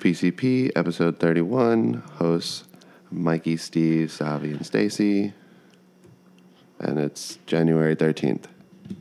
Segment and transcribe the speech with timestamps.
[0.00, 2.02] PCP, episode 31.
[2.14, 2.64] Hosts
[3.10, 5.32] Mikey, Steve, Savi, and Stacy.
[6.78, 8.44] And it's January 13th.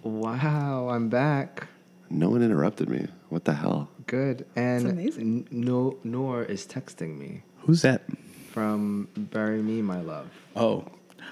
[0.04, 1.68] Wow, I'm back.
[2.10, 3.08] No one interrupted me.
[3.30, 3.90] What the hell?
[4.08, 4.46] Good.
[4.56, 5.22] And amazing.
[5.22, 8.04] N- no, Noor is texting me Who's that?
[8.52, 10.28] from Bury Me, My Love.
[10.56, 10.86] Oh,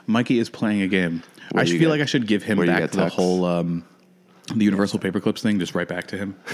[0.05, 1.23] Mikey is playing a game.
[1.52, 3.86] Where I feel get- like I should give him back the whole um,
[4.54, 6.36] the Universal Paperclips thing, just right back to him.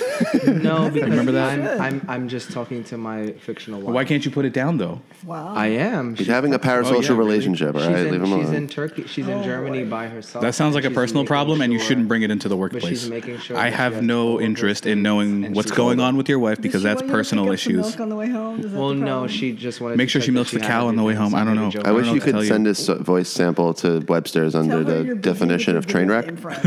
[0.45, 1.59] No, because Remember that?
[1.59, 3.93] I'm, I'm, I'm just talking to my fictional wife.
[3.93, 5.01] Why can't you put it down though?
[5.25, 5.53] Wow.
[5.53, 6.11] I am.
[6.11, 7.17] He's She's, having a parasocial Oh, yeah, really?
[7.19, 8.05] relationship, all she's, right?
[8.07, 9.07] in, Leave him she's in Turkey.
[9.07, 9.89] She's in Oh, Germany boy.
[9.89, 10.41] by herself.
[10.43, 12.81] That sounds like a personal making problem, and you shouldn't bring it into the workplace.
[12.83, 13.01] But workplace.
[13.01, 16.61] she's making sure I have no interest in knowing what's going on with your wife
[16.61, 17.85] because that's want you to personal pick up some issues.
[17.87, 18.59] milk on the way home?
[18.61, 21.13] Is Well, no, she just wanted Make sure she milks the cow on the way
[21.13, 21.35] home.
[21.35, 21.71] I don't know.
[21.83, 22.71] I I wish you know what to could send you.
[22.71, 26.25] this voice sample to Webster's under the definition of train wreck.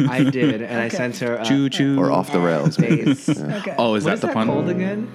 [0.08, 0.96] I did, and I Okay.
[0.96, 1.98] sent her a uh, Choo choo.
[1.98, 2.76] or off the rails.
[2.76, 3.28] face.
[3.28, 3.74] Okay.
[3.78, 4.46] Oh, is What that is the that pun?
[4.46, 5.10] called again?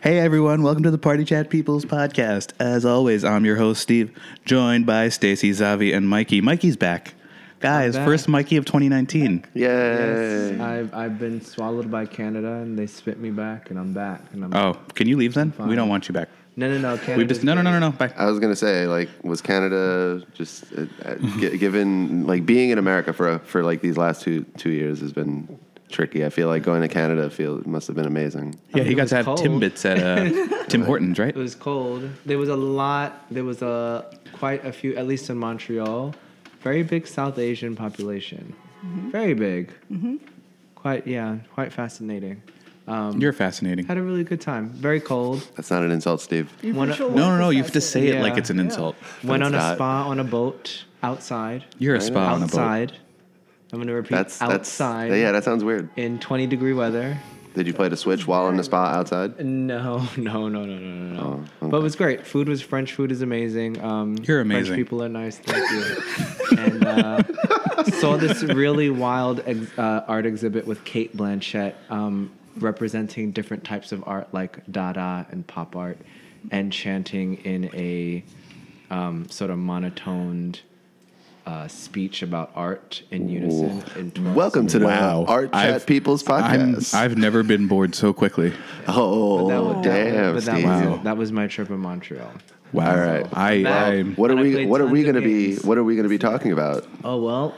[0.00, 2.52] Hey everyone, welcome to the Party Chat People's podcast.
[2.58, 6.40] As always, I'm your host Steve, joined by Stacy, Zavi, and Mikey.
[6.40, 7.14] Mikey's back.
[7.60, 8.06] Guys, back.
[8.06, 9.44] first Mikey of 2019.
[9.54, 10.58] Yay.
[10.60, 14.22] I've, I've been swallowed by Canada, and they spit me back, and I'm back.
[14.32, 15.52] And I'm Oh, can you leave then?
[15.58, 16.28] We don't want you back.
[16.58, 16.96] No, no, no.
[16.98, 17.18] Canada.
[17.18, 17.90] We've just no, no, no, no, no.
[17.92, 18.12] Bye.
[18.16, 22.78] I was gonna say, like, was Canada just uh, uh, gi- given like being in
[22.78, 25.58] America for for like these last two two years has been
[25.90, 26.24] tricky.
[26.24, 28.58] I feel like going to Canada feel must have been amazing.
[28.70, 29.38] Yeah, mean, he got to have cold.
[29.40, 31.28] Timbits at uh, Tim Hortons, right?
[31.34, 32.08] It was cold.
[32.26, 33.24] There was a lot.
[33.30, 36.14] There was a quite a few, at least in Montreal,
[36.60, 38.54] very big South Asian population.
[39.10, 39.72] Very big.
[40.74, 42.42] Quite yeah, quite fascinating.
[42.88, 43.86] Um, You're fascinating.
[43.86, 44.70] had a really good time.
[44.70, 45.46] Very cold.
[45.56, 46.50] That's not an insult, Steve.
[46.62, 47.50] Your One- No, no, no.
[47.50, 48.96] You have to say it like it's an insult.
[49.22, 51.64] Went on it's a spa on a boat outside.
[51.78, 52.54] You're a I spa on a boat.
[52.54, 52.92] outside.
[53.72, 54.10] I'm gonna repeat.
[54.14, 55.12] That's that's outside.
[55.12, 55.32] yeah.
[55.32, 55.90] That sounds weird.
[55.96, 57.18] in 20 degree weather.
[57.54, 59.38] Did you play the Switch while in the spa outside?
[59.44, 61.44] No, no, no, no, no, no, no.
[61.60, 62.26] Oh, But it was great.
[62.26, 63.80] Food was French food is amazing.
[63.82, 64.66] Um, You're amazing.
[64.66, 65.38] French people are nice.
[65.38, 66.56] Thank you.
[66.58, 67.22] and uh,
[68.00, 72.30] saw this really wild ex- uh, art exhibit with Cate Blanchett um,
[72.62, 75.98] representing different types of art like Dada and pop art,
[76.50, 78.24] and chanting in a
[78.90, 80.60] um, sort of monotoned.
[81.46, 83.82] Uh, speech about art in unison.
[83.96, 85.24] In Welcome to the Wow.
[85.26, 86.92] Art Chat I've- People's I'm, podcast.
[86.92, 88.52] I've never been bored so quickly.
[88.86, 90.64] oh, But that was, damn, but that, Steve.
[90.66, 91.00] was, Wow.
[91.04, 92.30] that was my trip in Montreal.
[92.74, 92.90] Wow.
[92.90, 93.26] All right.
[93.32, 94.66] I, I What are I we?
[94.66, 95.56] What are we going to be?
[95.56, 96.86] What are we going to be talking about?
[97.02, 97.54] Oh well.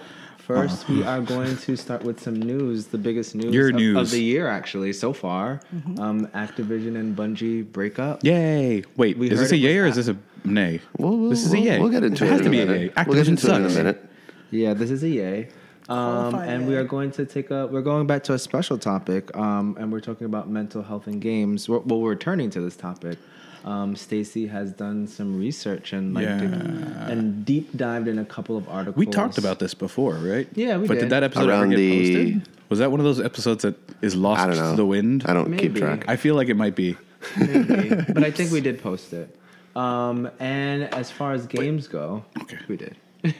[0.56, 2.86] First, we are going to start with some news.
[2.86, 3.96] The biggest news, Your of, news.
[3.96, 5.60] of the year, actually, so far.
[5.98, 8.24] Um, Activision and Bungie break up.
[8.24, 8.82] Yay!
[8.96, 10.80] Wait, We is this a yay or was is this a nay?
[10.98, 11.78] We'll, we'll, this is a we'll- yay.
[11.80, 12.28] We'll get into it.
[12.28, 12.30] it.
[12.32, 12.80] has to be a minute.
[12.80, 13.04] yay.
[13.06, 13.74] We'll get Activision into it in a sucks.
[13.76, 14.10] minute.
[14.50, 15.48] Yeah, this is a yay.
[15.88, 17.66] Um, and we are going to take a.
[17.66, 21.20] We're going back to a special topic, um, and we're talking about mental health and
[21.20, 21.68] games.
[21.68, 23.18] We're, well, we're returning to this topic.
[23.64, 28.56] Um, Stacy has done some research and like dig- and deep dived in a couple
[28.56, 28.96] of articles.
[28.96, 30.48] We talked about this before, right?
[30.54, 30.88] Yeah, we did.
[30.88, 31.00] but did.
[31.00, 32.48] did that episode Around ever get the- posted?
[32.70, 34.70] Was that one of those episodes that is lost I don't know.
[34.70, 35.24] to the wind?
[35.26, 36.04] I don't keep track.
[36.08, 36.96] I feel like it might be.
[37.36, 39.36] Maybe, but I think we did post it.
[39.76, 42.58] Um, and as far as games go, Okay.
[42.68, 42.96] we did.
[43.24, 43.32] I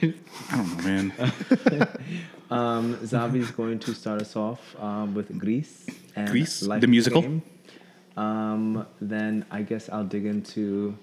[0.50, 1.12] don't know, man.
[2.50, 5.86] Um, Zavi's going to start us off um, with Gris
[6.16, 6.62] and Grease?
[6.62, 7.22] Life The musical?
[7.22, 7.42] Game.
[8.16, 10.96] Um, then I guess I'll dig into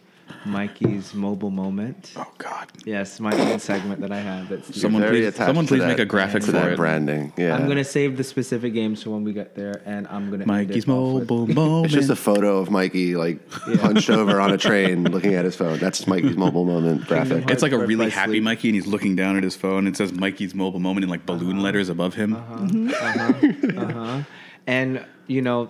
[0.45, 2.11] Mikey's mobile moment.
[2.17, 2.67] oh God!
[2.85, 4.49] Yes, my own segment that I have.
[4.49, 6.75] That's Someone Very please, attached someone please that- make a graphic to for that it.
[6.75, 7.31] branding.
[7.37, 10.43] Yeah, I'm gonna save the specific games for when we get there, and I'm gonna.
[10.43, 11.85] end Mikey's it off with- mobile moment.
[11.85, 13.39] It's just a photo of Mikey like
[13.79, 15.79] hunched over on a train, looking at his phone.
[15.79, 17.49] That's Mikey's mobile moment graphic.
[17.49, 18.43] It's like a really happy Sleep.
[18.43, 19.87] Mikey, and he's looking down at his phone.
[19.87, 22.35] It says Mikey's mobile moment in like balloon letters above him.
[22.35, 23.81] Uh-huh.
[23.81, 24.23] uh-huh.
[24.67, 25.69] And you know,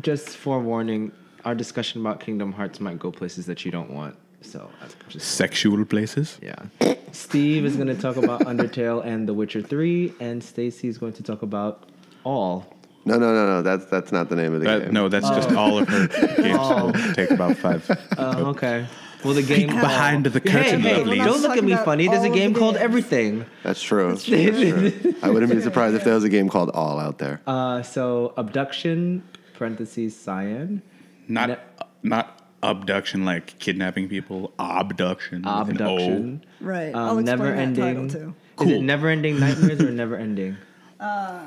[0.00, 1.12] just forewarning,
[1.44, 4.16] our discussion about Kingdom Hearts might go places that you don't want.
[4.40, 4.68] So
[5.08, 6.38] just Sexual places.
[6.42, 6.94] yeah.
[7.12, 11.12] Steve is going to talk about Undertale and The Witcher Three, and Stacy is going
[11.14, 11.84] to talk about
[12.24, 12.74] All.
[13.04, 13.62] No, no, no, no.
[13.62, 14.92] That's that's not the name of the That, game.
[14.92, 16.06] no, that's just all of her
[16.36, 16.58] games.
[16.58, 17.88] will take about five.
[18.18, 18.86] Oh, okay.
[19.24, 21.18] Well, the game behind the curtain, hey, lovely.
[21.18, 22.08] don't look at me funny.
[22.08, 22.82] There's a game the called games.
[22.84, 23.44] Everything.
[23.62, 24.08] That's true.
[24.08, 25.14] That's true.
[25.22, 27.40] I wouldn't be surprised if there was a game called All out there.
[27.46, 29.22] Uh, so Obduction
[29.66, 30.82] parentheses cyan.
[31.28, 31.56] Not Ne-
[32.02, 34.52] not abduction like kidnapping people.
[34.58, 35.42] Obduction.
[35.42, 35.94] with an O.
[35.94, 36.44] Obduction.
[36.60, 36.92] Right.
[36.94, 37.84] Um, I'll explain never that ending.
[37.84, 38.34] title too.
[38.60, 38.82] Is it Cool.
[38.82, 40.56] never ending nightmares or never ending?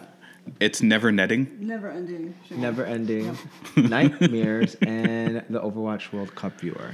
[0.59, 1.49] It's never netting.
[1.59, 2.35] Never ending.
[2.51, 3.35] Never ending
[3.75, 6.91] nightmares and the Overwatch World Cup viewer.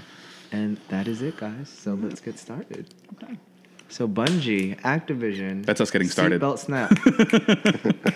[0.53, 1.67] And that is it, guys.
[1.67, 2.85] So let's get started.
[3.91, 5.65] So Bungie, Activision.
[5.65, 6.41] That's us getting started.
[6.41, 6.91] Seatbelt snap.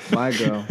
[0.12, 0.66] My girl.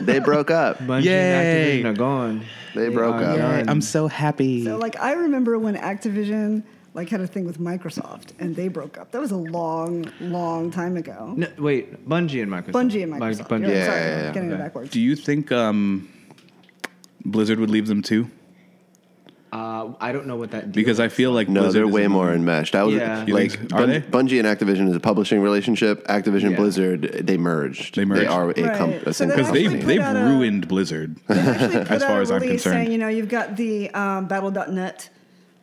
[0.00, 0.78] They broke up.
[0.78, 1.80] Bungie Yay.
[1.82, 2.44] and Activision are gone.
[2.76, 3.36] They broke up.
[3.36, 3.68] done.
[3.68, 4.64] I'm so happy.
[4.64, 6.62] So like I remember when Activision
[6.94, 9.10] like had a thing with Microsoft and they broke up.
[9.10, 11.34] That was a long, long time ago.
[11.36, 12.72] No, wait, Bungie and Microsoft.
[12.72, 13.48] Bungie and Microsoft.
[13.48, 13.66] Bungie.
[13.66, 14.32] You're Yeah, sorry, yeah, yeah.
[14.32, 14.90] getting it backwards.
[14.90, 16.08] Do you think um,
[17.24, 18.30] Blizzard would leave them too?
[19.56, 20.72] Uh, I don't know what that.
[20.72, 22.72] Deal Because I feel like No, Blizzard they're is way more enmeshed.
[22.74, 23.24] That was Yeah.
[23.26, 23.72] You like think?
[23.72, 24.00] Are Bun- they?
[24.00, 26.06] Bungie and Activision is a publishing relationship.
[26.08, 26.56] Activision Yeah.
[26.56, 27.94] Blizzard they merged.
[27.96, 28.22] They merged.
[28.22, 28.76] They are a, Right.
[28.76, 31.16] com- a So single they because actually they've put they've out a- ruined Blizzard.
[31.28, 32.74] Actually put As far a as I'm release concerned.
[32.86, 35.08] saying, you know, you've got the um, Battle.net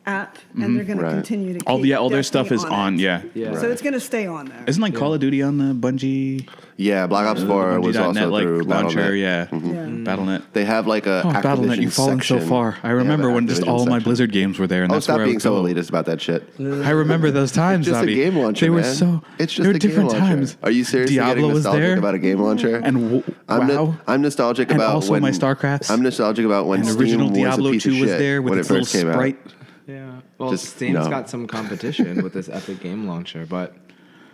[0.06, 0.76] app, and mm-hmm.
[0.76, 2.94] they're going to continue to keep all yeah, all their stuff is on.
[2.94, 3.00] it.
[3.00, 3.22] Yeah.
[3.34, 3.58] Yeah.
[3.58, 4.64] So it's going to stay on there.
[4.66, 6.48] Isn't like Call of Duty on the Bungie?
[6.76, 8.96] Yeah, Black Ops uh, Four was Bungie.net, also like through launcher?
[8.96, 9.18] Battle.net.
[9.18, 9.46] Yeah.
[9.46, 9.66] Mm-hmm.
[9.74, 9.74] Yeah.
[9.74, 9.98] Mm.
[9.98, 10.04] Mm.
[10.04, 10.42] Battle.net.
[10.52, 12.76] They have like a Oh, Activision Battle.net, you've fallen so far.
[12.82, 13.98] I remember an when just Activision all my.
[14.00, 15.62] Blizzard games were there, and Oh, that's stop where I being would so go.
[15.62, 16.42] elitist about that shit.
[16.58, 17.86] I remember those times.
[17.86, 19.22] Just a game launcher, They were so.
[19.38, 20.56] It's just they were a game different times.
[20.62, 21.10] Are you serious?
[21.10, 22.76] Diablo was there, about a game launcher?
[22.76, 23.96] and w- I'm, no- wow.
[24.06, 25.90] I'm nostalgic about also when my StarCrafts.
[25.90, 28.68] I'm nostalgic about when and Steam original was Diablo 2 was there with when its
[28.68, 29.53] it little first came out.
[29.84, 29.96] Sprite.
[29.96, 30.20] Yeah.
[30.38, 31.10] Well, Just, Steam's no.
[31.10, 33.74] got some competition with this Epic Game Launcher, but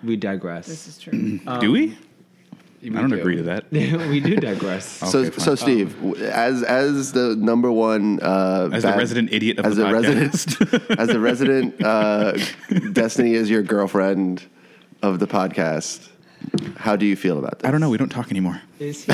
[0.02, 0.67] we digress.
[0.67, 1.38] This is true.
[1.61, 1.97] Do we?
[2.82, 3.19] We I don't do.
[3.20, 3.70] agree to that.
[3.73, 4.87] we do digress.
[5.11, 5.41] So, Okay, fine.
[5.41, 9.76] so Steve, w as as the number one, uh, As the resident idiot of as
[9.76, 10.61] the a podcast.
[10.61, 12.32] resident, as a resident, uh,
[12.93, 14.43] Destiny is your girlfriend
[15.03, 16.08] of the podcast.
[16.76, 17.69] How do you feel about this?
[17.69, 17.91] I don't know.
[17.91, 18.62] We don't talk anymore.
[18.79, 19.12] Is he?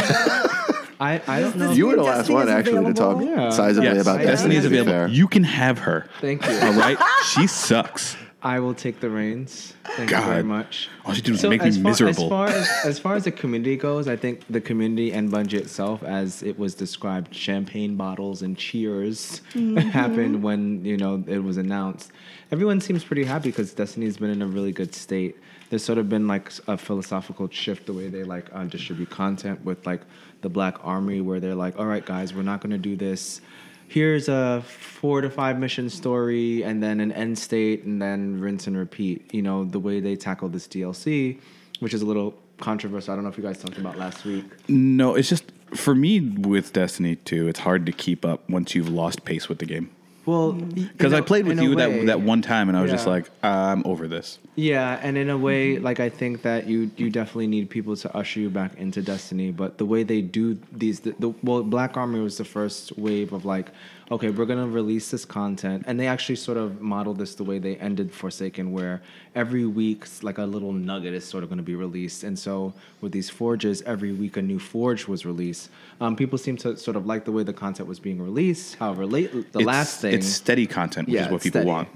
[0.98, 1.72] I, I don't know.
[1.72, 3.25] You were the last Destiny one is actually to talk available?
[3.43, 3.48] Yeah.
[3.50, 4.56] sizably Yes, about Yeah, Destiny Destiny.
[4.56, 4.93] is to be available.
[4.93, 5.08] fair.
[5.08, 6.08] You can have her.
[6.20, 6.52] Thank you.
[6.58, 6.98] All right?
[7.25, 8.16] she sucks.
[8.43, 9.75] I will take the reins.
[9.96, 10.26] Thank you God.
[10.26, 10.88] very much.
[11.04, 12.25] All you do is make me far, miserable.
[12.25, 15.54] As far as, as far as the community goes, I think the community and Bungie
[15.54, 19.40] itself, as it was described, champagne bottles and cheers
[19.90, 22.12] happened when you know it was announced.
[22.52, 25.37] Everyone seems pretty happy because Destiny's been in a really good state.
[25.70, 29.64] There's sort of been like a philosophical shift the way they like uh, distribute content
[29.64, 30.02] with like
[30.46, 33.40] the Black Armory, where they're like, "All right, guys, we're not going to do this."
[33.88, 38.66] here's a four to five mission story and then an end state and then rinse
[38.66, 39.32] and repeat.
[39.32, 41.38] You know, the way they tackle this DLC,
[41.81, 43.12] which is a little controversial.
[43.12, 44.44] I don't know if you guys talked about last week.
[44.69, 48.88] No, it's just for me with Destiny 2, it's hard to keep up once you've
[48.88, 49.90] lost pace with the game.
[50.25, 50.75] Well, mm.
[50.93, 53.87] Because I played with you that that one time, and I was just like, I'm
[53.87, 54.38] over this.
[54.58, 58.17] Yeah, and in a way, like I think that you you definitely need people to
[58.17, 59.50] usher you back into Destiny.
[59.50, 63.35] But the way they do these, the, the well, Black Armory was the first wave
[63.35, 63.67] of like,
[64.11, 67.58] okay, we're gonna release this content, and they actually sort of modeled this the way
[67.58, 69.03] they ended Forsaken, where
[69.35, 72.25] every week like a little nugget is sort of gonna be released.
[72.25, 72.73] And so
[73.03, 75.69] with these forges, every week a new forge was released.
[76.00, 78.76] Um, people seem to sort of like the way the content was being released.
[78.76, 81.67] However, late the It's- last thing, It's steady content, which is what people steady.
[81.69, 81.88] want.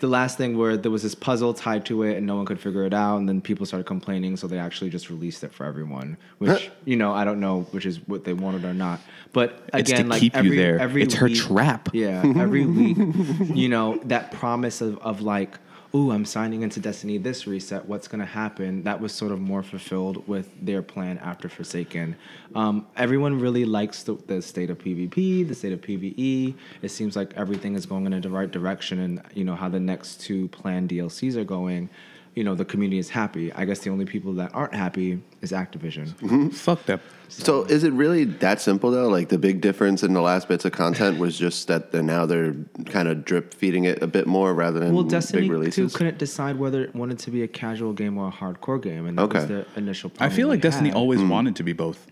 [0.00, 2.60] The last thing where there was this puzzle tied to it and no one could
[2.60, 5.66] figure it out, and then people started complaining, so they actually just released it for
[5.66, 6.16] everyone.
[6.38, 9.00] Which you know, I don't know, which is what they wanted or not.
[9.32, 10.78] But It's again, to like keep you every, there.
[10.78, 11.88] every It's her trap.
[11.92, 12.96] Yeah, every week,
[13.54, 15.58] you know, that promise of of like.
[15.94, 17.86] Ooh, I'm signing into Destiny this reset.
[17.86, 18.82] What's going to happen?
[18.82, 22.14] That was sort of more fulfilled with their plan after Forsaken.
[22.54, 26.54] Um, everyone really likes the, the state of PvP, the state of PvE.
[26.82, 29.80] It seems like everything is going in the right direction, and you know how the
[29.80, 31.88] next two planned DLCs are going.
[32.34, 33.50] You know the community is happy.
[33.54, 36.52] I guess the only people that aren't happy is Activision.
[36.54, 37.00] Fuck them.
[37.28, 39.08] So is it really that simple though?
[39.08, 42.26] Like the big difference in the last bits of content was just that the, now
[42.26, 42.54] they're
[42.86, 46.18] kind of drip feeding it a bit more rather than Well, big Destiny 2 couldn't
[46.18, 49.32] decide whether it wanted to be a casual game or a hardcore game, and that
[49.32, 50.10] was the initial.
[50.18, 50.96] I feel like Destiny had.
[50.96, 51.28] always hmm.
[51.28, 52.06] wanted to be both.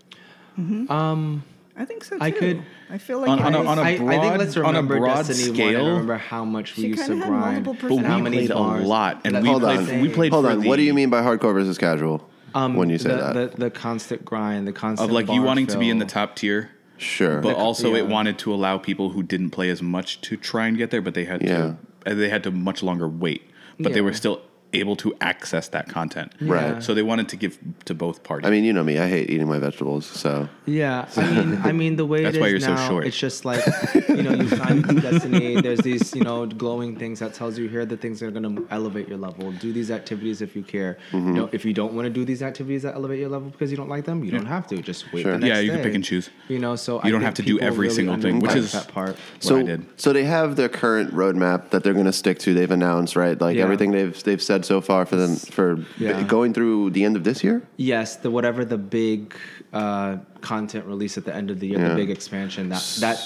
[0.59, 0.91] Mm-hmm.
[0.91, 1.43] Um,
[1.75, 2.23] I think so too.
[2.23, 4.39] I could- I feel like On- on a- I- on a I, I think broad-
[4.39, 7.01] let's on a remember broad Destiny 1 scale- and remember how much we She used
[7.05, 9.85] to kinda grind But we how many played a lot, and That's we Hold on.
[9.85, 10.59] played, we played Hold for on.
[10.61, 12.27] the, What do you mean by hardcore versus casual?
[12.57, 15.39] Um, when you say the, that, the, the constant grind, the constant of like you
[15.41, 17.39] bar wanting to be in the top tier, sure.
[17.39, 20.77] but also it wanted to allow people who didn't play as much to try and
[20.77, 21.75] get there, but they had Yeah.
[22.05, 23.43] to they had to much longer wait,
[23.79, 24.41] but they were still
[24.79, 26.31] able to access that content.
[26.41, 26.81] Right.
[26.83, 28.47] So they wanted to give to both parties.
[28.47, 28.97] I mean, you know me.
[28.99, 30.05] I hate eating my vegetables.
[30.05, 32.87] So Yeah, I mean, I mean the way That's it is why you're so now,
[32.87, 33.05] short.
[33.07, 33.63] it's just like
[34.09, 35.61] you know, you find Destiny.
[35.67, 38.31] There's these you know glowing things that tells you here are the things that are
[38.31, 39.51] going to elevate your level.
[39.53, 40.97] Do these activities if you care.
[41.11, 41.27] Mm-hmm.
[41.27, 43.71] You know, if you don't want to do these activities that elevate your level because
[43.71, 44.81] you don't like them, you don't have to.
[44.81, 45.23] Just wait.
[45.23, 45.33] Sure.
[45.33, 46.29] The next Yeah, you can pick and choose.
[46.47, 49.09] You know, so You don't have to do every single thing, which is- that part.
[49.09, 49.85] what so I did.
[49.99, 52.53] so they have their current roadmap that they're going to stick to.
[52.53, 53.63] They've announced right, like Yeah.
[53.63, 56.21] everything they've they've said so far for them for Yeah.
[56.23, 57.61] going through the end of this year.
[57.77, 59.33] Yes, the whatever the big
[59.73, 61.89] uh, content release at the end of the year, Yeah.
[61.89, 63.17] the big expansion that that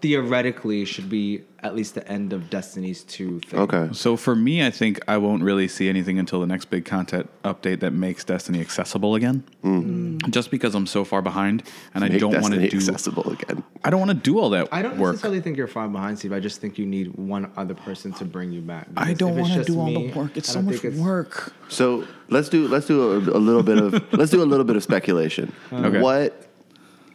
[0.00, 3.60] theoretically should be at least the end of Destiny's 2 thing.
[3.60, 3.90] Okay.
[3.92, 7.28] So for me, I think I won't really see anything until the next big content
[7.44, 9.44] update that makes Destiny accessible again.
[9.62, 10.30] Mm.
[10.30, 11.62] Just because I'm so far behind,
[11.94, 12.76] and I don't want to do.
[12.78, 13.62] accessible again.
[13.84, 15.12] I don't want to do all that I don't work.
[15.12, 16.32] necessarily think you're far behind, Steve.
[16.32, 18.88] I just think you need one other person to bring you back.
[18.96, 20.36] I don't if want to just do all me, the work.
[20.36, 21.52] It's so much it's- work.
[21.68, 24.76] So let's do let's do a, a little bit of let's do a little bit
[24.76, 25.52] of speculation.
[25.72, 26.00] Okay.
[26.00, 26.49] What,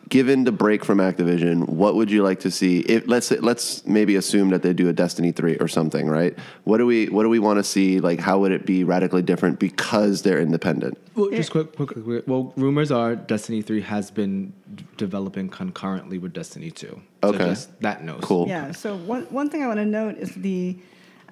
[0.09, 2.79] given the break from Activision, what would you like to see?
[2.81, 6.37] If let's let's maybe assume that they do a Destiny three or something, right?
[6.63, 7.99] What do we what do we want to see?
[7.99, 10.97] Like, how would it be radically different because they're independent?
[11.15, 12.23] Well, just quick, quick, quick, quick.
[12.27, 16.87] Well, rumors are Destiny 3 has been d- developing concurrently with Destiny 2.
[17.23, 17.45] So Okay.
[17.45, 18.19] just that knows.
[18.21, 18.47] Cool.
[18.47, 18.71] Yeah.
[18.71, 20.77] So one one thing I want to note is the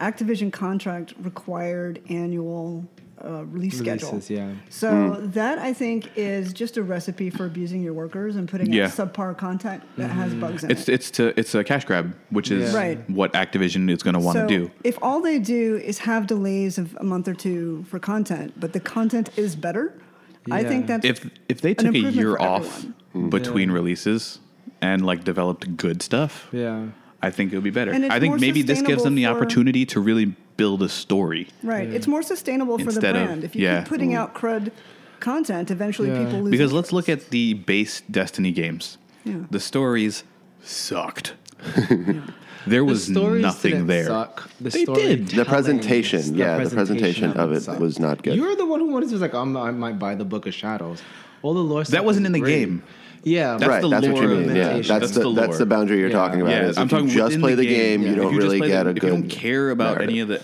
[0.02, 2.86] Activision contract required annual
[3.24, 4.22] uh, release schedule.
[4.28, 4.54] Yeah.
[4.70, 5.32] So hmm.
[5.32, 8.86] that I think is just a recipe for abusing your workers and putting Yeah.
[8.86, 10.42] out subpar content that has mm-hmm.
[10.42, 10.94] bugs in It's it.
[10.94, 12.78] it's to it's a cash grab, which is Yeah.
[12.80, 13.10] Right.
[13.10, 14.72] what Activision is going to want to so do.
[14.84, 18.74] if all they do is have delays of a month or two for content, but
[18.74, 19.94] the content is better,
[20.52, 23.30] I think that's If if they an took a year off everyone.
[23.30, 24.40] between releases
[24.82, 26.88] and like developed good stuff, Yeah.
[27.22, 27.94] I think it would be better.
[27.94, 31.48] I think maybe this gives them the opportunity to really build a story.
[31.64, 31.88] right.
[31.92, 33.44] It's more sustainable for the Instead of- brand.
[33.44, 33.80] if you yeah.
[33.82, 34.72] keep putting out crud
[35.20, 36.24] content, eventually Yeah.
[36.26, 36.52] people lose.
[36.52, 38.98] Because let's look at the base Destiny games.
[39.26, 39.36] Yeah.
[39.52, 40.24] The stories
[40.62, 41.34] sucked.
[42.68, 44.06] there was The nothing didn't there.
[44.06, 44.50] Suck.
[44.62, 45.28] The They story did.
[45.30, 47.80] The presentation, telling- yeah, the presentation of it sucked.
[47.80, 48.36] was not good.
[48.36, 50.54] You're the one who wanted to was like, I'm, I might buy the Book of
[50.54, 51.02] Shadows.
[51.42, 51.84] All the lore.
[51.84, 52.60] stuff wasn't was in the great.
[52.60, 52.84] game.
[53.24, 54.56] Yeah, That's right, the that's what you mean.
[54.56, 56.14] Yeah, that's, That's the, the that's the boundary you're Yeah.
[56.18, 56.52] talking about.
[56.52, 58.10] Yeah, is I'm if you talking just play the the game, game.
[58.10, 59.04] you don't you really play the- get a if good.
[59.04, 60.10] you don't care about narrative.
[60.10, 60.44] any of the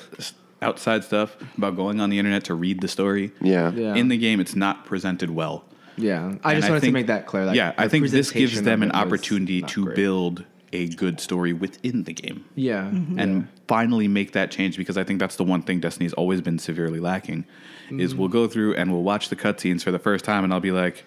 [0.62, 3.32] outside stuff about going on the internet to read the story.
[3.42, 3.72] Yeah.
[3.72, 3.96] Yeah.
[3.96, 5.66] In the game, it's not presented well.
[5.98, 6.36] yeah.
[6.44, 7.46] I And just wanted think- to make that clear.
[7.46, 9.96] Like, yeah, I think this gives them an opportunity to great.
[9.96, 12.46] build a good story within the game.
[12.56, 13.20] Yeah, Mm-hmm.
[13.20, 16.60] and finally make that change because I think that's the one thing Destiny's always been
[16.60, 17.46] severely lacking
[17.90, 18.20] is Mm-hmm.
[18.20, 20.72] we'll go through and we'll watch the cutscenes for the first time and I'll be
[20.72, 21.06] like,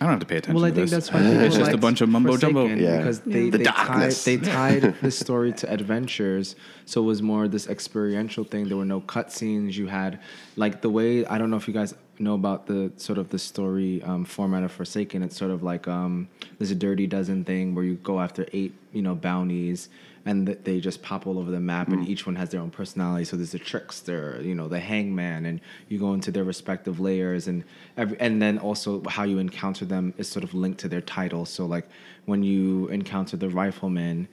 [0.00, 1.08] I don't have to pay attention Well, I to think this.
[1.08, 2.62] that's why people it's just a bunch of mumbo jumbo.
[2.66, 2.98] Forsaken, Yeah.
[2.98, 4.24] because they, The they tied darkness.
[4.24, 8.68] they tied the story to adventures, so it was more this experiential thing.
[8.68, 9.74] There were no cutscenes.
[9.74, 10.18] You had
[10.56, 13.38] like the way I don't know if you guys know about the sort of the
[13.38, 15.22] story um, format of Forsaken.
[15.22, 18.74] It's sort of like um, there's a Dirty Dozen thing where you go after eight
[18.92, 19.88] you know bounties.
[20.26, 22.08] And th- they just pop all over the map, and mm.
[22.08, 23.24] each one has their own personality.
[23.26, 27.46] So there's the trickster, you know, the hangman, and you go into their respective layers,
[27.46, 27.62] and
[27.98, 31.44] every, and then also how you encounter them is sort of linked to their title.
[31.44, 31.86] So like
[32.24, 34.28] when you encounter the rifleman,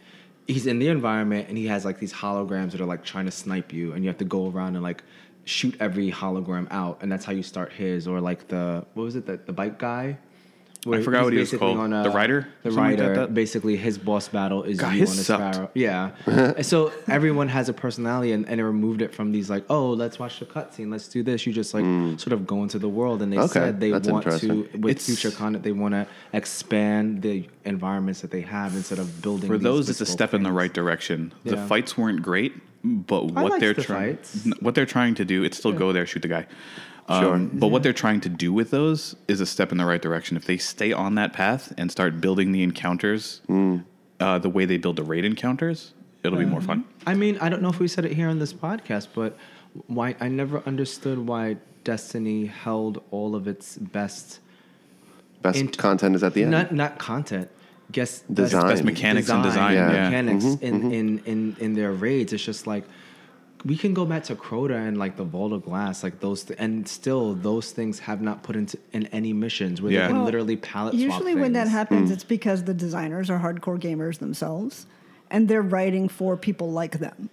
[0.47, 3.31] he's in the environment and he has like these holograms that are like trying to
[3.31, 5.03] snipe you, and you have to go around and like
[5.43, 8.07] shoot every hologram out, and that's how you start his.
[8.07, 10.17] Or like the what was it, the the bike guy.
[10.83, 11.77] Where I forgot what he was called.
[11.77, 12.47] The Rider?
[12.63, 13.15] The Something like rider.
[13.15, 13.33] that?
[13.35, 15.55] Basically, his boss battle is God, you his on a sucked.
[15.55, 15.71] sparrow.
[15.75, 16.11] Yeah.
[16.63, 20.17] So everyone has a personality, and, and it removed it from these like, oh, let's
[20.17, 21.45] watch the cutscene, let's do this.
[21.45, 21.85] You just like
[22.19, 23.43] sort of go into the world, and they Mm.
[23.45, 28.21] Okay, said they want to with It's- future content, they want to expand the environments
[28.21, 29.49] that they have instead of building.
[29.49, 31.31] For those, it's a step in the right direction.
[31.43, 34.17] The fights weren't great, but what they're the trying
[34.61, 36.47] what they're trying to do, it's still go there, shoot the guy.
[37.07, 37.37] Um, Sure.
[37.59, 40.37] But what they're trying to do with those is a step in the right direction.
[40.37, 43.41] If they stay on that path and start building the encounters
[44.19, 45.93] uh, the way they build the raid encounters,
[46.23, 46.85] it'll be more fun.
[47.07, 49.37] I mean, I don't know if we said it here on this podcast, but
[49.87, 54.39] why I never understood why Destiny held all of its best
[55.41, 56.51] Best int- content is at the end.
[56.51, 57.49] Not not content.
[57.91, 58.67] Guess Design.
[58.67, 59.87] Best mechanics and design, yeah.
[59.87, 62.31] mechanics Mm-hmm, in, in in in their raids.
[62.31, 62.83] It's just like
[63.63, 66.59] we can go back to Crota and like the Vault of Glass, like those, th-
[66.59, 70.01] and still those things have not put into in any missions where Yeah.
[70.01, 72.13] they can Well, literally palette swap Usually, when that happens, Hmm.
[72.13, 74.85] it's because the designers are hardcore gamers themselves,
[75.29, 77.29] and they're writing for people like them.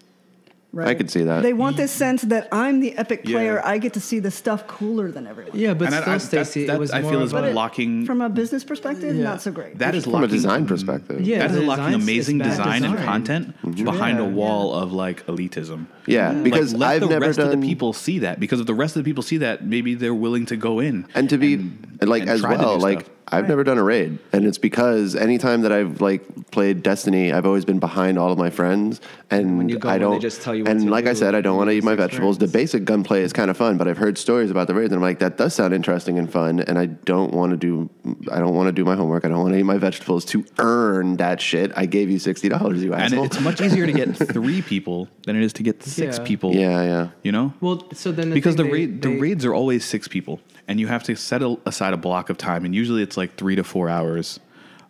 [0.71, 0.89] Right?
[0.89, 1.43] I could see that.
[1.43, 3.55] They want this sense that I'm the epic player.
[3.55, 3.67] Yeah.
[3.69, 5.59] I get to see the stuff cooler than everyone.
[5.59, 7.45] Yeah, but And I- still, I- Stacey, that- was I feel of is a- But
[7.47, 9.25] it- locking From a business perspective, Yeah.
[9.25, 9.79] not so great.
[9.79, 11.23] that is From a design perspective.
[11.23, 13.07] Yeah, that is locking amazing it's bad design, and design.
[13.07, 13.85] content mm-hmm.
[13.85, 14.29] behind a Yeah.
[14.29, 15.87] wall of like elitism.
[16.07, 17.51] Yeah, because like, let I've the never rest done.
[17.53, 19.95] of the people see that because if the rest of the people see that, maybe
[19.95, 21.65] they're willing to go in and to be
[22.03, 23.39] like and as try well do like stuff.
[23.39, 27.47] i've never done a raid and it's because anytime that i've like played destiny i've
[27.47, 30.43] always been behind all of my friends and When you go i they don't just
[30.43, 32.11] tell you what and to like i said i don't want to eat my just
[32.11, 32.73] vegetables the experience.
[32.73, 35.03] basic gunplay is kind of fun but i've heard stories about the raids and i'm
[35.03, 37.89] like that does sound interesting and fun and i don't want to do
[38.33, 40.45] i don't want to do my homework i don't want to eat my vegetables to
[40.59, 43.23] earn that shit i gave you $60 you asshole.
[43.25, 46.25] and it's much easier to get three people than it is to get six Yeah.
[46.25, 46.55] people.
[46.55, 47.53] yeah yeah You know?
[47.61, 50.41] Well, so then the because the thing they- raid the raids are always six people,
[50.69, 53.35] and you have to set a, aside a block of time, and usually it's like
[53.37, 54.39] three to four hours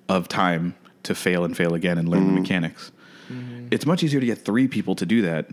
[0.08, 2.34] of time to fail and fail again and learn Mm-hmm.
[2.34, 2.92] the mechanics.
[3.70, 5.48] It's much easier to get three people to do that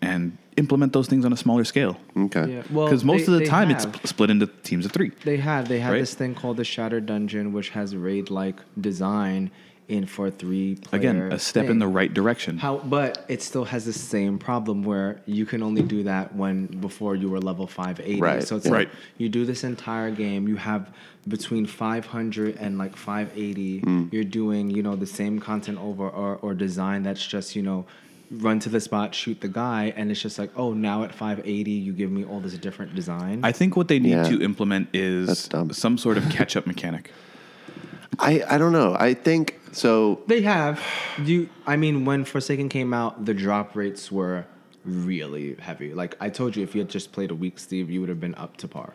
[0.00, 1.98] and implement those things on a smaller scale.
[2.16, 2.46] Okay.
[2.54, 3.84] Yeah, well, Because most they- of the time have.
[3.96, 5.10] it's split into teams of three.
[5.24, 5.68] They have.
[5.68, 5.98] They have Right?
[6.00, 9.50] this thing called the Shattered Dungeon, which has raid like design
[9.88, 11.00] in for three player.
[11.00, 12.58] Again, a step in the right direction.
[12.58, 16.66] How, but it still has the same problem where you can only do that when
[16.66, 18.20] before you were level 580.
[18.20, 18.72] Right, So it's yeah.
[18.72, 18.88] like
[19.18, 20.92] you do this entire game, you have
[21.28, 23.80] between 500 and like 580.
[23.82, 24.12] Mm.
[24.12, 27.86] You're doing you know the same content over or, or design that's just you know
[28.32, 31.70] run to the spot, shoot the guy, and it's just like oh now at 580
[31.70, 33.40] you give me all this different design.
[33.44, 34.24] I think what they need Yeah.
[34.24, 37.12] to implement is some sort of catch up mechanic.
[38.18, 38.96] I, I don't know.
[38.98, 40.20] I think so.
[40.26, 40.80] They have.
[41.22, 41.48] You.
[41.66, 44.44] I mean, when Forsaken came out, the drop rates were
[44.84, 45.92] really heavy.
[45.94, 48.20] Like I told you, if you had just played a week, Steve, you would have
[48.20, 48.92] been up to par.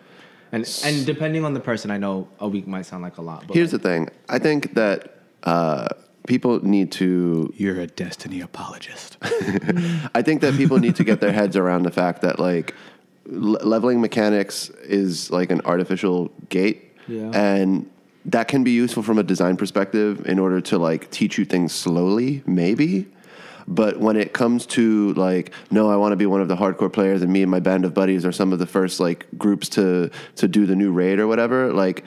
[0.52, 3.48] And and depending on the person, I know a week might sound like a lot.
[3.48, 4.10] But Here's the thing.
[4.30, 5.88] I think that uh,
[6.28, 9.18] people need to You're a Destiny apologist.
[10.14, 12.74] I think that people need to get their heads around the fact that like
[13.26, 17.32] leveling mechanics is like an artificial gate, Yeah.
[17.34, 17.90] and
[18.26, 21.74] that can be useful from a design perspective in order to like teach you things
[21.74, 23.08] slowly, maybe.
[23.68, 26.92] But when it comes to like, no, I want to be one of the hardcore
[26.92, 29.70] players, and me and my band of buddies are some of the first like groups
[29.70, 32.04] to to do the new raid or whatever, like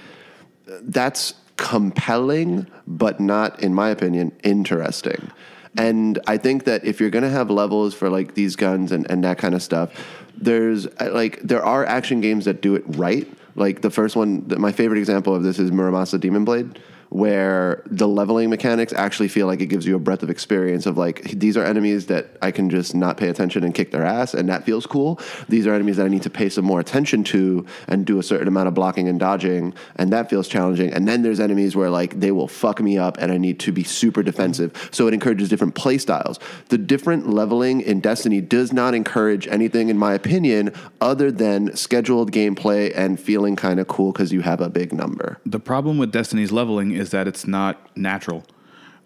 [0.66, 5.30] that's compelling, but not, in my opinion, interesting.
[5.76, 9.08] And I think that if you're going to have levels for like these guns and,
[9.10, 9.90] and that kind of stuff,
[10.36, 13.28] there's like there are action games that do it right.
[13.56, 16.78] Like the first one, my favorite example of this is Muramasa Demon Blade,
[17.14, 20.98] where the leveling mechanics actually feel like it gives you a breadth of experience of
[20.98, 24.34] like these are enemies that I can just not pay attention and kick their ass,
[24.34, 25.20] and that feels cool.
[25.48, 28.22] These are enemies that I need to pay some more attention to and do a
[28.24, 30.92] certain amount of blocking and dodging, and that feels challenging.
[30.92, 33.70] And then there's enemies where like they will fuck me up, and I need to
[33.70, 34.88] be super defensive.
[34.90, 36.40] So it encourages different play styles.
[36.70, 42.32] The different leveling in Destiny does not encourage anything, in my opinion, other than scheduled
[42.32, 45.38] gameplay and feeling kind of cool because you have a big number.
[45.44, 48.44] the problem with Destiny's leveling is that it's not natural.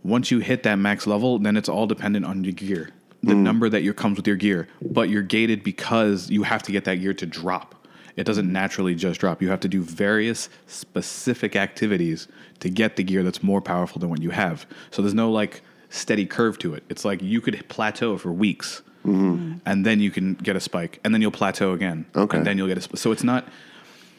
[0.03, 2.91] Once you hit that max level, then it's all dependent on your gear,
[3.23, 3.39] the mm.
[3.39, 4.69] number that your comes with your gear.
[4.81, 7.75] But you're gated because you have to get that gear to drop.
[8.17, 9.41] It doesn't naturally just drop.
[9.41, 12.27] You have to do various specific activities
[12.61, 14.67] to get the gear that's more powerful than what you have.
[14.91, 16.83] So there's no like steady curve to it.
[16.89, 18.83] It's like you could plateau for weeks.
[19.07, 19.59] Mm-hmm.
[19.65, 22.07] And then you can get a spike, and then you'll plateau again.
[22.15, 22.37] Okay.
[22.37, 22.99] And then you'll get a spike.
[22.99, 23.49] So it's not.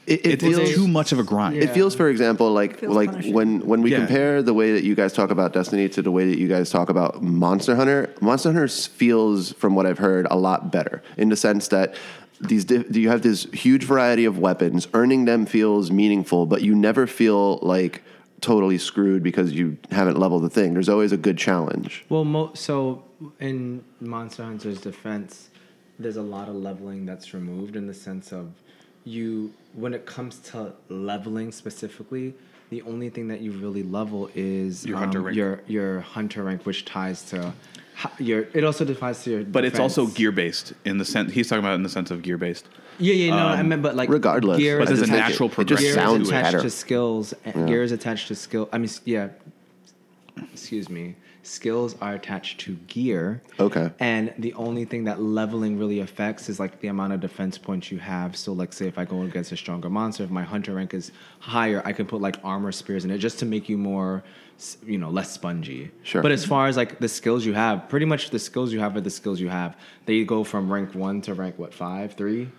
[0.09, 1.57] It, It, it's too much of a grind.
[1.57, 3.33] It feels, for example, like like punishing.
[3.33, 3.99] when when we Yeah.
[3.99, 6.71] compare the way that you guys talk about Destiny to the way that you guys
[6.71, 8.09] talk about Monster Hunter.
[8.19, 11.93] Monster Hunter feels, from what I've heard, a lot better in the sense that
[12.41, 14.87] these di- you have this huge variety of weapons.
[14.95, 18.01] Earning them feels meaningful, but you never feel like
[18.41, 20.73] totally screwed because you haven't leveled the thing.
[20.73, 22.05] There's always a good challenge.
[22.09, 23.03] Well, mo- so
[23.39, 25.49] in Monster Hunter's defense,
[25.99, 28.45] there's a lot of leveling that's removed in the sense of
[29.05, 32.33] you when it comes to leveling specifically.
[32.69, 35.37] The only thing that you really level is Your hunter um, rank.
[35.37, 37.51] Your your hunter rank, which ties to
[38.19, 38.41] your.
[38.53, 39.43] It also ties to your.
[39.43, 42.21] But it's also gear based in the sense he's talking about in the sense of
[42.21, 42.67] gear based.
[42.99, 45.39] Yeah, yeah, no, I Um, meant, but like regardless, gear But is there's a attached-
[45.39, 46.61] natural it just gear is sounds attached better.
[46.61, 47.33] to skills.
[47.45, 48.67] and Gear is attached to skill.
[48.73, 49.29] I mean, yeah.
[50.53, 51.15] Excuse me.
[51.41, 53.41] Skills are attached to gear.
[53.59, 53.89] Okay.
[53.99, 57.91] And the only thing that leveling really affects is like the amount of defense points
[57.91, 58.35] you have.
[58.35, 61.11] So, like, say if I go against a stronger monster, if my hunter rank is
[61.39, 64.23] higher, I can put like armor spheres in it just to make you more,
[64.85, 65.91] you know, less spongy.
[66.03, 66.21] Sure.
[66.21, 68.95] But as far as like the skills you have, pretty much the skills you have
[68.95, 69.77] are the skills you have.
[70.05, 72.49] They go from rank one to rank what five, three.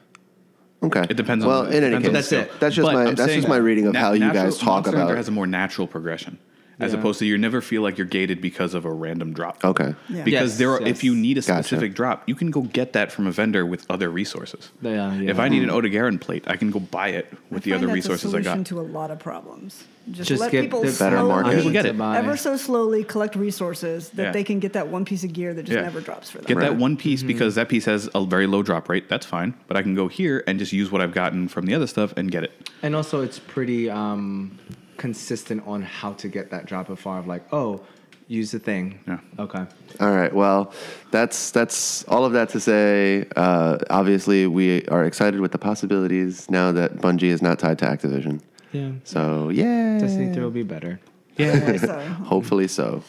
[0.82, 2.58] Okay, It depends on Well, in any case, That's it.
[2.58, 4.56] That's just But my I'm that's saying just my reading of na- how you guys
[4.56, 5.16] talk Monster Hunter about.
[5.18, 6.38] has a more natural progression.
[6.80, 6.98] As Yeah.
[6.98, 9.62] opposed to you never feel like you're gated because of a random drop.
[9.64, 9.94] Okay.
[10.08, 10.24] Yeah.
[10.24, 10.88] Because Yes, there are, yes.
[10.90, 11.62] if you need a Gotcha.
[11.62, 14.70] specific drop, you can go get that from a vendor with other resources.
[14.80, 15.30] Yeah, yeah.
[15.30, 17.90] If I need an Odogaron plate, I can go buy it with the other that's
[17.92, 18.66] a resources I solution got.
[18.66, 19.84] to a lot of problems.
[20.10, 21.56] Just, Just let get people the better slowly, market.
[21.56, 22.00] People get it.
[22.00, 24.32] ever so slowly collect resources that Yeah.
[24.32, 25.82] they can get that one piece of gear that just Yeah.
[25.82, 26.46] never drops for them.
[26.48, 26.70] Get Right.
[26.70, 27.26] that one piece Mm-hmm.
[27.28, 29.08] because that piece has a very low drop rate.
[29.08, 29.54] That's fine.
[29.68, 32.14] But I can go here and just use what I've gotten from the other stuff
[32.16, 32.70] and get it.
[32.82, 34.52] And also, it's pretty um,
[35.00, 37.80] consistent on how to get that drop of far of like, oh,
[38.28, 39.00] use the thing.
[39.08, 39.18] Yeah.
[39.38, 39.64] Okay.
[39.98, 40.32] All right.
[40.32, 40.72] Well,
[41.10, 43.26] that's that's all of that to say.
[43.34, 47.86] Uh, obviously, we are excited with the possibilities now that Bungie is not tied to
[47.86, 48.42] Activision.
[48.72, 48.92] Yeah.
[49.04, 51.00] So yeah, Destiny 3 will be better.
[51.38, 51.76] Yeah.
[51.86, 51.98] so,
[52.32, 53.02] hopefully so.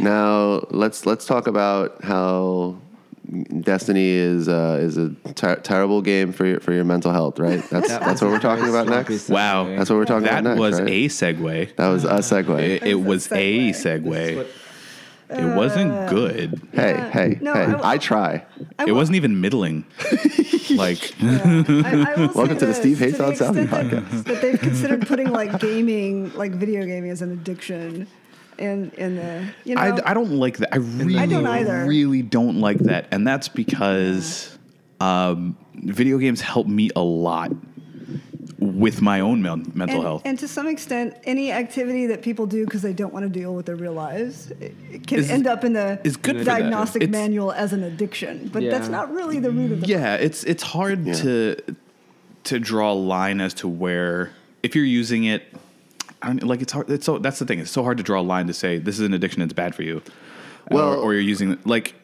[0.00, 2.78] now let's let's talk about how
[3.60, 7.62] Destiny is uh, is a ter- terrible game for your for your mental health, right?
[7.70, 9.28] That's That that's what we're talking about next.
[9.28, 9.30] segue.
[9.30, 9.64] Wow.
[9.76, 10.60] That's what we're talking that about next.
[10.60, 10.88] was right?
[10.88, 11.76] a segue.
[11.76, 12.58] that was a segue.
[12.60, 14.02] It, it That's a was a segue.
[14.04, 14.36] segue.
[14.36, 14.46] What-
[15.30, 16.58] It wasn't good.
[16.72, 17.10] hey, Yeah.
[17.10, 17.60] hey, No, hey!
[17.66, 18.46] I- I, try.
[18.78, 19.84] I It wasn't even middling.
[20.70, 21.42] like Yeah.
[21.68, 24.24] I, I Welcome say to the Steve Hates the on Saudi podcast.
[24.24, 28.06] That they've considered putting like gaming, like video gaming, as an addiction,
[28.58, 29.80] in in the you know.
[29.80, 30.72] I, I don't like that.
[30.74, 31.84] I really, I don't either.
[31.86, 34.56] really don't like that, and that's because
[35.00, 37.52] um, video games help me a lot
[38.58, 40.22] with my own men- mental and, health.
[40.24, 43.54] and to some extent, any activity that people do because they don't want to deal
[43.54, 46.44] with their real lives it, it can Is- end up in the is good for
[46.44, 46.58] that.
[46.58, 48.50] diagnostic It's- manual as an addiction.
[48.52, 51.12] But that's not really the root of the yeah, it's it's hard Yeah.
[51.14, 51.56] to
[52.44, 55.42] to draw a line as to where if you're using it.
[56.22, 56.90] I mean, like it's hard.
[56.90, 57.58] It's so that's the thing.
[57.60, 59.42] It's so hard to draw a line to say this is an addiction.
[59.42, 59.98] It's bad for you.
[59.98, 60.10] Uh,
[60.70, 61.94] well- or, or you're using it like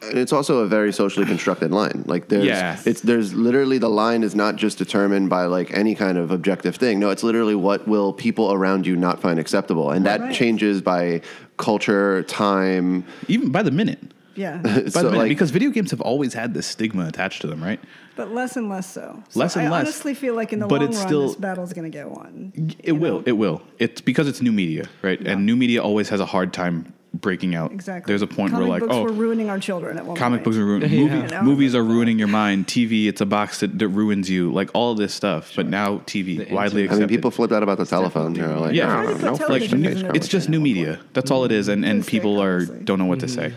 [0.00, 2.04] it's also a very socially constructed line.
[2.06, 2.78] Like there's Yeah.
[2.86, 6.76] it's there's literally the line is not just determined by like any kind of objective
[6.76, 7.00] thing.
[7.00, 9.90] No, it's literally what will people around you not find acceptable.
[9.90, 10.32] And that Right.
[10.34, 11.20] changes by
[11.56, 13.04] culture, time.
[13.26, 13.98] even by the minute.
[14.36, 17.40] yeah, By So, the minute, like- because video games have always had this stigma attached
[17.40, 17.80] to them, right?
[18.18, 19.22] But less and less so.
[19.28, 19.80] so Less and I less.
[19.82, 22.10] honestly feel like in the But long it's run, still- this battle's going to get
[22.10, 22.52] won.
[22.82, 23.22] It will.
[23.24, 23.62] It will.
[23.78, 25.20] It's because it's new media, right?
[25.20, 27.70] And new media always has a hard time breaking out.
[27.70, 28.10] Exactly.
[28.10, 30.38] There's a point Comic where like, books oh, were ruining our children at one comic
[30.38, 30.44] point.
[30.46, 30.90] books are ruining.
[30.92, 30.98] Yeah.
[31.06, 31.42] Movie, You know?
[31.42, 32.66] movies are ruining your mind.
[32.66, 34.52] TV, it's a box that, that ruins you.
[34.52, 35.52] Like all of this stuff.
[35.54, 36.96] But now TV, The widely internet.
[36.96, 38.34] I mean, people flipped out about the telephone.
[38.34, 38.86] They're like, Yeah.
[38.88, 40.16] no, Try to no, put no, like television face as an cam.
[40.16, 40.98] it's just new media.
[41.12, 43.52] That's all it is, and and people are don't know what to mm-hmm.
[43.52, 43.54] say.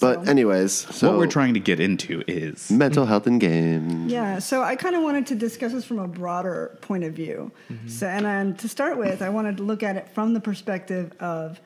[0.00, 4.10] But anyways, so what we're trying to get into is mental health and games.
[4.10, 7.52] Yeah, so I kind of wanted to discuss this from a broader point of view.
[7.86, 11.12] So, and um, to start with, I wanted to look at it from the perspective
[11.20, 11.60] of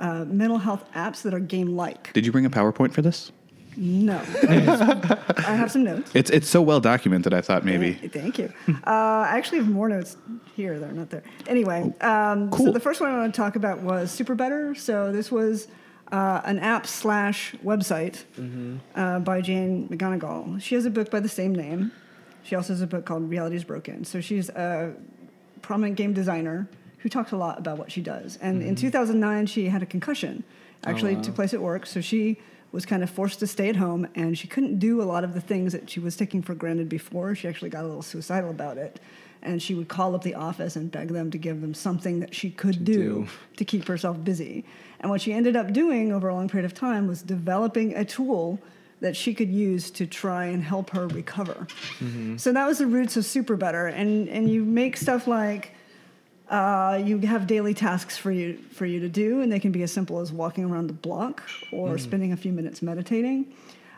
[0.00, 2.12] uh, mental health apps that are game-like.
[2.12, 3.30] Did you bring a PowerPoint for this?
[3.76, 4.16] No,
[4.48, 6.10] I, have some notes.
[6.14, 7.34] It's it's so well documented.
[7.34, 7.94] I thought maybe.
[7.94, 8.52] Thank- Thank you.
[8.68, 10.16] Uh, I actually have more notes
[10.54, 10.78] here.
[10.78, 11.24] They're not there.
[11.48, 12.72] Anyway, um, so cool.
[12.72, 14.76] the first one I want to talk about was Super Better.
[14.76, 15.66] So this was
[16.12, 18.24] uh, an app slash website
[18.94, 20.60] uh, by Jane McGonigal.
[20.60, 21.92] She has a book by the same name.
[22.42, 24.04] She also has a book called Reality is Broken.
[24.04, 24.94] So she's a
[25.62, 28.38] prominent game designer who talks a lot about what she does.
[28.40, 30.44] And in 2009, she had a concussion.
[30.84, 31.22] Actually, wow.
[31.22, 31.86] took place at work.
[31.86, 32.38] So she
[32.72, 35.32] was kind of forced to stay at home, and she couldn't do a lot of
[35.32, 37.34] the things that she was taking for granted before.
[37.34, 39.00] She actually got a little suicidal about it.
[39.42, 42.34] And she would call up the office and beg them to give them something that
[42.34, 43.28] she could do, do.
[43.56, 44.64] to keep herself busy.
[45.04, 48.06] And what she ended up doing over a long period of time was developing a
[48.06, 48.58] tool
[49.00, 51.66] that she could use to try and help her recover.
[52.38, 53.86] So that was the roots of Super Better.
[53.86, 55.72] And, and you make stuff like
[56.48, 59.82] uh, you have daily tasks for you for you to do, and they can be
[59.82, 63.52] as simple as walking around the block or spending a few minutes meditating.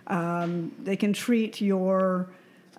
[0.09, 2.27] Um, they can treat your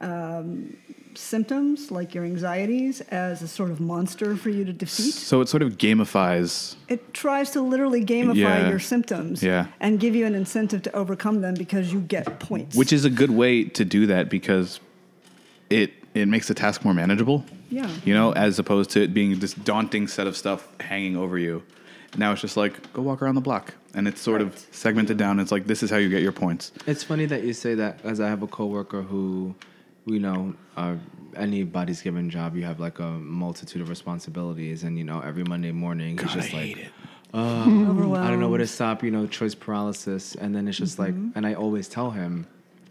[0.01, 0.75] um,
[1.17, 5.13] symptoms, like your anxieties, as a sort of monster for you to defeat.
[5.13, 6.75] So it sort of gamifies.
[6.87, 8.69] It tries to literally gamify Yeah.
[8.69, 9.67] your symptoms Yeah.
[9.79, 12.75] and give you an incentive to overcome them because you get points.
[12.75, 14.79] which is a good way to do that because
[15.69, 17.45] it it makes the task more manageable.
[17.69, 17.87] Yeah.
[18.03, 21.61] You know, as opposed to it being this daunting set of stuff hanging over you.
[22.17, 25.39] Now it's just like go walk around the block, and it's sort of segmented down.
[25.39, 26.71] It's like this is how you get your points.
[26.87, 29.53] It's funny that you say that, as I have a coworker who,
[30.07, 30.95] you know, uh,
[31.35, 35.71] anybody's given job, you have like a multitude of responsibilities, and you know, every Monday
[35.71, 36.89] morning it's just like,
[37.33, 39.03] uh, I don't know where to stop.
[39.03, 42.47] You know, choice paralysis, and then it's just like, and I always tell him,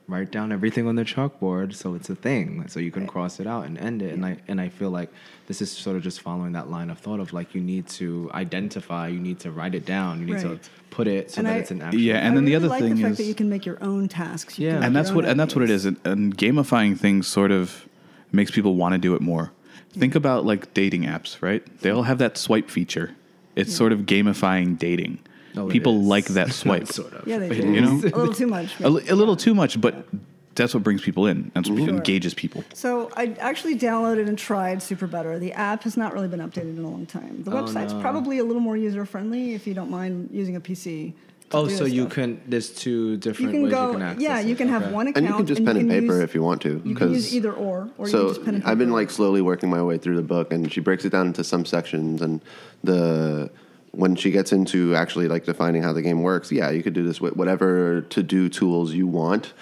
[0.08, 3.46] write down everything on the chalkboard so it's a thing, so you can cross it
[3.46, 4.12] out and end it.
[4.14, 5.10] And I and I feel like
[5.48, 8.30] this is sort of just following that line of thought of like you need to
[8.34, 10.62] identify, you need to write it down, you need Right.
[10.62, 12.00] to put it so And that I- it's an action.
[12.00, 13.66] Yeah, and I then the other like thing the fact is- that you can make
[13.66, 14.58] your own tasks.
[14.58, 14.84] You Yeah.
[14.84, 15.86] and that's what own and that's what it ideas.
[15.86, 15.86] is.
[15.86, 17.86] And, and gamifying things sort of
[18.32, 19.52] makes people want to do it more.
[19.90, 21.64] Think about like dating apps, right?
[21.80, 23.12] They all have that swipe feature.
[23.56, 25.18] It's sort of gamifying dating.
[25.56, 26.86] Oh, people like that swipe.
[26.88, 27.26] sort of.
[27.26, 27.72] Yeah, they do.
[27.72, 27.92] You know?
[28.00, 28.78] a little too much.
[28.80, 30.06] a, li- a little too much, but
[30.54, 31.50] that's what brings people in.
[31.54, 31.86] That's what mm-hmm.
[31.86, 31.96] Sure.
[31.96, 32.64] engages people.
[32.74, 35.38] So I actually downloaded and tried Super Better.
[35.38, 37.42] The app has not really been updated in a long time.
[37.42, 38.00] The Oh, website's no.
[38.00, 41.12] probably a little more user friendly if you don't mind using a PC.
[41.50, 42.14] to Oh, do so this you stuff.
[42.14, 42.40] can.
[42.46, 43.86] There's two You different can ways go.
[43.86, 44.46] you can access yeah, it.
[44.46, 44.92] you can have Okay.
[44.92, 46.80] one account, And you can just pen and paper use- if you want to.
[46.84, 48.70] You can use because- either or, or you so can just pen and paper.
[48.72, 51.26] I've been like slowly working my way through the book, and she breaks it down
[51.28, 52.20] into some sections.
[52.22, 52.40] And
[52.82, 53.50] the
[53.96, 57.02] when she gets into actually like defining how the game works, yeah, you could do
[57.02, 59.54] this with whatever to do tools you want.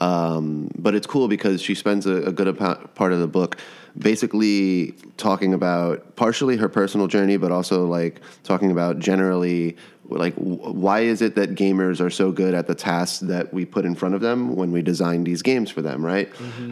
[0.00, 3.56] um, but it's cool because she spends a, a good part of the book
[3.96, 9.76] basically talking about partially her personal journey, but also like talking about generally
[10.08, 13.84] like why is it that gamers are so good at the tasks that we put
[13.84, 16.30] in front of them when we design these games for them right?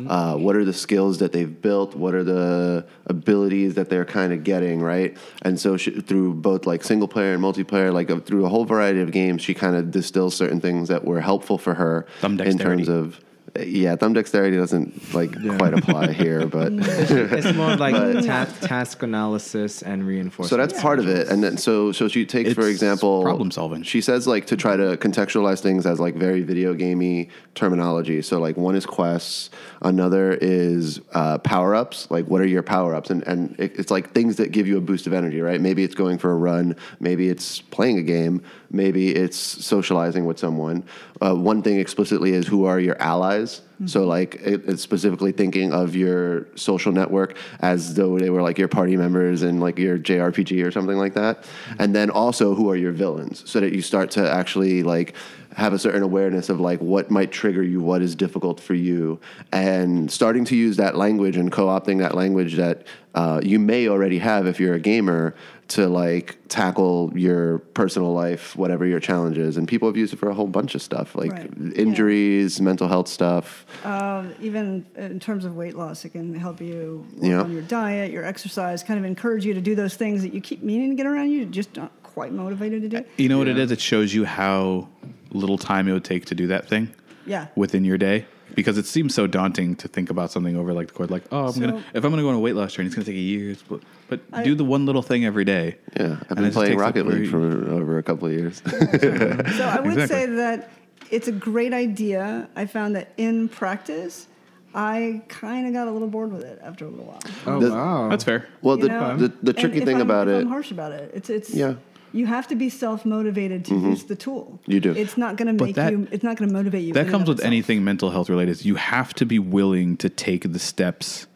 [0.09, 1.94] Uh, what are the skills that they've built?
[1.94, 5.16] What are the abilities that they're kind of getting right?
[5.42, 8.64] And so she, through both like single player and multiplayer like uh, through a whole
[8.64, 12.59] variety of games she kind of distills certain things that were helpful for her in
[12.59, 13.20] terms of
[13.64, 19.83] yeah thumb dexterity doesn't like quite apply here but It's more like ta- task analysis
[19.83, 20.51] and reinforcement.
[20.51, 23.83] So that's part of it, and then so so she takes for example problem solving.
[23.83, 28.23] She says like to try to contextualize things as like very video gamey terminology.
[28.23, 29.51] So like one is quests,
[29.83, 32.11] another is uh, power ups.
[32.11, 34.79] Like what are your power ups, and and it, it's like things that give you
[34.79, 35.61] a boost of energy, right?
[35.61, 40.39] Maybe it's going for a run, maybe it's playing a game, maybe it's socializing with
[40.39, 40.85] someone.
[41.21, 43.63] Uh, one thing explicitly is who are your allies.
[43.85, 48.57] So like it, it's specifically thinking of your social network as though they were like
[48.57, 51.45] your party members and like your JRPG or something like that.
[51.79, 55.15] And then also who are your villains so that you start to actually like
[55.57, 59.19] have a certain awareness of like what might trigger you, what is difficult for you,
[59.53, 64.19] and starting to use that language and co-opting that language that uh, you may already
[64.19, 65.35] have if you're a gamer
[65.69, 69.57] to like tackle your personal life, whatever your challenge is.
[69.57, 71.51] And people have used it for a whole bunch of stuff like Right.
[71.75, 73.67] injuries, mental health stuff.
[73.85, 77.43] Um, even in terms of weight loss, it can help you work Yeah.
[77.43, 80.41] on your diet, your exercise, kind of encourage you to do those things that you
[80.41, 81.31] keep meaning to get around.
[81.31, 83.05] You just not quite motivated to do.
[83.17, 83.71] You know what it is?
[83.73, 84.89] It shows you how
[85.33, 86.91] little time it would take to do that thing
[87.27, 87.49] Yeah.
[87.57, 88.25] within your day.
[88.57, 91.47] Because it seems so daunting to think about something over like the course, like, oh,
[91.47, 93.14] I'm So- gonna if I'm gonna go on a weight loss journey, it's gonna take
[93.14, 95.77] a years, but but I- do the one little thing every day.
[95.95, 97.38] Yeah, I've And been it playing Rocket League for
[97.71, 98.62] over a couple of years.
[98.66, 100.07] So I would Exactly.
[100.07, 100.71] say that
[101.11, 102.49] it's a great idea.
[102.57, 104.27] I found that in practice,
[104.75, 107.21] I kind of got a little bored with it after a little while.
[107.47, 108.47] oh The- wow, That's fair.
[108.62, 109.16] well, You the, know?
[109.19, 111.11] the the And tricky if thing I'm- about if it, I'm harsh about it.
[111.14, 111.75] It's it's Yeah.
[112.09, 112.19] Mm-hmm.
[112.19, 114.61] You have to be self motivated to use the tool.
[114.66, 114.92] You do.
[114.92, 116.09] It's not going to make that- you.
[116.11, 116.92] It's not going to motivate you.
[116.92, 117.47] That comes with itself.
[117.47, 118.64] anything mental health related.
[118.64, 121.27] You have to be willing to take the steps.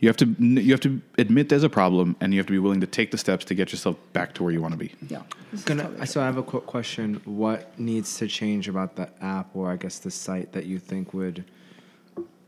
[0.00, 2.58] You have to you have to admit there's a problem, and you have to be
[2.58, 4.92] willing to take the steps to get yourself back to where you want to be.
[5.08, 5.22] Yeah.
[5.64, 7.20] Gonna, totally so I have a quick question.
[7.24, 11.14] What needs to change about the app, or I guess the site, that you think
[11.14, 11.44] would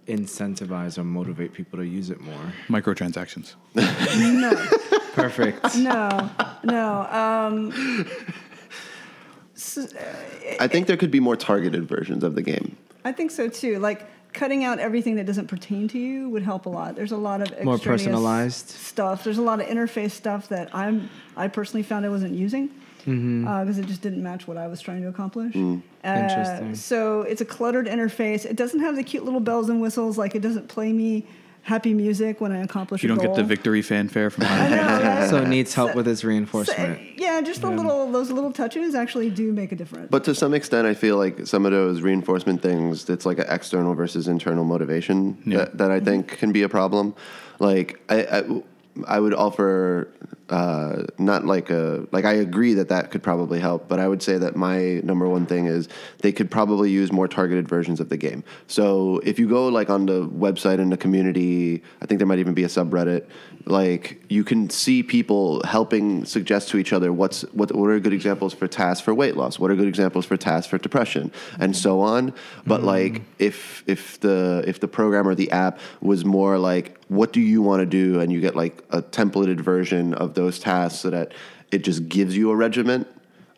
[0.06, 2.52] incentivize or motivate people to use it more?
[2.68, 3.54] Microtransactions.
[3.74, 4.66] no.
[5.14, 5.76] Perfect.
[5.76, 6.28] No,
[6.64, 7.02] no.
[7.10, 8.06] Um,
[9.54, 9.94] s-
[10.60, 12.76] I think there could be more targeted versions of the game.
[13.04, 13.78] I think so too.
[13.78, 16.96] Like cutting out everything that doesn't pertain to you would help a lot.
[16.96, 18.68] There's a lot of More personalized?
[18.70, 19.22] stuff.
[19.22, 22.70] There's a lot of interface stuff that I'm I personally found I wasn't using
[23.04, 23.80] because Mm-hmm.
[23.82, 25.52] it just didn't match what I was trying to accomplish.
[25.54, 25.82] Mm.
[26.04, 26.74] Uh, Interesting.
[26.74, 28.44] so it's a cluttered interface.
[28.44, 30.16] It doesn't have the cute little bells and whistles.
[30.18, 31.26] Like it doesn't play me
[31.62, 33.02] happy music when I accomplish.
[33.02, 35.30] You a don't get the victory fanfare from I know, right?
[35.30, 37.00] So it needs help So- with its So, reinforcement.
[37.18, 40.08] yeah, just the little those little touches actually do make a difference.
[40.10, 43.46] But to some extent, I feel like some of those reinforcement things, it's like an
[43.48, 45.58] external versus internal motivation Yeah.
[45.58, 47.14] that, that I think can be a problem.
[47.60, 48.62] Like, I, I,
[49.08, 50.08] I would offer
[50.50, 54.22] uh, not like a like I agree that that could probably help, but I would
[54.22, 58.10] say that my number one thing is they could probably use more targeted versions of
[58.10, 58.44] the game.
[58.66, 62.40] So if you go like on the website in the community, I think there might
[62.40, 63.26] even be a subreddit.
[63.64, 68.12] Like you can see people helping suggest to each other what's what what are good
[68.12, 71.74] examples for tasks for weight loss, what are good examples for tasks for depression, and
[71.74, 72.34] so on.
[72.66, 77.32] But like if if the if the program or the app was more like what
[77.32, 81.00] do you want to do, and you get like a templated version of those tasks
[81.00, 81.32] so that
[81.70, 83.06] it just gives you a regiment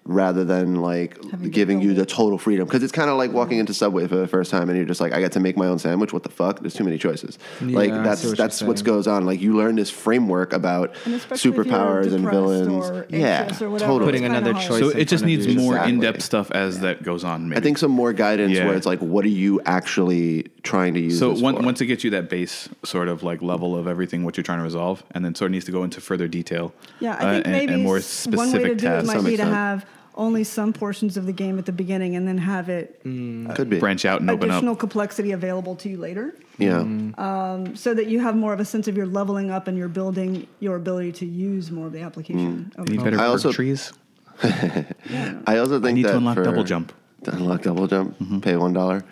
[0.06, 3.58] rather than like Having giving you the total freedom because it's kind of like walking
[3.58, 5.66] into subway for the first time and you're just like i got to make my
[5.66, 8.62] own sandwich what the fuck there's too many choices like Yeah, I that's what that's
[8.62, 12.28] what goes on like you learn this framework about And especially if you're superpowers and
[12.28, 15.54] villains or yeah or totally Putting it's another choice So it just needs you.
[15.56, 15.92] more Exactly.
[15.94, 17.48] in-depth stuff as that goes on.
[17.48, 17.58] Maybe.
[17.58, 18.66] i think some more guidance Yeah.
[18.66, 21.62] where it's like what are you actually trying to use So this one, for?
[21.62, 24.58] once it gets you that base sort of like level of everything what you're trying
[24.58, 26.72] to resolve, and then sort of needs to go into further detail.
[27.00, 28.88] Yeah, I uh, think and, maybe and more s- one way to specific do it
[28.90, 29.06] tasks.
[29.06, 32.26] might some be to have only some portions of the game at the beginning and
[32.26, 33.48] then have it mm.
[33.48, 37.76] uh, could be branch out and open additional complexity available to you later yeah um,
[37.76, 40.46] so that you have more of a sense of your leveling up and you're building
[40.60, 42.70] your ability to use more of the application.
[42.74, 42.78] Mm.
[42.80, 43.04] over Need time.
[43.04, 43.92] better I also- trees.
[44.42, 46.92] i also I think need that to unlock for- double jump.
[47.34, 48.40] Unlock double jump, Mm-hmm.
[48.40, 49.04] pay one dollar.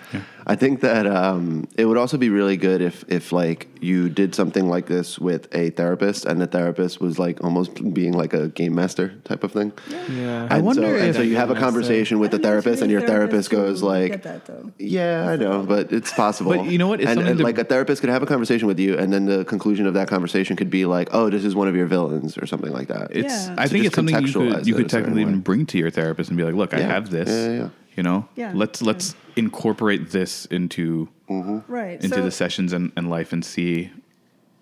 [0.47, 4.35] I think that um, it would also be really good if if like you did
[4.35, 8.49] something like this with a therapist, and the therapist was like almost being like a
[8.49, 9.73] game master type of thing.
[10.11, 10.47] Yeah.
[10.51, 12.43] I And wonder so, and if- so you have a conversation with the I don't
[12.43, 14.71] know too therapist, and your therapist therapists goes like, get that though.
[14.79, 17.01] "Yeah, I know, but it's possible." But you know what?
[17.01, 19.25] It's And, and to- like a therapist could have a conversation with you, and then
[19.25, 22.37] the conclusion of that conversation could be like, "Oh, this is one of your villains,"
[22.37, 23.17] or something like that.
[23.17, 23.33] It's.
[23.49, 23.55] Yeah.
[23.57, 26.29] I To think it's something you could you could technically even bring to your therapist
[26.29, 26.87] and be like, look, I Yeah.
[26.89, 27.71] have this.
[27.97, 28.53] You know, Yeah.
[28.55, 31.61] let's let's incorporate this into mm-hmm.
[31.73, 32.03] Right.
[32.03, 33.91] into so, the sessions and, and life and see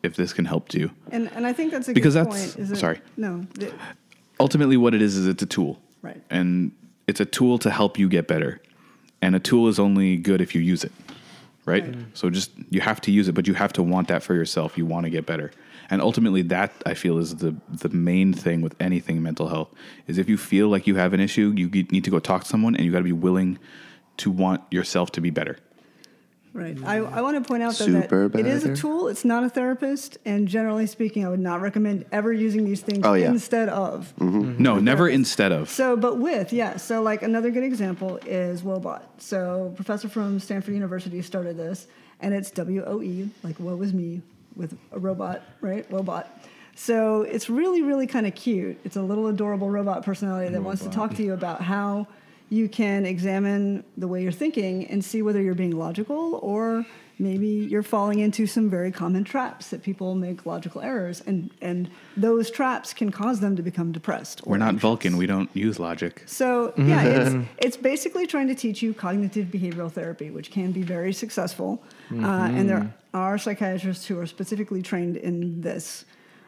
[0.03, 0.91] if this can help you.
[1.11, 2.65] and, and I think that's a Because good that's- point.
[2.65, 3.01] Is it, sorry.
[3.17, 3.47] No.
[3.59, 3.73] th-
[4.41, 6.21] Ultimately, what it is is it's a tool, Right.
[6.29, 6.73] And
[7.07, 8.61] it's a tool to help you get better,
[9.21, 10.93] and a tool is only good if you use it,
[11.65, 11.85] right?
[11.85, 11.97] Right.
[12.15, 14.77] So just you have to use it, but you have to want that for yourself.
[14.77, 15.53] You want to get better,
[15.91, 19.69] and ultimately, that I feel is the the main thing with anything mental health
[20.07, 22.49] is if you feel like you have an issue, you need to go talk to
[22.49, 23.59] someone, and you got to be willing
[24.19, 25.59] to want yourself to be better.
[26.55, 26.77] Right.
[26.85, 29.09] I, I want to point out though Super that it is a tool.
[29.09, 33.07] It's not a therapist, and generally speaking, I would not recommend ever using these things
[33.07, 33.29] Oh, yeah.
[33.31, 34.13] instead of.
[34.21, 34.63] Mm-hmm.
[34.63, 35.71] No, never instead of.
[35.71, 36.77] So, but with, yeah.
[36.77, 39.01] So, like another good example is Woebot.
[39.17, 41.87] So, professor from Stanford University started this,
[42.21, 44.21] and it's W O E, like woe is me,
[44.57, 45.91] with a robot, right?
[45.91, 46.29] Robot.
[46.75, 48.79] So, it's really, really kind of cute.
[48.85, 52.07] It's a little adorable robot personality that wants to talk to you about how
[52.53, 56.85] you can examine the way you're thinking and see whether you're being logical or
[57.19, 61.91] maybe you're falling into some very common traps that people make logical errors and and
[62.15, 64.83] those traps can cause them to become depressed or We're not anxious.
[64.83, 65.17] Vulcan.
[65.17, 66.25] We don't use logic.
[66.27, 70.83] So yeah, it's it's basically trying to teach you cognitive behavioral therapy, which can be
[70.83, 76.05] very successful, uh, and there are psychiatrists who are specifically trained in this.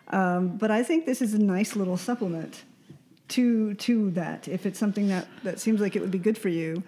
[0.08, 2.62] Um, but I think this is a nice little supplement
[3.28, 4.48] to to that.
[4.48, 6.82] If it's something that that seems like it would be good for you,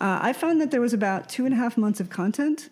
[0.00, 2.70] uh, I found that there was about two and a half months of content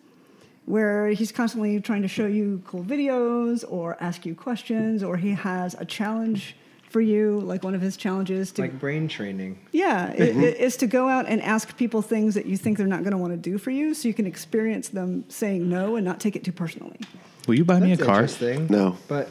[0.66, 5.30] where he's constantly trying to show you cool videos or ask you questions, or he
[5.30, 6.56] has a challenge
[6.90, 9.58] for you, like one of his challenges to Like brain training.
[9.72, 10.42] yeah, it, mm-hmm.
[10.42, 13.12] it is to go out and ask people things that you think they're not going
[13.12, 16.20] to want to do for you, so you can experience them saying no and not
[16.20, 16.98] take it too personally.
[17.46, 18.22] Will you buy me a car?
[18.22, 18.66] interesting.
[18.68, 18.96] No.
[19.08, 19.30] But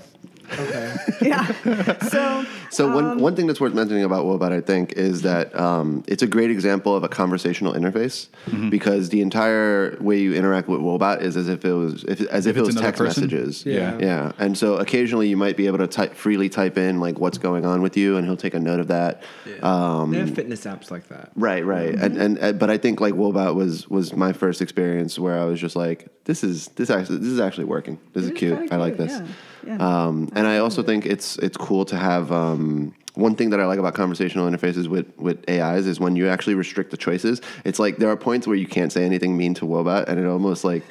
[0.59, 0.95] okay.
[1.21, 1.97] Yeah.
[2.07, 5.57] so So Um, one one thing that's worth mentioning about Woebot, I think, is that
[5.59, 8.69] um, it's a great example of a conversational interface Mm-hmm.
[8.69, 12.45] because the entire way you interact with Woebot is as if it was if, as
[12.45, 13.23] if, If it was text person?
[13.23, 13.65] messages.
[13.65, 13.97] Yeah.
[13.99, 14.31] yeah.
[14.37, 17.65] And so occasionally you might be able to type freely type in like what's going
[17.65, 19.23] on with you, and he'll take a note of that.
[19.61, 21.31] Um, they have fitness apps like that.
[21.35, 22.03] Right, right, Mm-hmm.
[22.03, 25.45] and, and and but I think like Woebot was was my first experience where I
[25.45, 27.99] was just like, this is this actually this is actually working.
[28.13, 28.57] This It is is cute.
[28.59, 29.19] kinda I like cute, this.
[29.19, 29.27] yeah,
[29.65, 29.77] yeah.
[29.77, 33.65] Um, and I also think it's it's cool to have um, one thing that I
[33.65, 37.41] like about conversational interfaces with with AIs is when you actually restrict the choices.
[37.63, 40.25] It's like there are points where you can't say anything mean to Woebot, and it
[40.25, 40.83] almost like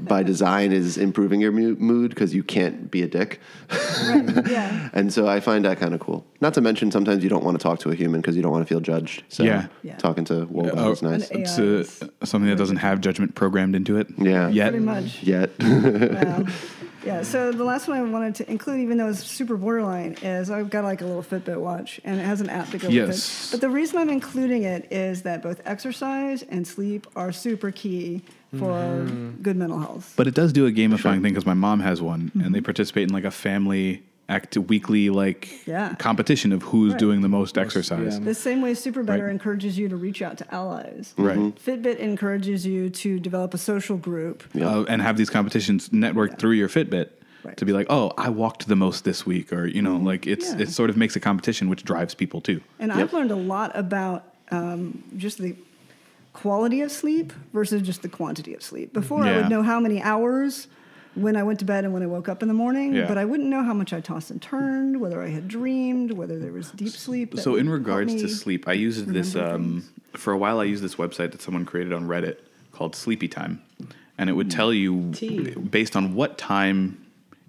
[0.00, 3.40] by design is improving your mu- mood because you can't be a dick.
[3.70, 4.90] right, yeah.
[4.92, 6.26] And so I find that kind of cool.
[6.42, 8.52] Not to mention, sometimes you don't want to talk to a human because you don't
[8.52, 9.22] want to feel judged.
[9.30, 9.68] So Yeah.
[9.82, 9.96] Yeah.
[9.96, 11.30] talking to Woebot Oh, is nice.
[11.30, 11.84] An It's uh,
[12.24, 14.08] something that doesn't have judgment programmed into it.
[14.18, 14.48] Yeah.
[14.50, 14.70] Yet.
[14.72, 15.22] Pretty much.
[15.22, 15.50] Yet.
[15.60, 16.44] Wow.
[17.04, 20.50] Yeah, so the last one I wanted to include, even though it's super borderline, is
[20.50, 22.94] I've got like a little Fitbit watch and it has an app to go with
[22.94, 23.48] Yes.
[23.48, 23.50] it.
[23.52, 28.22] But the reason I'm including it is that both exercise and sleep are super key
[28.52, 29.42] for mm-hmm.
[29.42, 30.12] good mental health.
[30.16, 32.64] But it does do a gamifying thing because my mom has one, and they mm-hmm.
[32.64, 35.94] participate in like a family act weekly like Yeah.
[35.98, 36.98] competition of who's Right.
[36.98, 38.18] doing the most exercise.
[38.18, 38.24] yeah.
[38.24, 39.30] The same way SuperBetter Right.
[39.30, 41.12] encourages you to reach out to allies.
[41.18, 41.38] Right.
[41.38, 44.42] Fitbit encourages you to develop a social group.
[44.58, 47.08] Uh, and have these competitions networked through your Fitbit
[47.44, 47.56] Right.
[47.56, 50.52] to be like, oh, I walked the most this week, or you know, like it's
[50.52, 50.62] Yeah.
[50.62, 52.60] it sort of makes a competition which drives people too.
[52.78, 55.54] And I've learned a lot about um, just the
[56.34, 58.92] quality of sleep versus just the quantity of sleep.
[58.92, 60.66] Before, I would know how many hours
[61.14, 63.06] when I went to bed and when I woke up in the morning, Yeah.
[63.06, 66.38] but I wouldn't know how much I tossed and turned, whether I had dreamed, whether
[66.38, 67.38] there was deep sleep.
[67.38, 70.60] So in regards to sleep, I used this um, for a while.
[70.60, 72.38] I used this website that someone created on Reddit
[72.72, 73.60] called Sleepy Time,
[74.16, 75.50] and it would tell you Tea.
[75.54, 77.04] based on what time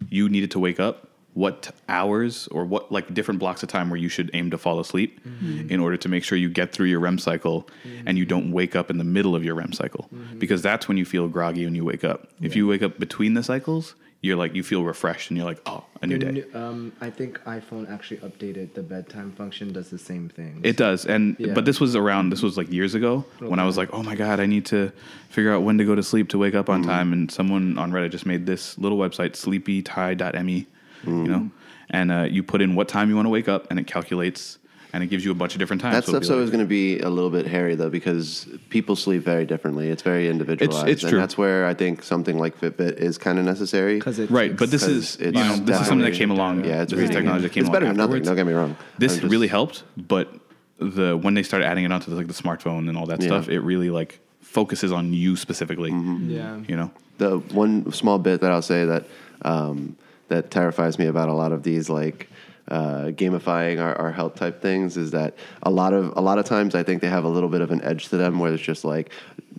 [0.09, 3.99] you needed to wake up, what hours or what like different blocks of time where
[3.99, 5.69] you should aim to fall asleep mm-hmm.
[5.69, 8.07] in order to make sure you get through your REM cycle mm-hmm.
[8.07, 10.37] and you don't wake up in the middle of your REM cycle mm-hmm.
[10.37, 12.27] because that's when you feel groggy when you wake up.
[12.41, 15.61] If you wake up between the cycles, you're like you feel refreshed and you're like,
[15.65, 16.45] oh, a new day.
[16.53, 19.73] Um, I think iPhone actually updated the bedtime function.
[19.73, 20.61] Does the same thing.
[20.63, 21.53] It does, and Yeah.
[21.53, 22.29] but this was around.
[22.29, 24.93] This was like years ago when I was like, "Oh my god, I need to
[25.29, 27.91] figure out when to go to sleep to wake up on time." And someone on
[27.91, 30.67] Reddit just made this little website, sleepyti.me,
[31.05, 31.49] you know,
[31.89, 34.57] and uh, you put in what time you want to wake up, and it calculates
[34.95, 35.95] and it gives you a bunch of different times.
[35.95, 38.47] That So it'll stuff's be always going to be a little bit hairy though, because
[38.69, 39.89] people sleep very differently.
[39.89, 41.19] It's very individualized, it's and true.
[41.19, 43.95] that's where I think something like Fitbit is kind of necessary.
[43.95, 46.29] because it Right, but this 'Cause is you it's know this is something that came
[46.29, 46.63] along.
[46.65, 48.21] Yeah, it's this really is technology that came It's along better than nothing.
[48.23, 48.75] Don't get me wrong.
[48.99, 50.31] This just- really helped, but
[50.77, 53.27] the when they started adding it onto the, like the smartphone and all that Yeah.
[53.29, 55.89] stuff, it really like focuses on you specifically.
[55.89, 56.29] Mm-hmm.
[56.29, 56.57] yeah.
[56.67, 59.07] You know, the one small bit that I'll say that
[59.41, 59.95] um,
[60.27, 62.29] that terrifies me about a lot of these like
[62.69, 66.45] uh, gamifying our, our health type things is that a lot of a lot of
[66.45, 68.63] times I think they have a little bit of an edge to them where it's
[68.63, 69.11] just like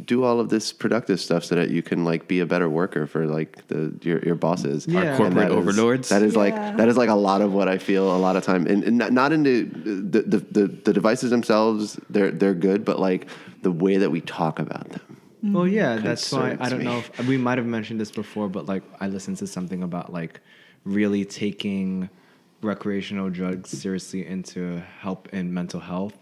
[0.07, 3.07] do all of this productive stuff so that you can like be a better worker
[3.07, 4.89] for like the your, your bosses.
[4.89, 6.09] Our corporate that is- overlords.
[6.09, 8.43] that is like that is like a lot of what I feel a lot of
[8.43, 8.67] time.
[8.67, 12.99] And, and not, not into the, the, the, the devices themselves they're they're good but
[12.99, 13.27] like
[13.63, 15.14] the way that we talk about them
[15.53, 15.75] Well, mm-hmm.
[15.75, 16.85] yeah, that's why I don't me.
[16.87, 20.13] know if we might have mentioned this before, but like I listened to something about
[20.13, 20.41] like
[20.85, 22.09] really taking
[22.63, 26.15] recreational drugs seriously into help in mental health,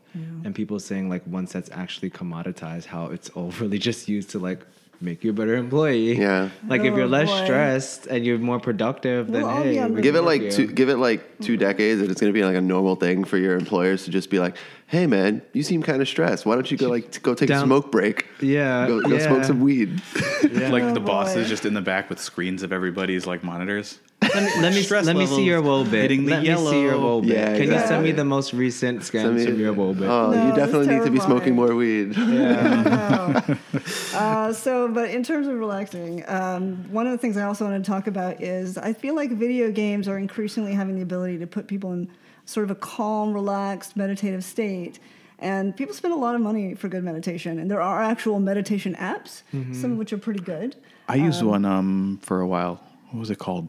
[0.44, 4.38] and people saying like once that's actually commoditized, how it's all really just used to
[4.38, 4.66] like
[5.00, 6.16] make you a better employee.
[6.16, 6.48] Yeah.
[6.68, 7.44] Like if you're Oh, less boy.
[7.44, 10.22] stressed and you're more productive, then We'll all hey, be on we the- give it
[10.22, 12.60] like work two, give it like two decades, and it's going to be like a
[12.60, 14.56] normal thing for your employers to just be like,
[14.92, 16.44] "Hey, man, you seem kind of stressed.
[16.44, 18.26] Why don't you go like go take a smoke break?
[18.40, 20.00] Yeah, go, go smoke some weed."
[20.52, 20.68] Yeah.
[20.70, 23.98] like Oh, the boss is just in the back with screens of everybody's like monitors.
[24.22, 26.02] Let me let me, Stress let me see levels your woe bit.
[26.02, 27.16] hitting the Let me see your yellow.
[27.16, 27.30] woe bit.
[27.30, 28.04] Yeah, Can you send exactly.
[28.10, 30.08] me the most recent Send scans me- from your woe bit?
[30.10, 31.56] Oh, No, you that's definitely need to be smoking terrifying.
[31.56, 32.16] more weed.
[32.16, 33.54] yeah.
[34.14, 37.82] Uh, so, but in terms of relaxing, um, one of the things I also want
[37.82, 41.46] to talk about is I feel like video games are increasingly having the ability to
[41.46, 42.10] put people in
[42.44, 44.98] sort of a calm, relaxed, meditative state.
[45.38, 47.58] And people spend a lot of money for good meditation.
[47.58, 49.42] And there are actual meditation apps,
[49.74, 50.76] some of which are pretty good.
[51.08, 52.80] I used one um for a while.
[53.10, 53.68] What was it called?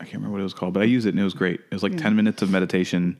[0.00, 1.60] I can't remember what it was called, but I used it and it was great.
[1.60, 3.18] It was like ten minutes of meditation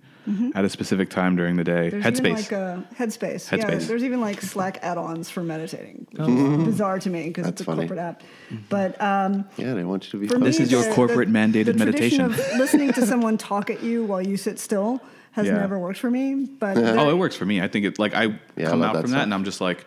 [0.55, 1.91] at a specific time during the day.
[1.91, 2.01] Mm-hmm.
[2.01, 2.37] There's even Headspace.
[2.37, 3.57] like a Headspace.
[3.57, 3.87] Yeah, Headspace.
[3.89, 6.07] there's even like Slack add-ons for meditating.
[6.12, 7.81] Which is bizarre to me because it's a funny.
[7.83, 8.23] corporate app.
[8.68, 10.45] But um, Yeah, they want you to be.
[10.45, 12.27] This is your corporate the- mandated the meditation.
[12.27, 15.01] Of listening to someone talk at you while you sit still
[15.33, 15.55] has Yeah.
[15.59, 16.35] never worked for me.
[16.47, 17.61] But oh, it works for me.
[17.61, 19.18] I think it like I Yeah, come love out that from stuff.
[19.21, 19.87] that and I'm just like,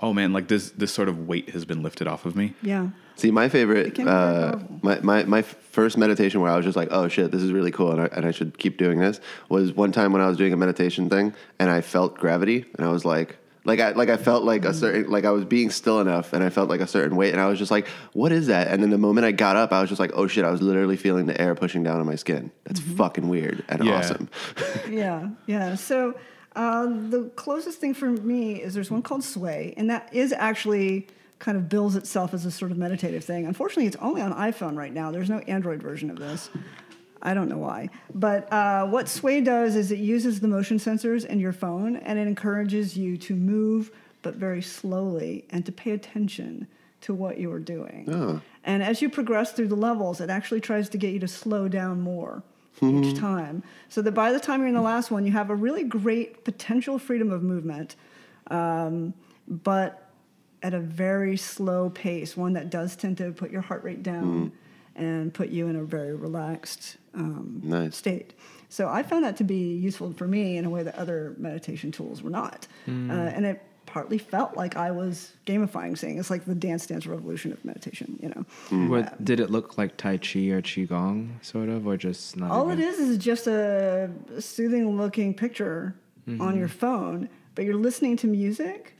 [0.00, 2.54] oh man, like this this sort of weight has been lifted off of me.
[2.62, 4.16] yeah, See, my favorite, can be very
[4.52, 5.42] uh, my, my, my
[5.74, 8.06] first meditation where I was just like, oh shit, this is really cool and I,
[8.06, 11.10] and I should keep doing this was one time when I was doing a meditation
[11.10, 14.64] thing and I felt gravity and I was like, like I, like I felt like
[14.66, 17.32] a certain, like I was being still enough and I felt like a certain weight
[17.32, 18.68] and I was just like, what is that?
[18.68, 20.62] And then the moment I got up, I was just like, oh shit, I was
[20.62, 22.52] literally feeling the air pushing down on my skin.
[22.64, 23.98] That's fucking weird and Yeah.
[23.98, 24.28] awesome.
[24.88, 25.74] yeah, yeah.
[25.76, 26.14] So
[26.54, 31.08] uh, the closest thing for me is there's one called Sway, and that is actually
[31.38, 33.46] kind of bills itself as a sort of meditative thing.
[33.46, 35.10] Unfortunately, it's only on iPhone right now.
[35.10, 36.50] There's no Android version of this.
[37.22, 37.90] I don't know why.
[38.14, 42.18] But uh, what Sway does is it uses the motion sensors in your phone and
[42.18, 43.90] it encourages you to move,
[44.22, 46.66] but very slowly, and to pay attention
[47.00, 48.06] to what you are doing.
[48.10, 48.40] Oh.
[48.64, 51.68] And as you progress through the levels, it actually tries to get you to slow
[51.68, 52.42] down more
[52.82, 53.62] each time.
[53.88, 56.44] So that by the time you're in the last one, you have a really great
[56.44, 57.96] potential freedom of movement,
[58.50, 59.14] um,
[59.46, 60.03] but
[60.64, 64.50] at a very slow pace, one that does tend to put your heart rate down
[64.96, 67.96] and put you in a very relaxed um, Nice.
[67.96, 68.32] state.
[68.70, 71.92] So I found that to be useful for me in a way that other meditation
[71.92, 72.66] tools were not.
[72.88, 77.06] Uh, and it partly felt like I was gamifying saying it's like the dance dance
[77.06, 78.88] revolution of meditation, you know.
[78.88, 82.50] What did it look like Tai Chi or Qigong, sort of, or just not?
[82.50, 82.88] All it even?
[82.88, 84.10] is is just a
[84.40, 85.94] soothing looking picture
[86.40, 88.94] on your phone, but you're listening to music,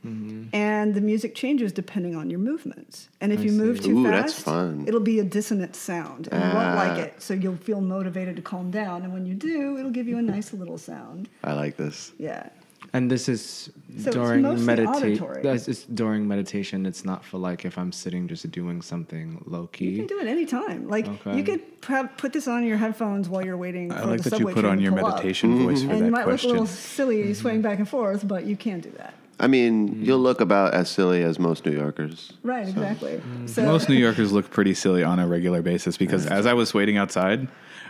[0.53, 3.09] and the music changes depending on your movements.
[3.21, 4.47] And if I you move too Ooh, fast,
[4.87, 6.75] it'll be a dissonant sound, and you won't Ah.
[6.75, 7.21] like it.
[7.21, 10.21] So you'll feel motivated to calm down, and when you do, it'll give you a
[10.21, 11.27] nice little sound.
[11.43, 12.11] I like this.
[12.17, 12.49] Yeah.
[12.95, 15.19] And this is it's during meditation.
[15.43, 16.85] it's during meditation.
[16.85, 19.89] It's not for like if I'm sitting just doing something low key.
[19.89, 20.87] You can do it anytime.
[20.87, 21.35] Like Okay.
[21.37, 24.29] you could have, put this on your headphones while you're waiting I for like the
[24.29, 25.15] that you subway put on your pull up.
[25.15, 27.33] meditation voice for And you that might look a little silly mm-hmm.
[27.33, 29.13] swaying back and forth, but you can do that.
[29.39, 30.23] I mean, you'll mm.
[30.23, 32.31] look about as silly as most New Yorkers.
[32.43, 33.17] Right, exactly.
[33.19, 33.49] Mm.
[33.49, 36.73] So Most New Yorkers look pretty silly on a regular basis because as I was
[36.73, 37.47] waiting outside,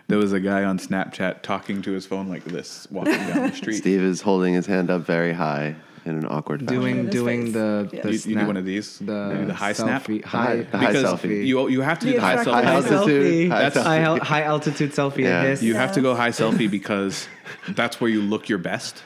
[0.07, 3.55] there was a guy on Snapchat talking to his phone like this, walking down the
[3.55, 3.75] street.
[3.77, 5.75] Steve is holding his hand up very high
[6.05, 6.79] in an awkward fashion.
[6.81, 7.53] doing doing face.
[7.53, 8.01] the, Yeah.
[8.03, 10.03] the You, you do one of these, the, Maybe the high snap.
[10.03, 11.45] selfie, The high, high- the high because selfie.
[11.47, 12.51] you you have to do The the high selfie.
[12.53, 13.23] High High altitude.
[13.33, 13.49] selfie.
[13.49, 13.83] High That's- selfie.
[13.87, 15.17] high, al- high altitude selfie.
[15.23, 15.41] Yeah.
[15.43, 15.63] hiss.
[15.63, 17.27] You have to go high selfie because
[17.69, 19.01] that's where you look your best.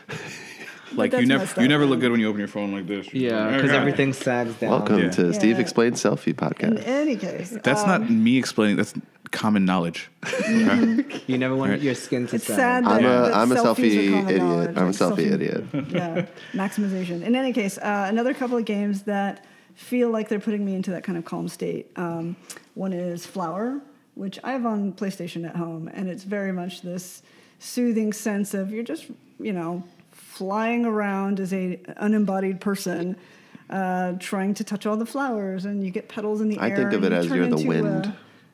[0.95, 3.13] Like you never you never look good when you open your phone like this.
[3.13, 4.71] yeah, because everything sags down.
[4.71, 5.09] Welcome Yeah.
[5.11, 5.61] to Steve Yeah.
[5.61, 6.71] Explains Selfie Podcast.
[6.71, 8.75] in any case, That's um, not me explaining.
[8.77, 8.93] That's
[9.31, 10.09] common knowledge.
[10.25, 11.05] Okay?
[11.27, 11.81] You never want Right.
[11.81, 12.55] your skin to It's sag.
[12.55, 14.37] sad that, I'm a that I'm a selfie idiot.
[14.41, 15.63] knowledge, I'm a like selfie idiot.
[15.89, 17.21] yeah, maximization.
[17.23, 20.89] In any case, uh, another couple of games that feel like they're putting me into
[20.91, 21.91] that kind of calm state.
[21.95, 22.35] Um,
[22.73, 23.79] one is Flower,
[24.15, 27.21] which I have on PlayStation at home, and it's very much this
[27.59, 29.05] soothing sense of you're just,
[29.39, 29.83] you know,
[30.39, 33.15] flying around as a unembodied person.
[33.69, 36.75] Uh, trying to touch all the flowers, and you get petals in the I air.
[36.75, 38.05] think of it you as you're the wind.
[38.07, 38.11] uh,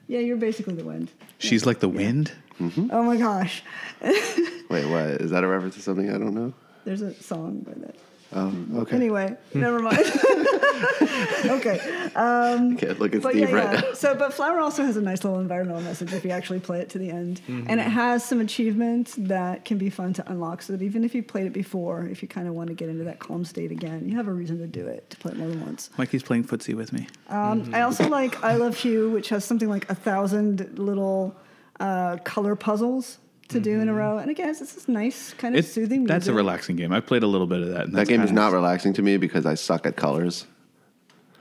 [0.09, 1.09] yeah, you're basically the wind.
[1.37, 2.33] She's like the wind.
[2.59, 3.63] Oh my gosh,
[4.01, 6.53] Wait, what is that a reference to something I don't know?
[6.83, 7.95] there's a song by that.
[8.37, 8.95] Oh, okay.
[8.97, 9.97] Anyway, never mind.
[11.45, 11.79] okay.
[12.13, 13.79] Can't look at But Steve yeah, right yeah.
[13.81, 13.93] now.
[13.93, 16.89] So, but Flower also has a nice little environmental message if you actually play it
[16.89, 17.67] to the end, Mm-hmm.
[17.69, 20.61] and it has some achievements that can be fun to unlock.
[20.63, 22.89] So that even if you played it before, if you kind of want to get
[22.89, 25.37] into that calm state again, you have a reason to do it to play it
[25.37, 25.89] more than once.
[25.97, 27.07] Mikey's playing footsie with me.
[27.29, 31.35] Um, I also like I Love Hue, which has something like a thousand little
[31.79, 33.17] uh, color puzzles
[33.49, 36.01] to do in a row, and again, it's this nice kind of It's soothing.
[36.01, 36.07] Music.
[36.13, 36.91] that's a relaxing game.
[36.91, 37.83] I played a little bit of that.
[37.85, 40.45] and That that's game is kinda- not relaxing to me because I suck at colors.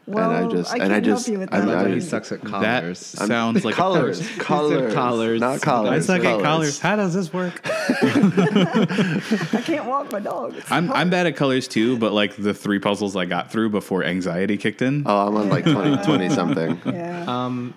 [0.07, 1.79] Well, and I just- I and I just- help you with I'm- that.
[1.79, 2.51] I'm- he sucks at That
[2.83, 2.99] colors.
[3.07, 5.41] sounds like colors, A colors, collars.
[5.41, 5.91] not collars.
[6.11, 6.43] I suck at colors.
[6.43, 6.79] colors.
[6.81, 7.59] How does this work?
[7.65, 10.57] I can't walk my dog.
[10.57, 10.99] It's I'm hard.
[11.01, 14.57] I'm bad at colors too, but like the three puzzles I got through before anxiety
[14.59, 15.05] kicked in.
[15.07, 16.81] Oh, I'm on like 20, 20 something.
[16.85, 17.25] Yeah.
[17.27, 17.75] Um,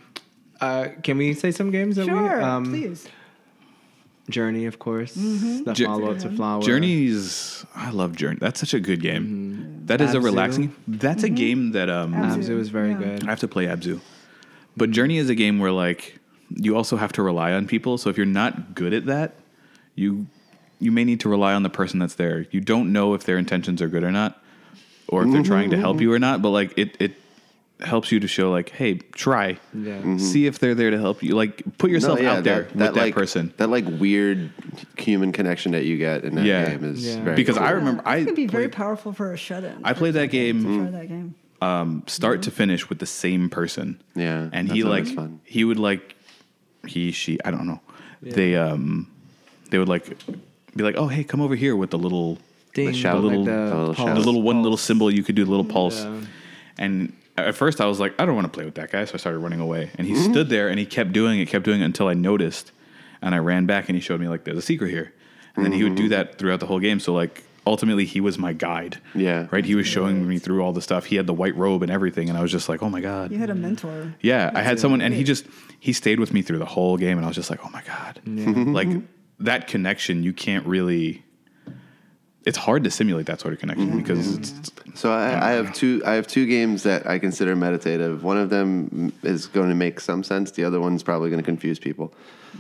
[0.60, 3.08] Uh, can we say some games that sure, we um, please.
[4.30, 5.64] Journey, of course, Mm-hmm.
[5.64, 6.62] the Jour- follow up to Flower.
[6.62, 8.40] Journeys, I love Journey.
[8.42, 9.84] That's such a good game.
[9.86, 10.76] That is a relaxing.
[10.88, 12.38] That's a game that um Abzu.
[12.38, 12.98] Abzu is very Yeah.
[12.98, 13.24] good.
[13.24, 14.02] I have to play Abzu.
[14.76, 16.20] But Journey is a game where like
[16.50, 17.98] you also have to rely on people.
[17.98, 19.36] So if you're not good at that,
[19.96, 20.28] you
[20.80, 22.46] you may need to rely on the person that's there.
[22.52, 24.44] You don't know if their intentions are good or not,
[25.08, 26.42] or if they're trying to help you or not.
[26.42, 27.14] But like it it
[27.80, 29.58] helps you to show like, hey, try.
[29.74, 30.18] Yeah.
[30.18, 31.36] See if they're there to help you.
[31.36, 33.54] Like put yourself No, yeah, out there with that, like, person.
[33.58, 34.50] That like weird
[34.98, 36.70] human connection that you get in that Yeah.
[36.70, 37.24] game is Yeah.
[37.24, 37.66] very Because cool.
[37.68, 39.82] I remember it I can be very powerful for a shut-in.
[39.84, 41.36] I played that game- to Try that game.
[41.62, 44.00] um, start to finish with the same person.
[44.16, 45.40] Yeah, and he always like fun.
[45.44, 46.16] he would like
[46.88, 47.80] he she I don't know.
[48.24, 49.08] They um
[49.70, 50.06] they would like
[50.76, 52.40] be like, oh hey, come over here with the little
[52.74, 54.10] Ding, shout, like little- the, the little pulse.
[54.20, 56.04] the little one little symbol you could do the little pulse.
[56.04, 56.22] Yeah.
[56.80, 59.14] And at first I was like, I don't want to play with that guy, so
[59.14, 59.92] I started running away.
[59.98, 60.32] And he Mm-hmm.
[60.32, 62.72] stood there and he kept doing it, kept doing it until I noticed,
[63.22, 65.14] and I ran back and he showed me like there's a secret here,
[65.56, 66.04] and then he would Mm-hmm.
[66.04, 67.00] do that throughout the whole game.
[67.00, 68.98] So like ultimately he was my guide.
[69.14, 69.48] Yeah.
[69.52, 69.66] right.
[69.66, 71.06] He was showing me through all the stuff.
[71.06, 73.32] He had the white robe and everything, and I was just like, oh my god.
[73.32, 74.16] You had a mentor.
[74.22, 75.46] Yeah, I had someone, and he just
[75.80, 77.84] he stayed with me through the whole game, and I was just like, oh my
[77.84, 78.22] god,
[78.74, 78.90] like
[79.40, 80.24] that connection.
[80.24, 81.24] You can't really.
[82.48, 86.02] It's hard to simulate that sort of connection because it's, So I, I have two.
[86.06, 88.24] I have two games that I consider meditative.
[88.24, 90.52] One of them is going to make some sense.
[90.52, 92.14] The other one's probably going to confuse people.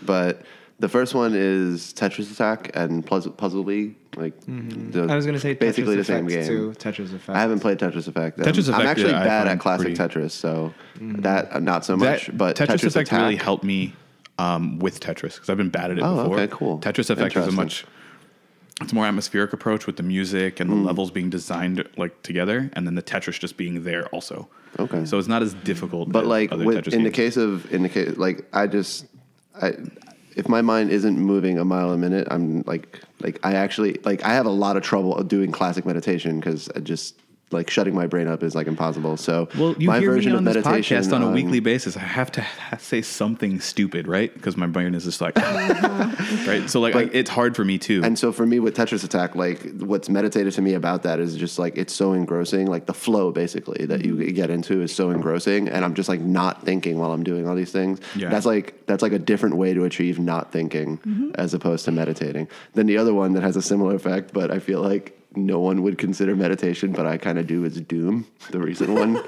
[0.05, 0.41] But
[0.79, 3.95] the first one is Tetris Attack and Puzzle, Puzzle League.
[4.15, 5.09] Like Mm-hmm.
[5.09, 6.45] I was going to say basically Tetris the same game.
[6.47, 6.73] too.
[6.77, 7.29] Tetris Effect.
[7.29, 8.37] I haven't played Tetris Effect.
[8.39, 11.95] Tetris I'm, I'm actually yeah, bad at classic pretty- Tetris, so that uh, not so
[11.95, 12.25] much.
[12.27, 13.93] that, but Tetris, Effect Attack, really helped me
[14.39, 16.39] um, with Tetris because I've been bad at it Oh, before.
[16.39, 16.79] okay, cool.
[16.79, 17.85] Tetris Effect is a much
[18.81, 20.85] it's a more atmospheric approach with the music and the Mm.
[20.85, 24.47] levels being designed like together, and then the Tetris just being there also.
[24.79, 25.05] Okay.
[25.05, 26.11] so it's not as difficult.
[26.11, 28.67] But as like other with, Tetris in the case of in the case like I
[28.67, 29.05] just
[29.59, 29.73] I
[30.35, 34.23] if my mind isn't moving a mile a minute, I'm like like I actually like
[34.23, 37.15] I have a lot of trouble doing classic meditation because I just
[37.51, 39.15] like shutting my brain up is like impossible.
[39.17, 41.59] So Well, you my hear version me on of this meditation podcast on a weekly
[41.61, 41.95] basis.
[41.95, 42.45] I have to
[42.77, 44.33] say something stupid, right?
[44.33, 45.35] Because my brain is just like,
[46.47, 46.63] right.
[46.69, 48.01] So like, I, it's hard for me too.
[48.03, 51.35] And so for me with Tetris Attack, like what's meditative to me about that is
[51.35, 54.33] just like it's so engrossing, like the flow basically that you Mm-hmm.
[54.35, 57.55] get into is so engrossing, and I'm just like not thinking while I'm doing all
[57.55, 57.99] these things.
[58.15, 58.29] Yeah.
[58.29, 61.31] That's like that's like a different way to achieve not thinking Mm-hmm.
[61.35, 62.47] as opposed to meditating.
[62.73, 65.83] Then the other one that has a similar effect, but I feel like no one
[65.83, 69.21] would consider meditation, but I kind of do is Doom, the recent one,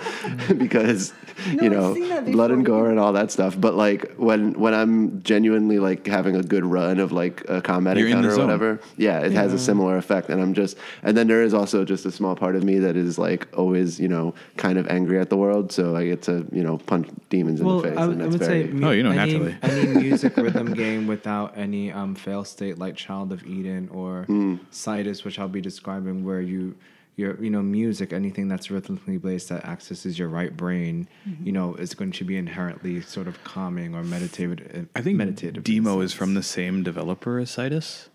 [0.58, 1.14] because
[1.54, 3.60] No, you know blood and gore and all that stuff.
[3.60, 7.98] But like when when I'm genuinely like having a good run of like a combat
[7.98, 8.46] You're encounter or zone.
[8.46, 10.30] whatever, yeah, it has a similar effect.
[10.30, 12.96] And I'm just, and then there is also just a small part of me that
[12.96, 15.72] is like always, you know, kind of angry at the world.
[15.72, 17.98] So I get to, you know, punch demons in well, the face.
[17.98, 19.58] I, and I would very, say mu- Oh, you know, any, naturally.
[19.62, 24.56] any music rhythm game without any um, fail state like Child of Eden or Hmm.
[24.72, 26.76] Cytus, which I'll be describing, where you
[27.16, 31.46] your you know music, anything that's rhythmically based that accesses your right brain, Mm-hmm.
[31.46, 34.88] you know, is going to be inherently sort of calming or meditative.
[34.96, 35.64] I think meditative.
[35.64, 38.10] Deemo is from the same developer as Cytus.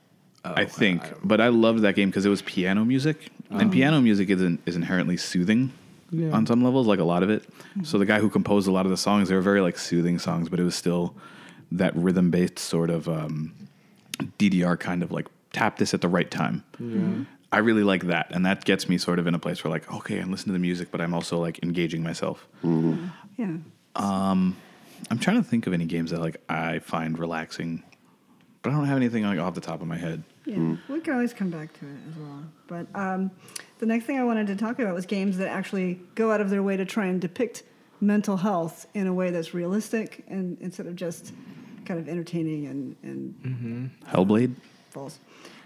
[0.46, 4.28] I think, but I loved that game because it was piano music, and piano music
[4.30, 5.72] isn't is inherently soothing
[6.10, 6.30] Yeah.
[6.32, 7.44] on some levels, like a lot of it.
[7.82, 10.18] So the guy who composed a lot of the songs, they were very like soothing
[10.18, 11.14] songs, but it was still
[11.72, 13.54] that rhythm based sort of um,
[14.38, 16.62] DDR kind of like tap this at the right time.
[17.54, 19.88] I really like that, and that gets me sort of in a place where like,
[19.92, 22.48] okay, I'm listening to the music, but I'm also like engaging myself.
[22.64, 23.56] Yeah.
[23.94, 24.56] Um,
[25.08, 27.84] I'm trying to think of any games that like I find relaxing,
[28.62, 30.24] but I don't have anything like off the top of my head.
[30.44, 32.42] Yeah, we can always come back to it as well.
[32.66, 33.30] But um,
[33.78, 36.50] the next thing I wanted to talk about was games that actually go out of
[36.50, 37.62] their way to try and depict
[38.00, 41.32] mental health in a way that's realistic and instead of just
[41.84, 44.54] kind of entertaining and, and Hellblade.
[44.90, 45.20] false.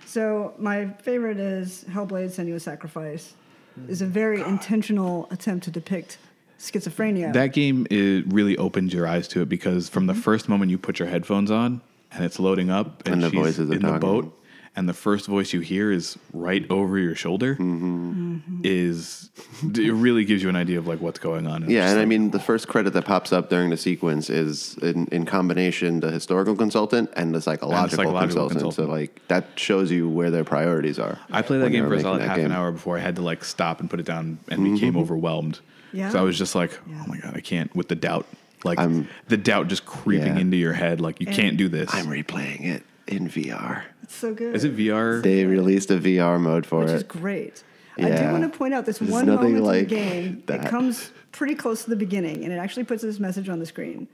[0.09, 3.35] So my favorite is Hellblade: Senua's Sacrifice.
[3.75, 3.91] Hmm.
[3.91, 6.17] is a very intentional attempt to depict
[6.59, 7.33] schizophrenia.
[7.35, 10.23] That game it really opened your eyes to it because from the mm-hmm.
[10.23, 13.39] first moment you put your headphones on and it's loading up and, And the she's
[13.39, 14.01] voices in the talking.
[14.01, 14.41] boat
[14.77, 18.61] and the first voice you hear is right over your shoulder Mm-hmm.
[18.65, 19.31] is
[19.63, 21.63] it really gives you an idea of like what's going on.
[21.65, 24.31] it's Yeah, just and I mean the first credit that pops up during the sequence
[24.31, 28.75] is in, in combination the historical consultant and the psychological, psychological consultant.
[28.75, 31.19] So like that shows you where their priorities are.
[31.31, 33.23] I played that game for a solid half that an hour before I had to
[33.23, 34.75] like stop and put it down and Mm-hmm.
[34.75, 35.61] became overwhelmed.
[35.93, 36.11] Yeah.
[36.11, 37.03] So I was just like, Yeah.
[37.05, 38.27] oh my god, I can't with the doubt.
[38.65, 40.41] Like I'm- the doubt just creeping Yeah.
[40.41, 41.93] into your head, like you And- can't do this.
[41.95, 43.83] I'm replaying it in VR.
[44.03, 44.55] it's so good.
[44.55, 45.23] Is it VR?
[45.23, 46.85] They released a VR mode for it?
[46.87, 47.09] which is it.
[47.09, 47.65] great.
[48.01, 50.43] I do want to point out this There's one nothing moment in the game.
[50.47, 50.65] that.
[50.67, 53.67] It comes pretty close to the beginning, and it actually puts this message on the
[53.67, 54.07] screen.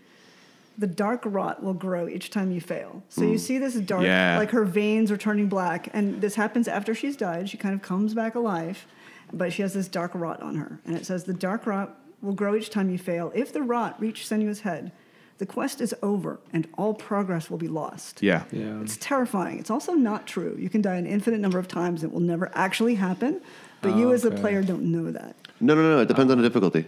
[0.79, 3.03] The dark rot will grow each time you fail.
[3.11, 3.33] So Hmm.
[3.33, 4.39] you see this dark, Yeah.
[4.39, 7.51] like her veins are turning black, and this happens after she's died.
[7.51, 8.87] She kind of comes back alive,
[9.33, 12.33] but she has this dark rot on her, and it says the dark rot will
[12.33, 13.31] grow each time you fail.
[13.35, 14.93] If the rot reach Senua's head,
[15.39, 18.23] the quest is over, and all progress will be lost.
[18.23, 18.45] yeah.
[18.53, 18.81] Yeah.
[18.83, 19.59] It's terrifying.
[19.59, 20.57] It's also not true.
[20.59, 22.05] You can die an infinite number of times.
[22.05, 23.41] It will never actually happen.
[23.83, 25.37] But Oh, you, as a player, don't know that.
[25.61, 26.01] No, no, no.
[26.01, 26.87] It depends on the difficulty.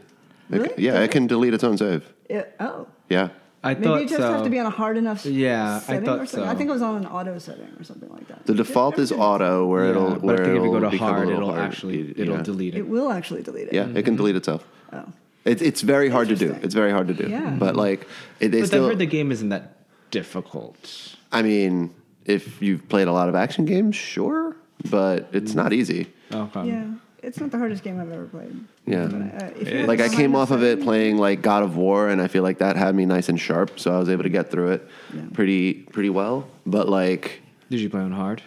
[0.49, 0.68] Really?
[0.68, 1.11] c- yeah, Does it it?
[1.11, 2.11] can delete its own save.
[2.28, 3.28] It, oh, Yeah.
[3.64, 4.32] I maybe thought you just so.
[4.32, 5.26] have to be on a hard enough.
[5.26, 6.49] Yeah, I thought or something.
[6.49, 8.47] I think it was on an auto setting or something like that.
[8.47, 10.90] The default is auto, where Yeah, it'll where I think if you it'll go to
[10.90, 11.61] become a hard, it'll hard.
[11.61, 12.42] actually it'll yeah.
[12.42, 12.78] delete it.
[12.78, 13.72] It will actually delete it.
[13.74, 14.16] Yeah, it can mm-hmm.
[14.16, 14.64] delete itself.
[14.92, 15.05] Oh.
[15.47, 16.57] It's it's very hard to do.
[16.62, 17.28] It's very hard to do.
[17.28, 17.51] Yeah.
[17.59, 18.07] But like,
[18.40, 18.84] it, they but still.
[18.84, 19.76] I heard the game isn't that
[20.11, 21.16] difficult.
[21.32, 21.94] I mean,
[22.24, 24.57] if you've played a lot of action games, sure,
[24.90, 26.09] but it's not easy.
[26.32, 26.68] Okay.
[26.68, 26.86] Yeah.
[27.22, 28.55] It's not the hardest game I've ever played.
[28.86, 29.07] Yeah.
[29.07, 32.28] But, uh, Like I came off of it playing like God of War, and I
[32.28, 34.72] feel like that had me nice and sharp, so I was able to get through
[34.72, 35.22] it Yeah.
[35.32, 36.47] pretty pretty well.
[36.66, 37.40] But like,
[37.70, 38.42] Did you play on hard?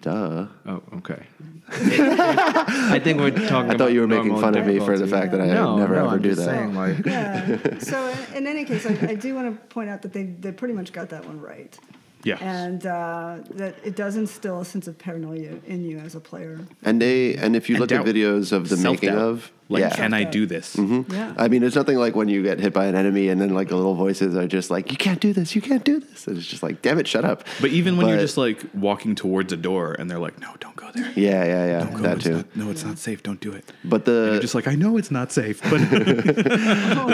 [0.00, 0.46] Duh.
[0.66, 1.22] Oh, okay.
[1.68, 3.70] I think we're talking.
[3.70, 5.10] I thought you were making fun of me for the difficulty.
[5.10, 6.54] fact that I no, never no, ever I'm do just that.
[6.54, 7.78] Saying, like, Yeah.
[7.78, 10.52] so in, in any case, I, I do want to point out that they, they
[10.52, 11.76] pretty much got that one right.
[12.24, 12.38] Yeah.
[12.40, 16.60] And uh, that it does instill a sense of paranoia in you as a player.
[16.82, 18.08] And they and if you And look doubt.
[18.08, 19.18] at videos of the making Self-doubt.
[19.18, 20.32] of, like, yeah, can I Self-doubt.
[20.32, 20.76] do this?
[20.76, 21.34] Yeah.
[21.36, 23.68] I mean, it's nothing like when you get hit by an enemy and then like
[23.68, 26.36] the little voices are just like, "You can't do this, you can't do this," and
[26.38, 29.52] it's just like, "Damn it, shut up." But even when you're just like walking towards
[29.52, 31.10] a door and they're like, no, don't go there.
[31.16, 32.02] yeah, yeah, yeah, Don't go.
[32.02, 32.34] that It's too.
[32.36, 33.22] not- no, it's not safe.
[33.22, 33.72] Don't do it.
[33.84, 35.80] But And you're the just like, I know it's not safe, but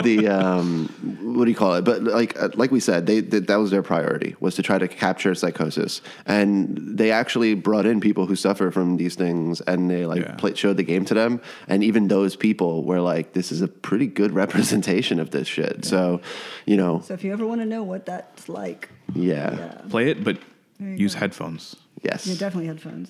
[0.03, 0.87] the um,
[1.35, 1.83] what do you call it?
[1.83, 4.77] But like uh, like we said, they, they that was their priority was to try
[4.77, 9.89] to capture psychosis, and they actually brought in people who suffer from these things, and
[9.89, 10.35] they like Yeah.
[10.35, 13.67] play, showed the game to them, and even those people were like, "This is a
[13.67, 16.21] pretty good representation of this shit." So,
[16.67, 20.11] you know, So if you ever want to know what that's like, yeah, yeah, play
[20.11, 20.37] it, but
[20.79, 21.21] use go.
[21.21, 21.75] headphones.
[22.03, 23.09] yes, yeah definitely headphones.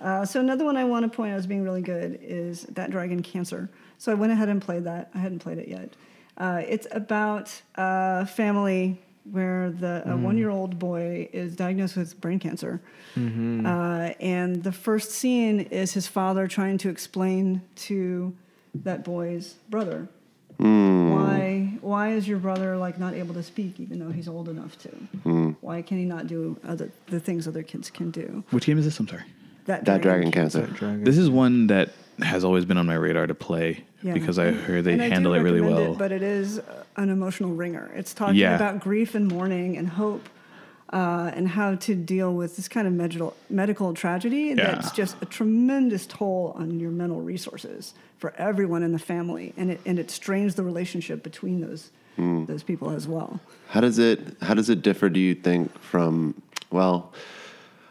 [0.00, 2.90] Uh, so another one I want to point out as being really good is that
[2.90, 3.68] Dragon Cancer.
[3.98, 5.10] So I went ahead and played that.
[5.14, 5.90] I hadn't played it yet.
[6.38, 8.98] Uh, it's about a family
[9.30, 12.80] where the a one-year-old boy is diagnosed with brain cancer,
[13.14, 18.34] uh, and the first scene is his father trying to explain to
[18.74, 20.08] that boy's brother
[20.58, 24.76] why why is your brother like not able to speak even though he's old enough
[24.78, 28.78] to why can he not do other the things other kids can do Which game
[28.78, 28.98] is this?
[29.00, 29.22] I'm sorry.
[29.66, 30.66] that, that dragon cancer.
[30.66, 31.04] Dragon.
[31.04, 31.90] This is one that
[32.20, 34.12] has always been on my radar to play Yeah.
[34.14, 35.92] because I heard they And handle it really well.
[35.92, 37.90] it, but it is uh, an emotional wringer.
[37.94, 38.56] It's talking Yeah.
[38.56, 40.28] about grief and mourning and hope,
[40.92, 45.26] uh, and how to deal with this kind of medical medical tragedy that's just a
[45.26, 50.10] tremendous toll on your mental resources for everyone in the family, and it and it
[50.10, 52.44] strains the relationship between those Hmm.
[52.46, 53.38] those people as well.
[53.68, 56.34] How does it how does it differ do you think from
[56.70, 57.12] well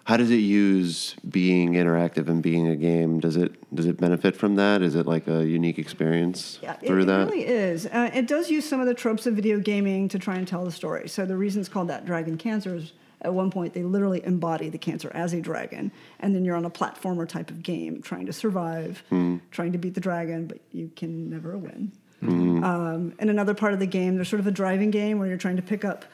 [0.10, 3.20] how does it use being interactive and being a game?
[3.20, 4.82] Does it does it benefit from that?
[4.82, 7.28] Is it like a unique experience Yeah, through it that?
[7.28, 7.86] It really is.
[7.86, 10.66] Uh, it does use some of the tropes of video gaming to try and tell
[10.66, 11.08] the story.
[11.08, 14.70] So the reason it's called that dragon cancer is at one point they literally embody
[14.70, 15.92] the cancer as a dragon,
[16.22, 19.36] and then you're on a platformer type of game trying to survive, Hmm.
[19.52, 21.92] trying to beat the dragon, but you can never win.
[22.22, 22.64] Hmm.
[22.64, 25.38] Um, in another part of the game, there's sort of a driving game where you're
[25.38, 26.06] trying to pick up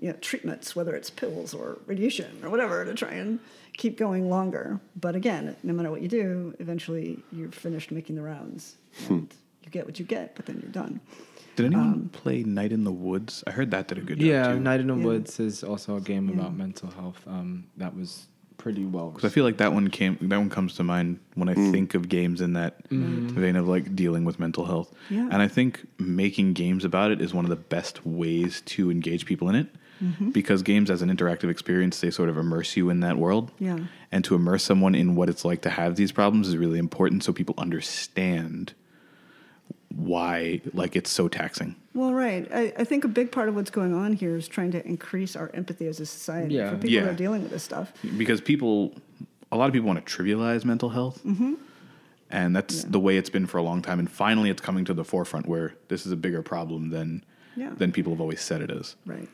[0.00, 3.38] you know, treatments, whether it's pills or radiation or whatever, to try and
[3.76, 4.80] keep going longer.
[4.98, 8.76] But again, no matter what you do, eventually you're finished making the rounds.
[9.08, 9.32] And
[9.64, 11.00] you get what you get, but then you're done.
[11.56, 13.44] Did anyone Um, play Night in the Woods?
[13.46, 14.60] I heard that did a good job Yeah, too.
[14.60, 15.04] Night in the Yeah.
[15.04, 16.34] Woods is also a game Yeah.
[16.36, 17.22] about mental health.
[17.26, 18.26] Um, that was
[18.56, 19.10] pretty well.
[19.10, 20.16] Because I feel like that one came.
[20.22, 23.94] That one comes to mind when I think of games in that vein of like
[23.94, 24.92] dealing with mental health.
[25.10, 25.28] Yeah.
[25.30, 29.24] And I think making games about it is one of the best ways to engage
[29.26, 29.68] people in it.
[30.02, 30.30] Mm-hmm.
[30.30, 33.50] Because games, as an interactive experience, they sort of immerse you in that world.
[33.58, 33.78] Yeah.
[34.10, 37.22] And to immerse someone in what it's like to have these problems is really important,
[37.22, 38.72] so people understand
[39.94, 41.74] why like it's so taxing.
[41.94, 42.48] Well, right.
[42.52, 45.34] I, I think a big part of what's going on here is trying to increase
[45.36, 46.70] our empathy as a society Yeah.
[46.70, 47.04] for people Yeah.
[47.04, 47.92] that are dealing with this stuff.
[48.16, 48.94] because people
[49.52, 51.54] a lot of people want to trivialize mental health mm-hmm.
[52.30, 54.94] and that's the way it's been for a long time and finally it's coming to
[54.94, 57.24] the forefront where this is a bigger problem than
[57.56, 57.70] Yeah.
[57.76, 59.28] than people have always said it is Right.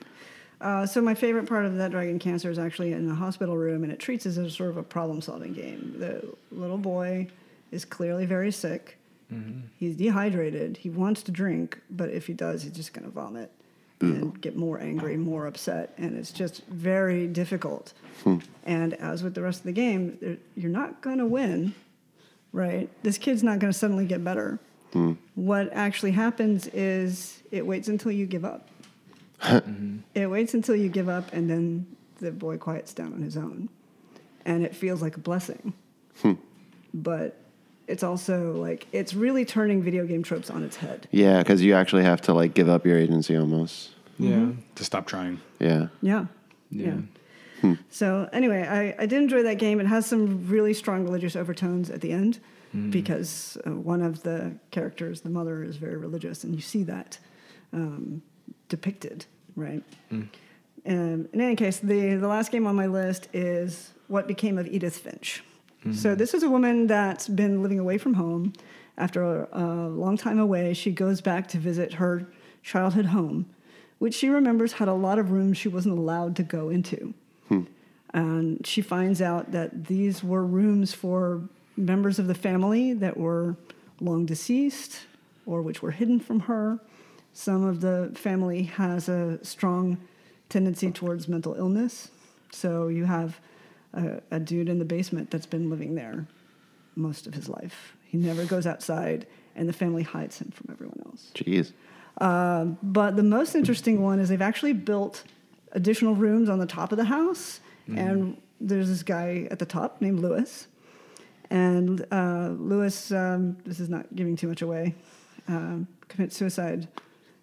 [0.61, 3.83] Uh, so my favorite part of that Dragon Cancer is actually in the hospital room,
[3.83, 5.97] and it treats it as a sort of a problem-solving game.
[5.99, 7.29] The little boy
[7.71, 8.97] is clearly very sick.
[9.33, 9.67] Mm-hmm.
[9.79, 10.79] He's dehydrated.
[10.79, 13.51] He wants to drink, but if he does, he's just going to vomit
[14.01, 17.95] and get more angry, more upset, and it's just very difficult.
[18.25, 18.39] Hmm.
[18.65, 21.75] And as with the rest of the game, you're not going to win,
[22.53, 22.91] right?
[23.03, 24.59] This kid's not going to suddenly get better.
[24.93, 25.15] Hmm.
[25.35, 28.69] What actually happens is it waits until you give up.
[29.41, 29.99] Mm-hmm.
[30.15, 31.87] It waits until you give up, and then
[32.19, 33.69] the boy quiets down on his own.
[34.45, 35.73] And it feels like a blessing.
[36.23, 36.35] Hmm.
[36.95, 37.39] But
[37.87, 41.09] it's also like, it's really turning video game tropes on its head.
[41.11, 43.91] Yeah, because you actually have to like give up your agency almost.
[44.19, 44.61] yeah, mm-hmm.
[44.75, 45.89] to stop trying Yeah.
[46.01, 46.27] Yeah.
[46.71, 46.99] Yeah.
[47.61, 47.75] Hmm.
[47.91, 49.81] So, anyway, I, I did enjoy that game.
[49.81, 52.39] It has some really strong religious overtones at the end
[52.75, 52.91] mm-hmm.
[52.91, 57.19] because uh, one of the characters, the mother, is very religious, and you see that
[57.73, 58.23] um,
[58.69, 59.83] depicted, right?
[60.11, 60.23] Hmm.
[60.87, 64.67] Um, in any case, the, the last game on my list is What Became of
[64.69, 65.43] Edith Finch.
[65.83, 65.93] Hmm.
[65.93, 68.53] So, this is a woman that's been living away from home.
[68.99, 72.27] After a, a long time away, she goes back to visit her
[72.63, 73.47] childhood home,
[73.99, 77.15] which she remembers had a lot of rooms she wasn't allowed to go into.
[77.49, 77.63] Hmm.
[78.15, 81.43] And she finds out that these were rooms for
[81.77, 83.57] members of the family that were
[84.01, 85.01] long deceased
[85.45, 86.81] or which were hidden from her.
[87.37, 89.99] Some of the family has a strong
[90.49, 92.11] tendency towards mental illness.
[92.51, 93.39] So you have
[93.93, 96.27] a, a dude in the basement that's been living there
[96.95, 97.95] most of his life.
[98.07, 101.31] He never goes outside, and the family hides him from everyone else.
[101.35, 101.75] Jeez.
[102.83, 105.23] But the most interesting one is they've actually built
[105.73, 110.01] additional rooms on the top of the house, and there's this guy at the top
[110.01, 110.69] named Lewis,
[111.51, 114.95] and uh, Lewis, um, this is not giving too much away,
[115.49, 116.89] um, commits suicide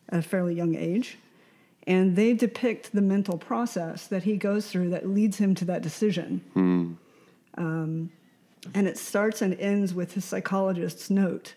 [0.09, 1.17] at a fairly young age,
[1.85, 5.81] and they depict the mental process that he goes through that leads him to that
[5.81, 6.41] decision.
[7.57, 8.11] Um,
[8.73, 11.55] and it starts and ends with his psychologist's note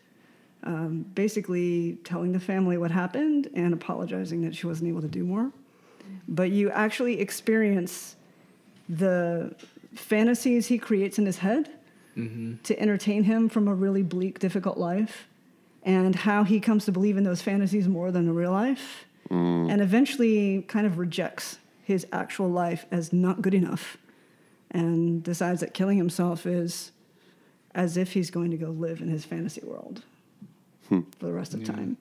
[0.64, 5.24] um, basically telling the family what happened and apologizing that she wasn't able to do
[5.24, 5.52] more.
[6.28, 8.16] But you actually experience
[8.88, 9.54] the
[9.94, 11.70] fantasies he creates in his head
[12.64, 15.28] to entertain him from a really bleak, difficult life,
[15.86, 19.70] and how he comes to believe in those fantasies more than the real life, mm.
[19.70, 23.96] and eventually kind of rejects his actual life as not good enough
[24.72, 26.90] and decides that killing himself is
[27.74, 30.02] as if he's going to go live in his fantasy world
[30.88, 31.00] hmm.
[31.20, 31.96] for the rest of time.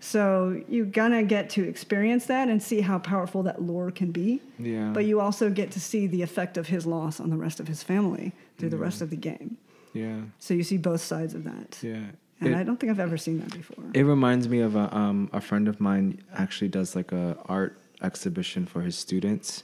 [0.00, 4.40] So you're gonna get to experience that and see how powerful that lore can be.
[4.58, 4.90] Yeah.
[4.92, 7.68] But you also get to see the effect of his loss on the rest of
[7.68, 9.58] his family through the rest of the game.
[9.92, 11.78] yeah, So you see both sides of that.
[11.82, 12.06] yeah.
[12.40, 13.84] And It- I don't think I've ever seen that before.
[13.94, 17.78] It reminds me of a um, a friend of mine actually does like a art
[18.02, 19.62] exhibition for his students,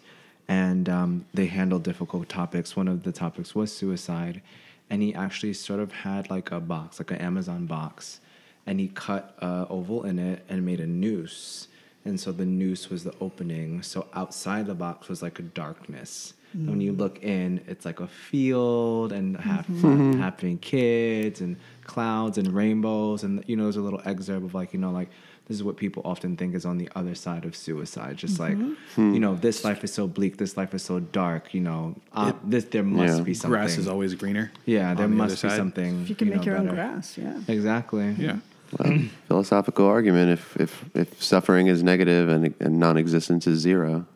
[0.48, 2.74] and um, they handle difficult topics.
[2.76, 4.40] One of the topics was suicide,
[4.88, 8.20] and he actually sort of had like a box, like an Amazon box,
[8.66, 11.68] and he cut a oval in it and made a noose,
[12.06, 13.82] and so the noose was the opening.
[13.82, 16.32] So outside the box was like a darkness.
[16.52, 17.00] And when you mm-hmm.
[17.00, 19.86] look in, it's like a field and half mm-hmm.
[19.86, 20.20] mm-hmm.
[20.20, 24.72] happy kids and clouds and rainbows and you know there's a little excerpt of like
[24.72, 25.08] you know like
[25.48, 28.56] this is what people often think is on the other side of suicide just like
[28.56, 29.12] hmm.
[29.12, 32.32] you know this life is so bleak this life is so dark you know uh,
[32.44, 33.24] this there must Yeah.
[33.24, 35.56] be something grass is always greener yeah there the must be side.
[35.56, 37.40] something If you can make know, your own grass, yeah.
[37.48, 38.36] exactly yeah
[38.78, 40.30] Well, philosophical argument.
[40.30, 44.06] If if if suffering is negative and and non-existence is zero,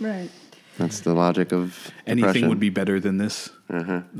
[0.00, 0.30] Right.
[0.78, 2.48] That's the logic of anything depression.
[2.48, 3.50] would be better than this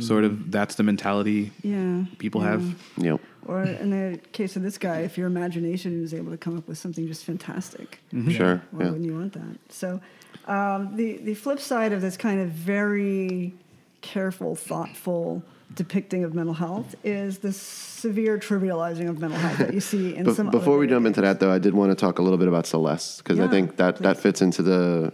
[0.01, 2.05] sort of that's the mentality Yeah.
[2.19, 2.51] people yeah.
[2.51, 3.21] have Yep.
[3.47, 6.67] Or in the case of this guy, if your imagination is able to come up
[6.67, 8.61] with something just fantastic, Sure.
[8.73, 8.91] why Yeah.
[8.91, 9.59] wouldn't you want that?
[9.69, 10.01] So,
[10.49, 13.55] um, the the flip side of this kind of very
[14.01, 15.43] careful, thoughtful
[15.75, 20.33] depicting of mental health is the severe trivializing of mental health that you see in
[20.35, 20.51] some.
[20.51, 22.67] before we jump into that, though, I did want to talk a little bit about
[22.67, 25.13] Celeste because I think that that fits into the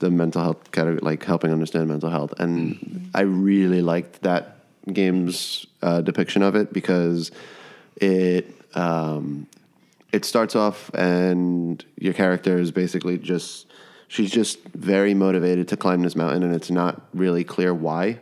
[0.00, 2.34] the mental health category, like helping understand mental health.
[2.38, 4.58] And I really liked that
[4.92, 7.30] game's uh, depiction of it because
[7.96, 9.46] it um,
[10.12, 13.66] it starts off and your character is basically just
[14.08, 18.20] she's just very motivated to climb this mountain, and it's not really clear why.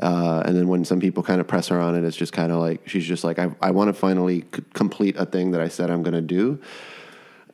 [0.00, 2.50] Uh, and then when some people kind of press her on it, it's just kind
[2.50, 5.60] of like she's just like, I, I want to finally c- complete a thing that
[5.60, 6.60] I said I'm going to do.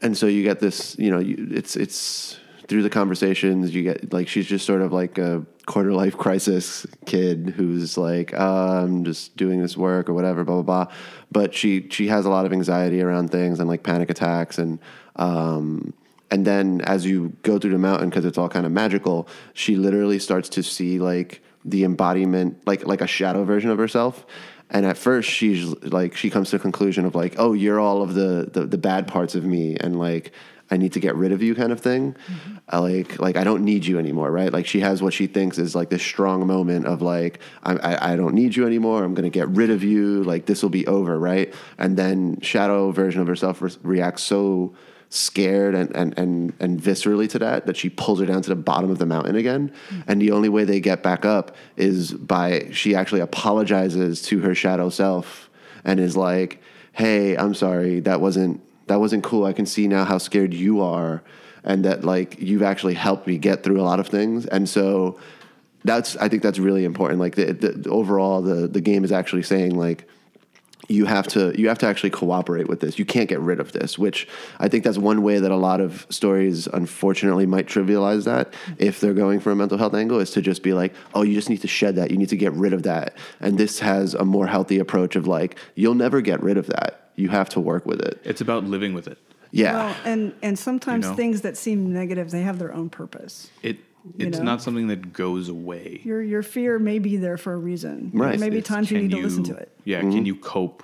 [0.02, 2.38] And so you get this you know you, it's it's
[2.68, 6.86] through the conversations you get like she's just sort of like a quarter life crisis
[7.04, 10.94] kid who's like i'm just doing this work or whatever blah blah blah.
[11.32, 14.78] But she she has a lot of anxiety around things and like panic attacks and
[15.16, 15.92] um
[16.30, 19.74] and then as you go through the mountain because it's all kind of magical she
[19.74, 24.24] literally starts to see like the embodiment like like a shadow version of herself.
[24.70, 28.02] And at first she's like she comes to a conclusion of like oh you're all
[28.02, 30.32] of the the, the bad parts of me and like
[30.70, 32.14] i need to get rid of you kind of thing.
[32.68, 34.52] I like like i don't need you anymore right?
[34.52, 38.12] Like she has what she thinks is like this strong moment of like i i,
[38.12, 39.02] I don't need you anymore.
[39.02, 40.22] I'm gonna get rid of you.
[40.22, 41.52] Like this will be over right?
[41.76, 44.74] And then shadow version of herself re- reacts so
[45.10, 48.56] scared and, and, and, and viscerally to that that she pulls her down to the
[48.56, 49.72] bottom of the mountain again.
[50.06, 54.54] And the only way they get back up is by she actually apologizes to her
[54.54, 55.50] shadow self
[55.84, 58.00] and is like hey i'm sorry.
[58.00, 59.44] That wasn't that wasn't cool.
[59.44, 61.22] I can see now how scared you are
[61.64, 64.46] and that like you've actually helped me get through a lot of things.
[64.46, 65.18] And so
[65.82, 67.18] that's i think that's really important.
[67.18, 70.06] Like the, the overall the the game is actually saying like
[70.90, 72.98] you have to you have to actually cooperate with this.
[72.98, 74.26] You can't get rid of this, which
[74.58, 79.00] I think that's one way that a lot of stories unfortunately might trivialize that if
[79.00, 81.48] they're going for a mental health angle is to just be like, "Oh, you just
[81.48, 82.10] need to shed that.
[82.10, 85.26] You need to get rid of that." And this has a more healthy approach of
[85.26, 87.10] like, "You'll never get rid of that.
[87.16, 89.18] You have to work with it." It's about living with it.
[89.52, 89.72] Yeah.
[89.74, 91.16] Well, and and sometimes You know?
[91.16, 93.50] things that seem negative, they have their own purpose.
[93.62, 93.78] It
[94.16, 94.44] You it's know?
[94.44, 96.00] not something that goes away.
[96.04, 98.10] Your your fear may be there for a reason.
[98.14, 98.38] Right.
[98.38, 99.70] There may be times you can need to listen to it.
[99.84, 100.26] Yeah, can mm-hmm.
[100.26, 100.82] you cope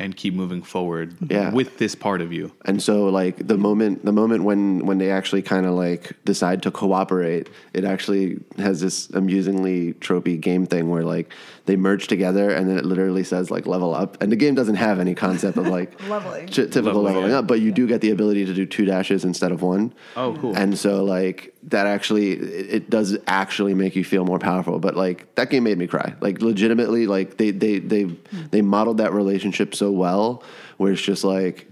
[0.00, 1.50] and keep moving forward Yeah.
[1.52, 2.52] with this part of you?
[2.64, 6.62] And so like the moment the moment when when they actually kind of like decide
[6.64, 11.32] to cooperate, it actually has this amusingly tropey game thing where like
[11.68, 14.76] they merge together and then it literally says like level up and the game doesn't
[14.76, 16.46] have any concept of like Leveling.
[16.46, 19.22] t- typical Leveling, leveling up, but you do get the ability to do two dashes
[19.24, 19.92] instead of one.
[20.16, 20.56] Oh, cool.
[20.56, 24.78] And so like that actually it, it does actually make you feel more powerful.
[24.78, 26.14] But like that game made me cry.
[26.20, 28.04] Like legitimately, like they they they
[28.50, 30.42] they modeled that relationship so well,
[30.78, 31.70] where it's just like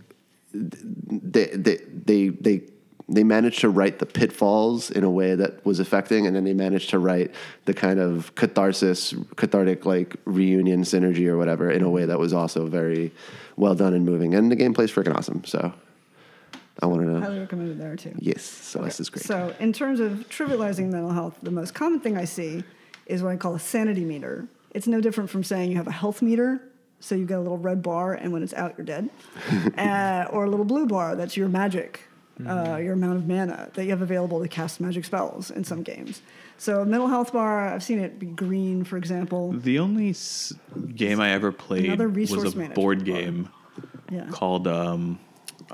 [0.53, 2.63] they they they they
[3.09, 6.55] they managed to write the pitfalls in a way that was affecting, and then they
[6.55, 7.33] managed to write
[7.65, 12.33] the kind of catharsis, cathartic like reunion synergy or whatever in a way that was
[12.33, 13.13] also very
[13.57, 14.35] well done and moving.
[14.35, 15.45] And the gameplay's freaking awesome.
[15.45, 15.73] So
[16.83, 17.21] I wanted to know.
[17.21, 18.15] Highly recommended there too.
[18.19, 19.25] yes, Celeste is great.
[19.25, 22.65] So, in terms of trivializing mental health, the most common thing I see
[23.07, 24.49] is what I call a sanity meter.
[24.73, 26.61] It's no different from saying you have a health meter.
[26.99, 29.11] So you get a little red bar, and when it's out, you're dead.
[29.79, 32.01] uh, or a little blue bar, that's your magic,
[32.45, 35.83] uh, your amount of mana that you have available to cast magic spells in some
[35.83, 36.21] games.
[36.59, 39.53] So mental health bar, I've seen it be green, for example.
[39.53, 40.53] The only s-
[40.95, 43.49] game I ever played was a board game
[44.11, 44.27] Yeah.
[44.31, 45.19] called um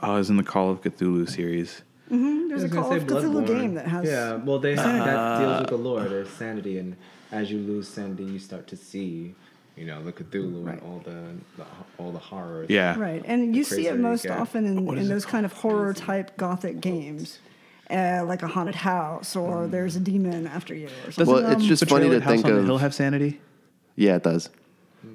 [0.00, 1.82] I was in the Call of Cthulhu series.
[2.08, 4.06] There's a Call of Cthulhu game that has.
[4.06, 6.04] Yeah, well, they that deals with the lore.
[6.04, 6.96] There's sanity, and
[7.30, 9.34] as you lose sanity, you start to see,
[9.76, 10.74] you know, the Cthulhu Right.
[10.74, 11.64] and all the, the
[11.98, 12.68] all the horrors.
[12.70, 12.98] Yeah.
[12.98, 15.94] Right, and you see it most often in, in is it those kind of horror
[15.94, 17.38] type gothic games,
[17.90, 21.34] uh, like a haunted house or there's a demon after you or something.
[21.34, 22.64] Well, it's just funny to House think on the of.
[22.66, 23.40] Hill have sanity?
[23.96, 24.50] Yeah, it does.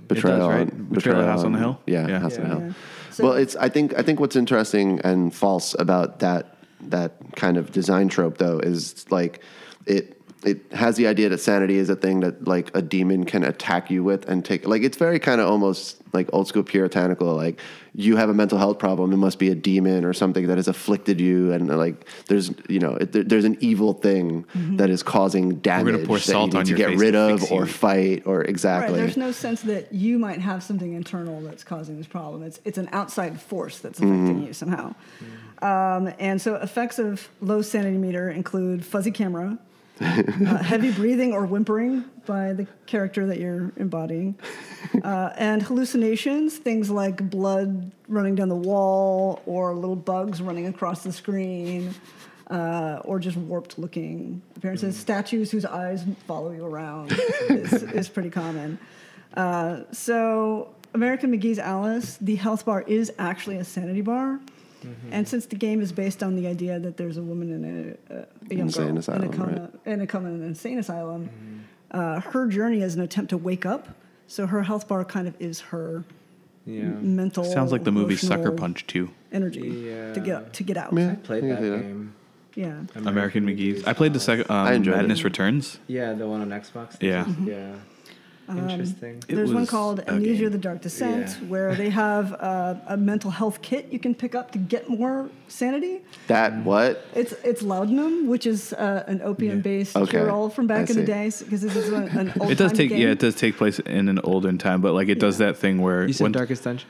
[0.08, 0.62] Betrayal, right?
[0.70, 1.80] on- Betrayal at House on the Hill?
[1.86, 2.20] Yeah, Yeah.
[2.20, 2.62] House on the Hill.
[2.68, 2.74] Yeah.
[3.12, 3.56] So- well, it's.
[3.56, 3.98] I think.
[3.98, 9.06] I think what's interesting and false about that that kind of design trope, though, is
[9.12, 9.42] like
[9.86, 10.17] it.
[10.44, 13.90] It has the idea that sanity is a thing that like a demon can attack
[13.90, 14.68] you with and take.
[14.68, 17.34] Like it's very kind of almost like old school puritanical.
[17.34, 17.60] Like
[17.96, 20.68] you have a mental health problem, it must be a demon or something that has
[20.68, 24.46] afflicted you, and like there's you know it, there- there's an evil thing
[24.78, 27.62] that is causing damage pour that salt you on need to get rid of or
[27.62, 27.66] you.
[27.66, 28.94] fight or exactly.
[28.94, 32.44] Right, there's no sense that you might have something internal that's causing this problem.
[32.44, 34.44] It's it's an outside force that's affecting Mm-hmm.
[34.48, 34.94] you somehow.
[35.64, 39.58] Um, and so effects of low sanity meter include fuzzy camera,
[40.02, 44.38] uh, heavy breathing or whimpering by the character that you're embodying,
[45.04, 51.04] uh, and hallucinations, things like blood running down the wall or little bugs running across
[51.04, 51.94] the screen.
[52.50, 54.96] Uh, or just warped looking appearances.
[54.96, 57.12] Statues whose eyes follow you around
[57.50, 58.80] is, is pretty common.
[59.34, 64.40] Uh, so, American McGee's Alice, the health bar is actually a sanity bar.
[65.12, 68.14] And since the game is based on the idea that there's a woman in a,
[68.14, 68.18] a,
[68.52, 69.94] a young Insane girl asylum, in a coma, right.
[69.94, 71.30] in a coma in an insane asylum,
[71.92, 73.88] uh, her journey is an attempt to wake up.
[74.28, 76.04] So her health bar kind of is her
[76.66, 76.84] Yeah.
[76.84, 77.44] mental.
[77.46, 79.10] Sounds like the movie Sucker Punch too.
[79.32, 80.14] Energy Yeah.
[80.14, 80.92] to get to get out.
[80.94, 81.12] Yeah.
[81.12, 81.82] I played that see that.
[81.82, 82.14] game.
[82.56, 82.82] Yeah.
[82.96, 83.86] American McGee's.
[83.86, 84.98] I played the second um, I enjoyed it.
[84.98, 85.80] Madness Returns.
[85.88, 86.98] Yeah, the one on Xbox.
[87.02, 87.26] Yeah.
[87.44, 87.74] Yeah.
[88.50, 89.18] Interesting.
[89.28, 90.52] It There's one called a Amnesia: game.
[90.52, 91.48] The Dark Descent, Yeah.
[91.48, 95.30] where they have uh, a mental health kit you can pick up to get more
[95.48, 96.02] sanity.
[96.28, 97.04] That what?
[97.14, 100.12] It's it's laudanum, which is uh, an opium-based Okay.
[100.12, 101.06] cure-all from back I in the see.
[101.06, 103.00] days because this is an, an old It does time take game.
[103.02, 105.48] yeah, it does take place in an olden time, but like it does Yeah.
[105.48, 106.88] that thing where You said when- Darkest Dungeon?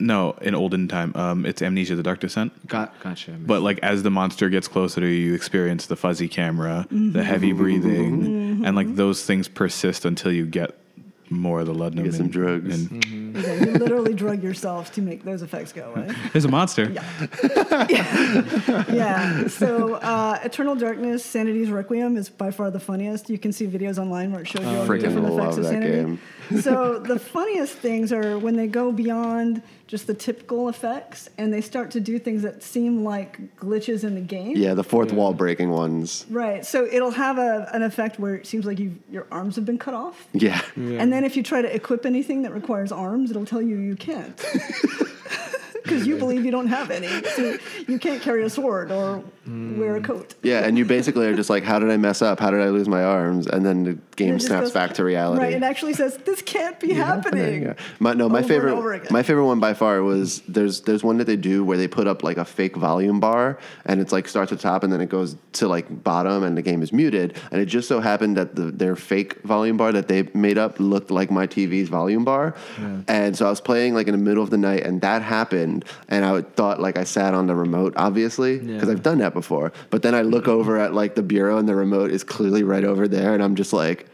[0.00, 2.52] no, in olden time, um, it's Amnesia: The Dark Descent.
[2.68, 3.32] Got, gotcha.
[3.32, 7.12] But like as the monster gets closer to you, you experience the fuzzy camera, Mm-hmm.
[7.12, 10.76] the heavy breathing, and like those things persist until you get
[11.30, 12.04] more of the laudanum.
[12.04, 12.86] Get some and- drugs.
[12.92, 13.04] and-
[13.38, 16.08] Yeah, you literally drug yourself to make those effects go away.
[16.32, 16.90] There's a monster.
[16.90, 17.86] yeah.
[18.88, 19.46] Yeah.
[19.48, 23.30] So, uh, Eternal Darkness, Sanity's Requiem is by far the funniest.
[23.30, 25.64] You can see videos online where it shows you all the different effects love of
[25.64, 26.18] that sanity.
[26.50, 26.60] game.
[26.62, 31.60] so, the funniest things are when they go beyond just the typical effects and they
[31.62, 34.54] start to do things that seem like glitches in the game.
[34.56, 35.16] Yeah, the fourth Yeah.
[35.16, 36.26] wall breaking ones.
[36.30, 36.64] Right.
[36.64, 39.78] So it'll have a, an effect where it seems like you your arms have been
[39.78, 40.28] cut off.
[40.34, 40.60] Yeah.
[40.76, 41.00] Yeah.
[41.02, 43.96] And then if you try to equip anything that requires arms, it'll tell you you
[43.96, 44.38] can't.
[45.82, 47.08] Because you believe you don't have any.
[47.28, 50.04] So you can't carry a sword or wear a mm.
[50.04, 50.34] coat.
[50.42, 52.40] Yeah, and you basically are just like, how did I mess up?
[52.40, 53.46] How did I lose my arms?
[53.46, 55.42] And then the game snaps goes- back to reality.
[55.42, 55.54] Right.
[55.54, 57.62] It actually says, this can't be happening.
[57.62, 57.74] Yeah.
[57.98, 59.08] My, no, my Over and favorite, over again.
[59.10, 62.06] my favorite one by far was there's there's one that they do where they put
[62.06, 65.08] up like a fake volume bar and it's like starts at top and then it
[65.08, 68.54] goes to like bottom and the game is muted and it just so happened that
[68.54, 72.54] the, their fake volume bar that they made up looked like my TV's volume bar
[73.08, 75.77] and so I was playing like in the middle of the night and that happened
[76.08, 78.92] and I thought like I sat on the remote obviously because Yeah.
[78.94, 81.74] I've done that before but then I look over at like the bureau and the
[81.74, 84.06] remote is clearly right over there and I'm just like.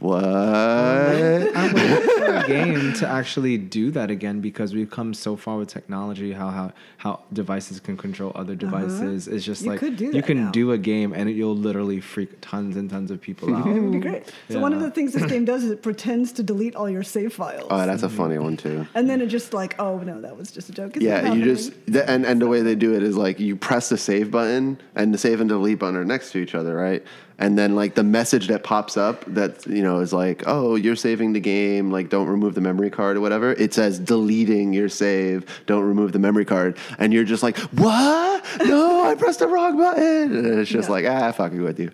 [0.00, 0.24] What?
[0.24, 5.56] I'm waiting for a game to actually do that again because we've come so far
[5.58, 6.32] with technology.
[6.32, 9.28] How how how devices can control other devices.
[9.28, 9.64] It's just Uh-huh.
[9.66, 10.50] You like could do you can now.
[10.50, 13.66] do a game and it, you'll literally freak tons and tons of people out.
[13.66, 14.32] It would be great.
[14.48, 17.02] So one of the things this game does is it pretends to delete all your
[17.02, 17.66] save files.
[17.70, 18.86] Oh, that's a funny one too.
[18.94, 20.96] and then it just like, oh no, that was just a joke.
[20.96, 23.56] It's Yeah, you just the, and and the way they do it is like you
[23.56, 26.74] press the save button and the save and delete button are next to each other,
[26.74, 27.02] right?
[27.40, 30.94] And then like the message that pops up that you know is like, oh, you're
[30.94, 33.52] saving the game, like don't remove the memory card or whatever.
[33.54, 38.44] It says deleting your save, don't remove the memory card, and you're just like, what?
[38.66, 40.36] No, I pressed the wrong button.
[40.36, 40.92] And it's just Yeah.
[40.92, 41.90] like, ah, fucking with you.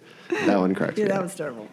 [0.46, 1.22] That one cracks Yeah, me that up.
[1.22, 1.68] was terrible.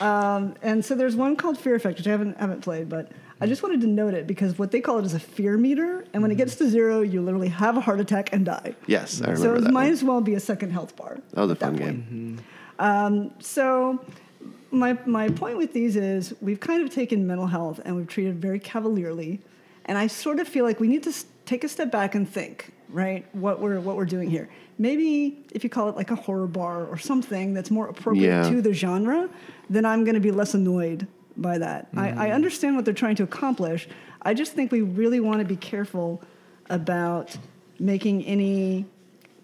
[0.00, 3.10] Um, and so there's one called Fear Effect, which I haven't haven't played, but
[3.40, 6.04] I just wanted to note it because what they call it is a fear meter,
[6.14, 8.74] and when it gets to zero, you literally have a heart attack and die.
[8.86, 9.72] Yes, I remember so it that.
[9.72, 9.92] might one.
[9.92, 11.18] as well be a second health bar.
[11.32, 12.40] That was a at that fun point.
[12.78, 13.32] Game.
[13.40, 14.04] So
[14.70, 18.36] my my point with these is we've kind of taken mental health and we've treated
[18.36, 19.40] it very cavalierly,
[19.86, 21.12] and I sort of feel like we need to
[21.44, 23.24] take a step back and think, right?
[23.34, 24.48] What we're what we're doing here.
[24.78, 28.50] Maybe if you call it like a horror bar or something that's more appropriate Yeah.
[28.50, 29.28] to the genre,
[29.70, 31.06] then I'm going to be less annoyed
[31.36, 31.90] by that.
[31.94, 32.18] Mm-hmm.
[32.18, 33.88] I understand what they're trying to accomplish.
[34.22, 36.22] I just think we really want to be careful
[36.68, 37.36] about
[37.78, 38.84] making any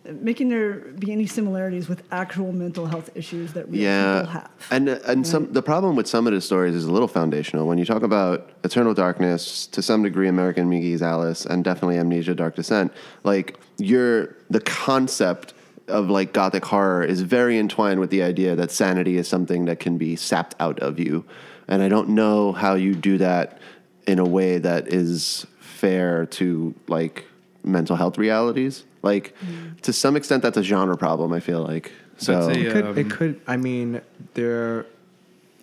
[0.05, 4.51] making there be any similarities with actual mental health issues that real people yeah have.
[4.71, 7.67] and uh, and some the problem with some of the stories is a little foundational.
[7.67, 12.35] When you talk about eternal darkness to some degree american mcgee's alice and definitely amnesia
[12.35, 12.93] dark descent
[13.25, 15.55] like you're the concept
[15.89, 19.81] of like gothic horror is very entwined with the idea that sanity is something that
[19.81, 21.25] can be sapped out of you.
[21.69, 23.59] And i don't know how you do that
[24.07, 27.25] in a way that is fair to like
[27.65, 29.35] mental health realities like
[29.83, 32.99] to some extent that's a genre problem i feel like so a, It could, Um,
[32.99, 33.41] it could.
[33.49, 34.01] I mean,
[34.35, 34.87] there,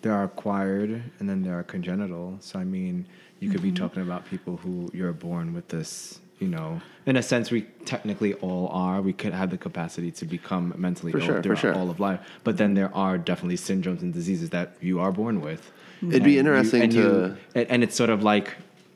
[0.02, 2.36] there are acquired, and then there are congenital.
[2.40, 3.06] So I mean,
[3.38, 3.70] you could Mm-hmm.
[3.70, 6.18] be talking about people who you're born with this.
[6.38, 9.00] You know, in a sense, we technically all are.
[9.00, 11.74] We could have the capacity to become mentally For ill sure, throughout sure.
[11.74, 12.20] all of life.
[12.44, 15.62] But then there are definitely syndromes and diseases that you are born with.
[16.02, 16.98] It'd be And you- interesting and to.
[16.98, 18.48] you- and, and it's sort of like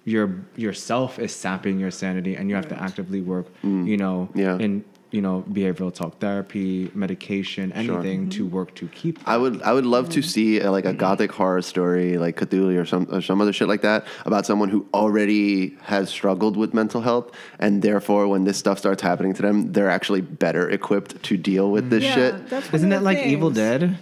[0.04, 3.46] your yourself is sapping your sanity, and you have to actively work.
[3.62, 4.36] You know, Mm.
[4.44, 4.58] Yeah.
[4.58, 9.16] in you know, behavioral talk therapy, medication, anything to work to keep.
[9.28, 12.76] I would I would love to see uh like a gothic horror story like Cthulhu
[12.82, 16.74] or some or some other shit like that about someone who already has struggled with
[16.74, 17.30] mental health
[17.60, 21.70] and therefore when this stuff starts happening to them they're actually better equipped to deal
[21.70, 22.48] with this yeah, shit.
[22.50, 23.50] that's Isn't that the like Evil.
[23.50, 23.96] Dead?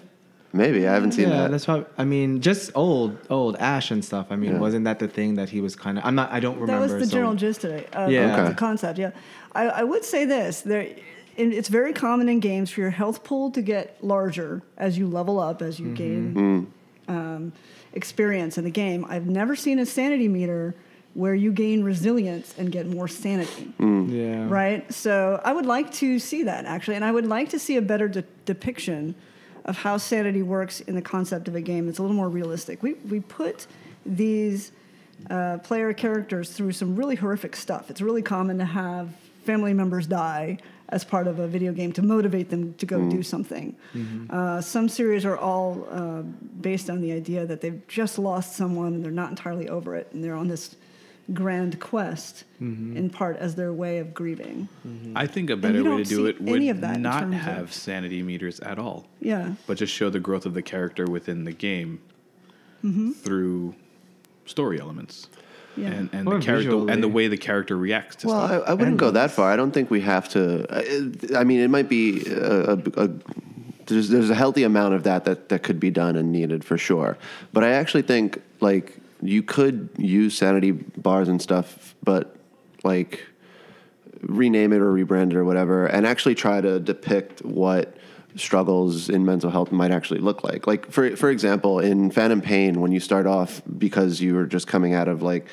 [0.55, 1.51] Maybe I haven't seen yeah, that.
[1.51, 1.85] that's why.
[1.97, 4.27] I mean, just old, old Ash and stuff.
[4.31, 4.59] I mean, Yeah.
[4.59, 6.05] wasn't that the thing that he was kind of?
[6.05, 6.31] I'm not.
[6.31, 6.87] I don't remember.
[6.87, 7.89] That was the so- general gist of it.
[7.97, 8.49] Uh, Yeah.
[8.49, 8.99] the concept.
[8.99, 9.13] Yeah,
[9.55, 10.87] I, I would say this: there,
[11.37, 15.41] it's very common in games for your health pool to get larger as you level
[15.41, 16.67] up, as you gain
[17.09, 17.53] um,
[17.95, 19.07] experience in the game.
[19.09, 20.75] I've never seen a sanity meter
[21.15, 23.73] where you gain resilience and get more sanity.
[23.79, 24.49] Yeah.
[24.49, 24.91] Right?
[24.93, 27.83] So I would like to see that actually, and I would like to see a
[27.83, 29.15] better de- depiction
[29.65, 31.89] of how sanity works in the concept of a game.
[31.89, 32.83] It's a little more realistic.
[32.83, 33.67] We we put
[34.05, 34.73] these
[35.31, 37.91] uh, player characters through some really horrific stuff.
[37.91, 39.11] It's really common to have
[39.45, 40.59] family members die
[40.89, 43.75] as part of a video game to motivate them to go do something.
[44.31, 46.23] Uh, some series are all uh,
[46.61, 50.09] based on the idea that they've just lost someone and they're not entirely over it,
[50.13, 50.77] and they're on this
[51.33, 54.69] grand quest in part as their way of grieving.
[55.17, 57.65] I think a better way to do it would any of that in not have
[57.65, 59.55] of- sanity meters at all, Yeah.
[59.67, 62.01] but just show the growth of the character within the game
[62.85, 63.13] Mm-hmm.
[63.13, 63.75] through
[64.45, 65.29] story elements.
[65.77, 65.87] Yeah.
[65.89, 66.93] And, and the character visually.
[66.93, 68.63] and the way the character reacts to Well, I, stuff.
[68.67, 69.51] I wouldn't go that far.
[69.53, 70.67] I don't think we have to.
[70.69, 73.11] I, I mean, it might be a, a, a
[73.87, 76.77] there's there's a healthy amount of that, that that could be done and needed for
[76.77, 77.17] sure.
[77.53, 82.37] But I actually think like you could use sanity bars and stuff, but
[82.85, 83.25] like
[84.21, 87.97] rename it or rebrand it or whatever, and actually try to depict what
[88.35, 90.67] struggles in mental health might actually look like.
[90.67, 94.67] Like for for example, in Phantom Pain, when you start off because you were just
[94.67, 95.47] coming out of like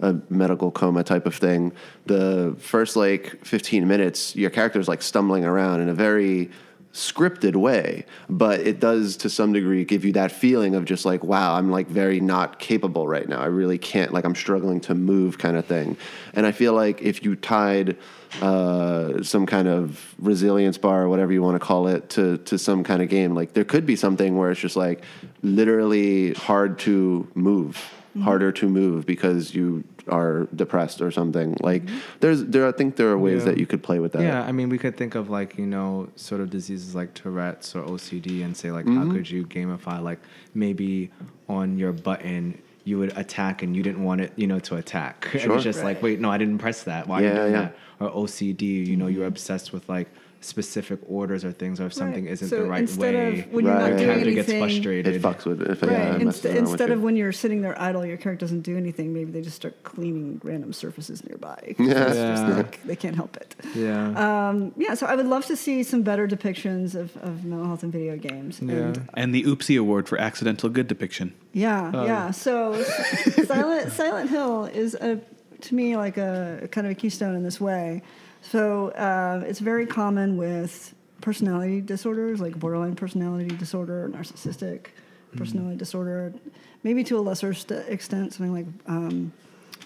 [0.00, 1.72] a medical coma type of thing,
[2.06, 6.50] the first like 15 minutes, your character's like stumbling around in a very
[6.96, 11.22] scripted way, but it does to some degree give you that feeling of just like,
[11.22, 13.40] wow, I'm like very not capable right now.
[13.40, 15.96] I really can't, like, I'm struggling to move kind of thing.
[16.32, 17.98] And I feel like if you tied
[18.40, 22.58] uh, some kind of resilience bar or whatever you want to call it to, to
[22.58, 25.04] some kind of game, like, there could be something where it's just like
[25.42, 27.92] literally hard to move.
[28.22, 31.56] Harder to move because you are depressed or something.
[31.60, 31.82] Like
[32.20, 33.50] there's there, I think there are ways Yeah.
[33.52, 34.22] that you could play with that.
[34.22, 37.74] Yeah, I mean, we could think of like you know, sort of diseases like Tourette's
[37.74, 39.08] or OCD, and say like, Mm-hmm.
[39.08, 40.20] how could you gamify like
[40.54, 41.10] maybe
[41.48, 45.26] on your button you would attack and you didn't want it, you know, to attack.
[45.34, 45.54] It Sure.
[45.54, 47.08] was just like, wait, no, I didn't press that.
[47.08, 47.60] Why are you Yeah, doing yeah.
[47.62, 47.76] that?
[47.98, 50.08] Or OCD, you know, you're obsessed with like
[50.46, 52.32] specific orders or things, or if something Right.
[52.32, 53.40] isn't So the right instead way.
[53.40, 53.80] of when you're Right.
[53.80, 55.14] not your doing character gets frustrated.
[55.16, 55.90] It fucks with if Right.
[55.92, 56.94] yeah, I Inst- messed around with instead you.
[56.94, 59.12] of when you're sitting there idle, your character doesn't do anything.
[59.12, 61.74] Maybe they just start cleaning random surfaces nearby.
[61.78, 61.84] Yeah.
[61.86, 62.56] It's just Yeah.
[62.56, 63.54] like, they can't help it.
[63.74, 64.48] Yeah.
[64.48, 67.82] Um, yeah, so I would love to see some better depictions of, of mental health
[67.84, 68.60] in video games.
[68.62, 68.74] Yeah.
[68.74, 71.32] And and the Oopsie Award for accidental good depiction.
[71.52, 72.04] yeah, Oh.
[72.04, 72.30] yeah.
[72.30, 72.80] So
[73.44, 75.20] Silent Silent Hill is a
[75.62, 78.02] to me like a kind of a keystone in this way.
[78.50, 84.86] So uh, it's very common with personality disorders like borderline personality disorder, narcissistic
[85.36, 86.32] personality disorder,
[86.82, 89.32] maybe to a lesser st- extent something like um,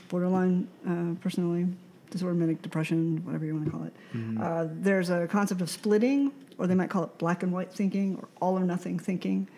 [0.09, 1.67] borderline uh, personality
[2.11, 3.95] disorder, manic depression, whatever you want to call it.
[4.41, 8.17] Uh, there's a concept of splitting, or they might call it black and white thinking,
[8.17, 9.49] or all or nothing thinking,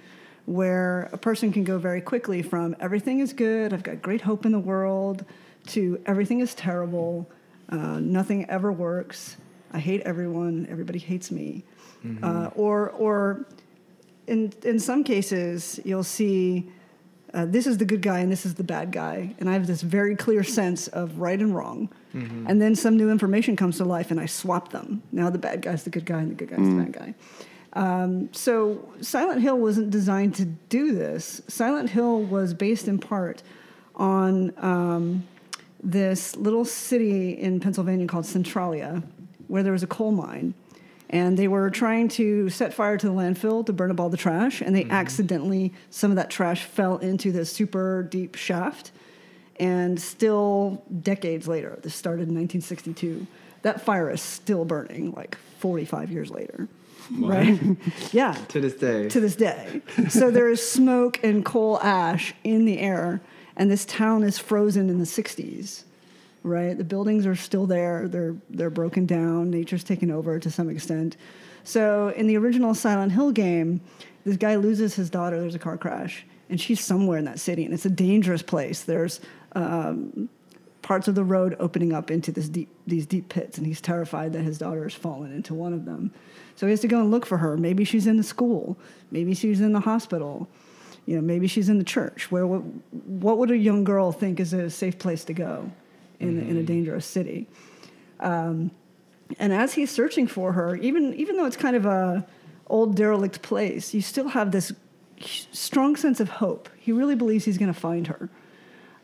[0.47, 4.47] where a person can go very quickly from everything is good, I've got great hope
[4.47, 5.25] in the world,
[5.69, 7.29] to everything is terrible,
[7.73, 9.37] uh, nothing ever works,
[9.73, 11.65] I hate everyone, everybody hates me.
[12.23, 13.47] Uh, or, or
[14.27, 16.71] in, in some cases, you'll see
[17.33, 19.35] uh, this is the good guy and this is the bad guy.
[19.39, 21.89] And I have this very clear sense of right and wrong.
[22.47, 25.03] And then some new information comes to life and I swap them.
[25.13, 27.15] Now the bad guy's the good guy and the good guy's the bad guy.
[27.75, 31.41] Um, so Silent Hill wasn't designed to do this.
[31.49, 33.43] Silent Hill was based in part
[33.97, 35.27] on um,
[35.83, 39.03] this little city in Pennsylvania called Centralia,
[39.49, 40.55] where there was a coal mine.
[41.11, 44.17] And they were trying to set fire to the landfill to burn up all the
[44.17, 44.93] trash, and they mm-hmm.
[44.93, 48.93] accidentally, some of that trash fell into this super deep shaft.
[49.57, 53.27] And still, decades later, this started in 1962,
[53.61, 56.69] that fire is still burning like 45 years later.
[57.11, 57.61] Right?
[58.13, 59.09] yeah to this day.
[59.09, 59.83] to this day.
[60.09, 63.21] So there is smoke and coal ash in the air,
[63.57, 65.85] and this town is frozen in the 60s.
[66.45, 68.09] Right, the buildings are still there.
[68.09, 69.53] They're they're broken down.
[69.53, 71.17] Nature's taken over to some extent.
[71.63, 73.81] So in the original Silent Hill game,
[74.25, 75.41] this guy loses his daughter.
[75.41, 78.83] There's a car crash, and she's somewhere in that city, and it's a dangerous place.
[78.83, 79.21] There's
[79.53, 80.29] um,
[80.83, 84.33] parts of the road opening up into this deep, these deep pits, and he's terrified
[84.33, 86.13] that his daughter has fallen into one of them.
[86.57, 87.57] So he has to go and look for her.
[87.57, 88.77] Maybe she's in the school.
[89.11, 90.49] Maybe she's in the hospital.
[91.07, 92.31] You know, maybe she's in the church.
[92.31, 92.63] Where what,
[92.93, 95.71] what would a young girl think is a safe place to go
[96.21, 97.49] in, in a dangerous city?
[98.21, 98.71] Um,
[99.39, 102.27] and as he's searching for her, even even though it's kind of a
[102.69, 104.73] old derelict place, you still have this
[105.53, 106.69] strong sense of hope.
[106.79, 108.29] He really believes he's going to find her.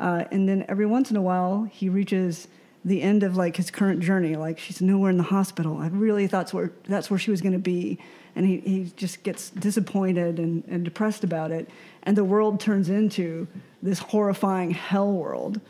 [0.01, 2.49] Uh, and then every once in a while, he reaches
[2.85, 4.37] the end of like his current journey.
[4.37, 5.79] Like she's nowhere in the hospital.
[5.79, 7.99] I really thought that's where that's where she was going to be,
[8.37, 11.69] and he he just gets disappointed and, and depressed about it.
[12.03, 13.47] And the world turns into
[13.83, 15.61] this horrifying hell world,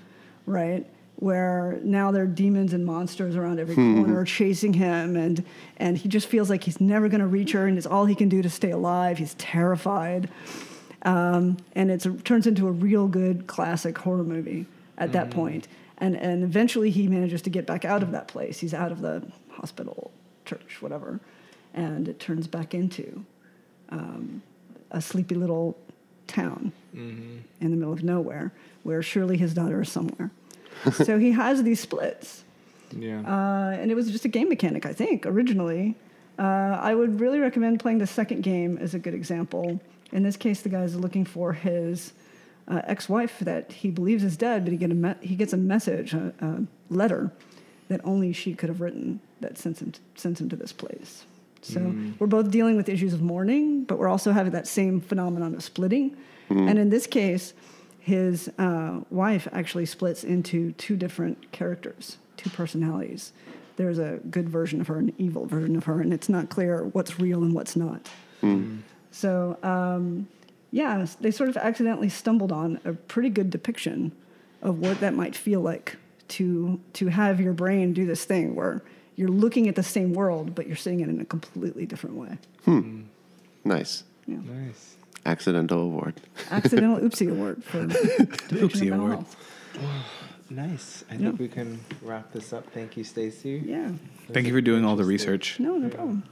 [0.46, 0.86] right?
[1.16, 5.44] Where now there are demons and monsters around every corner chasing him, and
[5.78, 8.14] and he just feels like he's never going to reach her, and it's all he
[8.14, 9.18] can do to stay alive.
[9.18, 10.30] He's terrified
[11.02, 15.68] um, and it turns into a real good classic horror movie at that point.
[15.98, 18.60] And and eventually he manages to get back out of that place.
[18.60, 20.10] He's out of the hospital,
[20.44, 21.20] church, whatever,
[21.74, 23.24] and it turns back into
[23.90, 24.42] um,
[24.90, 25.76] a sleepy little
[26.28, 26.72] town
[27.60, 28.52] in the middle of nowhere,
[28.82, 30.30] where surely his daughter is somewhere.
[30.92, 32.44] so he has these splits.
[32.96, 33.20] Yeah.
[33.20, 35.96] Uh, and it was just a game mechanic, I think, originally.
[36.38, 39.80] Uh, I would really recommend playing the second game as a good example.
[40.12, 42.12] In this case, the guy is looking for his
[42.68, 45.56] uh, ex-wife that he believes is dead, but he, get a me- he gets a
[45.56, 47.32] message, a, a letter
[47.88, 51.24] that only she could have written that sends him, sends him to this place.
[51.62, 55.54] So we're both dealing with issues of mourning, but we're also having that same phenomenon
[55.54, 56.16] of splitting.
[56.68, 57.52] And in this case,
[58.00, 63.32] his uh, wife actually splits into two different characters, two personalities.
[63.76, 66.48] There's a good version of her and an evil version of her, and it's not
[66.48, 68.08] clear what's real and what's not.
[69.10, 70.26] So, um,
[70.70, 74.12] yeah, they sort of accidentally stumbled on a pretty good depiction
[74.62, 75.96] of what that might feel like
[76.28, 78.82] to to have your brain do this thing where
[79.18, 82.38] you're looking at the same world, but you're seeing it in a completely different way.
[82.64, 83.02] Hmm.
[83.64, 84.04] Nice.
[84.26, 84.96] nice.
[85.26, 86.14] Accidental award.
[86.50, 89.12] Accidental oopsie award for depiction of Oopsie award.
[89.12, 89.36] health.
[90.50, 91.04] Nice.
[91.10, 91.18] I Yeah.
[91.28, 92.64] think we can wrap this up.
[92.72, 93.62] Thank you, Stacy.
[93.66, 93.90] Yeah,
[94.32, 95.60] Thank you for doing all the research.
[95.60, 96.22] no, no problem.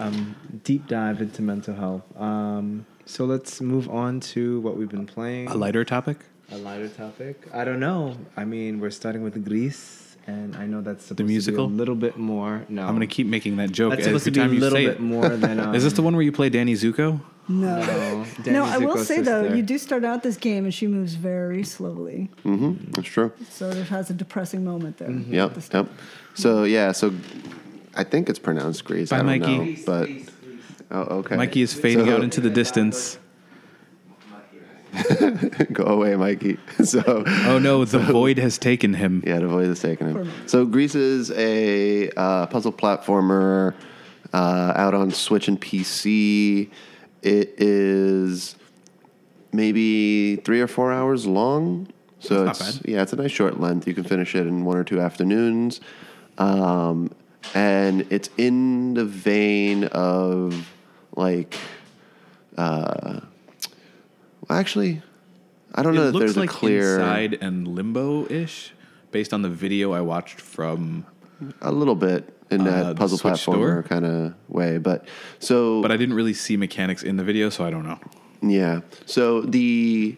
[0.00, 0.34] um,
[0.64, 2.02] deep dive into mental health.
[2.20, 5.46] Um, so let's move on to what we've been playing.
[5.48, 6.16] A lighter topic?
[6.50, 7.36] A lighter topic.
[7.54, 8.16] I don't know.
[8.36, 11.64] I mean, we're starting with Grease, and I know that's supposed musical?
[11.66, 12.64] to be a little bit more.
[12.68, 14.54] No, I'm going to keep making that joke That's every supposed to be time a
[14.54, 15.00] you little say bit it.
[15.00, 15.58] more than.
[15.60, 17.20] Um, Is this the one where you play Danny Zuko?
[17.48, 17.78] No.
[17.80, 19.56] No, No, I will Zuko's say though, sister.
[19.56, 22.92] you do start out this game and she moves very slowly, Mm-hmm.
[22.92, 23.32] That's true.
[23.50, 25.08] so it has a depressing moment there.
[25.08, 25.34] Mm-hmm.
[25.34, 25.54] Yep.
[25.54, 25.86] the start.
[25.86, 25.94] Yep.
[26.34, 26.92] So yeah.
[26.92, 27.12] So
[27.96, 29.10] I think it's pronounced Grease.
[29.10, 29.58] Bye, I don't Mikey.
[29.58, 30.08] know, but
[30.92, 31.36] oh, okay.
[31.36, 33.18] Mikey is fading So- out into the distance.
[35.72, 36.58] Go away, Mikey.
[36.84, 39.22] So Oh no, the void has taken him.
[39.26, 40.32] yeah, the void has taken him.
[40.46, 43.74] So Gris is a uh, puzzle platformer
[44.32, 46.70] uh, out on Switch and PC.
[47.22, 48.56] It is
[49.52, 51.88] maybe three or four hours long.
[52.20, 52.90] So That's it's not bad.
[52.92, 53.86] yeah, it's a nice short length.
[53.86, 55.80] You can finish it in one or two afternoons,
[56.38, 57.10] um,
[57.54, 60.68] and it's in the vein of
[61.16, 61.56] like,
[62.56, 63.31] uh, well,
[64.58, 65.02] actually,
[65.74, 68.72] I don't know It if looks there's like a clear Inside and Limbo-ish,
[69.10, 71.06] based on the video I watched from.
[71.60, 75.06] a little bit in Uh, that the puzzle platformer kind of way, but
[75.38, 77.98] so But I didn't really see mechanics in the video, so I don't know.
[78.42, 78.80] Yeah.
[79.06, 80.16] So the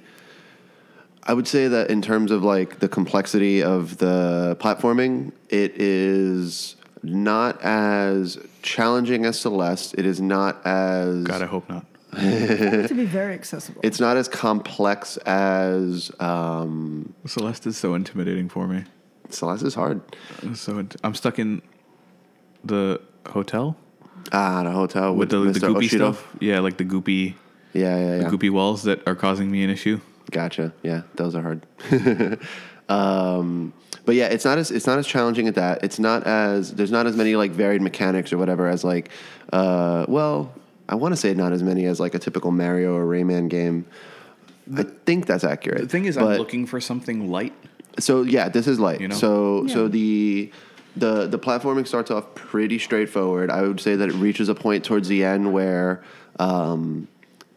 [1.26, 6.76] I would say that in terms of like the complexity of the platforming, it is
[7.02, 9.94] not as challenging as Celeste.
[9.96, 11.86] It is not as God, I hope not.
[12.16, 13.80] I find it to be very accessible.
[13.84, 18.84] it's not as complex as um, Celeste is so intimidating for me.
[19.30, 20.00] Celeste is hard.
[20.54, 21.62] So int- I'm stuck in
[22.64, 23.76] the hotel
[24.32, 25.96] Ah, the hotel with with, the, the goopy Oshiro.
[26.14, 26.28] stuff.
[26.40, 27.34] Yeah, like the goopy,
[27.74, 28.28] Yeah, yeah, yeah.
[28.28, 30.00] the goopy walls that are causing me an issue.
[30.30, 30.72] Gotcha.
[30.82, 31.66] Yeah, those are hard.
[32.88, 33.72] um,
[34.06, 35.82] but yeah, it's not as it's not as challenging at that.
[35.84, 39.10] It's not as there's not as many like varied mechanics or whatever as like
[39.52, 40.52] uh, well,
[40.88, 43.86] I want to say not as many as like a typical Mario or Rayman game.
[44.76, 45.82] I think that's accurate.
[45.82, 47.52] The thing is, But- I'm looking for something light.
[47.98, 49.00] so yeah, this is light.
[49.00, 49.14] You know?
[49.14, 50.50] So so the
[50.96, 53.50] the the platforming starts off pretty straightforward.
[53.50, 56.02] I would say that it reaches a point towards the end where
[56.38, 57.08] um,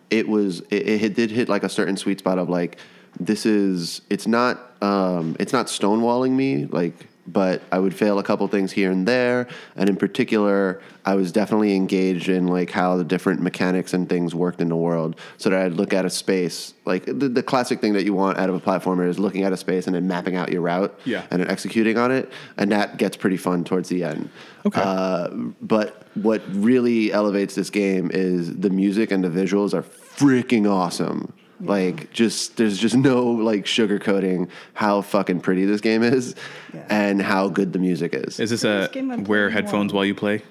[0.09, 2.77] it was it, it did hit like a certain sweet spot of like
[3.19, 8.23] this is it's not um, it's not stonewalling me like but I would fail a
[8.23, 9.47] couple things here and there.
[9.75, 14.33] And in particular, I was definitely engaged in like how the different mechanics and things
[14.33, 15.19] worked in the world.
[15.37, 18.37] So that I'd look at a space, like the, the classic thing that you want
[18.37, 20.97] out of a platformer is looking at a space and then mapping out your route
[21.05, 21.25] Yeah.
[21.29, 22.31] and then executing on it.
[22.57, 24.29] And that gets pretty fun towards the end.
[24.65, 24.81] Okay.
[24.83, 25.29] Uh,
[25.61, 31.33] but what really elevates this game is the music and the visuals are freaking awesome.
[31.59, 36.35] Like just there's just no like sugarcoating how fucking pretty this game is
[36.73, 36.85] Yeah.
[36.89, 38.39] and how good the music is.
[38.39, 39.99] Is this This a game I'm wear headphones well.
[39.99, 40.43] while you play?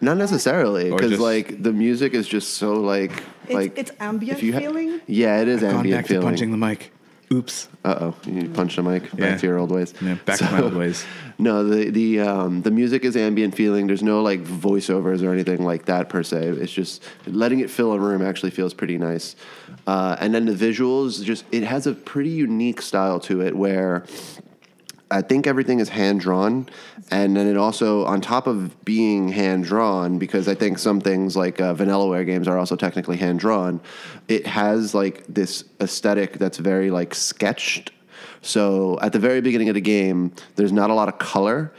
[0.00, 4.42] Not necessarily because like the music is just so like It's- like it's ambient if
[4.42, 5.00] you feeling?
[5.06, 6.26] Yeah, it is Gone ambient back to feeling.
[6.26, 6.92] punching the mic.
[7.32, 7.68] Oops.
[7.84, 9.02] Uh oh, you punched the mic.
[9.10, 9.36] Back Yeah.
[9.38, 9.94] to your old ways.
[10.00, 11.04] Yeah, back to my old ways.
[11.38, 13.88] No, the the um, the music is ambient feeling.
[13.88, 16.46] There's no like voiceovers or anything like that per se.
[16.46, 19.34] It's just letting it fill a room actually feels pretty nice.
[19.86, 24.04] Uh, and then the visuals, just it has a pretty unique style to it where
[25.12, 26.68] I think everything is hand drawn,
[27.10, 31.36] and then it also, on top of being hand drawn, because I think some things
[31.36, 33.80] like uh, Vanillaware games are also technically hand drawn.
[34.28, 37.92] It has like this aesthetic that's very like sketched.
[38.40, 41.72] So at the very beginning of the game, there's not a lot of color,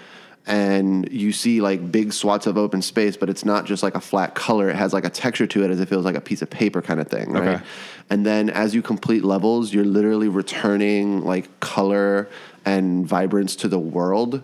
[0.46, 4.02] and you see like big swaths of open space, but it's not just like a
[4.02, 4.70] flat color.
[4.70, 6.50] It has like a texture to it, as if it feels like a piece of
[6.50, 7.56] paper kind of thing, right?
[7.56, 7.64] Okay.
[8.10, 12.30] And then as you complete levels, you're literally returning like color
[12.66, 14.44] and vibrance to the world.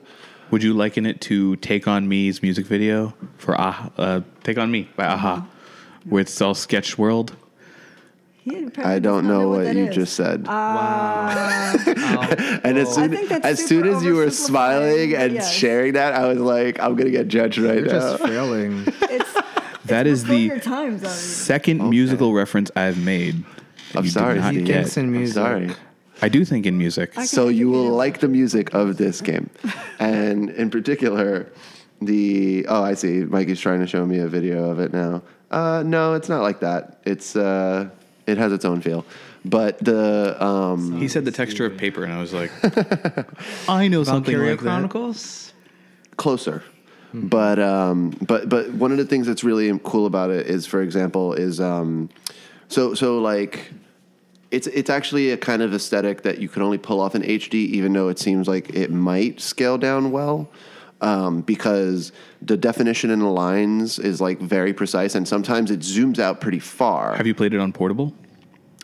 [0.51, 4.69] Would you liken it to Take On Me's music video for ah, uh, Take On
[4.71, 5.47] Me by a-ha,
[6.05, 7.35] where it's all sketch world?
[8.77, 9.95] I don't not know what that you is.
[9.95, 10.47] just said.
[10.47, 11.29] Wow.
[12.63, 15.53] and as soon, as soon as you were smiling and yes.
[15.53, 18.17] sharing that, I was like, I'm gonna get judged right You're now.
[18.17, 18.85] just failing.
[19.01, 19.33] It's
[19.85, 21.03] That is before the your times.
[21.03, 21.15] I mean.
[21.15, 23.43] second musical reference I've made.
[23.95, 24.65] I'm sorry, not Steve.
[24.65, 24.87] get.
[24.87, 25.71] thinks I'm sorry.
[26.21, 27.13] I do think in music.
[27.21, 29.49] So you will either like the music of this game,
[29.99, 31.51] and in particular,
[32.01, 33.23] the oh, I see.
[33.23, 35.21] Mikey's trying to show me a video of it now.
[35.51, 36.99] Uh, no, it's not like that.
[37.05, 37.89] It's uh,
[38.27, 39.05] it has its own feel,
[39.45, 42.51] but the um, He said the texture of paper, and I was like,
[43.69, 44.65] I know something Valkyria like that.
[44.65, 45.53] Chronicles.
[46.17, 46.63] closer.
[47.11, 50.83] But um, but but one of the things that's really cool about it is, for
[50.83, 52.09] example, is um,
[52.67, 53.71] so so like
[54.51, 57.53] it's it's actually a kind of aesthetic that you can only pull off in HD,
[57.53, 60.49] even though it seems like it might scale down well.
[61.01, 62.11] Um, because
[62.41, 66.59] the definition in the lines is like very precise, and sometimes it zooms out pretty
[66.59, 67.15] far.
[67.15, 68.13] Have you played it on portable?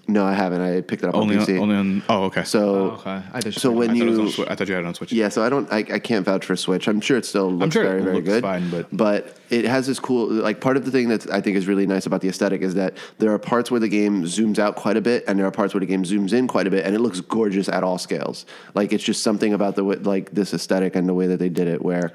[0.07, 0.61] No, I haven't.
[0.61, 1.59] I picked it up Only on on, PC.
[1.59, 2.03] only on.
[2.09, 2.43] Oh, okay.
[2.43, 3.21] so Oh, okay.
[3.33, 4.93] I just so I when thought, on you Swi- I thought you had it on
[4.93, 5.11] Switch.
[5.11, 6.87] Yeah, so I don't, I, I can't vouch for Switch.
[6.87, 8.43] I'm sure it still looks sure it very, very looks good.
[8.43, 11.67] fine, but- it has this cool, like part of the thing that I think is
[11.67, 14.75] really nice about the aesthetic is that there are parts where the game zooms out
[14.75, 16.83] quite a bit, and there are parts where the game zooms in quite a bit,
[16.85, 18.45] and it looks gorgeous at all scales.
[18.73, 21.49] Like it's just something about the way, like this aesthetic and the way that they
[21.49, 22.11] did it, where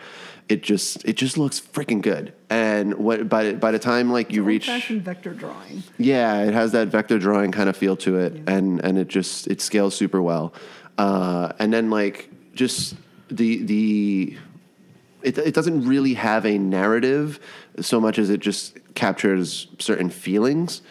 [0.51, 2.35] it just, it just looks freaking good.
[2.51, 5.85] And what by by the time like you reach, vector drawing.
[5.99, 9.47] yeah, it has that vector drawing kind of feel to it, and and it just
[9.47, 10.53] it scales super well.
[10.99, 12.97] Uh, and then like just
[13.31, 14.37] the the
[15.23, 17.39] it it doesn't really have a narrative
[17.81, 20.83] so much as it just captures certain feelings.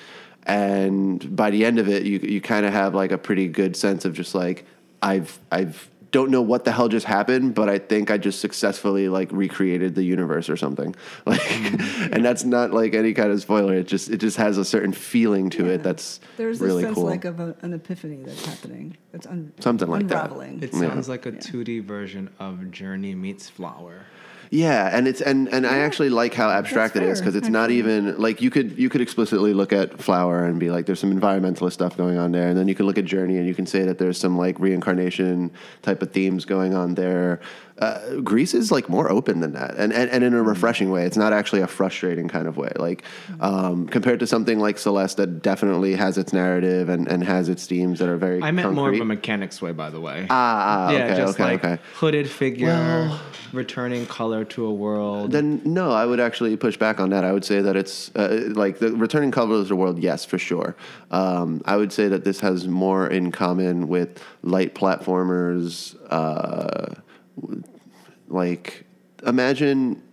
[0.44, 3.76] And by the end of it, you you kind of have like a pretty good
[3.76, 4.66] sense of just like
[5.02, 9.10] I've I've don't know what the hell just happened, but I think I just successfully
[9.10, 10.96] like recreated the universe or something.
[11.26, 12.14] Like, mm-hmm.
[12.14, 13.76] and that's not like any kind of spoiler.
[13.76, 15.74] It just it just has a certain feeling to Yeah.
[15.74, 17.06] it that's There's really a sense cool.
[17.06, 18.98] like of a, an epiphany that's happening.
[19.12, 20.26] That's un- Something like that.
[20.32, 20.64] unraveling.
[20.64, 20.80] It Yeah.
[20.80, 24.02] sounds like a 2D version of Journey meets Flower.
[24.52, 27.50] Yeah, and it's and and I actually like how abstract it is because fair, it's
[27.50, 31.00] not even like you could you could explicitly look at Flower and be like there's
[31.00, 33.54] some environmentalist stuff going on there, and then you can look at Journey and you
[33.54, 35.52] can say that there's some like reincarnation
[35.84, 37.40] type of themes going on there.
[37.80, 41.06] Uh, Gris is like more open than that, and, and and in a refreshing way.
[41.06, 42.72] It's not actually a frustrating kind of way.
[42.76, 43.04] Like
[43.40, 47.66] um, compared to something like Celeste that definitely has its narrative and, and has its
[47.66, 48.42] themes that are very.
[48.42, 50.28] I meant more of a mechanics way, by the way.
[50.30, 51.82] Ah, ah, yeah, okay, just okay, like okay.
[51.94, 53.22] hooded figure, Well-
[53.54, 55.32] returning color to a world.
[55.32, 57.24] Then no, I would actually push back on that.
[57.24, 60.00] I would say that it's uh, like the returning color to the world.
[60.00, 60.76] Yes, for sure.
[61.12, 65.96] Um, I would say that this has more in common with light platformers.
[66.10, 66.96] Uh,
[68.28, 68.86] like
[69.26, 70.04] imagine.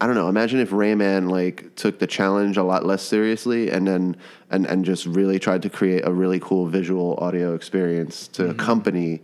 [0.00, 0.28] I don't know.
[0.28, 4.16] Imagine if Rayman like took the challenge a lot less seriously, and then
[4.50, 8.50] and and just really tried to create a really cool visual audio experience to mm-hmm.
[8.50, 9.22] accompany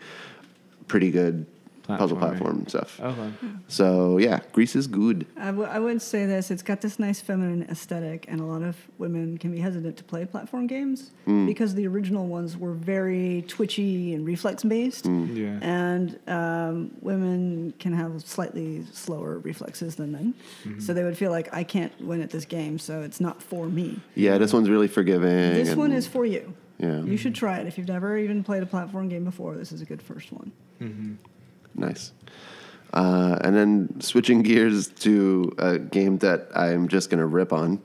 [0.87, 1.47] pretty good
[1.99, 2.21] puzzle Platforming.
[2.21, 3.01] platform stuff.
[3.01, 3.31] Okay.
[3.69, 5.27] So yeah, Gris is good.
[5.37, 8.63] I, w- I would say this: it's got this nice feminine aesthetic, and a lot
[8.63, 11.47] of women can be hesitant to play platform games mm.
[11.47, 15.37] because the original ones were very twitchy and reflex based, mm.
[15.37, 15.59] Yeah.
[15.67, 20.35] and um, women can have slightly slower reflexes than men,
[20.65, 20.81] mm-hmm.
[20.81, 23.69] so they would feel like I can't win at this game, so it's not for
[23.69, 24.01] me.
[24.15, 25.55] Yeah, this one's really forgiving.
[25.55, 26.55] This and- one is for you.
[26.81, 27.03] Yeah.
[27.03, 29.55] You should try it if you've never even played a platform game before.
[29.55, 30.51] This is a good first one.
[30.81, 31.15] Mm-hmm.
[31.75, 32.13] Nice.
[32.93, 37.81] Uh, and then switching gears to a game that I'm just gonna rip on.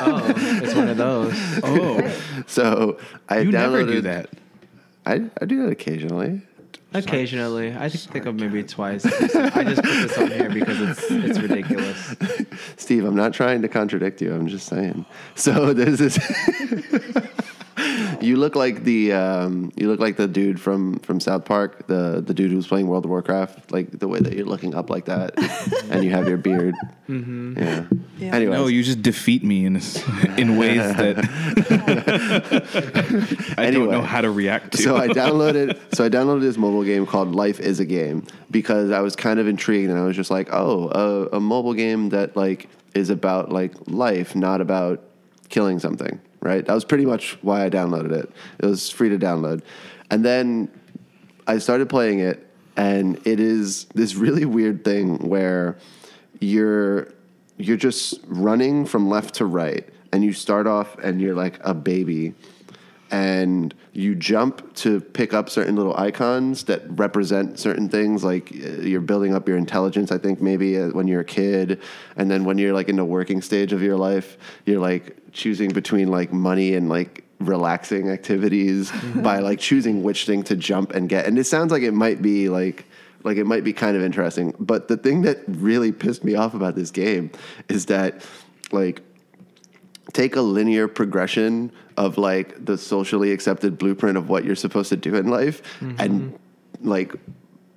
[0.00, 1.32] Oh, it's one of those.
[1.64, 2.98] Oh, So
[3.28, 3.52] I you downloaded.
[3.52, 4.28] never do that.
[5.06, 6.42] I, I do that occasionally.
[6.94, 9.06] Occasionally, I think, think of maybe twice.
[9.06, 12.14] I just put this on here because it's it's ridiculous.
[12.76, 14.34] Steve, I'm not trying to contradict you.
[14.34, 15.06] I'm just saying.
[15.34, 16.18] So there's this.
[18.20, 22.22] you look like the um, you look like the dude from from South Park, the
[22.24, 25.06] the dude who's playing World of Warcraft, like the way that you're looking up like
[25.06, 25.32] that,
[25.90, 26.74] and you have your beard.
[27.08, 27.58] Mm-hmm.
[27.58, 27.84] Yeah.
[28.18, 28.34] Yeah.
[28.34, 29.76] Anyway, No, you just defeat me in
[30.36, 31.18] in ways that
[33.58, 34.78] I don't know how to react to.
[34.82, 38.90] so I downloaded so I downloaded this mobile game called Life is a Game because
[38.90, 42.10] I was kind of intrigued and I was just like, oh, a, a mobile game
[42.10, 45.02] that like is about like life, not about
[45.48, 46.66] killing something, right?
[46.66, 48.30] That was pretty much why I downloaded it.
[48.58, 49.62] It was free to download,
[50.10, 50.70] and then
[51.46, 52.46] I started playing it,
[52.76, 55.78] and it is this really weird thing where
[56.40, 57.14] you're
[57.56, 61.72] you're just running from left to right, and you start off and you're like a
[61.72, 62.34] baby,
[63.10, 68.80] and you jump to pick up certain little icons that represent certain things like uh,
[68.80, 71.78] you're building up your intelligence i think maybe uh, when you're a kid
[72.16, 75.70] and then when you're like in the working stage of your life you're like choosing
[75.70, 79.22] between like money and like relaxing activities mm-hmm.
[79.22, 81.26] by like choosing which thing to jump and get.
[81.26, 82.86] And it sounds like it might be like
[83.24, 84.54] like it might be kind of interesting.
[84.58, 87.30] But the thing that really pissed me off about this game
[87.68, 88.24] is that
[88.72, 89.02] like
[90.12, 94.96] take a linear progression of like the socially accepted blueprint of what you're supposed to
[94.96, 96.88] do in life and mm-hmm.
[96.88, 97.14] like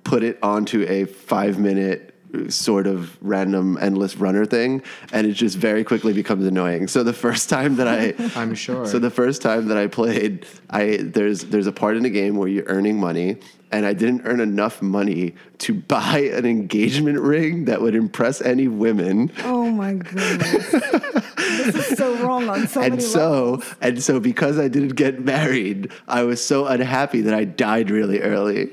[0.04, 2.14] put it onto a five minute
[2.50, 4.82] sort of random endless runner thing
[5.12, 8.86] and it just very quickly becomes annoying so the first time that i I'm sure.
[8.86, 12.36] so the first time that i played i there's there's a part in the game
[12.36, 13.36] where you're earning money
[13.72, 18.68] and i didn't earn enough money to buy an engagement ring that would impress any
[18.68, 20.70] women Oh my goodness.
[20.70, 23.74] this is so wrong on so and many so levels.
[23.80, 28.20] and so because I didn't get married, I was so unhappy that I died really
[28.20, 28.70] early.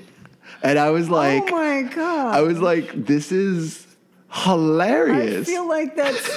[0.64, 2.36] And I was like oh my god.
[2.36, 3.86] I was like this is
[4.32, 5.48] hilarious.
[5.48, 6.30] I feel like that's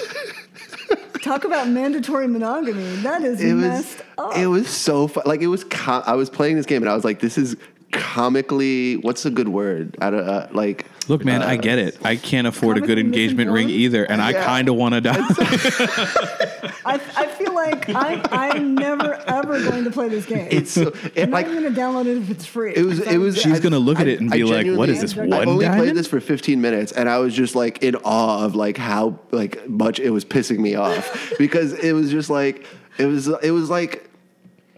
[1.23, 2.97] talk about mandatory monogamy.
[2.97, 4.36] That is it was messed up.
[4.36, 5.24] it was so fun.
[5.27, 7.57] Like it was com- I was playing this game and I was like this is
[7.93, 9.97] comically what's a good word?
[10.01, 11.98] I don't uh, like Look, man, I uh, get it.
[12.05, 15.15] I can't afford a good engagement ring either, and I kind of want to die.
[16.87, 20.49] I, I feel like I'm, I'm never ever going to play this game.
[20.51, 22.75] It's so it I'm like not even gonna download it if it's free.
[22.75, 23.01] It was.
[23.01, 23.37] It was.
[23.37, 25.67] She's gonna look at it and be like, "What is genuinely- this, I one only
[25.67, 29.19] played this for 15 minutes, and I was just like in awe of like how
[29.33, 32.65] like much it was pissing me off because it was just like
[32.99, 33.29] it was.
[33.29, 34.09] It was like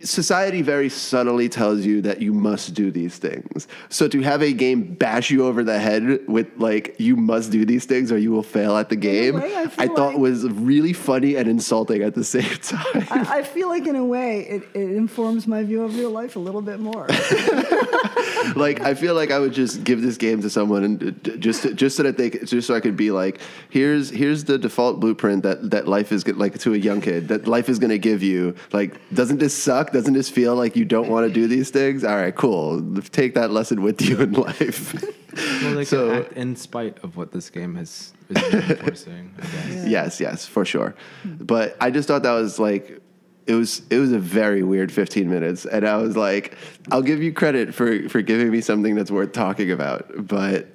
[0.03, 3.69] society very subtly tells you that you must do these things.
[3.89, 7.65] So to have a game bash you over the head with like you must do
[7.65, 10.45] these things or you will fail at the game, way, I I, thought like- was
[10.49, 13.07] really funny and insulting at the same time.
[13.11, 16.37] I, I feel like in a way it, it informs my view of real life
[16.37, 17.07] a little bit more.
[18.57, 21.75] like I feel like I would just give this game to someone and just to,
[21.75, 25.43] just so that they just so I could be like here's here's the default blueprint
[25.43, 28.23] that that life is like to a young kid that life is going to give
[28.23, 31.71] you like doesn't this suck doesn't this feel like you don't want to do these
[31.71, 32.83] things all right cool
[33.13, 34.95] take that lesson with you in life
[35.63, 39.35] Well, they So- act in spite of what this game has is reinforcing.
[39.39, 39.87] I guess.
[39.87, 41.35] yes yes for sure hmm.
[41.45, 43.01] but I just thought that was like
[43.47, 46.57] it was it was a very weird 15 minutes and I was like
[46.91, 50.69] I'll give you credit for for giving me something that's worth talking about but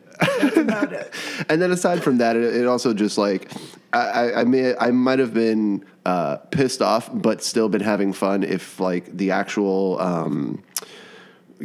[0.56, 1.14] about it.
[1.50, 3.52] and then aside from that, it, it also just like
[3.92, 8.14] I, I, I may I might have been uh, pissed off, but still been having
[8.14, 10.62] fun if like the actual um,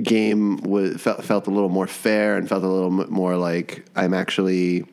[0.02, 3.84] game was felt, felt a little more fair and felt a little m- more like
[3.96, 4.84] I'm actually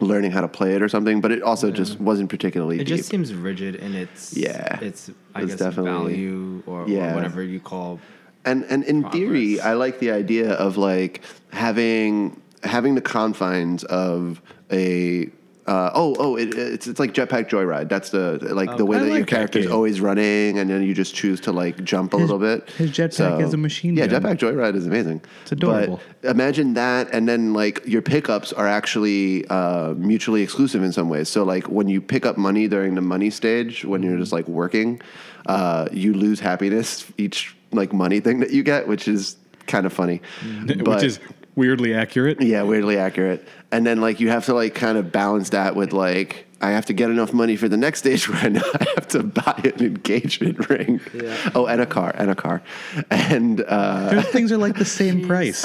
[0.00, 1.20] learning how to play it or something.
[1.20, 2.96] But it also just wasn't particularly It deep.
[2.98, 4.78] just seems rigid in its Yeah.
[4.80, 7.12] its I It's guess definitely- value or, Yeah.
[7.12, 8.00] or whatever you call
[8.44, 9.60] and and in theory.
[9.60, 11.20] I like the idea of like
[11.52, 14.40] having having the confines of
[14.72, 15.28] a
[15.66, 17.88] uh, oh oh it, it's it's like Jetpack Joyride.
[17.88, 19.74] That's the like the way that your like that character's game.
[19.74, 22.68] always running, and then you just choose to like jump a little bit.
[22.70, 24.22] his jetpack is a machine Yeah, gun.
[24.22, 25.22] Jetpack Joyride is amazing.
[25.42, 26.00] It's adorable.
[26.20, 31.08] But imagine that, and then like your pickups are actually uh, mutually exclusive in some
[31.08, 31.28] ways.
[31.28, 34.48] So like when you pick up money during the money stage, when you're just like
[34.48, 35.00] working,
[35.46, 39.36] uh, you lose happiness each like money thing that you get, which is
[39.68, 40.20] kind of funny.
[40.66, 41.20] But- which is
[41.54, 42.40] weirdly accurate.
[42.40, 43.46] yeah, weirdly accurate.
[43.70, 46.86] And then like you have to like kind of balance that with like I have
[46.86, 49.60] to get enough money for the next stage where I know I have to buy
[49.64, 51.00] an engagement ring.
[51.12, 51.36] Yeah.
[51.54, 52.62] Oh, and a car, and a car,
[53.10, 55.64] and uh, Those things are like the same price.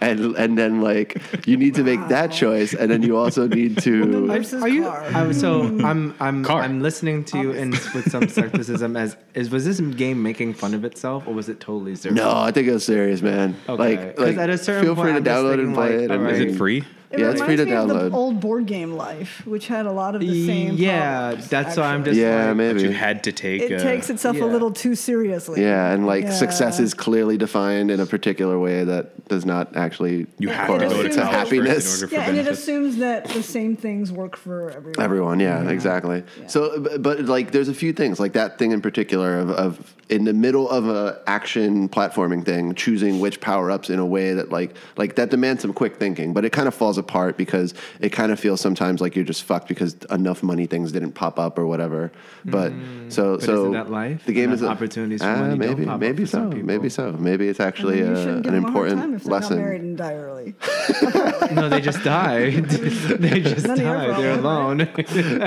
[0.00, 3.78] and and then like you need to make that choice, and then you also need
[3.82, 4.26] to.
[4.26, 4.82] Versus Are you?
[4.84, 5.02] car.
[5.14, 6.62] I, so I'm I'm Car.
[6.62, 8.96] I'm listening to you in with some skepticism.
[8.96, 12.16] As is was this game making fun of itself or was it totally serious?
[12.16, 13.56] No, I think it was serious, man.
[13.68, 13.96] Okay.
[13.96, 16.10] Like, 'Cause like at a certain feel free to I'm download and play like, it.
[16.10, 16.34] and alright.
[16.34, 16.84] Is it free?
[17.10, 18.10] It Yeah, it's free to reminds me of download.
[18.10, 20.74] the old board game life, which had a lot of the same.
[20.76, 22.10] Yeah, problems, that's why I'm actually.
[22.12, 22.74] just Yeah, like, maybe.
[22.80, 23.62] But you had to take.
[23.62, 24.44] It uh, takes itself yeah.
[24.44, 25.62] a little too seriously.
[25.62, 26.30] Yeah, and like Yeah.
[26.32, 30.88] success is clearly defined in a particular way that does not actually You have to
[30.88, 32.02] go to to happiness.
[32.02, 35.00] in order for Yeah, and it assumes that the same things work for everyone.
[35.04, 36.24] Everyone, yeah, exactly.
[36.48, 39.94] So, but, but like, there's a few things like that thing in particular of, of
[40.08, 44.34] in the middle of a action platforming thing, choosing which power ups in a way
[44.34, 46.32] that like like that demands some quick thinking.
[46.32, 49.44] But it kind of falls apart because it kind of feels sometimes like you're just
[49.44, 52.12] fucked because enough money things didn't pop up or whatever.
[52.44, 52.72] But
[53.08, 54.24] so But so isn't that life?
[54.26, 56.66] The game is a- opportunities for money don't maybe pop up maybe for so some
[56.66, 59.14] maybe so maybe it's I actually mean, you uh, shouldn't give an them time important
[59.14, 59.56] if they got lesson.
[59.58, 60.54] married and die early.
[61.54, 62.50] no, they just die.
[62.60, 64.20] they just None die.
[64.20, 64.80] They're alone.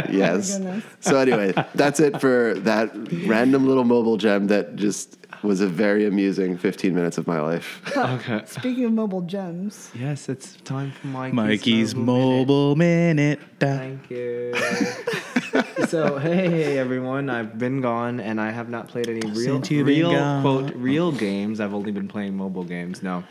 [0.10, 0.58] yes.
[0.58, 0.84] goodness.
[1.00, 2.92] so anyway, that's it for that
[3.26, 7.82] random little mobile gem that just was a very amusing 15 minutes of my life.
[7.98, 8.42] okay.
[8.46, 13.40] Speaking of mobile gems, Yes, it's time for Mikey's, Mikey's Mobile Minute.
[13.40, 13.60] mobile minute.
[13.60, 13.78] Da.
[13.78, 14.54] Thank you.
[15.88, 19.72] so hey, hey everyone, I've been gone and I have not played any real, Since
[19.72, 20.42] you've been real gone.
[20.42, 21.60] quote real games.
[21.60, 23.02] I've only been playing mobile games.
[23.02, 23.24] No,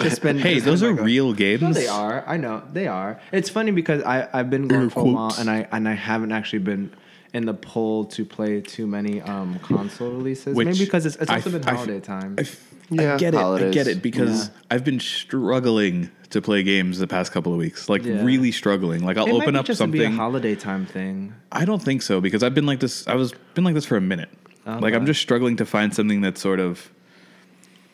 [0.00, 0.38] just been.
[0.38, 1.62] Hey, just those are like real games.
[1.62, 2.24] No, they are.
[2.26, 3.20] I know they are.
[3.32, 5.92] It's funny because I I've been gone Air for a while and I and I
[5.94, 6.92] haven't actually been
[7.32, 10.54] in the pull to play too many um console releases.
[10.56, 12.34] Which Maybe because it's, it's also f- been I f- holiday time.
[12.38, 13.38] I, f- Yeah, I get it.
[13.40, 14.54] I get it because Yeah.
[14.70, 17.88] I've been struggling to play games the past couple of weeks.
[17.88, 18.24] Like Yeah.
[18.24, 19.04] really struggling.
[19.04, 20.00] Like I'll it open might up just something.
[20.00, 21.34] be a holiday time thing.
[21.52, 23.06] I don't think so because I've been like this.
[23.06, 24.28] I was been like this for a minute.
[24.66, 26.92] Like I'm just struggling to find something that's sort of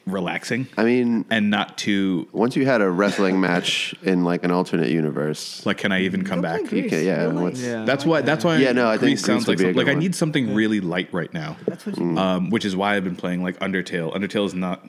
[0.07, 4.51] relaxing I mean, and not too once you had a wrestling match in like an
[4.53, 5.79] alternate universe, like.
[5.79, 6.91] Can I even come Go play back?
[6.91, 7.85] Can- yeah, You'll what's- Yeah.
[7.85, 8.23] That's why.
[8.23, 8.57] That's why.
[8.59, 10.15] Yeah, no, I think sounds Grease like would be a some- like good I need
[10.15, 11.57] something really light right now.
[11.67, 14.15] that's what you um, which is why I've been playing like Undertale.
[14.15, 14.89] Undertale is not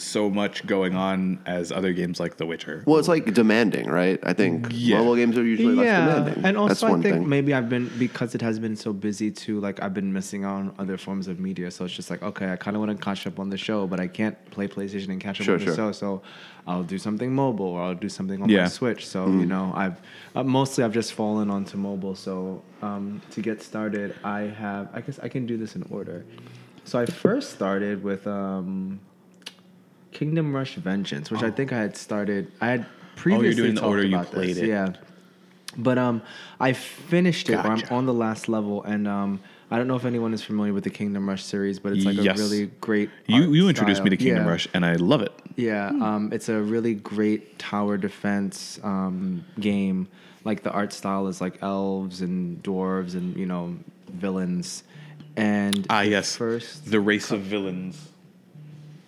[0.00, 2.84] so much going on as other games like The Witcher.
[2.86, 4.18] well, it's like demanding, right?
[4.22, 4.98] I think Yeah.
[4.98, 6.44] mobile games are usually less demanding.
[6.44, 7.28] and also That's I think thing.
[7.28, 9.58] maybe I've been because it has been so busy too.
[9.60, 12.52] Like I've been missing out on other forms of media, so it's just like okay,
[12.52, 15.08] I kind of want to catch up on the show, but I can't play PlayStation
[15.08, 15.74] and catch up Sure, on the sure.
[15.74, 15.92] show.
[15.92, 16.22] So
[16.66, 18.62] I'll do something mobile or I'll do something on Yeah.
[18.64, 19.06] my Switch.
[19.06, 19.40] So Mm.
[19.40, 20.00] you know, I've
[20.36, 22.14] uh, mostly I've just fallen onto mobile.
[22.14, 26.24] So um, to get started, I have I guess I can do this in order.
[26.84, 28.26] So I first started with.
[28.28, 29.00] Um,
[30.12, 32.50] Kingdom Rush Vengeance, which I think I had started.
[32.60, 32.86] I had
[33.16, 34.58] previously doing the talked order you about played this.
[34.58, 34.68] it.
[34.68, 34.92] Yeah,
[35.76, 36.22] but um,
[36.60, 37.54] I finished it.
[37.54, 39.40] Or I'm on the last level, and um,
[39.70, 42.16] I don't know if anyone is familiar with the Kingdom Rush series, but it's like
[42.16, 42.38] Yes.
[42.38, 43.10] a really great.
[43.26, 44.16] You art you introduced me to.
[44.16, 44.50] Kingdom Yeah.
[44.50, 45.32] Rush and I love it.
[45.56, 50.08] Yeah, um, it's a really great tower defense um, game.
[50.44, 53.76] Like the art style is like elves and dwarves and you know
[54.10, 54.84] villains.
[55.36, 58.08] And Ah the yes, first the race of villains.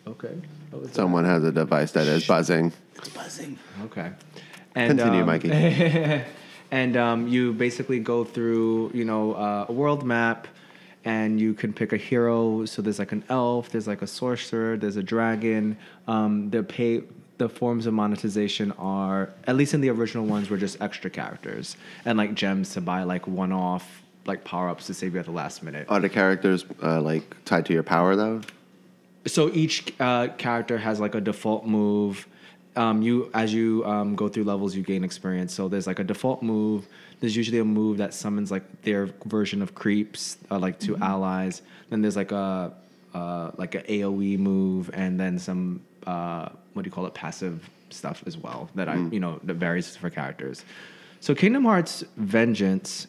[0.07, 0.35] okay.
[0.71, 0.95] What that?
[0.95, 2.73] Someone has a device that is buzzing.
[2.97, 3.59] It's buzzing.
[3.85, 4.13] Okay.
[4.75, 5.51] And, Continue, um, Mikey.
[6.71, 10.47] and um, you basically go through, you know, uh, a world map,
[11.05, 12.65] and you can pick a hero.
[12.67, 15.77] So there's like an elf, there's like a sorcerer, there's a dragon.
[16.07, 17.03] Um, the pay,
[17.39, 21.77] the forms of monetization are, at least in the original ones, were just extra characters
[22.05, 25.63] and like gems to buy like one-off like power-ups to save you at the last
[25.63, 25.87] minute.
[25.89, 28.43] Are the characters uh, like tied to your power though?
[29.27, 32.27] So each uh, character has like a default move.
[32.77, 35.53] Um, you as you um, go through levels, you gain experience.
[35.53, 36.87] So there's like a default move.
[37.21, 41.63] There's usually a move that summons like their version of creeps, uh, like 2 allies.
[41.91, 42.73] Then there's like a
[43.13, 47.69] uh, like a AOE move, and then some uh, what do you call it, passive
[47.91, 50.65] stuff as well that I you know that varies for characters.
[51.21, 53.09] So Kingdom Hearts Vengeance,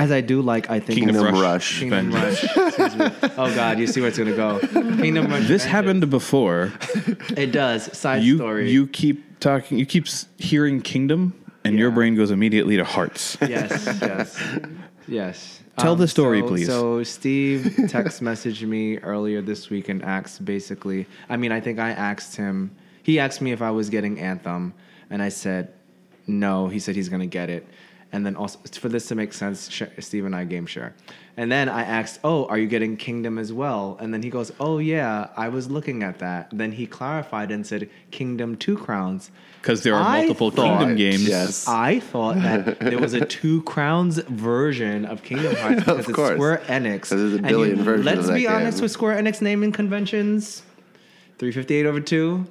[0.00, 1.80] as I do like, I think Kingdom it's- Rush.
[1.80, 2.42] Kingdom Rush.
[2.44, 3.06] Excuse me.
[3.36, 4.58] Oh God, you see where it's gonna go.
[4.60, 5.46] Kingdom Rush.
[5.46, 5.64] This Vengeance.
[5.64, 6.72] happened before.
[7.36, 7.96] It does.
[7.96, 8.70] Side you story.
[8.70, 9.78] you keep talking.
[9.78, 11.94] You keep s- hearing Kingdom, and your Yeah.
[11.94, 13.36] brain goes immediately to hearts.
[13.46, 14.40] Yes, yes,
[15.08, 15.60] yes.
[15.78, 16.66] Um, Tell the story, so- please.
[16.66, 21.06] So Steve text messaged me earlier this week and asked basically.
[21.28, 22.70] I mean, I think I asked him.
[23.02, 24.72] He asked me if I was getting Anthem,
[25.10, 25.72] and I said
[26.26, 26.68] no.
[26.68, 27.66] He said he's gonna get it.
[28.12, 30.94] And then also for this to make sense, sh- Steve and I game share.
[31.36, 34.50] And then I asked, "Oh, are you getting Kingdom as well?" And then he goes,
[34.58, 39.30] "Oh yeah, I was looking at that." Then he clarified and said, "Kingdom Two Crowns."
[39.62, 41.28] Because there are I multiple thought- Kingdom games.
[41.28, 41.68] Yes.
[41.68, 46.32] I thought that there was a Two Crowns version of Kingdom Hearts because it's course.
[46.34, 47.00] Square Enix.
[47.02, 48.82] 'Cause there's a And billion versions Let's of that be honest game.
[48.82, 50.62] with Square Enix naming conventions.
[51.38, 52.44] 358 over 2,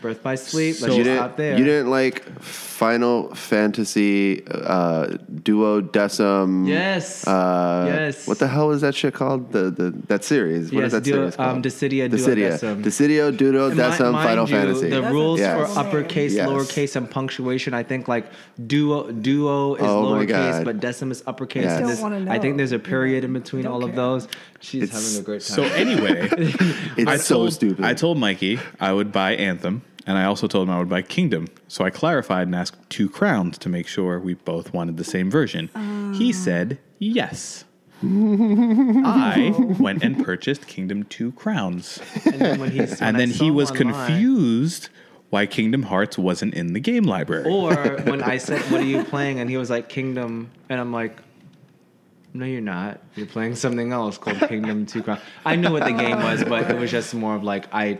[0.00, 0.74] Birth by Sleep.
[0.76, 1.58] So let's you didn't, stop there.
[1.58, 5.06] you didn't like Final Fantasy uh,
[5.42, 6.66] Duo Decim.
[6.68, 7.26] Yes.
[7.26, 8.26] Uh, Yes.
[8.26, 9.52] What the hell is that shit called?
[9.52, 10.72] The the that series.
[10.72, 11.56] What is Yes, that Duo- series called?
[11.56, 12.50] um, Dissidia Duo Dissidia.
[12.52, 12.82] Decim.
[12.82, 14.88] Dissidia Duo And Decim mind Final you, Fantasy.
[14.90, 15.76] The That's rules a for Yes.
[15.76, 16.48] uppercase, Yes.
[16.48, 17.74] lowercase, and punctuation.
[17.74, 18.26] I think like
[18.66, 21.64] duo duo is Oh lowercase, but decim is uppercase.
[21.64, 21.72] Yes.
[21.72, 24.28] and Don't this- wanna I think there's a period in between Don't all of those.
[24.60, 25.56] She's It's- having a great time.
[25.56, 26.28] So anyway,
[26.96, 27.84] It's I so stupid.
[27.84, 31.02] I told Mikey I would buy Anthem, and I also told him I would buy
[31.02, 31.48] Kingdom.
[31.68, 35.30] So I clarified and asked two crowns to make sure we both wanted the same
[35.30, 35.68] version.
[36.14, 36.36] He ah.
[36.36, 37.64] said yes.
[38.02, 43.50] I went and purchased Kingdom Two Crowns, and then when he's when and then he
[43.50, 44.88] was online- confused
[45.28, 47.44] why Kingdom Hearts wasn't in the game library.
[47.44, 47.74] Or
[48.04, 51.18] when I said, "What are you playing?" and he was like, "Kingdom," and I'm like,
[52.32, 53.02] "No, you're not.
[53.16, 55.20] You're playing something else called Kingdom Two Crowns.
[55.44, 57.98] I knew what the game was, but it was just more of like I,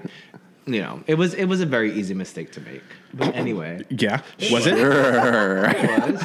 [0.73, 2.83] you know, it was it was a very easy mistake to make.
[3.13, 4.79] But anyway, yeah, was it?
[4.79, 6.23] it was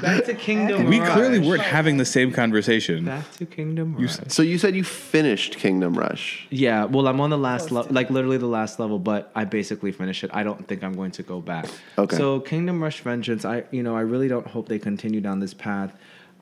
[0.00, 0.86] back to Kingdom.
[0.86, 1.12] We Rush.
[1.12, 3.04] clearly weren't having the same conversation.
[3.04, 4.18] back to Kingdom Rush.
[4.28, 6.46] so you said you finished Kingdom Rush.
[6.50, 9.92] Yeah, well, I'm on the last level, like literally the last level, but I basically
[9.92, 10.30] finished it.
[10.32, 11.66] I don't think I'm going to go back.
[11.98, 12.16] Okay.
[12.16, 15.54] So Kingdom Rush Vengeance, I you know I really don't hope they continue down this
[15.54, 15.96] path.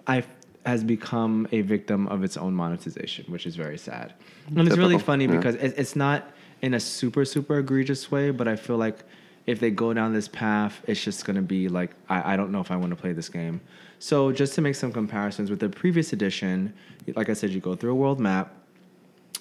[0.07, 0.25] I
[0.67, 4.13] has become a victim of its own monetization, which is very sad.
[4.49, 5.37] And it's really funny yeah.
[5.37, 6.31] because it, it's not
[6.63, 9.05] in a super super egregious way, but I feel like
[9.47, 12.61] if they go down this path, it's just to be like I, I don't know
[12.61, 13.61] if I want to play this game.
[13.99, 16.73] So just to make some comparisons with the previous edition,
[17.17, 18.55] like I said, you go through a world map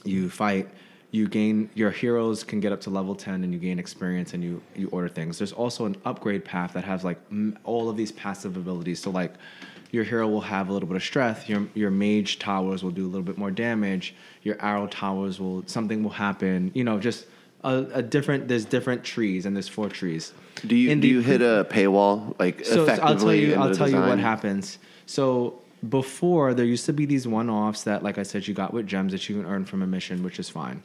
[0.03, 0.69] you fight
[1.11, 4.43] you gain your heroes can get up to level 10 and you gain experience and
[4.43, 7.97] you you order things there's also an upgrade path that has like m- all of
[7.97, 9.33] these passive abilities so like
[9.91, 13.05] your hero will have a little bit of strength your your mage towers will do
[13.05, 17.25] a little bit more damage your arrow towers will something will happen you know just
[17.63, 20.33] a, a different there's different trees and there's four trees
[20.65, 22.91] Do you In do the you hit a paywall like so, so?
[23.01, 23.55] I'll tell you.
[23.55, 24.77] I'll tell you what happens.
[25.05, 28.85] So before there used to be these one-offs that, like I said, you got with
[28.85, 30.83] gems that you can earn from a mission, which is fine.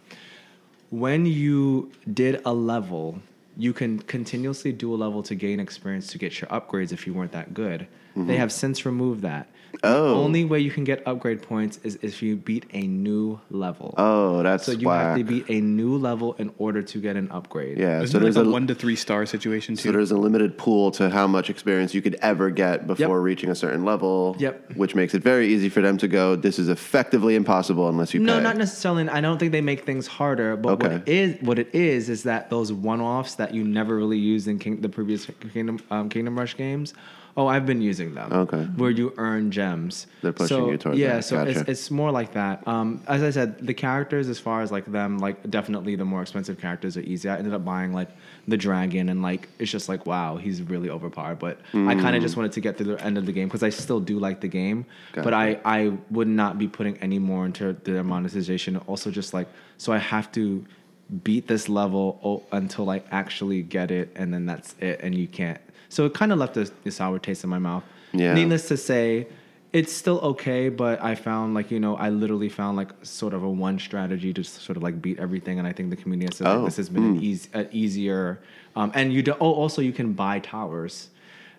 [0.90, 3.20] When you did a level,
[3.56, 7.12] you can continuously do a level to gain experience to get your upgrades if you
[7.14, 7.86] weren't that good.
[8.16, 9.48] They have since removed that.
[9.48, 9.78] Mm-hmm.
[9.82, 10.08] Oh.
[10.14, 13.92] The only way you can get upgrade points is if you beat a new level.
[13.98, 15.02] Oh, that's so you whack.
[15.04, 17.76] have to beat a new level in order to get an upgrade.
[17.76, 19.88] Yeah, Isn't so there's like a, a one to three star situation Too?
[19.88, 23.50] so there's a limited pool to how much experience you could ever get before reaching
[23.50, 24.36] a certain level.
[24.38, 24.76] Yep.
[24.76, 26.36] Which makes it very easy for them to go.
[26.36, 28.42] This is effectively impossible unless you No, pay.
[28.44, 29.08] not necessarily.
[29.08, 30.56] I don't think they make things harder.
[30.56, 31.02] But what Okay.
[31.04, 34.60] it is, what it is, is that those one-offs that you never really used in
[34.60, 36.94] King, the previous Kingdom um, Kingdom Rush games.
[37.36, 38.32] Oh, I've been using them.
[38.32, 38.62] Okay.
[38.77, 40.06] Where you earn gems.
[40.23, 41.24] They're pushing so, you towards yeah, that.
[41.24, 41.70] so it's, Gotcha.
[41.73, 42.66] it's more like that.
[42.69, 46.23] Um, as I said, the characters, as far as like them, like definitely the more
[46.23, 47.28] expensive characters are easy.
[47.28, 48.11] I ended up buying like
[48.47, 51.40] the dragon, and like it's just like wow, he's really overpowered.
[51.40, 52.01] But I Mm.
[52.01, 53.98] kind of just wanted to get to the end of the game because I still
[54.01, 55.24] do like the game, gotcha.
[55.24, 58.77] but I I would not be putting any more into their monetization.
[58.86, 60.65] Also, just like so, I have to
[61.24, 65.01] beat this level until I actually get it, and then that's it.
[65.02, 65.61] And you can't.
[65.94, 67.84] So it kind of left a, a sour taste in my mouth.
[68.12, 68.34] Yeah.
[68.34, 69.28] Needless to say,
[69.72, 73.42] it's still okay, but I found like you know I literally found like sort of
[73.42, 76.38] a one strategy to sort of like beat everything, and I think the community has
[76.38, 77.24] said like, Oh, this has been an hmm.
[77.24, 78.40] easy, an easier.
[78.76, 81.08] Um, and you do, oh also you can buy towers.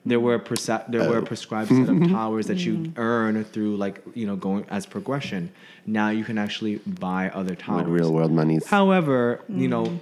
[0.06, 1.10] There were perce- there Oh.
[1.10, 2.94] were a prescribed set of towers that you mm.
[2.98, 5.52] earn through like you know going as progression.
[5.86, 7.86] Now you can actually buy other towers.
[7.86, 8.66] With real world monies.
[8.68, 9.99] However, you know, mm.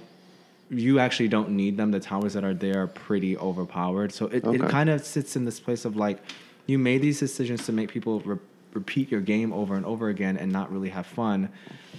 [0.70, 1.90] You actually don't need them.
[1.90, 4.12] The towers that are there are pretty overpowered.
[4.12, 6.18] So it, it kind of sits in this place of like,
[6.66, 8.38] you made these decisions to make people re-
[8.72, 11.48] repeat your game over and over again and not really have fun,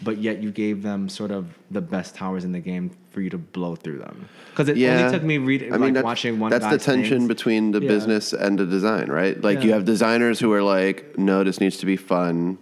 [0.03, 3.29] but yet you gave them sort of the best towers in the game for you
[3.29, 4.27] to blow through them.
[4.49, 5.05] Because it yeah.
[5.05, 6.51] only took me reading, I mean, like watching one.
[6.51, 7.27] That's the tension things.
[7.27, 7.87] between the Yeah.
[7.87, 9.39] business and the design, right?
[9.41, 12.57] Like you have designers who are like, no, this needs to be fun.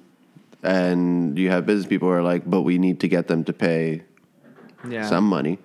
[0.61, 3.53] And you have business people who are like, but we need to get them to
[3.53, 4.03] pay
[4.87, 5.07] yeah.
[5.07, 5.57] some money.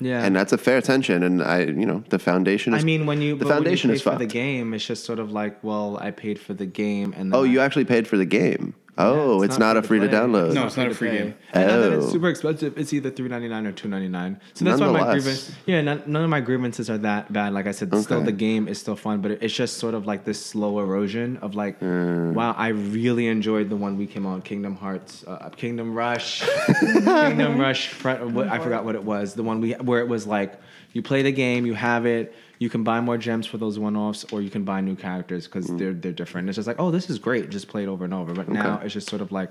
[0.00, 0.24] Yeah.
[0.24, 1.22] and that's a fair tension.
[1.22, 2.74] And I, you know, the foundation.
[2.74, 4.20] Is, I mean, when you the you foundation pay is for fucked.
[4.20, 7.42] the game, it's just sort of like, well, I paid for the game, and oh,
[7.42, 8.74] I- you actually paid for the game.
[8.98, 10.18] Oh, it's, not, a free to play.
[10.18, 10.52] download.
[10.52, 11.18] No, it's not a free play.
[11.18, 11.34] game.
[11.54, 12.10] And now that it's Oh.
[12.10, 12.76] super expensive.
[12.76, 14.38] It's either three ninety nine or two ninety nine.
[14.52, 15.22] So that's why my Nonetheless.
[15.22, 15.52] grievance.
[15.64, 17.52] Yeah, none, none of my grievances are that bad.
[17.54, 18.26] Like I said, still Okay.
[18.26, 21.54] the game is still fun, but it's just sort of like this slow erosion of
[21.54, 26.42] like, wow, I really enjoyed the one we came on Kingdom Hearts, uh, Kingdom Rush,
[26.80, 27.88] Kingdom Rush.
[27.88, 29.34] Front, what, I forgot what it was.
[29.34, 30.60] The one we where it was like
[30.92, 32.34] you play the game, you have it.
[32.60, 35.66] You can buy more gems for those one-offs, or you can buy new characters because
[35.66, 35.78] Hmm.
[35.78, 36.48] they're they're different.
[36.48, 37.50] It's just like, oh, this is great.
[37.50, 38.32] Just play it over and over.
[38.34, 39.50] But now it's just sort of like,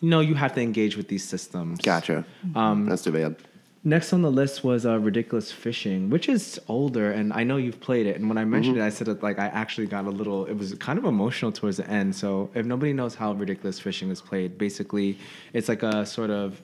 [0.00, 1.80] no, you have to engage with these systems.
[1.80, 2.24] Gotcha.
[2.54, 3.36] Um, That's too bad.
[3.86, 7.80] Next on the list was uh, Ridiculous Fishing, which is older, and I know you've
[7.80, 8.16] played it.
[8.18, 10.46] And when I mentioned it, I said that like I actually got a little.
[10.46, 12.14] It was kind of emotional towards the end.
[12.16, 15.18] So if nobody knows how Ridiculous Fishing is played, basically
[15.52, 16.62] it's like a sort of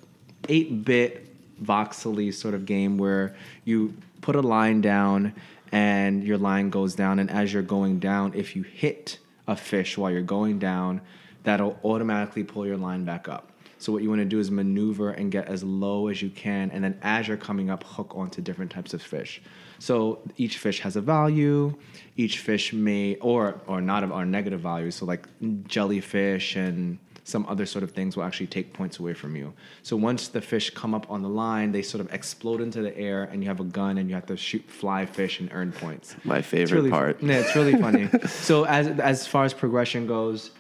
[0.49, 1.27] eight-bit
[1.63, 3.35] voxely sort of game where
[3.65, 3.93] you
[4.23, 5.33] put a line down
[5.73, 9.97] and your line goes down, and as you're going down, if you hit a fish
[9.99, 11.01] while you're going down,
[11.45, 13.53] that'll automatically pull your line back up.
[13.79, 16.71] So what you want to do is maneuver and get as low as you can,
[16.71, 19.41] and then as you're coming up, hook onto different types of fish.
[19.79, 21.75] So each fish has a value.
[22.17, 24.91] Each fish may or or not of or negative value.
[24.91, 25.27] So like
[25.67, 26.99] jellyfish and
[27.31, 29.53] some other sort of things will actually take points away from you.
[29.83, 32.97] So once the fish come up on the line, they sort of explode into the
[32.99, 35.73] air, and you have a gun, and you have to shoot fly fish and earn
[35.73, 36.17] points.
[36.25, 37.23] My favorite really, part.
[37.31, 38.09] Yeah, it's really funny.
[38.27, 40.51] so as as far as progression goes,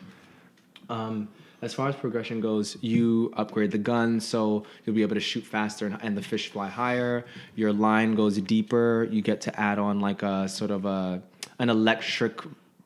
[0.89, 1.29] um,
[1.63, 5.45] as far as progression goes, you upgrade the gun, so you'll be able to shoot
[5.45, 7.27] faster and, and the fish fly higher.
[7.55, 9.07] Your line goes deeper.
[9.11, 11.23] You get to add on like a sort of a
[11.59, 12.41] an electric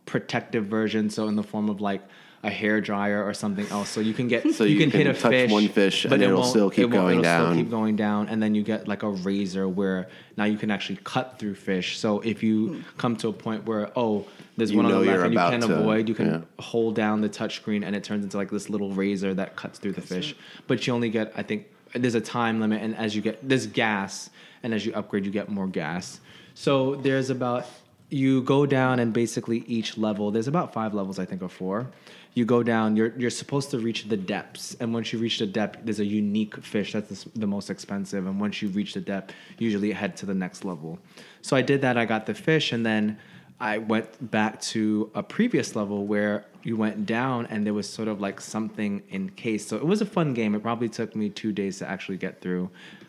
[0.06, 2.02] protective version, so in the form of like
[2.44, 3.88] a hair dryer or something else.
[3.88, 6.12] So you can get So you, you can, hit a touch fish, one fish but
[6.12, 7.52] and it it'll won't- still keep it won't- going it'll down.
[7.52, 10.70] Still keep going down, and then you get like a razor where now you can
[10.70, 11.98] actually cut through fish.
[11.98, 12.80] So if you hmm.
[12.98, 14.26] come to a point where oh,
[14.56, 16.26] there's You one on the know left you're and you can to- avoid, you can
[16.26, 16.40] yeah.
[16.60, 19.92] hold down the touchscreen and it turns into like this little razor that cuts through
[19.92, 20.36] the fish.
[20.66, 23.66] But you only get, I think, there's a time limit, and as you get there's
[23.66, 24.30] gas,
[24.62, 26.20] and as you upgrade, you get more gas.
[26.54, 27.66] So there's about
[28.10, 31.86] you go down and basically each level there's about five levels I think or four.
[32.34, 32.96] You go down.
[32.96, 36.04] You're you're supposed to reach the depths, and once you reach the depth, there's a
[36.04, 38.26] unique fish that's the, the most expensive.
[38.26, 40.98] And once you reach the depth, usually head to the next level.
[41.42, 41.96] So I did that.
[41.96, 43.18] I got the fish, and then
[43.60, 48.08] I went back to a previous level where you went down and there was sort
[48.08, 49.68] of like something encased.
[49.68, 50.54] So it was a fun game.
[50.54, 52.68] It probably took me two days to actually get through.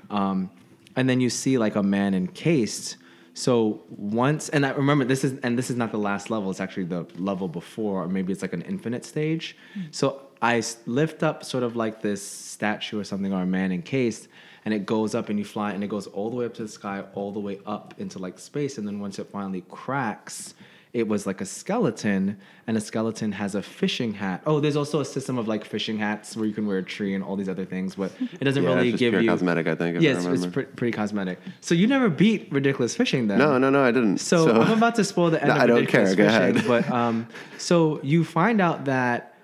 [0.10, 0.52] Um,
[0.96, 2.98] and then you see like a man encased.
[3.38, 6.50] So once, and I remember this is, and this is not the last level.
[6.50, 9.58] It's actually the level before, or maybe it's like an infinite stage.
[9.78, 9.94] Mm.
[9.94, 14.30] So I lift up sort of like this statue or something, or a man encased,
[14.64, 16.64] and it goes up and you fly, and it goes all the way up to
[16.64, 20.54] the sky, all the way up into like space, and then once it finally cracks,
[20.96, 24.42] it was like a skeleton, and a skeleton has a fishing hat.
[24.46, 27.14] Oh, there's also a system of like fishing hats where you can wear a tree
[27.14, 29.76] and all these other things, but it doesn't Yeah, really it's give you cosmetic, I
[29.76, 31.38] think, if I Yes, it's pre- pretty cosmetic.
[31.60, 33.40] So you never beat ridiculous fishing then?
[33.40, 34.20] No, no, no, I didn't.
[34.20, 36.26] So, I'm about to spoil the end No, of I don't ridiculous care.
[36.26, 36.86] Go fishing, ahead.
[36.86, 37.28] but um,
[37.58, 39.35] so you find out that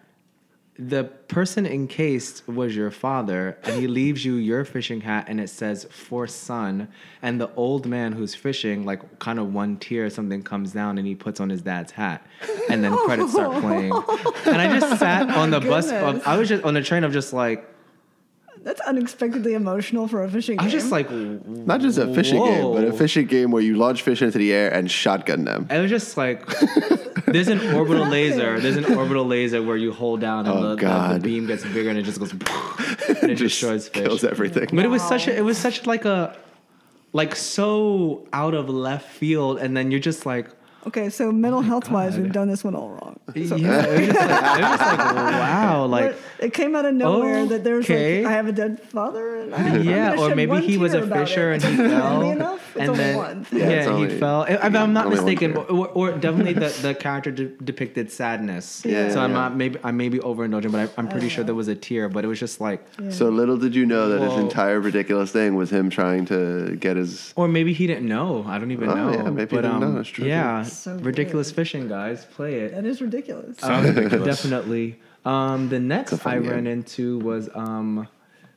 [0.87, 5.49] the person encased was your father, and he leaves you your fishing hat, and it
[5.49, 6.87] says "for son."
[7.21, 11.05] And the old man who's fishing, like kind of one tear, something comes down, and
[11.05, 12.25] he puts on his dad's hat,
[12.69, 13.91] and then credits start playing.
[14.47, 15.91] And I just sat on the bus.
[15.91, 16.25] Goodness.
[16.25, 17.67] I was just on the train of just like
[18.63, 20.65] That's unexpectedly emotional for a fishing I game.
[20.65, 24.01] was just like Not just a fishing game, but a fishing game where you launch
[24.01, 25.67] fish into the air and shotgun them.
[25.69, 26.41] It was just like
[27.31, 28.59] there's an orbital laser.
[28.59, 31.63] There's an orbital laser where you hold down and Oh, the, the- the, beam gets
[31.63, 32.41] bigger and it just goes and
[33.31, 34.03] it Just destroys fish.
[34.03, 34.69] kills everything.
[34.73, 36.35] But it was such a it was such like a
[37.13, 40.49] like so out of left field and then you're just like
[40.87, 43.17] okay, so mental health wise, Oh we've done this one all wrong.
[43.47, 46.75] So- yeah, it was just like, it was just like wow, like What- it came
[46.75, 48.23] out of nowhere that there's okay.
[48.23, 50.93] like I have a dead father and I yeah, I'm or maybe one he was
[50.93, 51.63] a fisher it.
[51.63, 53.45] and he fell, enough, it's and then one.
[53.51, 54.43] yeah, Yeah, it's he only- fell.
[54.43, 58.83] If I'm not mistaken, or, or definitely the, the character de- depicted sadness.
[58.85, 59.35] Yeah, so I'm yeah.
[59.37, 62.09] not maybe I may be overindulging, but I, I'm pretty sure there was a tear.
[62.09, 65.55] But it was just like, So little did you know that his entire ridiculous thing
[65.55, 67.33] was him trying to get his.
[67.35, 68.43] or maybe he didn't know.
[68.47, 69.11] I don't even Oh, know.
[69.13, 69.91] yeah, maybe he but, didn't um, know.
[69.93, 71.55] That's true, Yeah, So ridiculous good.
[71.55, 72.25] fishing, guys.
[72.25, 72.75] Play it.
[72.75, 73.57] That is ridiculous.
[73.57, 74.41] Sounds ridiculous.
[74.41, 74.99] Definitely.
[75.25, 76.49] Um, the next I game.
[76.49, 78.07] ran into was um,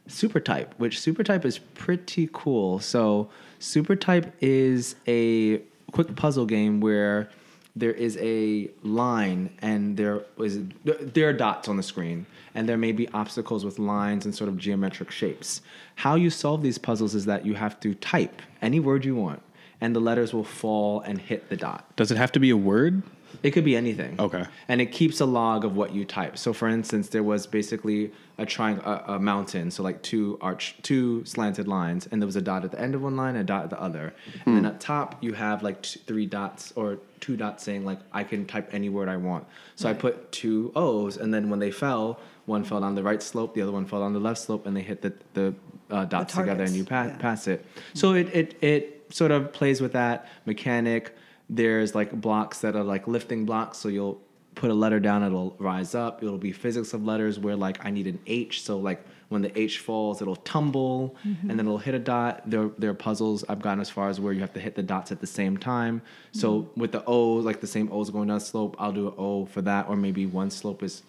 [0.06, 2.78] Super Type, which Super Type is pretty cool.
[2.78, 3.28] So
[3.58, 5.60] Super Type is a
[5.92, 7.28] quick puzzle game where
[7.76, 12.24] there is a line and there is there are dots on the screen
[12.54, 15.60] and there may be obstacles with lines and sort of geometric shapes.
[15.96, 19.42] How you solve these puzzles is that you have to type any word you want
[19.84, 21.84] and the letters will fall and hit the dot.
[21.94, 23.02] Does it have to be a word?
[23.42, 24.18] It could be anything.
[24.18, 24.46] Okay.
[24.68, 26.38] And it keeps a log of what you type.
[26.38, 30.76] So, for instance, there was basically a triangle, a, a mountain, so like two arch,
[30.80, 33.42] two slanted lines, and there was a dot at the end of one line, and
[33.42, 34.14] a dot at the other.
[34.46, 37.98] And then at top, you have like t- three dots or two dots saying like
[38.12, 39.44] I can type any word I want.
[39.76, 43.22] So I put two O's, and then when they fell, one fell down the right
[43.22, 45.54] slope, the other one fell down the left slope, and they hit the the
[45.90, 47.18] uh, dots together, and you pass yeah.
[47.18, 47.66] pass it.
[47.92, 51.16] So it it it sort of plays with that mechanic.
[51.48, 54.20] There's like blocks that are like lifting blocks, so you'll
[54.54, 56.22] put a letter down, it'll rise up.
[56.22, 59.58] It'll be physics of letters where like I need an H, so like when the
[59.58, 61.50] H falls, it'll tumble mm-hmm.
[61.50, 62.42] and then it'll hit a dot.
[62.48, 64.82] There, there are puzzles I've gotten as far as where you have to hit the
[64.82, 66.02] dots at the same time.
[66.32, 66.80] So mm-hmm.
[66.80, 69.62] with the O, like the same O's going down slope, I'll do an O for
[69.62, 71.02] that, or maybe one slope is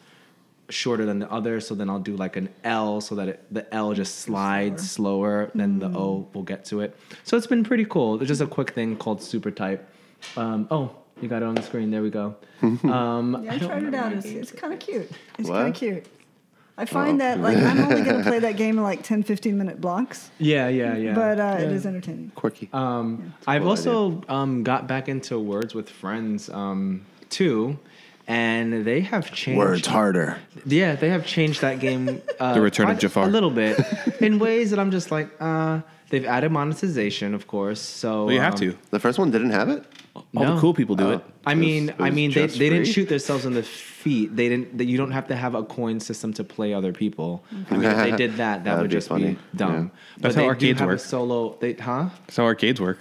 [0.69, 3.71] shorter than the other, so then I'll do like an L so that it, the
[3.73, 6.97] L just slides slower, than the O will get to it.
[7.23, 8.17] So it's been pretty cool.
[8.17, 9.87] There's just a quick thing called super type.
[10.35, 11.91] Um, oh, you got it on the screen.
[11.91, 12.35] There we go.
[12.65, 14.13] Um, Yeah, I, tried it out.
[14.13, 15.09] It's, it's kind of cute.
[15.37, 16.07] It's kind of cute.
[16.77, 19.57] I find that like I'm only going to play that game in like 10, 15
[19.57, 21.13] minute blocks, yeah, yeah, yeah.
[21.13, 22.31] but uh, it is entertaining.
[22.35, 22.69] Quirky.
[22.73, 27.79] Um, I've cool also um, got back into words with friends um, too,
[28.27, 29.57] and they have changed.
[29.57, 30.37] Words harder.
[30.65, 32.21] Yeah, they have changed that game.
[32.39, 33.23] Uh, The Return of quite Jafar.
[33.23, 33.79] A little bit,
[34.19, 35.79] in ways that I'm just like, uh,
[36.09, 37.79] they've added monetization, of course.
[37.79, 38.77] So Well, you have um, to.
[38.91, 39.85] The first one didn't have it.
[40.15, 40.55] All No.
[40.55, 41.11] the cool people do Oh.
[41.11, 41.21] it.
[41.45, 43.63] I It was- mean, it I mean, they, just they didn't shoot themselves in the
[43.63, 44.35] feet.
[44.35, 44.77] They didn't.
[44.77, 47.43] They, you don't have to have a coin system to play other people.
[47.71, 49.33] I mean, if they did that, that That'd be just funny.
[49.33, 49.73] be dumb.
[49.73, 49.81] Yeah.
[50.15, 50.97] But That's how they do arcades have work.
[50.97, 52.09] A solo, they, huh?
[52.27, 52.99] That's how arcades work.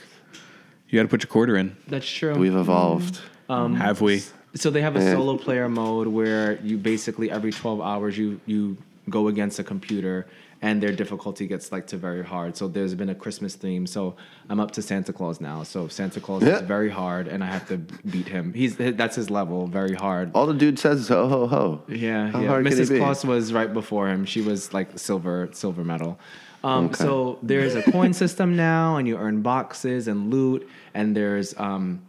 [0.88, 1.74] You got to put your quarter in.
[1.88, 2.34] That's true.
[2.36, 3.20] We've evolved.
[3.48, 4.22] Um, Have we?
[4.55, 5.12] So they have a Yeah.
[5.12, 8.76] solo player mode where you basically every 12 hours you you
[9.10, 10.26] go against a computer
[10.62, 12.56] and their difficulty gets like to very hard.
[12.56, 13.86] So there's been a Christmas theme.
[13.86, 14.14] So
[14.48, 15.62] I'm up to Santa Claus now.
[15.62, 16.56] So Santa Claus Yeah.
[16.56, 17.76] is very hard and I have to
[18.14, 18.55] beat him.
[18.55, 20.31] He's that's his level, very hard.
[20.35, 21.82] All the dude says is ho ho ho.
[21.89, 22.60] Yeah, How yeah.
[22.62, 22.97] Mrs.
[22.97, 24.24] Claus was right before him.
[24.24, 26.18] She was like silver, silver medal.
[26.62, 27.05] Um, Okay.
[27.05, 32.01] So there's a coin system now, and you earn boxes and loot, and there's um,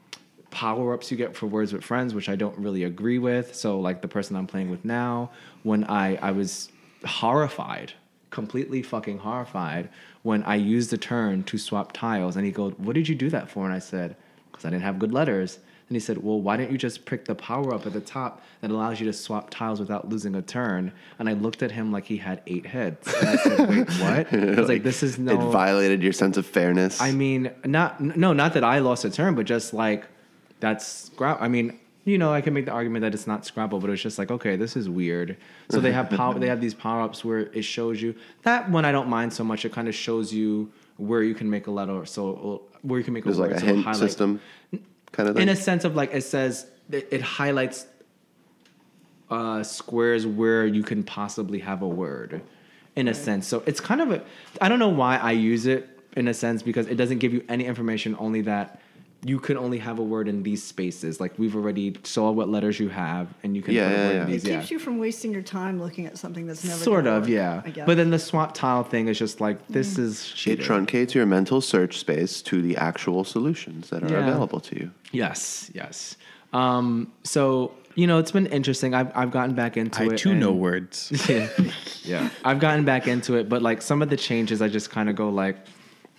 [0.56, 3.54] power ups you get for words with friends, which I don't really agree with.
[3.54, 5.32] So like the person I'm playing with now,
[5.64, 6.72] when I I was
[7.06, 7.92] horrified,
[8.30, 9.90] completely fucking horrified
[10.24, 13.30] when I used the turn to swap tiles, and he goes, "What did you do
[13.32, 14.16] that for?" And I said,
[14.50, 17.26] "Because I didn't have good letters." And he said, Well, why didn't you just pick
[17.26, 20.42] the power up at the top that allows you to swap tiles without losing a
[20.42, 20.92] turn?
[21.20, 23.14] And I looked at him like he had eight heads.
[23.14, 24.34] And I said, Wait, what?
[24.34, 25.34] I was like, This is no.
[25.34, 27.00] It violated your sense of fairness.
[27.00, 30.06] I mean, not no, not that I lost a turn, but just like
[30.60, 31.42] that's scrap.
[31.42, 34.02] I mean, you know, I can make the argument that it's not Scrabble, but it's
[34.02, 35.38] just like, okay, this is weird.
[35.70, 36.38] So they have power.
[36.38, 38.14] they have these power ups where it shows you
[38.44, 38.86] that one.
[38.86, 39.66] I don't mind so much.
[39.66, 42.06] It kind of shows you where you can make a letter.
[42.06, 43.58] So where you can make There's a like word.
[43.58, 44.42] a so it'll hint highlight- system
[45.12, 45.44] kind of thing.
[45.44, 47.88] in a sense of like it says it, it highlights
[49.32, 52.42] uh, squares where you can possibly have a word
[52.96, 54.22] in a sense so it's kind of a
[54.62, 57.44] i don't know why i use it in a sense because it doesn't give you
[57.50, 58.80] any information only that
[59.28, 62.80] you can only have a word in these spaces like we've already saw what letters
[62.80, 64.24] you have and you can Yeah, put a yeah, word yeah.
[64.26, 67.06] in It keeps yeah you from wasting your time looking at something that's never sort
[67.06, 67.86] gonna of work, yeah I guess.
[67.88, 70.00] but then the swap tile thing is just like this Mm.
[70.06, 74.28] is it truncates your mental search space to the actual solutions that are Yeah.
[74.28, 74.92] available to you.
[75.12, 76.18] yes yes
[76.54, 80.16] um so you know it's been interesting i've, I've gotten back into I it I
[80.18, 81.12] too know words.
[81.28, 81.50] yeah,
[82.04, 82.30] yeah.
[82.44, 85.16] I've gotten back into it, but like some of the changes, I just kind of
[85.16, 85.58] go like,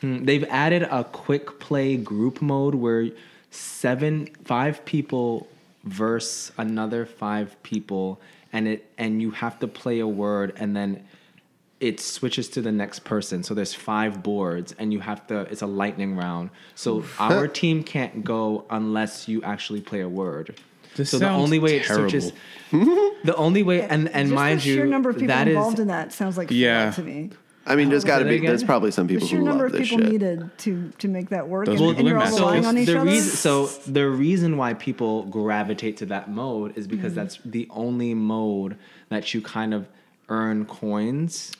[0.00, 0.24] hmm.
[0.24, 3.08] they've added a quick play group mode where
[3.50, 5.48] seven, five people
[5.86, 8.20] verse another five people,
[8.52, 11.06] and it and you have to play a word, and then
[11.80, 13.42] it switches to the next person.
[13.42, 15.40] So there's five boards, and you have to.
[15.42, 16.50] It's a lightning round.
[16.74, 20.56] So our team can't go unless you actually play a word.
[20.96, 22.08] This so the only way it terrible.
[22.08, 22.32] switches,
[22.72, 25.54] the only way, and and Just mind the sheer you, number of people that is
[25.54, 26.86] involved in that sounds like Yeah.
[26.86, 26.90] yeah.
[26.92, 27.30] to me.
[27.66, 28.38] I mean, there's got to be.
[28.38, 30.12] that There's probably some The people sheer who number love of this people shit.
[30.12, 32.64] needed to to make that work, Those and, are the and you're all Balloon relying
[32.66, 33.10] on each the other.
[33.10, 37.16] reason, so the reason why people gravitate to that mode is because Mm.
[37.16, 38.76] that's the only mode
[39.08, 39.88] that you kind of
[40.28, 41.52] earn coins.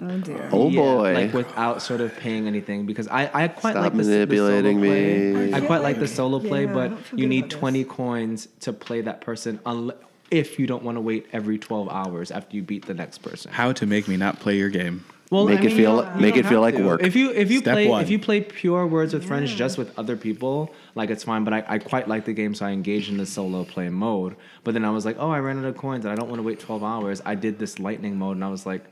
[0.00, 0.48] oh dear.
[0.52, 1.12] Oh boy.
[1.14, 2.86] like without sort of paying anything.
[2.86, 5.32] Because I, I quite Stop like the, manipulating the solo play.
[5.46, 5.52] me.
[5.52, 7.24] I I quite feel like the like- solo play, yeah, I but don't feel you
[7.26, 7.58] good need about this.
[7.58, 9.58] twenty coins to play that person.
[9.66, 9.96] Unle-
[10.30, 13.50] if you don't want to wait every twelve hours after you beat the next person.
[13.52, 15.04] How to make me not play your game?
[15.30, 16.84] Well, make I it mean, feel you make it feel like to.
[16.84, 17.02] work.
[17.04, 18.02] If you if you Step play one.
[18.02, 21.44] if you play pure Words with Friends just with other people, like it's fine.
[21.44, 24.34] But I, I quite like the game, so I engaged in the solo play mode.
[24.64, 26.40] But then I was like, oh, I ran out of coins, and I don't want
[26.40, 27.22] to wait twelve hours.
[27.24, 28.84] I did this lightning mode, and I was like,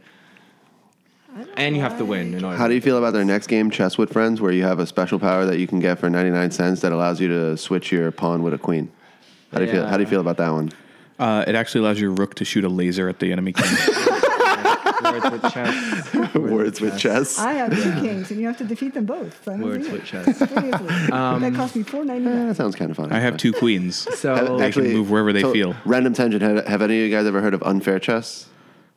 [1.56, 2.56] and you have to win in order.
[2.56, 4.86] How do you feel about their next game, Chess with Friends, where you have a
[4.86, 8.12] special power that you can get for 99 cents that allows you to switch your
[8.12, 8.92] pawn with a queen?
[9.50, 9.86] How do you feel?
[9.86, 10.70] How do you feel about that one?
[11.18, 13.66] Uh, it actually allows your rook to shoot a laser at the enemy king.
[15.02, 16.14] Words with chess.
[16.34, 17.38] Words with chess.
[17.38, 19.46] I have two kings, and you have to defeat them both.
[19.46, 20.24] Words with chess.
[20.38, 20.86] Seriously.
[20.88, 22.38] that cost me four ninety nine.
[22.38, 23.12] Eh, that sounds kind of fun.
[23.12, 24.06] I have two queens.
[24.18, 25.76] So They can move wherever they feel.
[25.84, 26.42] Random tangent.
[26.42, 28.48] Have, have any of you guys ever heard of unfair chess?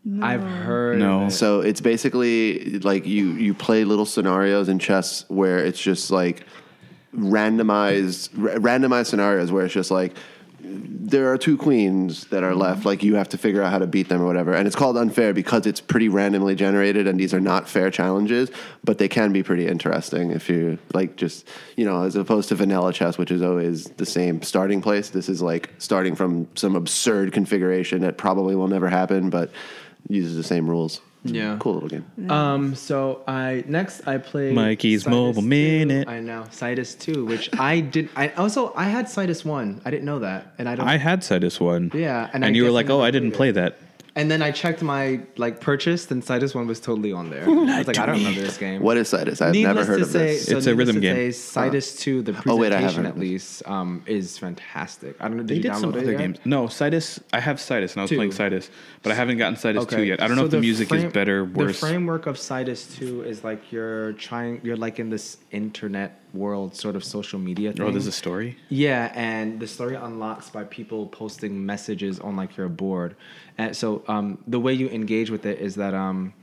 [0.04, 0.26] No.
[0.26, 0.98] I've heard.
[0.98, 1.22] No.
[1.24, 1.32] of it.
[1.32, 6.46] So it's basically like you you play little scenarios in chess where it's just like
[7.16, 10.16] randomized ra- randomized scenarios where it's just like
[10.64, 13.88] there are two queens that are left like you have to figure out how to
[13.88, 14.54] beat them or whatever.
[14.54, 18.52] And it's called unfair because it's pretty randomly generated and these are not fair challenges
[18.84, 22.56] but they can be pretty interesting if you like just you know as opposed to
[22.56, 25.10] vanilla chess which is always the same starting place.
[25.10, 29.52] This is like starting from some absurd configuration that probably will never happen but
[30.08, 31.58] uses the same rules Yeah.
[31.60, 32.74] cool little game Um.
[32.76, 35.48] So I next I played Mikey's Cytus Mobile 2.
[35.48, 36.08] Minute.
[36.08, 38.10] I know Cytus two, which I did.
[38.16, 39.82] I also I had Cytus one.
[39.86, 40.88] I didn't know that, and I don't.
[40.88, 41.92] I had Cytus one.
[41.94, 43.78] Yeah, and and, I you were like, I "Oh, I didn't played play that."
[44.14, 47.44] And then I checked my like purchase, and Cytus one was totally on there.
[47.48, 48.82] I was like, I don't remember this game.
[48.82, 49.42] What is Cytus?
[49.42, 50.48] I've Needless never heard of say, this.
[50.48, 51.16] So It's a needless rhythm to game.
[51.16, 53.06] Say, Cytus two, the Oh, wait, I presentation haven't.
[53.06, 55.16] at least, um, is fantastic.
[55.22, 55.44] I don't know.
[55.44, 56.18] Did They you did download some it other yet?
[56.18, 56.40] games.
[56.44, 57.22] No, Cytus.
[57.32, 58.18] I have Cytus, and I was Two.
[58.18, 58.70] playing Cytus,
[59.02, 60.22] but I haven't gotten Cytus two yet.
[60.22, 61.80] I don't know if the music frame- is better, or worse.
[61.80, 66.76] The framework of Cytus 2 is like you're trying, you're like in this internet world,
[66.76, 67.82] sort of social media thing.
[67.86, 68.58] oh, there's a story.
[68.70, 73.16] Yeah, and the story unlocks by people posting messages on like your board.
[73.62, 76.34] And so um, the way you engage with it is that, um,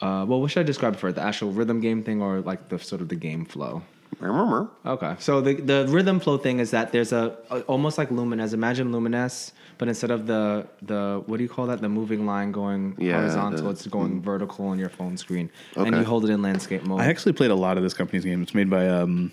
[0.00, 1.10] uh, well, what should I describe it for?
[1.12, 3.82] The actual rhythm game thing or like the sort of the game flow?
[4.22, 8.52] Okay, so the the rhythm flow thing is that there's a, a almost like Lumines.
[8.52, 11.80] Imagine Lumines, but instead of the the what do you call that?
[11.80, 15.86] The moving line going Yeah, horizontal, the- it's going vertical on your phone screen, and
[15.86, 15.98] Okay.
[16.00, 17.00] you hold it in landscape mode.
[17.00, 18.42] I actually played a lot of this company's game.
[18.42, 19.32] It's made by um,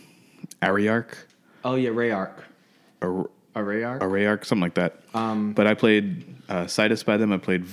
[0.61, 1.11] Ariark
[1.65, 2.35] oh yeah, Rayark,
[3.01, 3.29] or Rayark.
[3.63, 5.01] Arayark, something like that.
[5.13, 7.31] Um, but I played uh, Cytus by them.
[7.31, 7.65] I played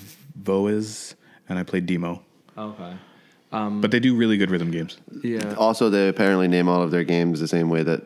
[0.42, 1.14] VOEZ,
[1.48, 2.20] and I played Deemo.
[2.56, 2.94] Okay.
[3.50, 4.98] But they do really good rhythm games.
[5.22, 5.54] Yeah.
[5.56, 8.02] Also, they apparently name all of their games the same way that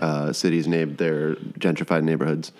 [0.00, 2.52] uh, cities name their gentrified neighborhoods.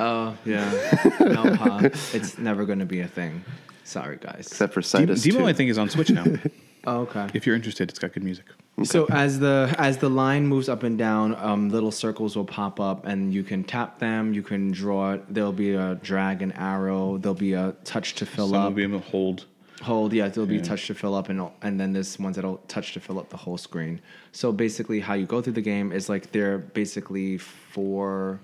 [0.00, 0.70] Oh yeah.
[1.20, 1.80] no, pa,
[2.12, 3.44] it's never going to be a thing.
[3.84, 4.48] Sorry, guys.
[4.48, 5.24] Except for Deemo, Cytus.
[5.24, 5.46] Deemo 2.
[5.46, 6.24] I think, is on Switch now.
[6.86, 7.28] Oh, okay.
[7.34, 8.44] if you're interested, it's got good music.
[8.84, 12.78] So as the as the line moves up and down, um, little circles will pop
[12.78, 14.34] up, and you can tap them.
[14.34, 15.24] You can draw it.
[15.32, 17.16] There'll be a drag and arrow.
[17.16, 18.74] There'll be a touch to fill Some will up.
[18.74, 19.46] be able to hold.
[19.82, 22.92] Hold, yeah, there'll be touch to fill up, and and then there's ones that'll touch
[22.94, 24.00] to fill up the whole screen.
[24.32, 28.40] So basically, how you go through the game is like there are basically four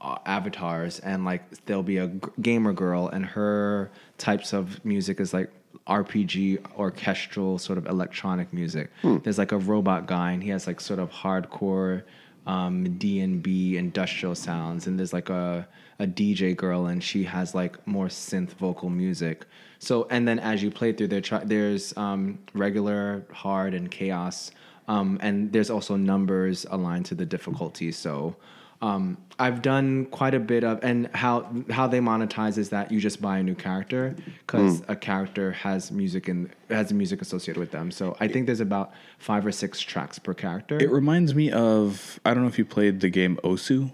[0.00, 5.20] uh, avatars, and like there'll be a g- gamer girl, and her types of music
[5.20, 5.50] is like
[5.86, 8.90] RPG, orchestral, sort of electronic music.
[9.18, 12.02] There's like a robot guy, and he has like sort of hardcore
[12.46, 15.66] um, D and B industrial sounds, and there's like a
[15.98, 19.46] a DJ girl, and she has like more synth vocal music.
[19.78, 24.50] So, and then as you play through, there try, there's um, regular, hard, and chaos,
[24.88, 27.92] um, and there's also numbers aligned to the difficulty.
[27.92, 28.36] So,
[28.82, 33.00] um, I've done quite a bit of, and how how they monetize is that you
[33.00, 34.14] just buy a new character
[34.46, 37.90] because a character has music and has music associated with them.
[37.90, 40.78] So I think there's about five or six tracks per character.
[40.78, 43.90] It reminds me of I don't know if you played the game Osu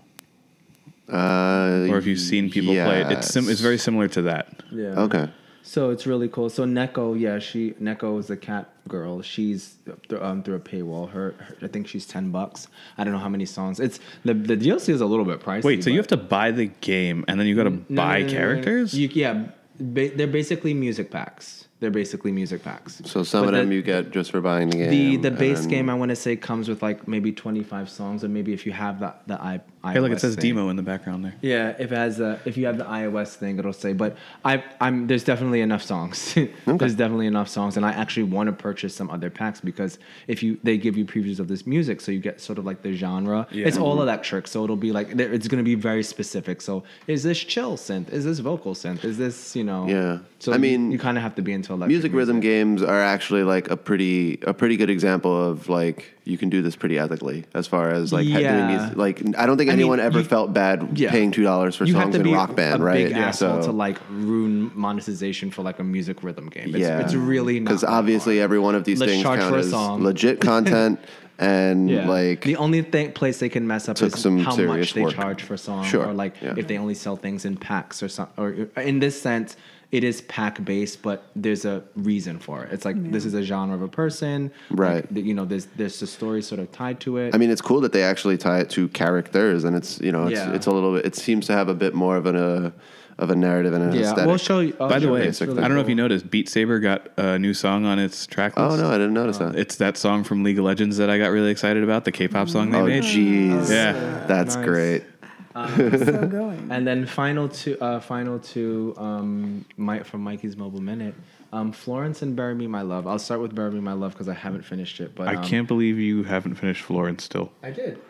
[1.09, 3.11] Uh, or if you've seen people play it.
[3.12, 4.62] It's sim- it's very similar to that.
[4.70, 5.01] yeah.
[5.01, 5.28] Okay.
[5.62, 6.49] So it's really cool.
[6.51, 9.23] So Neko, yeah, she Neko is a cat girl.
[9.23, 9.77] She's
[10.09, 11.11] th- um, through a paywall.
[11.11, 12.69] Her, her, I think she's ten bucks.
[12.99, 13.78] I don't know how many songs.
[13.78, 15.65] It's the the DLC is a little bit pricey.
[15.65, 18.20] Wait, so you have to buy the game and then you got to No, buy
[18.20, 18.95] no, no, characters?
[18.95, 19.47] You, yeah,
[19.78, 21.66] ba- they're basically music packs.
[21.81, 23.01] They're basically music packs.
[23.07, 24.90] So some But of them you get just for buying the game.
[24.90, 27.89] The the base then- game I want to say comes with like maybe twenty five
[27.89, 29.61] songs, and maybe if you have the the i.
[29.82, 30.57] Hey, look, it says thing.
[30.57, 31.35] demo in the background there.
[31.40, 33.94] Yeah, if it has a, if you have the iOS thing, it'll say.
[33.94, 36.35] But I, I'm there's definitely enough songs.
[36.66, 39.98] there's definitely enough songs, and I actually want to purchase some other packs because
[40.28, 42.82] if you they give you previews of this music, so you get sort of like
[42.82, 43.47] the genre.
[43.51, 43.66] Yeah.
[43.69, 44.52] It's all electric, mm-hmm.
[44.52, 46.61] so it'll be like it's going to be very specific.
[46.61, 48.12] So is this chill synth?
[48.12, 49.02] Is this vocal synth?
[49.02, 49.86] Is this you know?
[49.89, 50.19] Yeah.
[50.40, 52.41] So I you- mean- you, kind of have to be into to electric music rhythm
[52.41, 56.63] games are actually like a pretty a pretty good example of like you can do
[56.63, 58.89] this pretty ethically as far as like ha- doing Yeah.
[58.89, 61.11] these, like I don't think I mean, anyone ever you- felt bad Yeah.
[61.11, 63.07] paying two dollars for you have songs to in be Rock Band, a right?
[63.09, 66.71] big asshole So- to like ruin monetization for like a music rhythm game.
[66.71, 68.45] It's, yeah, it's really not because obviously hard.
[68.45, 70.99] every one of these Let's things charge count as legit content
[71.39, 72.07] and Yeah.
[72.09, 75.15] like the only thing place they can mess up is some how much they work.
[75.15, 76.55] charge for a song, Sure, or like yeah.
[76.57, 78.35] if they only sell things in packs or something.
[78.45, 78.51] Or
[78.83, 79.57] in this sense,
[79.93, 82.73] it is pack based, but there's a reason for it.
[82.73, 85.11] It's like this is a genre of a person, Right.
[85.12, 87.35] Like, you know, there's there's a story sort of tied to it.
[87.35, 90.25] I mean, it's cool that they actually tie it to characters, and it's you know,
[90.29, 90.53] it's, Yeah.
[90.55, 91.05] it's a little bit.
[91.07, 92.71] It seems to have a bit more of an uh,
[93.19, 94.27] of a narrative and an yeah, aesthetic.
[94.29, 94.75] we'll show you.
[94.81, 95.29] I'll By the way, you.
[95.29, 97.99] It's really I don't know if you noticed, Beat Saber got a new song on
[97.99, 98.79] its track list.
[98.79, 99.57] oh no, I didn't notice that.
[99.57, 102.49] It's that song from League of Legends that I got really excited about, the K-pop
[102.49, 103.03] song they oh made.
[103.03, 104.25] jeez, Yeah.
[104.27, 104.65] that's Nice.
[104.65, 105.03] great.
[105.52, 106.68] So going.
[106.70, 111.14] And then final two, uh, final two, um, Mike from Mikey's Mobile Minute.
[111.52, 113.06] Um, Florence and Bury Me My Love.
[113.06, 115.14] I'll start with Bury Me My Love because I haven't finished it.
[115.14, 117.51] But I um, can't believe you haven't finished Florence still.
[117.62, 118.01] I did.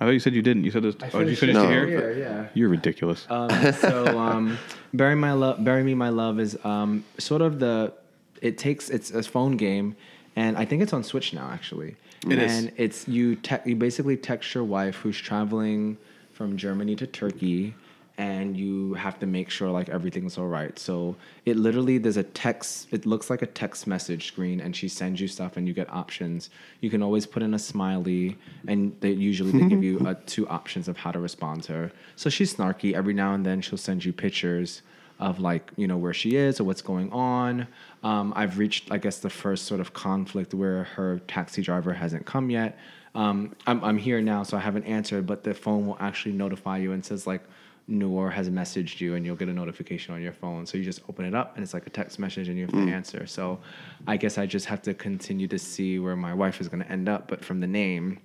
[0.00, 0.64] I thought you said you didn't.
[0.64, 0.94] You said this.
[1.12, 2.12] Oh, did you finished finish it it here?
[2.12, 2.48] Yeah, yeah.
[2.54, 3.26] You're ridiculous.
[3.28, 4.58] Um, so um,
[4.94, 7.92] bury my love bury me my love is um, sort of the
[8.40, 9.96] it takes it's a phone game
[10.36, 11.96] and i think it's on switch now actually
[12.28, 12.52] It is.
[12.52, 15.98] and it's you te- you basically text your wife who's traveling
[16.38, 17.74] from germany to turkey
[18.18, 20.76] and you have to make sure like everything's all right.
[20.76, 21.14] So
[21.46, 25.20] it literally there's a text it looks like a text message screen and she sends
[25.20, 26.50] you stuff and you get options.
[26.80, 28.36] You can always put in a smiley
[28.66, 31.92] and they usually they give you uh, two options of how to respond to her.
[32.16, 32.92] So she's snarky.
[32.92, 34.82] Every now and then she'll send you pictures
[35.20, 37.68] of like you know where she is or what's going on.
[38.04, 42.26] Um, i've reached i guess the first sort of conflict where her taxi driver hasn't
[42.26, 42.78] come yet
[43.14, 46.78] um, I'm, I'm here now so i haven't answered but the phone will actually notify
[46.78, 47.42] you and says like
[47.90, 50.66] Nour has messaged you and you'll get a notification on your phone.
[50.66, 52.74] So you just open it up and it's like a text message and you have
[52.74, 52.84] Mm.
[52.86, 53.26] to answer.
[53.26, 53.60] So
[54.06, 56.92] I guess I just have to continue to see where my wife is going to
[56.92, 57.28] end up.
[57.28, 58.18] But from the name,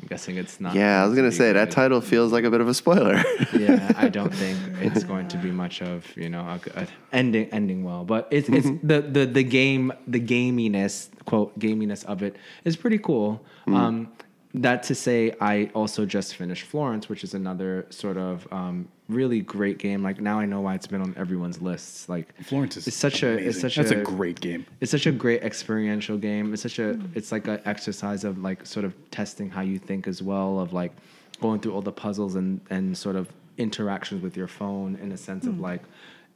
[0.00, 0.74] I'm guessing it's not.
[0.74, 3.22] Yeah, I was gonna say that title feels like a bit of a spoiler.
[3.58, 7.48] yeah, I don't think it's going to be much of you know a, a ending
[7.50, 12.36] ending well, but it's it's the the the game the gaminess quote gaminess of it
[12.64, 13.40] is pretty cool.
[13.66, 13.74] Mm.
[13.74, 14.12] Um,
[14.54, 19.40] that to say, I also just finished Florence, which is another sort of um, really
[19.40, 20.02] great game.
[20.02, 22.08] Like now I know why it's been on everyone's lists.
[22.08, 24.66] Like Florence is it's such a it's such That's a, a great game.
[24.80, 26.52] it's such a great experiential game.
[26.52, 30.06] It's such a it's like an exercise of like sort of testing how you think
[30.06, 30.92] as well of like
[31.40, 33.28] going through all the puzzles and and sort of
[33.58, 35.82] interactions with your phone in a sense of like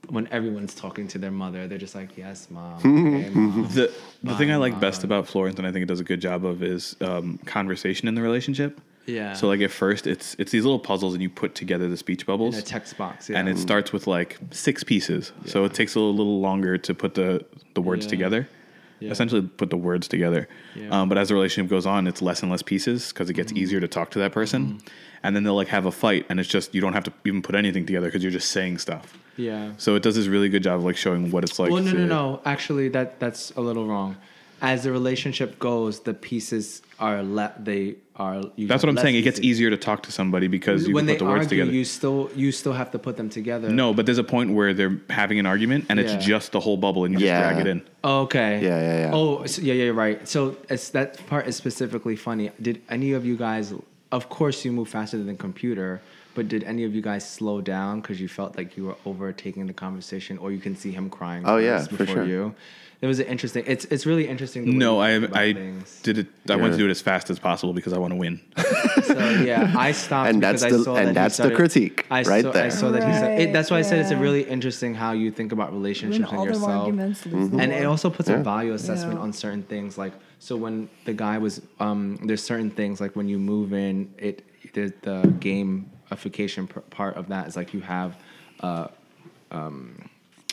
[0.09, 3.69] when everyone's talking to their mother, they're just like, "Yes, mom." Okay, mom.
[3.75, 3.93] The
[4.23, 6.45] the thing I like best about Florence, and I think it does a good job
[6.47, 8.81] of, is um, conversation in the relationship.
[9.11, 9.33] Yeah.
[9.35, 12.27] So like at first, it's it's these little puzzles, and you put together the speech
[12.27, 12.55] bubbles.
[12.55, 13.39] in a text box, yeah.
[13.39, 16.95] and it starts with like six pieces, so it takes a little, little longer to
[16.95, 18.11] put the the words Yeah.
[18.11, 18.49] together.
[19.01, 19.11] Yeah.
[19.13, 20.47] Essentially, put the words together.
[20.77, 20.91] Yeah.
[20.91, 23.37] Um, but as the relationship goes on, it's less and less pieces because it Mm-hmm.
[23.49, 24.81] gets easier to talk to that person.
[25.23, 27.41] And then they'll like have a fight, and it's just you don't have to even
[27.43, 29.19] put anything together because you're just saying stuff.
[29.37, 29.73] yeah.
[29.79, 31.71] So it does this really good job of like showing what it's like.
[31.71, 32.43] well, no, to, no, no.
[32.45, 34.17] Actually, that that's a little wrong.
[34.63, 38.43] As the relationship goes, the pieces are le- they are.
[38.59, 39.15] That's what I'm less saying.
[39.17, 39.51] It gets pieces.
[39.51, 41.77] easier to talk to somebody because you when can they put the words argue, together.
[41.77, 43.71] you still you still have to put them together.
[43.71, 46.77] no, but there's a point where they're having an argument and it's just the whole
[46.77, 47.41] bubble and you Yeah.
[47.41, 47.83] just drag it in.
[48.05, 48.61] Oh, okay.
[48.63, 49.11] Yeah, yeah, yeah.
[49.15, 50.27] Oh, so, yeah, yeah, right.
[50.29, 52.51] So it's that part is specifically funny.
[52.61, 53.73] Did any of you guys?
[54.13, 56.03] Of course, you move faster than the computer.
[56.41, 59.67] But did any of you guys slow down because you felt like you were overtaking
[59.67, 61.43] the conversation, or you can see him crying?
[61.45, 62.25] Oh, yeah, first for before sure.
[62.25, 62.55] you.
[63.03, 63.63] It was interesting.
[63.67, 64.79] It's it's really interesting.
[64.79, 66.01] No, I I things.
[66.03, 66.29] did it.
[66.49, 66.73] I wanted Yeah.
[66.73, 68.41] to do it as fast as possible because I want to win.
[69.11, 69.19] So
[69.51, 72.07] yeah, I stopped And because that's I the- saw and that he that's the critique
[72.11, 73.41] I right saw, I saw that he said.
[73.43, 76.39] It, that's why I said it's a really interesting how you think about relationships and
[76.41, 76.85] their yourself.
[76.85, 77.27] arguments.
[77.27, 78.41] lose the and it also puts Yeah.
[78.41, 79.25] a value assessment Yeah.
[79.27, 81.55] on certain things like so when the guy was
[81.87, 83.95] um there's certain things like when you move in
[84.29, 84.37] it
[84.77, 85.19] the, the
[86.11, 88.17] gamification part of that is like you have
[88.61, 88.89] uh,
[89.51, 90.09] um,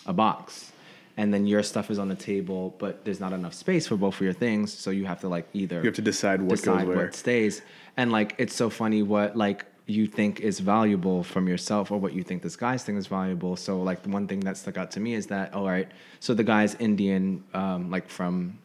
[0.06, 0.72] a box
[1.18, 4.16] and then your stuff is on the table but there's not enough space for both
[4.16, 6.80] of your things so you have to like either You have to decide what decide
[6.80, 6.98] goes where.
[7.06, 7.62] what stays
[7.98, 12.12] and like it's so funny what like you think is valuable from yourself or what
[12.14, 14.92] you think this guy's thing is valuable so like the one thing that stuck out
[14.92, 15.90] to me is that all right
[16.20, 18.58] so the guy's indian um, like from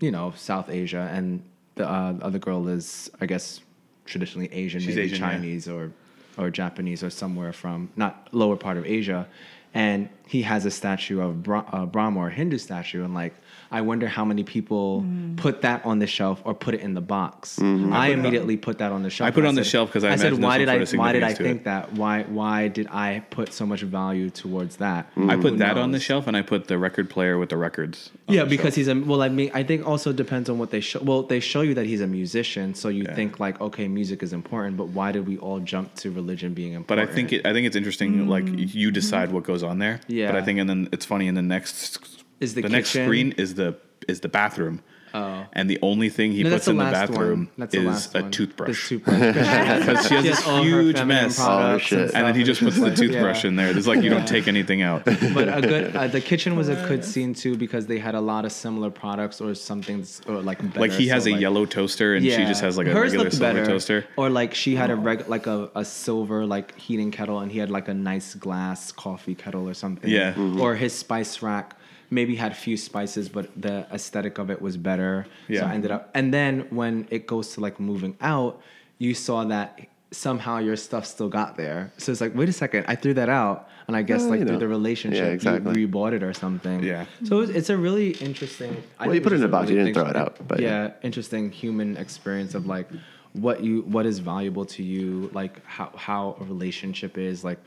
[0.00, 1.42] you know south asia and
[1.76, 3.60] the uh, other girl is i guess
[4.06, 5.30] traditionally asian She's maybe Asian, yeah.
[5.32, 5.92] chinese or
[6.38, 9.26] or japanese or somewhere from not lower part of asia.
[9.72, 13.34] And he has a statue of Bra- uh, Brahma or Hindu statue, and like
[13.72, 15.36] I wonder how many people mm.
[15.36, 17.56] put that on the shelf or put it in the box.
[17.56, 17.92] Mm-hmm.
[17.92, 19.28] I immediately put that on the shelf.
[19.28, 21.22] I put it and on the shelf because I said, why did I why did
[21.22, 21.92] I think it." that?
[21.92, 25.14] Why why did I put so much value towards that?
[25.14, 25.30] Mm.
[25.30, 27.56] I put Who that on the shelf, and I put the record player with the
[27.56, 28.10] records.
[28.28, 28.74] on Yeah, the because shelf.
[28.74, 29.22] he's a well.
[29.22, 31.00] I mean, I think also depends on what they show.
[31.00, 33.14] Well, they show you that he's a musician, so you Yeah.
[33.14, 36.72] think like, okay, music is important, but why did we all jump to religion being
[36.72, 36.88] important?
[36.88, 36.98] But?
[36.98, 38.26] I think it, I think it's interesting.
[38.26, 38.74] Like mm.
[38.74, 40.00] you decide what goes on there.
[40.08, 40.32] Yeah.
[40.32, 41.28] But I think and then it's funny.
[41.28, 43.76] In the next Is the next kitchen- screen is the
[44.08, 44.82] is the bathroom.
[45.12, 45.44] Oh.
[45.54, 47.68] And the only thing he No, puts in the the bathroom one.
[47.68, 48.88] The is a toothbrush.
[48.88, 49.18] Toothbrush.
[49.80, 51.36] Because she has this huge feminine mess.
[51.36, 51.98] products shit.
[51.98, 53.48] and And then he just puts the toothbrush yeah.
[53.48, 53.76] in there.
[53.76, 55.04] It's like you don't take anything out.
[55.04, 58.20] but a good uh, the kitchen was a good scene too because they had a
[58.20, 61.40] lot of similar products or something or like better, like he has so, a like-
[61.40, 63.66] yellow toaster and she just has like a Hers regular silver better.
[63.66, 64.06] toaster.
[64.16, 67.58] or like she had a reg like a, a silver like heating kettle and he
[67.58, 70.34] had like a nice glass coffee kettle or something Yeah.
[70.34, 70.60] Mhm.
[70.60, 71.74] or his spice rack
[72.10, 75.66] maybe had few spices but the aesthetic of it was better so Yeah.
[75.70, 78.60] I ended up and then when it goes to like moving out
[78.98, 79.80] you saw that
[80.12, 83.28] somehow your stuff still got there so it's like wait a second I threw that
[83.28, 84.58] out and I guess Well, like through know.
[84.58, 85.80] the relationship Yeah, exactly.
[85.80, 87.06] you rebought it or something Yeah.
[87.24, 89.76] so it's, it's a really interesting I Well, you put it in a box, you
[89.76, 90.92] didn't throw it out, but yeah yeah.
[91.02, 92.88] interesting human experience of like
[93.32, 97.60] what you what is valuable to you like how how a relationship is like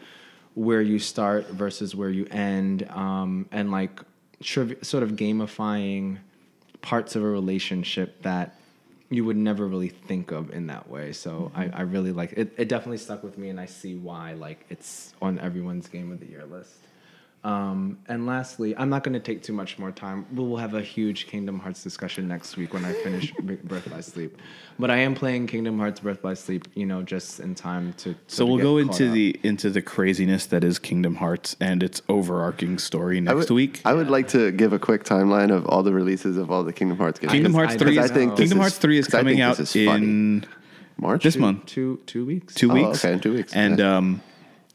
[0.55, 4.01] where you start versus where you end um and like
[4.43, 6.19] triv- sort of gamifying
[6.81, 8.55] parts of a relationship that
[9.09, 11.13] you would never really think of in that way.
[11.13, 11.77] So I, mm-hmm.
[11.77, 15.13] I really like it it definitely stuck with me and i see why like it's
[15.21, 16.75] on everyone's game of the year list
[17.43, 20.25] um, and lastly, I'm not going to take too much more time.
[20.31, 23.89] We'll we'll have a huge Kingdom Hearts discussion next week when I finish B- Birth
[23.89, 24.37] by Sleep.
[24.79, 28.15] But I am playing Kingdom Hearts Birth by Sleep, you know, just in time to.
[28.27, 29.13] So we'll get go into up.
[29.13, 33.49] the into the craziness that is Kingdom Hearts and its overarching story I next would,
[33.51, 33.81] week.
[33.83, 36.73] I would like to give a quick timeline of all the releases of all the
[36.73, 37.33] Kingdom Hearts games.
[37.33, 37.91] Kingdom Hearts three.
[37.91, 40.45] because Is, I think Kingdom Hearts three is coming out this is in
[40.97, 41.65] March this two, month.
[41.65, 42.53] two two weeks.
[42.55, 43.03] two Oh, weeks.
[43.03, 43.53] okay, in two weeks.
[43.53, 43.97] And Yeah.
[43.97, 44.21] um,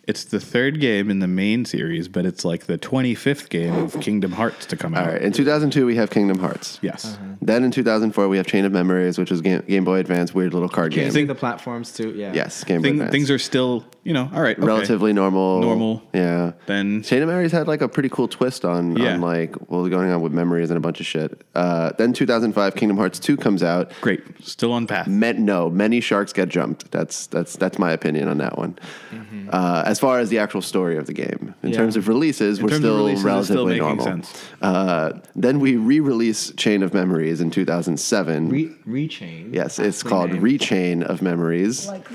[0.09, 4.01] it's the third game in the main series, but it's like the 25th game of
[4.01, 5.07] Kingdom Hearts to come out.
[5.07, 5.21] All right.
[5.23, 6.79] In 2002, we have Kingdom Hearts.
[6.83, 7.05] Yes.
[7.15, 7.25] Uh-huh.
[7.43, 10.55] Then in 2004, we have Chain of Memories, which is Game, Game Boy Advance, weird
[10.55, 11.13] little card Can you game.
[11.13, 12.11] see the platforms too?
[12.17, 12.33] Yeah.
[12.33, 13.13] yes, Game Boy Thing, Advance.
[13.13, 14.57] things are still, you know, all right.
[14.59, 14.67] okay.
[14.67, 15.61] relatively normal.
[15.61, 16.03] Normal.
[16.15, 16.53] Yeah.
[16.67, 19.13] Then Chain of Memories had like a pretty cool twist on, Yeah.
[19.15, 21.43] on like what was going on with memories and a bunch of shit.
[21.55, 23.93] Uh, then 2005, Kingdom Hearts 2 comes out.
[24.01, 25.07] great, still on path.
[25.07, 26.91] Met, no, many sharks get jumped.
[26.91, 28.79] That's that's that's my opinion on that one.
[29.11, 29.51] Mm-hmm.
[29.53, 31.77] Uh, as far as the actual story of the game, in Yeah.
[31.77, 34.05] terms of releases, we're terms of still releases, it's still relatively normal.
[34.05, 34.45] sense.
[34.63, 38.49] Uh, then we re-release Chain of Memories in 2007.
[38.49, 39.55] Re- rechain.
[39.55, 40.43] yes, it's Aptly called named.
[40.45, 42.07] Rechain of Memories Like,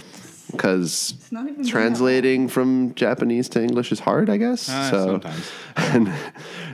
[0.52, 4.70] because it's translating from Japanese to English is hard, I guess.
[4.70, 5.52] Ah, so, sometimes.
[5.78, 6.12] and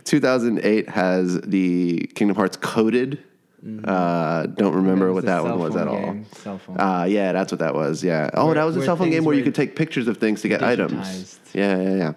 [0.05, 3.19] 2008 has the Kingdom Hearts coded.
[3.83, 6.17] Uh, don't remember what that one was phone at all.
[6.33, 6.79] Cell phone.
[6.79, 8.03] Uh, yeah, that's what that was.
[8.03, 8.29] Yeah.
[8.33, 10.41] Oh, Where- that was a cell phone game where you could take pictures of things
[10.43, 11.39] to get items.
[11.53, 12.13] Yeah, yeah, yeah.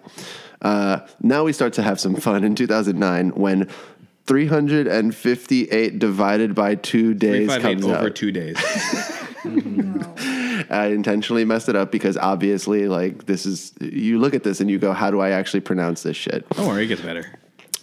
[0.60, 3.68] Uh, now we start to have some fun in 2009 when
[4.26, 8.14] 358 divided by two days comes over out.
[8.14, 8.56] two days.
[9.44, 10.14] No.
[10.70, 14.70] I intentionally messed it up because obviously, like, this is you look at this and
[14.70, 17.26] you go, "How do I actually pronounce this shit?" Don't worry, it gets better.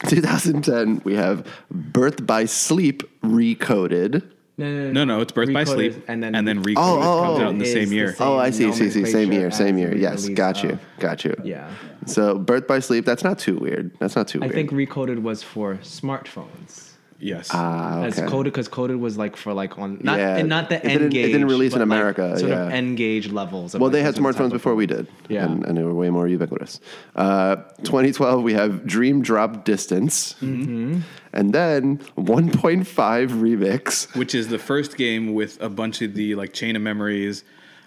[0.07, 4.23] 2010, we have Birth by Sleep recoded.
[4.57, 7.23] No, No, no, it's Birth by Recoded Sleep, and then and then Recoded Oh, oh,
[7.23, 7.43] comes oh.
[7.43, 8.13] out in the Is same the year.
[8.15, 9.89] same Oh, I see, see, see, same year, nomenclature same year.
[9.91, 11.35] the Yes, release got uh, you, of- got you.
[11.43, 11.69] Yeah.
[12.05, 13.91] So, Birth by Sleep, that's not too weird.
[13.99, 14.53] That's not too I weird.
[14.55, 16.88] think recoded was for smartphones.
[17.21, 17.49] Yes.
[17.53, 20.77] Ah, As coded because coded was like for like on not Yeah, and not the
[20.77, 22.75] it N didn't- it didn't release in but, like, America, sort of yeah.
[22.75, 23.75] N gauge levels.
[23.75, 25.45] Of Well, they had this was the smartphones before we did, Yeah.
[25.45, 26.79] and, and they were way more ubiquitous.
[27.17, 30.99] Uh, 2012, we have Dream Drop Distance, Mm-hmm.
[31.33, 32.85] and then 1.5
[33.31, 34.15] Remix.
[34.15, 37.43] which is the first game with a bunch of the like chain of memories,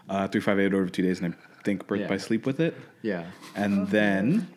[0.08, 2.08] uh, three five eight over two days, and I think Birth Yeah.
[2.08, 2.74] by Sleep with it.
[3.02, 3.24] Yeah.
[3.56, 4.48] And then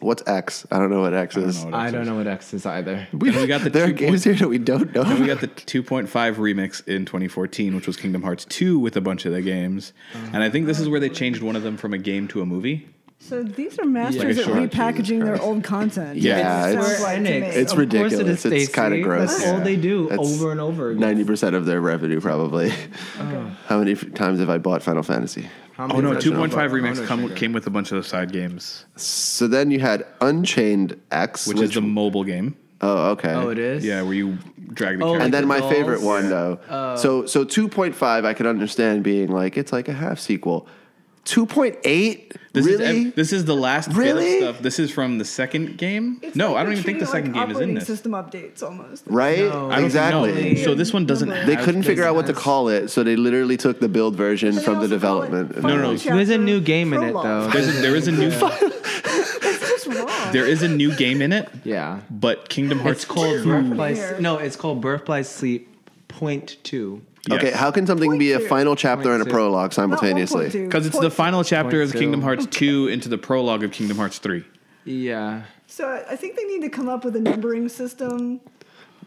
[0.00, 0.66] What's X?
[0.70, 1.64] I don't know what X I don't is.
[1.64, 2.08] know what I X don't is.
[2.08, 3.08] know what X is either.
[3.12, 5.02] Then we got the there are two games here that we don't know.
[5.02, 6.06] Then we got the 2.5
[6.36, 9.92] remix in 2014, which was Kingdom Hearts 2 with a bunch of the games.
[10.14, 10.30] Uh-huh.
[10.34, 12.40] And I think this is where they changed one of them from a game to
[12.42, 12.88] a movie.
[13.20, 16.18] So these are masters Like at short- repackaging their old content.
[16.18, 17.18] Yeah, it it's- like.
[17.26, 18.44] It's Of course it ridiculous.
[18.46, 19.36] It's kinda gross.
[19.38, 21.00] That's all they do That's over and over again.
[21.00, 22.72] Ninety percent of their revenue, probably.
[23.20, 23.50] Oh.
[23.66, 25.48] How many f- times have I bought Final Fantasy?
[25.80, 29.46] Oh no, 2.5 of remix come, came with a bunch of the side games, So
[29.46, 32.56] then you had Unchained X, which, is a mobile game.
[32.80, 33.32] oh okay.
[33.32, 33.84] Oh, it is.
[33.84, 34.38] Yeah, where you
[34.72, 35.24] drag the Oh, character.
[35.24, 35.72] and then the my dolls?
[35.72, 36.58] favorite one though.
[36.68, 36.96] Oh.
[36.96, 40.66] so so two point five I could understand being like it's like a half sequel.
[41.28, 42.32] Two point eight.
[42.54, 43.02] This Really?
[43.08, 44.24] is this is the last Really?
[44.24, 44.62] bit of stuff.
[44.62, 46.18] This is from the second game.
[46.22, 47.86] It's no, like I don't even think the second like game is in operating this.
[47.86, 49.04] System updates almost.
[49.06, 49.40] right?
[49.40, 49.70] No.
[49.70, 50.54] I don't exactly.
[50.54, 50.62] know.
[50.64, 51.28] So this one doesn't.
[51.28, 53.88] They They have- couldn't figure out what to call it, so they literally took the
[53.90, 55.56] build version But they from the also call it development.
[55.56, 56.16] No, no, Final no.
[56.16, 57.48] There's a new game in it, though.
[57.50, 61.48] There's a, there is a new It's just there is a new game in it,
[61.64, 62.00] Yeah.
[62.10, 63.98] but Kingdom Hearts It's called 2 Birthplace.
[63.98, 64.16] Here.
[64.20, 65.68] No, it's called Birth by Sleep
[66.08, 67.02] Point Two.
[67.30, 67.38] Yes.
[67.42, 68.46] Okay, how can something Point be a two.
[68.48, 69.34] final chapter and a Point two.
[69.34, 70.48] prologue simultaneously?
[70.50, 72.00] Because it's the final chapter of Point.
[72.00, 74.44] Kingdom Hearts 2 into the prologue of Kingdom Hearts 3.
[74.84, 75.42] Yeah.
[75.66, 78.40] So I- I think they need to come up with a numbering system.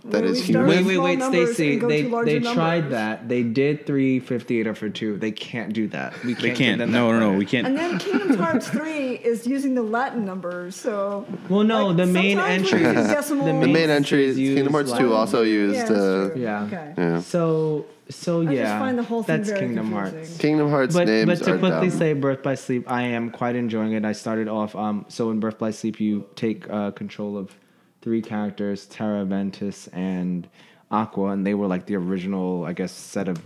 [0.06, 0.58] That is where is huge.
[0.68, 1.78] Wait, wait, wait, numbers Stacy.
[1.78, 2.44] They they tried
[2.86, 2.92] numbers.
[2.92, 3.30] that.
[3.30, 5.18] They did three fifty eight for two.
[5.18, 6.14] They can't do that.
[6.24, 6.42] We can't.
[6.42, 6.80] They can't.
[6.80, 7.38] them No, no, no.
[7.38, 7.68] We can't.
[7.68, 11.28] And then Kingdom Hearts 3 is using the Latin numbers, so.
[11.50, 13.90] Well, no, like, the main sometimes entry we use is decimal- the The main main
[13.92, 16.30] entry is Kingdom Hearts 2 also used Yeah, uh.
[16.36, 16.64] Yeah.
[16.64, 16.94] Okay.
[16.98, 17.20] yeah.
[17.22, 18.64] So so I yeah.
[18.64, 20.20] just find the whole thing that's very Kingdom confusing.
[20.20, 20.38] Hearts.
[20.38, 21.98] Kingdom Hearts But names but to are quickly dumb.
[21.98, 24.06] say Birth by Sleep, I am quite enjoying it.
[24.06, 27.56] I started off um so in Birth by Sleep you take uh, control of
[28.02, 30.48] three characters, Terra, Ventus, and
[30.90, 33.46] Aqua, and they were like the original, I guess, set of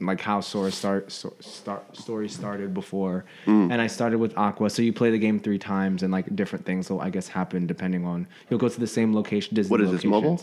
[0.00, 3.24] like how Sora start, so, start story started before.
[3.46, 3.72] Mm.
[3.72, 6.66] And I started with Aqua, so you play the game three times, and like different
[6.66, 9.54] things will I guess happen depending on you'll go to the same location.
[9.54, 10.40] Disney What is this, mobile?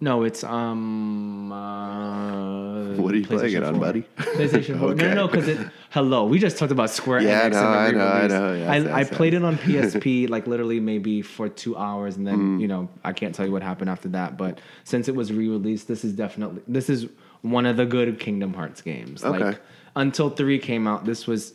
[0.00, 1.50] No, it's um.
[1.50, 3.80] Uh, What are you playing it on, 4.
[3.80, 4.02] buddy?
[4.16, 4.90] PlayStation 4.
[4.90, 5.08] Okay.
[5.08, 5.58] No, no, because it.
[5.90, 8.54] Hello, we just talked about Square Yeah, Enix no, I know, I know.
[8.54, 9.10] Yes, I, yes, I yes.
[9.10, 12.60] played it on PSP, like literally maybe for two hours, and then Mm.
[12.60, 14.36] you know I can't tell you what happened after that.
[14.36, 17.08] But since it was re-released, this is definitely this is
[17.42, 19.24] one of the good Kingdom Hearts games.
[19.24, 19.38] Okay.
[19.46, 19.60] Like
[19.96, 21.54] until three came out, this was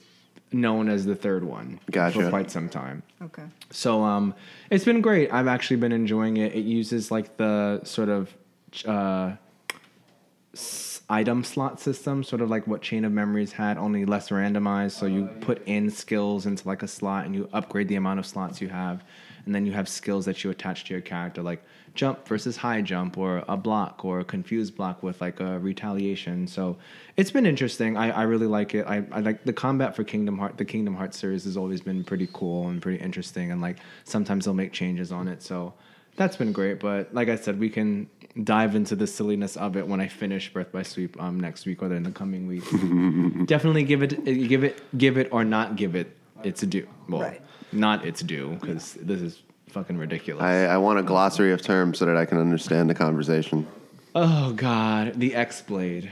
[0.53, 2.21] known as the third one Gotcha.
[2.21, 3.03] for quite some time.
[3.21, 3.43] Okay.
[3.71, 4.33] So um,
[4.69, 5.31] it's been great.
[5.33, 6.53] I've actually been enjoying it.
[6.53, 8.33] It uses like the sort of
[8.85, 9.33] uh,
[10.53, 14.91] s- item slot system, sort of like what Chain of Memories had, only less randomized.
[14.91, 18.25] So you put in skills into like a slot, and you upgrade the amount of
[18.25, 19.03] slots you have,
[19.45, 21.63] and then you have skills that you attach to your character, like
[21.95, 26.47] jump versus high jump, or a block, or a confused block with like a retaliation.
[26.47, 26.77] So
[27.17, 27.97] it's been interesting.
[27.97, 28.85] I, I really like it.
[28.87, 30.57] I, I like the combat for Kingdom Heart.
[30.57, 34.45] The Kingdom Hearts series has always been pretty cool and pretty interesting, and like sometimes
[34.45, 35.41] they'll make changes on it.
[35.43, 35.73] So
[36.15, 36.79] that's been great.
[36.79, 38.09] But like I said, we can
[38.43, 41.83] dive into the silliness of it when I finish Birth by Sleep um, next week
[41.83, 42.63] or in the coming week.
[43.47, 46.87] Definitely give it, give it, give it or not give it its due.
[47.07, 47.41] Well, Right.
[47.71, 49.43] not its due because this is
[49.73, 50.43] fucking ridiculous.
[50.43, 53.67] I, I want a glossary of terms so that I can understand the conversation.
[54.15, 56.11] Oh God, the X Blade,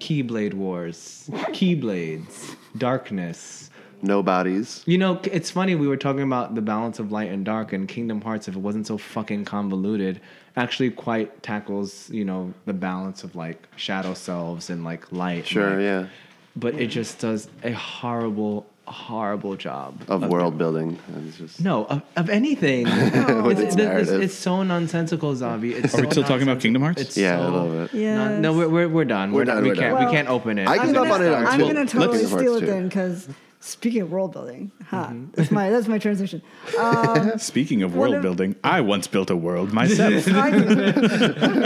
[0.00, 3.68] Keyblade Wars, Keyblades, Darkness.
[4.04, 4.82] No bodies.
[4.86, 5.76] You know, it's funny.
[5.76, 8.58] We were talking about the balance of light and dark, and Kingdom Hearts, if it
[8.58, 10.20] wasn't so fucking convoluted,
[10.56, 15.46] actually quite tackles you know the balance of like shadow selves and like light.
[15.46, 16.06] Sure, like- yeah.
[16.56, 20.98] But it just does a horrible, horrible job Of world building.
[21.38, 22.84] Just No, of, of anything.
[23.44, 25.72] With it's, its it's, it's so nonsensical, Zavi.
[25.84, 26.60] It's Are we still talking about.
[26.60, 27.00] Kingdom Hearts?
[27.00, 27.94] It's Yeah, so a little bit.
[27.94, 28.28] Yeah.
[28.28, 29.32] No, no, we're, we're, we're done.
[29.32, 29.54] We're, We're done.
[29.56, 29.96] done, We we're can't.
[29.98, 30.06] done.
[30.06, 30.68] we can't open it.
[30.68, 33.28] I can I'm gonna, on it I'm gonna totally steal it then, because
[33.64, 36.42] speaking of world building, ha, that's my that's my transition.
[36.78, 40.26] Um, Speaking of world of- building, I once built a world myself.
[40.46, 40.66] I would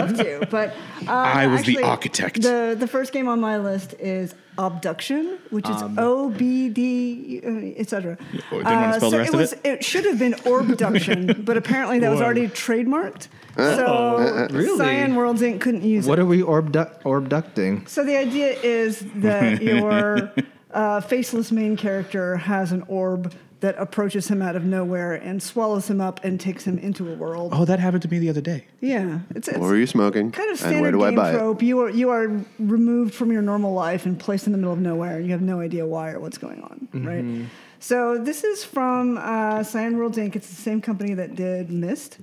[0.01, 0.68] love to, but
[1.09, 2.43] uh, I was the architect.
[2.43, 7.81] The the first game on my list is Obduction, which is O B D uh,
[7.81, 8.16] etc.
[8.52, 9.60] Oh, didn't want to spell the so rest it of was it?
[9.64, 13.28] it should have been Orbduction, but apparently that was already trademarked.
[13.56, 14.77] So Really?
[14.78, 15.60] Cyan Worlds Inc.
[15.60, 16.23] couldn't use what it.
[16.23, 17.89] are we orbdu- orbducting?
[17.89, 20.32] So the idea is that your
[20.77, 25.89] uh, faceless main character has an orb that approaches him out of nowhere and swallows
[25.89, 27.53] him up and takes him into a world.
[27.55, 28.66] oh, that happened to me the other day.
[28.82, 30.31] Yeah, it's, it's What were you smoking?
[30.31, 31.39] kind of and where standard do I game buy it?
[31.39, 31.62] trope.
[31.62, 32.27] You are you are
[32.59, 35.19] removed from your normal life and placed in the middle of nowhere.
[35.20, 37.07] You have no idea why or what's going on, Mm-hmm.
[37.09, 37.48] right?
[37.78, 40.36] So this is from uh, Cyan Worlds Inc.
[40.36, 42.19] It's the same company that did Myst,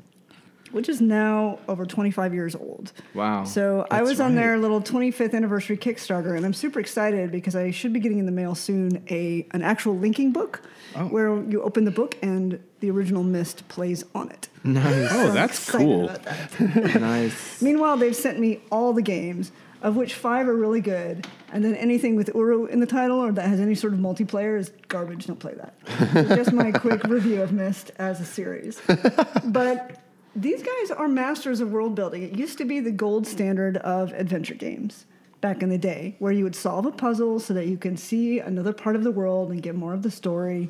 [0.74, 2.92] which is now over 25 years old.
[3.14, 3.46] Wow.
[3.46, 4.42] So I That's was on right.
[4.42, 8.26] their little 25th anniversary Kickstarter, and I'm super excited because I should be getting in
[8.26, 10.62] the mail soon a an actual linking book
[10.96, 11.06] Oh.
[11.08, 14.48] where you open the book and the original Myst plays on it.
[14.64, 16.08] Nice, Oh, that's cool.
[16.08, 16.60] that.
[17.02, 17.62] nice.
[17.64, 19.52] Meanwhile, they've sent me all the games,
[19.82, 23.32] of which five are really good, and then anything with Uru in the title or
[23.32, 25.26] that has any sort of multiplayer is garbage.
[25.26, 25.74] Don't play that.
[26.14, 28.80] So just my quick review of Myst as a series.
[29.46, 30.00] But
[30.36, 32.24] these guys are masters of world building.
[32.24, 35.06] It used to be the gold standard of adventure games
[35.42, 38.40] back in the day, where you would solve a puzzle so that you can see
[38.40, 40.70] another part of the world and get more of the story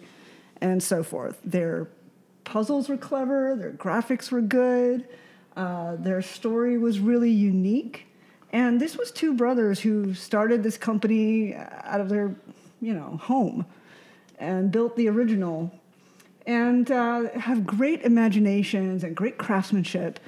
[0.62, 1.40] and so forth.
[1.46, 1.88] Their
[2.44, 5.08] puzzles were clever, their graphics were good,
[5.56, 8.08] uh, their story was really unique.
[8.52, 12.36] And this was two brothers who started this company out of their,
[12.82, 13.66] you know, home.
[14.40, 15.72] and built the original
[16.46, 20.20] and uh, have great imaginations and great craftsmanship,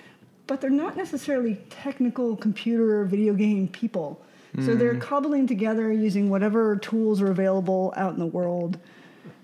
[0.48, 4.22] but they're not necessarily technical computer or video game people.
[4.64, 5.02] So they're mm.
[5.02, 8.78] cobbling together using whatever tools are available out in the world.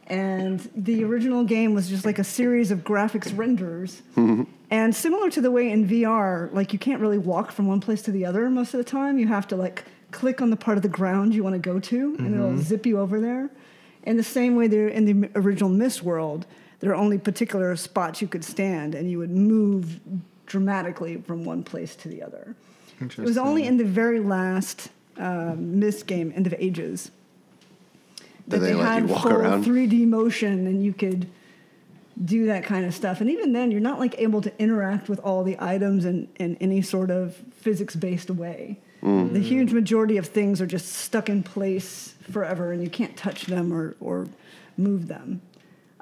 [0.07, 4.03] And the original game was just like a series of graphics renders.
[4.15, 4.43] Mm-hmm.
[4.69, 8.01] And similar to the way in VR, like you can't really walk from one place
[8.03, 9.17] to the other most of the time.
[9.17, 11.79] You have to like click on the part of the ground you want to go
[11.79, 12.61] to, and it'll mm-hmm.
[12.61, 13.49] zip you over there.
[14.03, 16.45] In the same way, there in the original Myst world,
[16.81, 19.99] there are only particular spots you could stand, and you would move
[20.45, 22.55] dramatically from one place to the other.
[22.99, 27.11] It was only in the very last Myst game, End of Ages,
[28.47, 29.63] that they they, had full around?
[29.63, 31.29] 3D motion, and you could
[32.25, 33.21] do that kind of stuff.
[33.21, 36.57] And even then, you're not like able to interact with all the items in, in
[36.57, 38.79] any sort of physics-based way.
[39.01, 39.33] Mm.
[39.33, 43.45] The huge majority of things are just stuck in place forever, and you can't touch
[43.45, 44.27] them or, or
[44.77, 45.41] move them.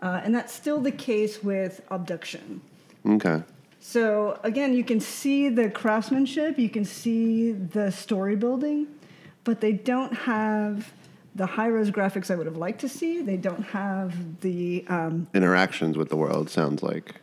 [0.02, 2.62] Uh, and that's still the case with Obduction.
[3.06, 3.44] Okay.
[3.80, 8.88] So again, you can see the craftsmanship, you can see the story building,
[9.44, 10.92] but they don't have
[11.36, 13.22] the high res graphics I would have liked to see.
[13.22, 17.16] They don't have the um, Interactions with the world sounds like.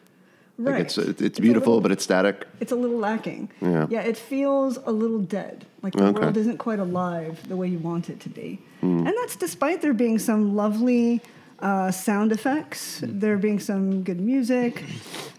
[0.58, 0.72] right.
[0.76, 2.46] Like it's it's, It's beautiful, little- but it's static.
[2.60, 3.50] it's a little lacking.
[3.60, 3.86] Yeah.
[3.90, 5.66] Yeah, it feels a little dead.
[5.82, 6.20] Like the Okay.
[6.20, 8.58] world isn't quite alive the way you want it to be.
[8.80, 9.06] Hmm.
[9.06, 11.20] And that's despite there being some lovely
[11.60, 14.84] uh, sound effects, there being some good music,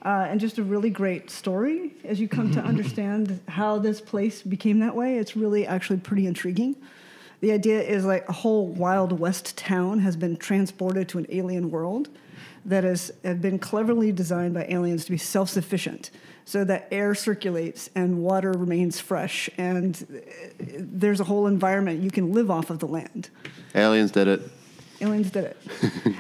[0.03, 1.93] uh, and just a really great story.
[2.03, 6.25] As you come to understand how this place became that way, it's really actually pretty
[6.25, 6.75] intriguing.
[7.39, 11.69] The idea is like a whole Wild West town has been transported to an alien
[11.69, 12.09] world
[12.65, 16.09] that has have been cleverly designed by aliens to be self sufficient
[16.45, 22.09] so that air circulates and water remains fresh and uh, there's a whole environment you
[22.09, 23.29] can live off of the land.
[23.75, 24.41] Aliens did it.
[25.01, 25.57] Aliens did it.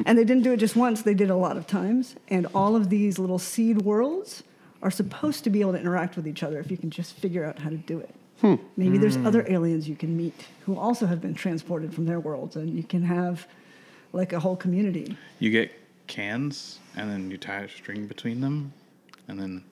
[0.05, 2.15] and they didn't do it just once, they did it a lot of times.
[2.29, 4.43] And all of these little seed worlds
[4.81, 7.43] are supposed to be able to interact with each other if you can just figure
[7.43, 8.13] out how to do it.
[8.41, 8.55] Hmm.
[8.75, 9.25] Maybe there's hmm.
[9.25, 12.83] other aliens you can meet who also have been transported from their worlds, and you
[12.83, 13.47] can have
[14.13, 15.17] like a whole community.
[15.39, 15.71] You get
[16.05, 18.73] cans, and then you tie a string between them,
[19.27, 19.63] and then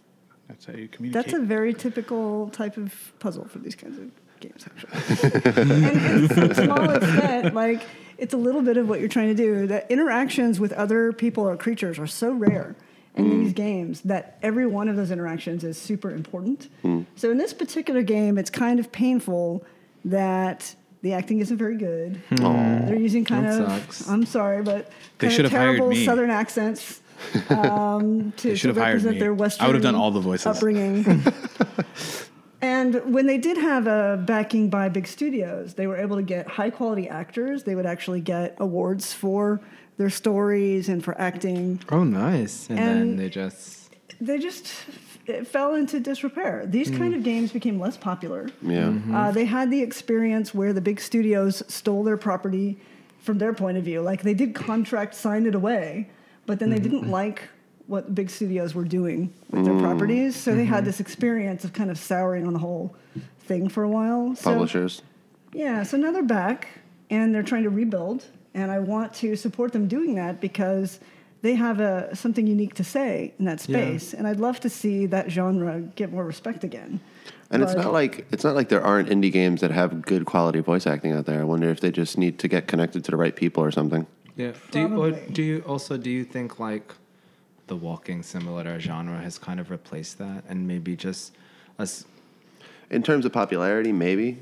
[0.48, 1.26] that's how you communicate.
[1.26, 4.10] That's a very typical type of puzzle for these kinds of
[4.48, 5.52] games, actually.
[5.82, 7.82] and to some small extent, like
[8.18, 9.68] it's a little bit of what you're trying to do.
[9.68, 12.76] The interactions with other people or creatures are so rare
[13.16, 16.68] in these games that every one of those interactions is super important.
[17.16, 19.64] So in this particular game, it's kind of painful
[20.04, 22.22] that the acting isn't very good.
[22.32, 24.10] They're using kind That of sucks.
[24.10, 24.90] I'm sorry, but
[25.20, 26.04] They kind should of have hired terrible me.
[26.06, 27.00] southern accents
[27.50, 29.20] um, to, They should to have hired represent me.
[29.20, 29.32] their
[29.62, 30.48] I would have done all the voices.
[30.48, 31.06] upbringing.
[32.62, 36.48] and when they did have a backing by big studios, they were able to get
[36.48, 37.64] high quality actors.
[37.64, 39.62] They would actually get awards for
[39.98, 41.82] their stories and for acting.
[41.90, 42.70] Oh, nice.
[42.70, 43.96] And, then they just.
[44.22, 44.72] They just
[45.26, 46.66] it fell into disrepair.
[46.66, 46.98] These hmm.
[46.98, 48.50] kind of games became less popular.
[48.62, 48.86] Yeah.
[48.86, 49.16] Mm-hmm.
[49.16, 52.78] Uh, they had the experience where the big studios stole their property
[53.20, 54.02] from their point of view.
[54.02, 56.10] Like they did contract sign it away,
[56.46, 56.90] but then they mm-hmm.
[56.90, 57.50] didn't like
[57.88, 59.82] what big studios were doing with their mm.
[59.82, 60.36] properties.
[60.36, 60.86] So they had mm-hmm.
[60.86, 62.96] this experience of kind of souring on the whole
[63.42, 64.36] thing for a while.
[64.36, 65.02] So, Publishers.
[65.54, 66.68] yeah, so now they're back
[67.10, 71.00] and they're trying to rebuild, and I want to support them doing that because
[71.42, 73.78] they have a something unique to say in that Yeah.
[73.78, 77.00] space, and I'd love to see that genre get more respect again.
[77.52, 80.60] And it's not like it's not like there aren't indie games that have good quality
[80.60, 81.40] voice acting out there.
[81.40, 84.08] I wonder if they just need to get connected to the right people or something.
[84.36, 84.54] Yeah.
[84.72, 86.92] Do you, or do you also do you think like
[87.68, 91.34] the walking simulator genre has kind of replaced that and maybe just
[91.80, 92.06] us
[92.90, 94.38] In terms of popularity, maybe.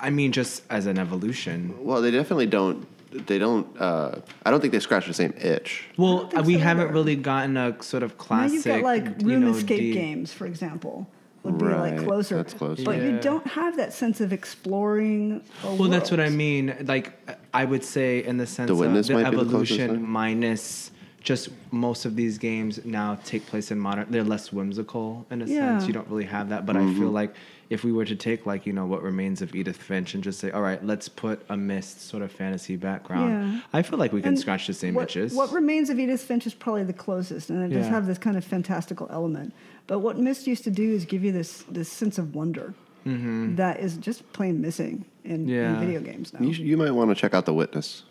[0.00, 1.74] I mean just as an evolution.
[1.84, 2.86] Well, they definitely don't.
[3.26, 3.66] They don't.
[3.78, 5.84] Uh, I don't think they scratch the same itch.
[5.98, 6.92] Well, we so haven't either.
[6.94, 9.94] really gotten a sort of Now classic you've got like you room know, escape deep-
[9.94, 11.06] games, for example,
[11.42, 12.36] would be Right, like closer.
[12.36, 12.82] that's closer.
[12.82, 15.42] But you don't have that sense of exploring.
[15.62, 16.74] A Well, that's what I mean.
[16.86, 17.12] Like,
[17.52, 20.90] I would say in the sense The of the might the closest evolution minus
[21.22, 24.06] just most of these games now take place in modern.
[24.10, 25.78] They're less whimsical in a Yeah.
[25.78, 25.86] sense.
[25.86, 26.66] You don't really have that.
[26.66, 27.34] But I feel like
[27.70, 30.40] if we were to take like you know what remains of Edith Finch and just
[30.40, 33.30] say, all right, let's put a Myst sort of fantasy background.
[33.54, 33.60] Yeah.
[33.72, 35.32] I feel like we can And scratch the same what, itches.
[35.34, 37.92] What remains of Edith Finch is probably the closest, and it does Yeah.
[37.92, 39.54] have this kind of fantastical element.
[39.86, 42.74] But what Myst used to do is give you this this sense of wonder
[43.04, 45.80] that is just plain missing in, in Mm-hmm.
[45.80, 46.40] Video games now.
[46.46, 48.02] You, sh- you might want to check out The Witness.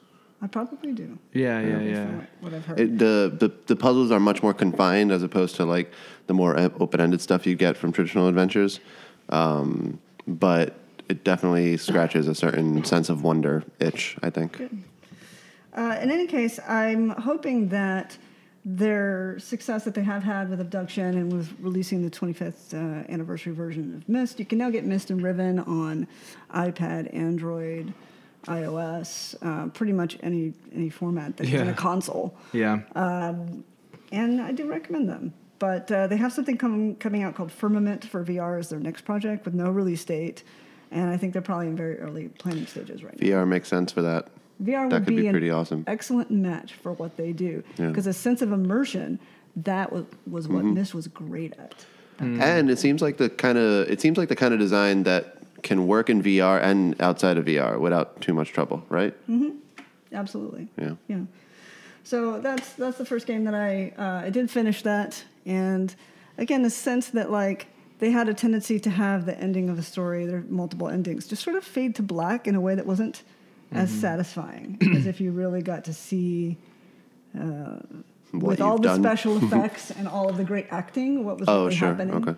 [0.44, 1.20] I probably do.
[1.34, 2.06] yeah, yeah, yeah.
[2.16, 2.80] what- What I've heard.
[2.80, 5.92] It, the, the the puzzles are much more confined as opposed to like
[6.28, 8.80] the more open ended stuff you get from traditional adventures.
[9.30, 10.76] Um, but
[11.10, 14.18] it definitely scratches a certain sense of wonder itch.
[14.24, 14.62] I think.
[15.74, 18.18] Uh, in any case, I'm hoping that
[18.66, 22.78] their success that they have had with Obduction and with releasing the 25th uh,
[23.12, 26.08] anniversary version of Myst, you can now get Myst and Riven on
[26.54, 27.94] iPad, Android,
[28.48, 31.72] iOS, uh, pretty much any any format that's in Yeah.
[31.72, 32.36] a console.
[32.54, 32.82] Yeah.
[34.12, 35.34] And I do recommend them.
[35.60, 39.02] But uh, they have something com- coming out called Firmament for VR as their next
[39.06, 40.44] project with no release date.
[40.90, 43.26] And I think they're probably in very early planning stages right now.
[43.28, 44.28] VR makes sense for that.
[44.62, 45.84] VR That would could be, be an pretty awesome.
[45.88, 47.88] excellent match for what they do Yeah.
[47.90, 49.20] because a sense of immersion
[49.56, 50.74] that was, was what Mm-hmm.
[50.74, 51.86] Myst was great at.
[52.20, 55.41] And it seems like the kind of it seems like the kind of design that
[55.64, 59.14] can work in VR and outside of VR without too much trouble, right?
[59.30, 59.50] Mm-hmm.
[60.14, 60.68] Absolutely.
[60.78, 60.96] Yeah.
[61.08, 61.22] Yeah.
[62.04, 65.94] So that's that's the first game that I uh, I did finish that, and
[66.38, 67.68] again the sense that like
[68.00, 71.28] they had a tendency to have the ending of a story, there are multiple endings,
[71.28, 73.22] just sort of fade to black in a way that wasn't
[73.72, 74.00] as Mm-hmm.
[74.02, 76.58] satisfying as if you really got to see.
[77.40, 77.78] Uh,
[78.34, 79.02] with all the done.
[79.02, 81.90] special effects and all of the great acting, what was Oh, really sure.
[81.90, 82.16] happening.
[82.16, 82.36] Okay.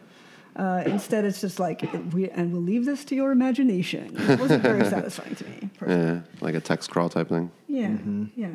[0.56, 1.82] Uh, instead, it's just like,
[2.14, 4.16] we, and we'll leave this to your imagination.
[4.18, 5.70] It wasn't very satisfying to me.
[5.78, 6.06] personally.
[6.06, 7.50] Yeah, like a text crawl type thing.
[7.68, 8.26] Yeah, Mm-hmm.
[8.36, 8.50] yeah.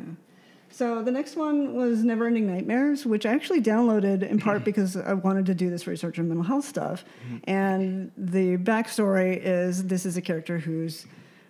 [0.71, 5.13] So the next one was Neverending Nightmares, which I actually downloaded in part because I
[5.13, 7.03] wanted to do this research on mental health stuff.
[7.27, 7.37] Mm-hmm.
[7.49, 11.05] And the backstory is this is a character who's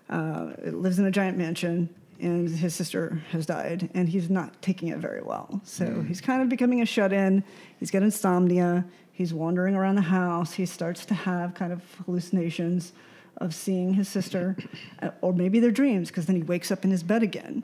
[0.09, 1.89] uh, lives in a giant mansion,
[2.19, 5.61] and his sister has died, and he's not taking it very well.
[5.63, 6.07] So Mm.
[6.07, 7.43] he's kind of becoming a shut-in.
[7.79, 8.85] He's got insomnia.
[9.19, 10.53] He's wandering around the house.
[10.53, 12.93] He starts to have kind of hallucinations
[13.37, 14.57] of seeing his sister,
[15.03, 17.63] uh, or maybe they're dreams, because then he wakes up in his bed again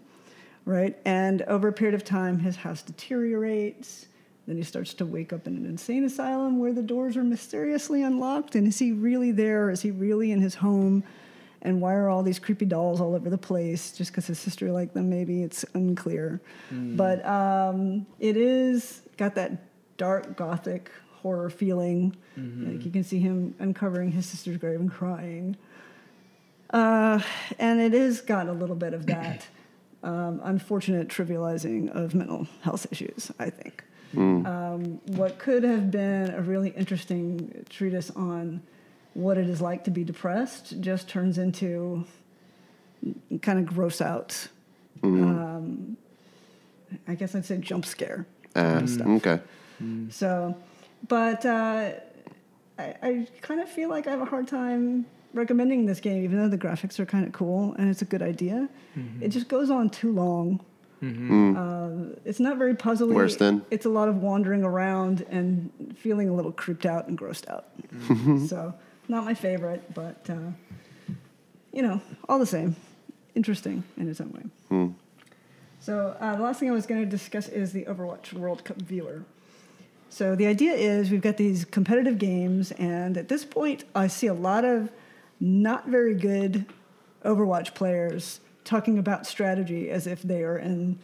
[0.65, 0.98] right?
[1.06, 4.07] And over a period of time, his house deteriorates.
[4.48, 8.03] Then he starts to wake up in an insane asylum where the doors are mysteriously
[8.03, 8.56] unlocked.
[8.56, 9.69] And is he really there?
[9.69, 11.03] Is he really in his home?
[11.61, 13.91] And why are all these creepy dolls all over the place?
[13.91, 16.41] Just because his sister liked them, maybe it's unclear.
[16.95, 19.52] But um, it is got that
[19.98, 20.91] dark gothic
[21.26, 22.15] horror feeling.
[22.38, 25.57] Like you can see him uncovering his sister's grave and crying.
[26.69, 27.19] Uh,
[27.57, 29.47] and has got a little bit of that
[30.03, 33.84] um, unfortunate trivializing of mental health issues, I think.
[34.15, 38.61] Um, what could have been a really interesting treatise on
[39.15, 42.06] what it is like to be depressed just turns into
[43.41, 44.47] kind of gross out.
[45.03, 45.97] Um,
[47.07, 48.26] I guess I'd say jump scare.
[48.56, 49.07] Uh, stuff.
[49.07, 49.39] okay.
[50.10, 50.56] So,
[51.07, 51.91] but uh,
[52.77, 56.38] I, I kind of feel like I have a hard time recommending this game, even
[56.38, 58.69] though the graphics are kind of cool and it's a good idea.
[59.22, 60.61] It just goes on too long.
[61.03, 63.14] Uh, it's not very puzzly.
[63.14, 63.64] Worse than?
[63.69, 67.65] It's a lot of wandering around and feeling a little creeped out and grossed out.
[68.49, 68.73] so,
[69.07, 70.52] not my favorite, but uh,
[71.72, 72.76] you know, all the same,
[73.36, 74.90] interesting in its own way.
[75.80, 78.82] So uh, the last thing I was going to discuss is the Overwatch World Cup
[78.82, 79.23] viewer.
[80.16, 84.28] So the idea is we've got these competitive games, and at this point, I see
[84.28, 84.90] a lot of
[85.42, 86.68] not very good
[87.26, 91.00] Overwatch players talking about strategy as if they are in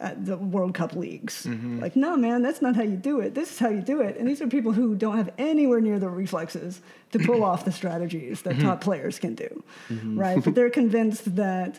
[0.00, 1.46] uh, the World Cup leagues.
[1.46, 1.78] Mm-hmm.
[1.78, 3.36] Like, no, man, that's not how you do it.
[3.36, 4.16] This is how you do it.
[4.16, 6.82] And these are people who don't have anywhere near the reflexes
[7.12, 8.66] to pull off the strategies that mm-hmm.
[8.66, 10.18] top players can do, mm-hmm.
[10.18, 10.42] right?
[10.42, 11.78] But they're convinced that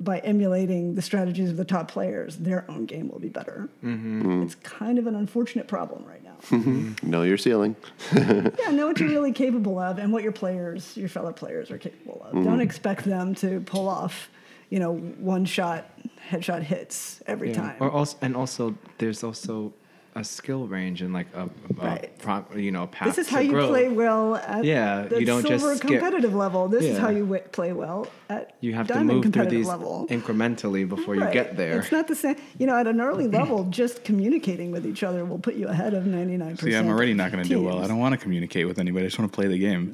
[0.00, 3.68] by emulating the strategies of the top players, their own game will be better.
[3.84, 4.42] Mm-hmm.
[4.42, 6.36] It's kind of an unfortunate problem right now.
[6.48, 7.08] Mm-hmm.
[7.08, 7.76] Know your ceiling.
[8.14, 11.78] yeah, know what you're really capable of and what your players, your fellow players, are
[11.78, 12.32] capable of.
[12.34, 12.44] Mm-hmm.
[12.44, 14.30] Don't expect them to pull off,
[14.70, 15.84] you know, one shot
[16.30, 17.56] headshot hits every Yeah.
[17.56, 17.76] time.
[17.80, 19.74] Or also, and also, there's also
[20.16, 22.18] a skill range and like a, a Right.
[22.18, 23.70] pro- you know, path this is to how you growth.
[23.70, 25.88] play well at Yeah, the you don't just silver skip.
[25.88, 26.66] competitive level.
[26.68, 29.68] This is how you wi- play well at You have to diamond move through these
[29.68, 30.06] level.
[30.10, 31.78] incrementally before you get there.
[31.78, 32.36] It's not the same.
[32.58, 35.94] You know, at an early level, just communicating with each other will put you ahead
[35.94, 36.60] of 99%.
[36.60, 37.78] See, I'm already not going to do well.
[37.82, 39.04] I don't want to communicate with anybody.
[39.04, 39.90] I just want to play the game.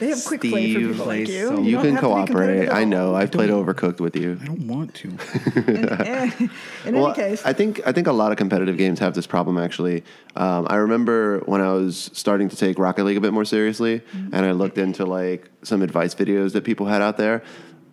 [0.00, 1.46] They have quick play for Steve people like you.
[1.48, 2.68] so You You can have to be cooperate.
[2.68, 3.14] I know.
[3.14, 4.38] I've played Overcooked with you.
[4.42, 5.08] I don't want to.
[5.56, 6.50] In, eh, in
[6.84, 9.58] any Well, case, I think I think a lot of competitive games have this problem.
[9.58, 10.04] Actually,
[10.36, 14.00] um, I remember when I was starting to take Rocket League a bit more seriously,
[14.00, 14.34] Mm-hmm.
[14.34, 17.42] and I looked into like some advice videos that people had out there.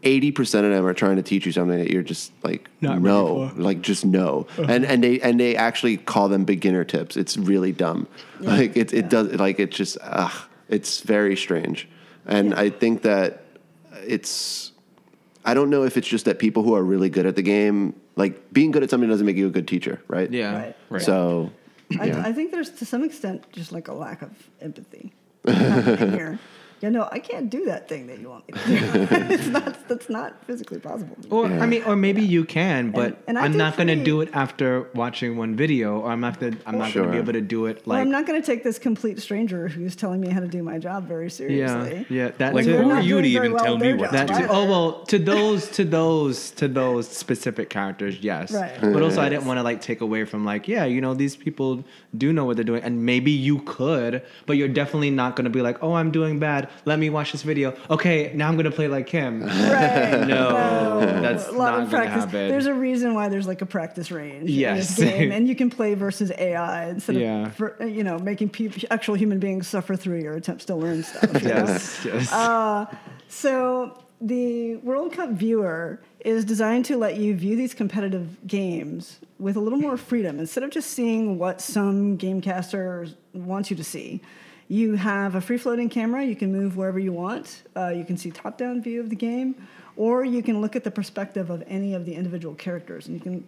[0.04, 3.02] Eighty percent of them are trying to teach you something that you're just like Not
[3.02, 7.16] no, like just no, and and they and they actually call them beginner tips.
[7.16, 8.08] It's really dumb.
[8.40, 10.34] Like it it does like it just ugh,
[10.70, 11.88] it's very strange,
[12.26, 13.44] and I think that
[14.08, 14.71] it's
[15.44, 18.00] I don't know if it's just that people who are really good at the game,
[18.16, 20.32] like being good at something doesn't make you a good teacher, right?
[20.32, 20.56] yeah.
[20.56, 20.76] Right.
[20.90, 21.02] Right.
[21.02, 21.52] So,
[22.00, 22.22] I, yeah.
[22.26, 24.32] I think there's to some extent just like a lack of
[24.62, 25.14] empathy
[25.46, 26.40] here.
[26.82, 29.08] Yeah, no, I can't do that thing that you want me to do.
[29.34, 31.16] it's not, that's not physically possible.
[31.30, 31.64] Or Yeah.
[31.64, 34.30] I mean, or maybe you can, but and I I'm not going to do it
[34.34, 37.42] after watching one video, or I'm not gonna, I'm not going to be able to
[37.42, 40.30] do it well, like I'm not going to take this complete stranger who's telling me
[40.30, 42.06] how to do my job very seriously.
[42.10, 42.32] yeah.
[42.40, 42.72] That Like, too.
[42.74, 44.48] They're who are you to even well tell me what to That do?
[44.50, 48.52] Oh well, to those to those to those specific characters, yes.
[48.52, 48.80] Right.
[48.82, 51.36] But also, I didn't want to like take away from like, yeah, you know, these
[51.36, 51.84] people
[52.18, 55.52] do know what they're doing, and maybe you could, but you're definitely not going to
[55.52, 56.70] be like, oh, I'm doing bad.
[56.86, 57.76] Let me watch this video.
[57.90, 59.44] Okay, now I'm going to play like him.
[59.44, 60.26] Right.
[60.28, 62.24] No, that's a lot not of practice.
[62.26, 62.48] happen.
[62.50, 64.98] There's a reason why there's like a practice range Yes.
[65.00, 67.48] in this game, and you can play versus AI instead Yeah.
[67.48, 68.52] of for, you know making
[68.90, 71.34] actual human beings suffer through your attempts to learn stuff.
[71.34, 71.40] know?
[71.44, 72.32] yes, yes.
[72.32, 72.86] Uh,
[73.28, 79.56] So the World Cup viewer is designed to let you view these competitive games with
[79.56, 84.22] a little more freedom instead of just seeing what some gamecaster wants you to see.
[84.72, 86.24] You have a free floating camera.
[86.24, 87.64] You can move wherever you want.
[87.76, 89.68] Uh, you can see top down view of the game,
[89.98, 93.22] or you can look at the perspective of any of the individual characters, and you
[93.22, 93.46] can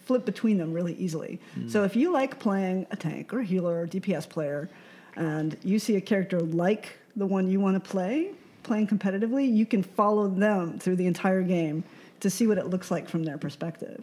[0.00, 1.38] flip between them really easily.
[1.68, 4.68] So if you like playing a tank or a healer or DPS player,
[5.14, 8.32] and you see a character like the one you want to play,
[8.64, 11.84] playing competitively, you can follow them through the entire game
[12.24, 14.00] to see what it looks like from their perspective.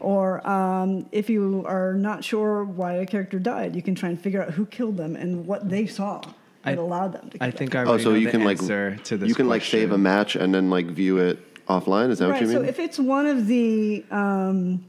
[0.00, 4.20] Or um, if you are not sure why a character died, you can try and
[4.20, 6.34] figure out who killed them and what they saw that
[6.64, 9.28] I- allowed them to I think I Oh, so you can like answer to this
[9.28, 12.10] you can like save a match and then like view it offline.
[12.10, 12.56] Is that what you mean?
[12.56, 14.84] So if it's one of the um,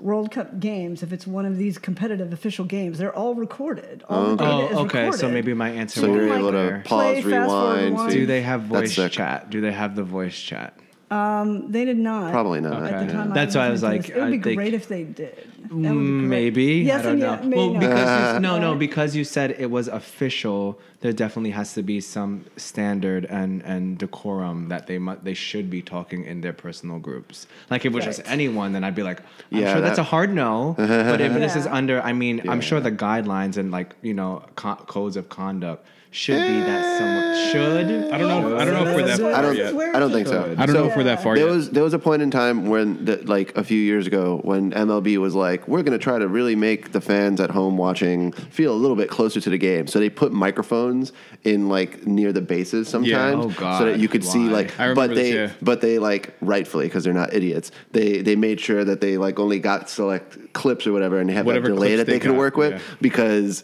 [0.00, 4.02] World Cup games, if it's one of these competitive official games, they're all recorded.
[4.08, 5.12] All the Oh, is okay.
[5.12, 6.00] So maybe my answer.
[6.00, 8.10] so you're be like, able to pause, fast rewind.
[8.10, 9.48] Do they have voice chat?
[9.50, 10.74] Do they have the voice chat?
[11.10, 12.32] Um, they did not.
[12.32, 12.82] Probably not.
[12.82, 13.12] At the Okay.
[13.12, 14.16] time, That's why I was listening like, this.
[14.16, 15.36] it would I be think- great if they did.
[15.36, 16.28] That would be Mm, great.
[16.28, 16.64] Maybe.
[16.64, 17.26] Yes, I don't and know.
[17.32, 17.80] yeah, maybe well, not.
[17.80, 20.80] because you, no, no, because you said it was official.
[21.02, 25.70] There definitely has to be some standard and and decorum that they mu- they should
[25.70, 27.46] be talking in their personal groups.
[27.70, 28.32] Like if it was just Right.
[28.32, 29.20] anyone, then I'd be like,
[29.52, 30.74] I'm Yeah, sure that's that- a hard no.
[30.76, 31.74] but if this is Yeah.
[31.74, 35.84] under, I mean, I'm sure the guidelines and like you know co- codes of conduct
[36.16, 38.12] should be that somewhat should.
[38.12, 38.56] I don't know.
[38.56, 39.56] I don't know if we're that far I don't.
[39.56, 39.74] yet.
[39.94, 40.54] I don't think so.
[40.56, 41.52] I don't So- know if we're that far There yet.
[41.54, 44.72] was there was a point in time when the, like a few years ago when
[44.72, 48.32] MLB was like we're going to try to really make the fans at home watching
[48.32, 49.86] feel a little bit closer to the game.
[49.86, 51.12] So they put microphones
[51.44, 54.52] in like near the bases sometimes Oh, so that you could see Why?
[54.52, 55.50] like I remember but this, they yeah.
[55.60, 57.70] but they like rightfully because they're not idiots.
[57.92, 61.34] They they made sure that they like only got select clips or whatever and they
[61.34, 62.78] have Whatever a delay clips that they, they could got, work with yeah.
[63.02, 63.62] because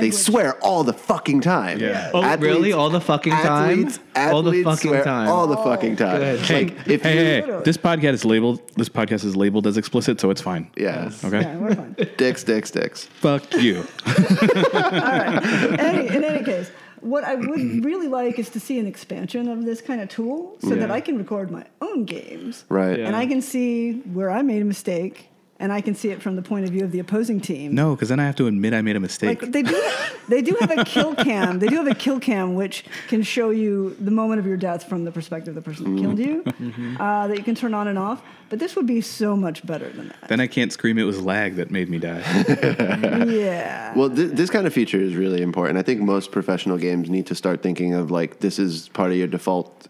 [0.00, 1.78] they swear all the fucking time.
[1.78, 2.10] Yeah.
[2.14, 2.72] Oh, really?
[2.72, 3.86] All the fucking time?
[3.86, 5.28] athletes, All the fucking swear time.
[5.28, 6.18] All the fucking time.
[6.18, 6.40] Good.
[6.40, 8.60] Hey, Like if hey, you, hey, hey, this podcast is labeled.
[8.76, 10.70] This podcast is labeled as explicit, so it's fine.
[10.76, 11.24] Yes.
[11.24, 11.40] Okay.
[11.40, 11.96] Yeah, we're fine.
[12.16, 13.04] Dicks, dicks, dicks.
[13.04, 13.86] Fuck you.
[14.06, 19.64] any, in any case, what I would really like is to see an expansion of
[19.64, 22.64] this kind of tool so that I can record my own games.
[22.68, 22.98] Right.
[22.98, 23.06] Yeah.
[23.06, 25.28] And I can see where I made a mistake
[25.60, 27.74] and I can see it from the point of view of the opposing team.
[27.74, 29.40] No, because then I have to admit I made a mistake.
[29.40, 29.90] Like they do,
[30.28, 31.58] they do have a kill cam.
[31.58, 34.88] They do have a kill cam which can show you the moment of your death
[34.88, 36.42] from the perspective of the person who killed you.
[36.42, 37.00] Mm-hmm.
[37.00, 38.22] Uh, that you can turn on and off.
[38.50, 40.28] But this would be so much better than that.
[40.28, 42.22] then I can't scream it was lag that made me die.
[43.26, 43.94] yeah.
[43.96, 45.78] Well, th- this kind of feature is really important.
[45.78, 49.16] I think most professional games need to start thinking of like this is part of
[49.16, 49.88] your default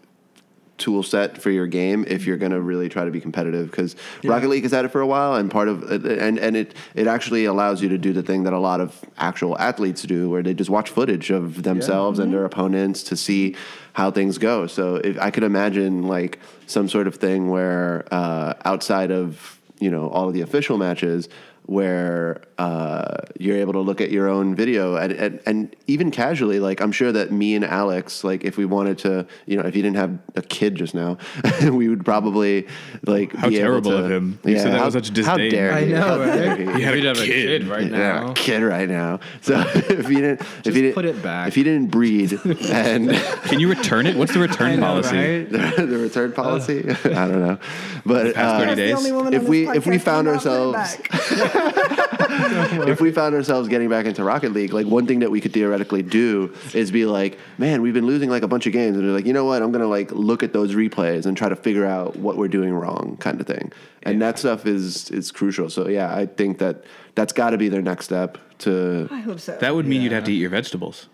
[0.77, 3.95] tool set for your game if you're going to really try to be competitive because
[4.23, 7.07] Rocket League has had it for a while and part of and and it it
[7.07, 10.43] actually allows you to do the thing that a lot of actual athletes do where
[10.43, 13.55] they just watch footage of themselves and their opponents to see
[13.93, 14.67] how things go.
[14.67, 19.89] So if, I could imagine like some sort of thing where uh, outside of you
[19.89, 21.29] know all of the official matches
[21.65, 26.59] where uh, you're able to look at your own video and, and, and even casually
[26.59, 29.75] like i'm sure that me and alex like if we wanted to you know if
[29.75, 31.17] you didn't have a kid just now
[31.71, 32.67] we would probably
[33.05, 34.39] like How be able terrible to, of him.
[34.45, 35.51] You said that how, with such how disdain.
[35.51, 36.59] dare I know, How dare right?
[36.59, 36.65] you?
[36.65, 37.61] You had You'd a have a kid.
[37.61, 38.33] kid right Yeah, now.
[38.33, 39.19] kid right now.
[39.41, 41.47] So if you didn't, if you didn't put it back.
[41.49, 42.33] if you didn't breed,
[42.69, 43.09] and
[43.45, 44.15] Can you return it?
[44.15, 45.17] What's the return know, policy?
[45.17, 45.49] right?
[45.51, 46.93] the, the return policy, I
[47.27, 47.57] don't know,
[48.05, 49.33] but past 30 uh, the days.
[49.33, 51.54] If we- if we found who will not put it ourselves- back.
[52.87, 55.53] if we found ourselves getting back into Rocket League, like one thing that we could
[55.53, 59.05] theoretically do is be like, man, we've been losing like a bunch of games, and
[59.05, 59.61] they're like, you know what?
[59.61, 62.73] I'm gonna like look at those replays and try to figure out what we're doing
[62.73, 63.71] wrong, kind of thing.
[64.03, 65.69] And that stuff is is crucial.
[65.69, 66.83] So yeah, I think that
[67.15, 69.07] that's got to be their next step to.
[69.11, 69.57] I hope so.
[69.57, 71.07] That would mean you'd have to eat your vegetables.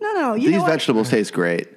[0.00, 0.34] no, no.
[0.34, 1.68] You These know vegetables taste great.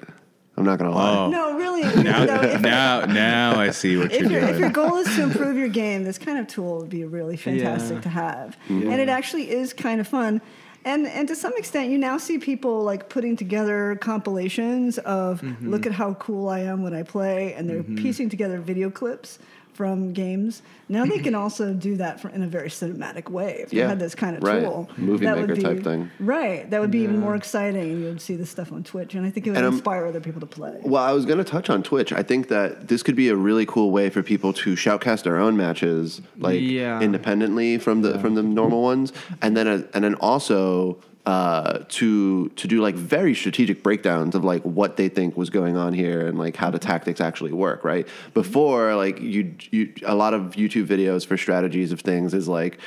[0.60, 1.16] I'm not gonna lie.
[1.18, 1.30] Oh.
[1.30, 1.80] No, really.
[2.04, 4.54] Now, no, if, now, now I see what if, you're doing.
[4.54, 7.38] if your goal is to improve your game, this kind of tool would be really
[7.38, 8.02] fantastic Yeah.
[8.02, 8.58] to have.
[8.68, 8.90] Mm-hmm.
[8.92, 10.42] And it actually is kind of fun.
[10.86, 15.70] And and to some extent, you now see people like putting together compilations of Mm-hmm.
[15.70, 19.40] look at how cool I am when I play, and they're piecing together video clips
[19.80, 20.62] from games.
[20.90, 23.62] Now they can also do that for, in a very cinematic way.
[23.64, 24.60] If you Yeah, had this kind of right.
[24.62, 26.12] tool, Movie that maker would be, type thing.
[26.20, 26.70] right?
[26.70, 27.84] That would be even more exciting.
[27.90, 30.06] and You'd see this stuff on Twitch, and I think it would And I'm- inspire
[30.06, 30.82] other people to play.
[30.84, 32.12] Well, I was going to touch on Twitch.
[32.12, 35.38] I think that this could be a really cool way for people to shoutcast their
[35.38, 37.00] own matches, like Yeah.
[37.00, 40.98] independently from the from the normal ones, and then uh and then also
[41.30, 45.78] uh, to to do like very strategic breakdowns of like what they think was going
[45.78, 47.84] on here and like how the tactics actually work.
[47.84, 52.48] Right before, like you you a lot of YouTube videos for strategies of things is
[52.48, 52.80] like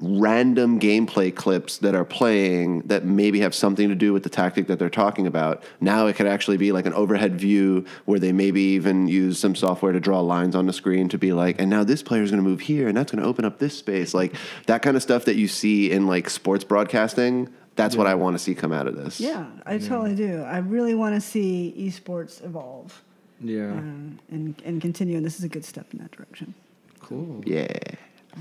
[0.00, 4.66] random gameplay clips that are playing that maybe have something to do with the tactic
[4.66, 5.62] that they're talking about.
[5.80, 9.54] Now it could actually be like an overhead view where they maybe even use some
[9.54, 12.30] software to draw lines on the screen to be like, and now this player is
[12.30, 14.14] going to move here and that's going to open up this space.
[14.14, 14.34] Like
[14.66, 17.48] that kind of stuff that you see in like sports broadcasting.
[17.76, 19.20] That's what I want to see come out of this.
[19.20, 20.42] Yeah, I totally do.
[20.42, 23.02] I really want to see esports evolve
[23.40, 23.72] Yeah.
[23.72, 26.54] um, and and continue, and this is a good step in that direction.
[27.00, 27.42] Cool.
[27.44, 27.66] Yeah.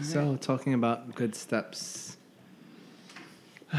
[0.02, 2.18] So talking about good steps.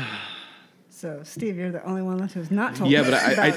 [0.90, 2.90] So, Steve, you're the only one left who's not told.
[2.90, 3.52] Yeah, us but I, I,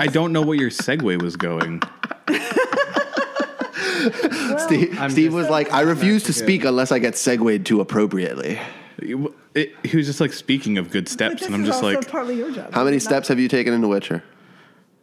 [0.00, 0.04] I.
[0.04, 1.82] I don't know what your segue was going.
[4.58, 6.44] Steve, Steve was like, I refuse to That's good.
[6.46, 8.60] speak unless I get segued to appropriately.
[9.02, 12.36] It- it- he was just like speaking of good steps, and I'm just like, partly
[12.36, 12.72] your job.
[12.72, 14.22] How many not- steps have you taken in The Witcher?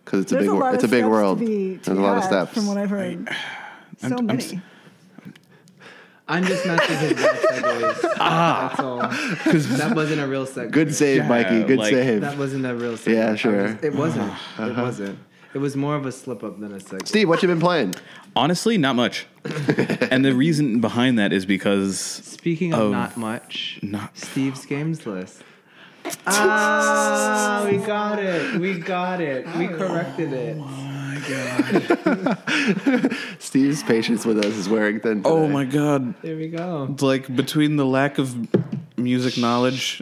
[0.06, 1.40] Because it's a There's big, a wor- lot it's of a big steps world.
[1.40, 2.54] To be, to There's a lot of had, steps.
[2.54, 3.28] from what I've heard.
[4.00, 4.44] so I'm- I'm many.
[4.44, 4.54] s-
[6.28, 8.14] I'm just matching his bad segues.
[8.20, 8.68] Ah.
[8.70, 9.00] That's all.
[9.44, 10.72] Because that wasn't a real segue.
[10.72, 11.64] Good save, Yeah, Mikey.
[11.64, 12.22] Good like- save.
[12.22, 13.14] That wasn't a real segue.
[13.14, 13.64] Yeah, I sure.
[13.64, 14.34] was- it wasn't.
[14.60, 15.20] It wasn't.
[15.54, 17.08] It was more of a slip up than a segue.
[17.08, 17.96] Steve, what you been playing?
[18.36, 19.26] honestly, not much.
[20.12, 25.06] and the reason behind that is because Speaking of Of not much, not- Steve's games
[25.06, 25.42] list.
[26.26, 28.60] Ah, we got it.
[28.60, 29.46] We got it.
[29.58, 30.58] We corrected it.
[30.58, 33.18] Oh my god.
[33.40, 35.22] Steve's patience with us is wearing thin.
[35.26, 36.88] oh my god, There we go.
[36.92, 38.36] It's like between the lack of
[38.98, 40.02] music knowledge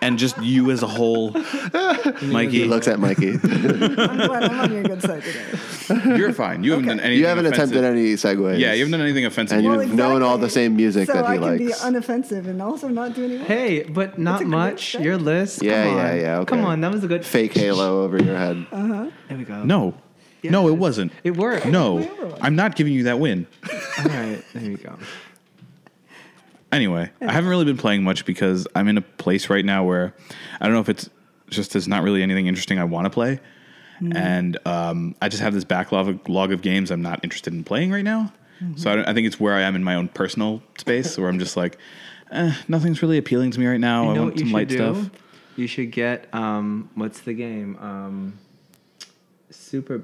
[0.00, 1.32] and just you as a whole,
[2.20, 3.30] He Mikey, looks at Mikey.
[3.34, 6.16] I'm glad I'm on your good side today.
[6.18, 6.62] you're fine.
[6.62, 6.96] You haven't Okay.
[6.96, 7.18] done anything.
[7.20, 7.70] you haven't offensive.
[7.76, 8.58] attempted any segues.
[8.58, 9.58] Yeah, you haven't done anything offensive.
[9.58, 9.86] And yet.
[9.88, 12.88] you've known all the same music so that he I can be unoffensive and also
[12.88, 13.46] not do any work.
[13.46, 14.90] Hey, but not good much.
[14.90, 15.04] start.
[15.04, 15.62] Your list.
[15.62, 16.20] Yeah, Come yeah, on.
[16.20, 16.48] yeah, okay.
[16.56, 18.66] Come on, that was a good Fake halo over your head.
[18.70, 19.10] Uh-huh.
[19.28, 19.64] There we go.
[19.64, 19.94] no,
[20.44, 21.12] no, it wasn't.
[21.24, 21.66] It worked.
[21.66, 22.38] No, Way over one.
[22.42, 23.46] I'm not giving you that win.
[23.98, 24.42] All right.
[24.52, 24.96] There you go.
[26.72, 30.14] Anyway, I haven't really been playing much because I'm in a place right now where
[30.60, 31.10] I don't know if it's
[31.50, 33.40] just there's not really anything interesting I want to play,
[34.14, 37.64] and um, I just have this backlog of, log of games I'm not interested in
[37.64, 38.32] playing right now.
[38.76, 41.28] So I, don't, I think it's where I am in my own personal space where
[41.28, 41.78] I'm just like,
[42.30, 44.12] eh, nothing's really appealing to me right now.
[44.12, 44.76] You I want some light do?
[44.76, 45.10] stuff.
[45.56, 47.76] You should get um, what's the game?
[47.80, 48.38] Um,
[49.50, 50.02] super,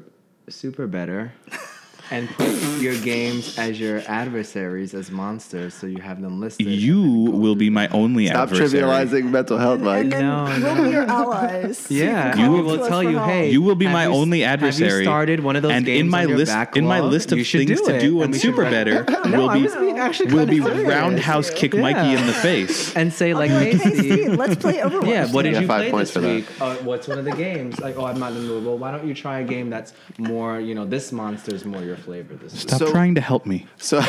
[0.48, 1.32] super better,
[2.10, 2.48] and put
[2.80, 6.66] your games as your adversaries as monsters, so you have them listed.
[6.66, 8.68] You will be my only adversary.
[8.68, 9.20] Stop adversary.
[9.24, 10.02] trivializing mental health, Mike.
[10.04, 10.84] And then No, we'll no.
[10.84, 11.86] be your allies.
[11.90, 13.30] Yeah, can you call will to us tell you, help.
[13.30, 15.04] hey, You will be my you- only Have you adversary.
[15.04, 17.38] started one of those and games in my on your list, in my list of
[17.46, 20.60] things do to do And on Super run- Better No, will be actually will be
[20.60, 22.94] roundhouse kick Mikey in the face.
[22.94, 25.06] and say like, like, hey, hey, Steve, Steve, let's play Overwatch.
[25.08, 26.46] Yeah, what did you play this week?
[26.60, 27.80] Uh, what's one of the games?
[27.80, 28.64] Like, oh, I'm not in the mood.
[28.64, 31.95] Well, why don't you try a game that's more, you know, this monster's more your
[31.98, 32.60] flavor this week.
[32.62, 33.66] Stop So- trying to help me.
[33.78, 34.02] So, all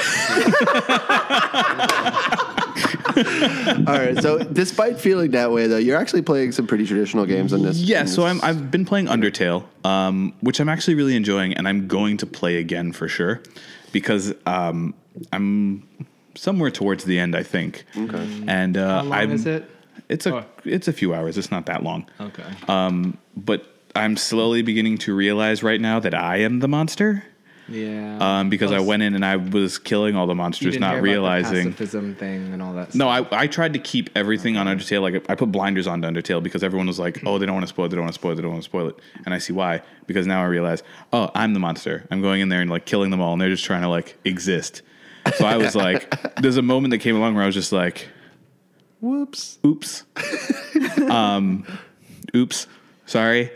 [3.85, 4.17] right.
[4.21, 7.77] So, despite feeling that way, though, you're actually playing some pretty traditional games on this.
[7.77, 11.53] Yeah, in so this- I'm, I've been playing Undertale, um, which I'm actually really enjoying,
[11.53, 13.41] and I'm going to play again for sure
[13.91, 14.93] because um,
[15.33, 15.87] I'm
[16.35, 17.85] somewhere towards the end, I think.
[17.97, 18.43] Okay.
[18.47, 19.69] And uh, How long I'm, is it?
[20.09, 20.45] It's a Oh.
[20.63, 21.37] it's a few hours.
[21.37, 22.05] It's not that long.
[22.21, 22.43] Okay.
[22.67, 27.23] Um, but I'm slowly beginning to realize right now that I am the monster.
[27.69, 28.17] Yeah.
[28.39, 31.01] Um, because I went in and I was killing all the monsters, not hear about
[31.01, 31.73] the realizing.
[31.73, 32.95] pacifism thing and all that.
[32.95, 33.07] No.
[33.09, 35.01] I, I tried to keep everything on Undertale.
[35.01, 37.65] Like I put blinders on to Undertale because everyone was like, "Oh, they don't want
[37.65, 37.89] to spoil it.
[37.89, 38.35] They don't want to spoil it.
[38.35, 41.29] They don't want to spoil it." And I see why because now I realize, oh,
[41.35, 42.05] I'm the monster.
[42.09, 44.17] I'm going in there and like killing them all, and they're just trying to like
[44.25, 44.81] exist.
[45.35, 48.07] So I was like, there's a moment that came along where I was just like,
[49.01, 49.59] whoops.
[49.65, 50.03] "Oops,
[51.09, 51.65] um,
[52.35, 52.67] oops,
[53.05, 53.51] sorry."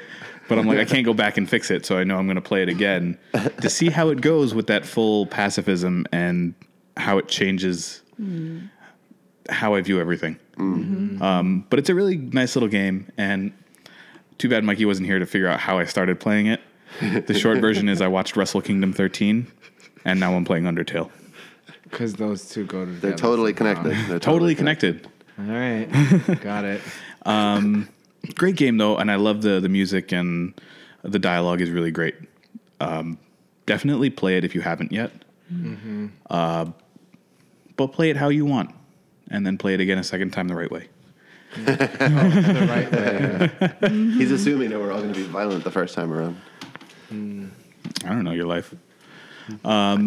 [0.52, 2.36] But I'm like, I can't go back and fix it, so I know I'm going
[2.36, 3.18] to play it again
[3.62, 6.54] to see how it goes with that full pacifism and
[6.98, 8.70] how it changes mm.
[9.50, 10.38] how I view everything.
[10.58, 11.24] Mm-hmm.
[11.24, 13.54] Um, but it's a really nice little game, and
[14.40, 16.60] too bad Mikey wasn't here to figure out how I started playing it.
[17.00, 19.50] The short version is I watched Wrestle Kingdom 13,
[20.04, 21.10] and now I'm playing Undertale.
[21.84, 23.08] because those two go together.
[23.08, 23.96] They're totally connected.
[24.10, 25.08] They're Totally connected.
[25.40, 25.88] All right,
[26.42, 26.82] got it.
[27.26, 27.88] Um,
[28.35, 30.53] Great game though, and I love the the music and
[31.03, 32.16] the dialogue is really great.
[32.80, 33.17] Um,
[33.66, 35.11] definitely play it if you haven't yet.
[36.30, 36.66] Uh,
[37.75, 38.74] but play it how you want,
[39.30, 40.88] and then play it again a second time the right way.
[41.66, 43.90] The right way.
[44.17, 46.40] He's assuming that we're all going to be violent the first time around.
[47.11, 48.74] I don't know your life.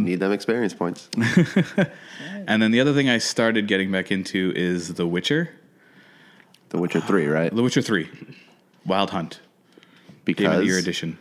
[0.05, 1.09] Need them experience points.
[2.47, 5.51] And then the other thing I started getting back into is The Witcher.
[6.75, 7.55] The Witcher Three, right?
[7.55, 8.09] The Witcher Three,
[8.85, 9.39] Wild Hunt,
[10.25, 11.19] Game of the Year Because edition.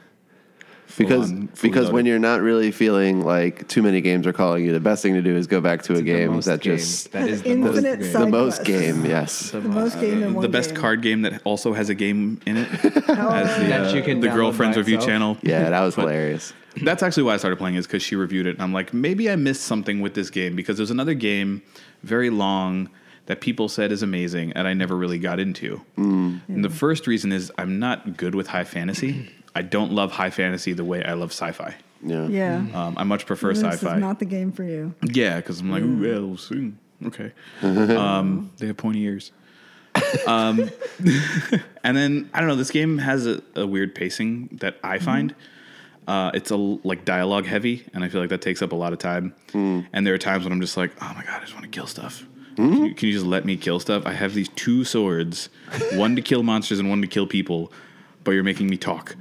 [0.98, 4.66] because on, fully because when you're not really feeling like too many games are calling
[4.66, 6.78] you, the best thing to do is go back to a game most that game.
[6.78, 8.14] just that is the most Infinite game.
[8.14, 9.06] the most game.
[9.06, 9.52] Yes.
[9.52, 10.80] The most game in one the best game.
[10.82, 12.68] card game that also has a game in it,
[13.10, 15.38] Oh, as the, That you uh, can the girlfriend's review channel.
[15.44, 16.52] Yeah, that was hilarious.
[16.82, 18.56] That's actually why I started playing is because she reviewed it.
[18.56, 21.62] And I'm like, maybe I missed something with this game because there's another game,
[22.02, 22.90] very long,
[23.26, 25.82] that people said is amazing and I never really got into.
[25.96, 29.30] And the first reason is I'm not good with high fantasy.
[29.56, 31.76] I don't love high fantasy the way I love sci-fi.
[32.02, 32.28] Yeah.
[32.28, 32.66] Yeah.
[32.74, 33.96] Um, I much prefer this sci-fi.
[33.96, 34.94] is not the game for you.
[35.04, 36.52] Yeah, because I'm like, ooh, elves.
[36.52, 36.74] ooh,
[37.06, 37.32] okay.
[37.62, 39.32] um, they have pointy ears.
[40.28, 40.70] Um,
[41.84, 42.56] and then I don't know.
[42.56, 45.34] This game has a, a weird pacing that I find.
[46.08, 48.92] Uh, it's a like dialogue heavy, and I feel like that takes up a lot
[48.92, 49.34] of time.
[49.54, 51.70] And there are times when I'm just like, oh my god, I just want to
[51.70, 52.26] kill stuff.
[52.56, 52.94] Can, you, mm-hmm.
[52.94, 54.06] can you just let me kill stuff?
[54.06, 55.50] I have these two swords,
[55.94, 57.72] one to kill monsters and one to kill people,
[58.24, 59.16] but you're making me talk.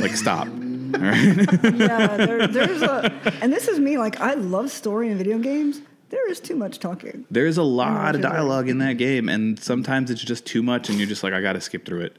[0.00, 0.46] Like, stop.
[0.46, 1.36] All right.
[1.78, 3.98] Yeah, there, there's a, and this is me.
[3.98, 5.80] Like, I love story in video games.
[6.10, 7.26] There is too much talking.
[7.30, 10.62] There's a lot of what you're dialogue in that game, and sometimes it's just too
[10.62, 12.16] much, and you're just like, I gotta skip through it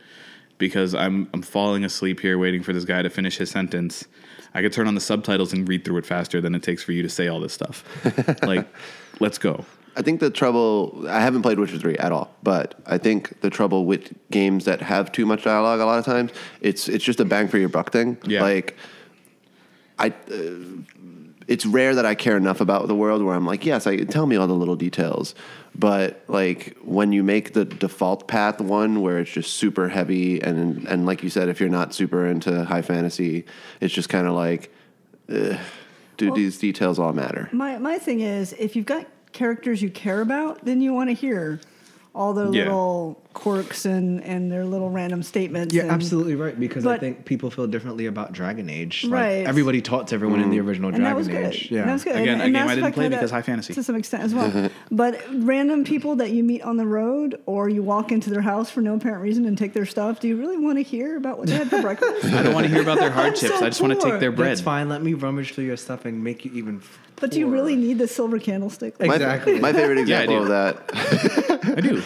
[0.60, 4.06] because I'm I'm falling asleep here waiting for this guy to finish his sentence.
[4.54, 6.92] I could turn on the subtitles and read through it faster than it takes for
[6.92, 7.84] you to say all this stuff.
[8.44, 8.68] like,
[9.20, 9.66] let's go.
[9.96, 13.50] I think the trouble I haven't played Witcher 3 at all, but I think the
[13.50, 17.20] trouble with games that have too much dialogue a lot of times, it's it's just
[17.20, 18.18] a bang for your buck thing.
[18.26, 18.42] Yeah.
[18.42, 18.76] Like
[19.98, 20.84] I uh,
[21.48, 24.28] it's rare that I care enough about the world where I'm like, yes, I tell
[24.28, 25.34] me all the little details.
[25.74, 30.88] But like when you make the default path one where it's just super heavy and
[30.88, 33.46] and like you said, if you're not super into high fantasy,
[33.82, 34.72] it's just kind of like,
[35.28, 35.58] do
[36.22, 37.50] Well- these details all matter?
[37.52, 41.14] My my thing is, if you've got characters you care about, then you want to
[41.14, 41.60] hear
[42.16, 42.64] all their Yeah.
[42.64, 45.74] little quirks and and their little random statements.
[45.74, 49.04] You're and- absolutely right because I think people feel differently about Dragon Age.
[49.04, 49.46] Like, Right.
[49.48, 51.54] everybody taught to everyone in the original and that Dragon was good.
[51.54, 51.70] Age.
[51.72, 52.16] And that was good.
[52.16, 53.74] Again, and, a and game Mass I didn't play had because high fantasy.
[53.76, 54.70] to some extent as well.
[54.92, 58.70] but random people that you meet on the road, or you walk into their house
[58.72, 60.20] for no apparent reason and take their stuff.
[60.20, 62.26] Do you really want to hear about what they had for breakfast?
[62.34, 63.54] I don't want to hear about their hardships.
[63.60, 64.50] so I just want to take their bread.
[64.52, 64.90] That's fine.
[64.90, 66.82] Let me rummage through your stuff and make you even.
[67.18, 68.98] But do you really need the silver candlestick?
[69.00, 69.60] My- Exactly.
[69.60, 70.42] My, favorite example do.
[70.44, 70.82] of that.
[71.78, 72.02] I do.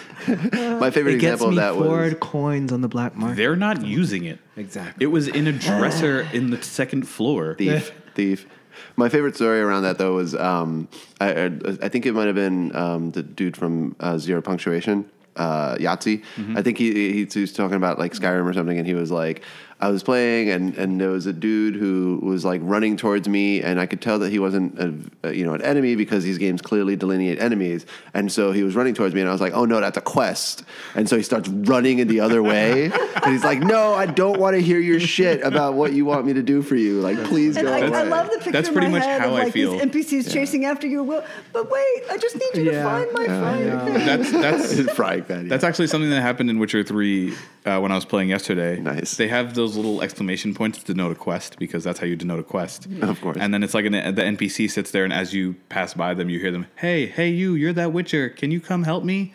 [0.80, 3.38] My favorite It gets example me that four was coins on the black market.
[3.38, 4.40] They're not using it.
[4.56, 5.04] Exactly.
[5.04, 7.56] It was in a dresser in the second floor.
[7.56, 8.48] thief, thief.
[8.96, 10.88] My favorite story around that though was um,
[11.20, 11.46] I, I
[11.84, 16.24] I think it might have been um, the dude from uh, Zero Punctuation, uh, Yahtzee.
[16.36, 16.58] Mm-hmm.
[16.58, 19.12] I think he, he he was talking about like Skyrim or something, and he was
[19.12, 19.44] like,
[19.84, 23.62] I was playing, and and there was a dude who was like running towards me,
[23.62, 26.38] and I could tell that he wasn't a, a, you know an enemy because these
[26.38, 29.52] games clearly delineate enemies, and so he was running towards me, and I was like,
[29.52, 30.64] oh no, that's a quest,
[30.96, 32.86] and so he starts running in the other way,
[33.24, 36.26] and he's like, no, I don't want to hear your shit about what you want
[36.26, 37.98] me to do for you, like please And go I, away.
[37.98, 39.74] I love the picture That's in pretty my much head how of I like feel.
[39.74, 41.04] these NPCs chasing after you.
[41.04, 43.96] Well, but wait, I just need you to find my friend.
[44.08, 45.50] That's that's frying pan.
[45.50, 47.34] That's actually something that happened in Witcher 3
[47.66, 48.80] uh, when I was playing yesterday.
[48.80, 49.18] Nice.
[49.18, 52.40] They have those little exclamation points to denote a quest because that's how you denote
[52.40, 52.90] a quest.
[52.90, 53.10] Mm-hmm.
[53.10, 53.38] Of course.
[53.40, 56.30] And then it's like an, the NPC sits there, and as you pass by them,
[56.30, 57.54] you hear them, "Hey, hey, you!
[57.54, 58.30] You're that Witcher.
[58.30, 59.34] Can you come help me?"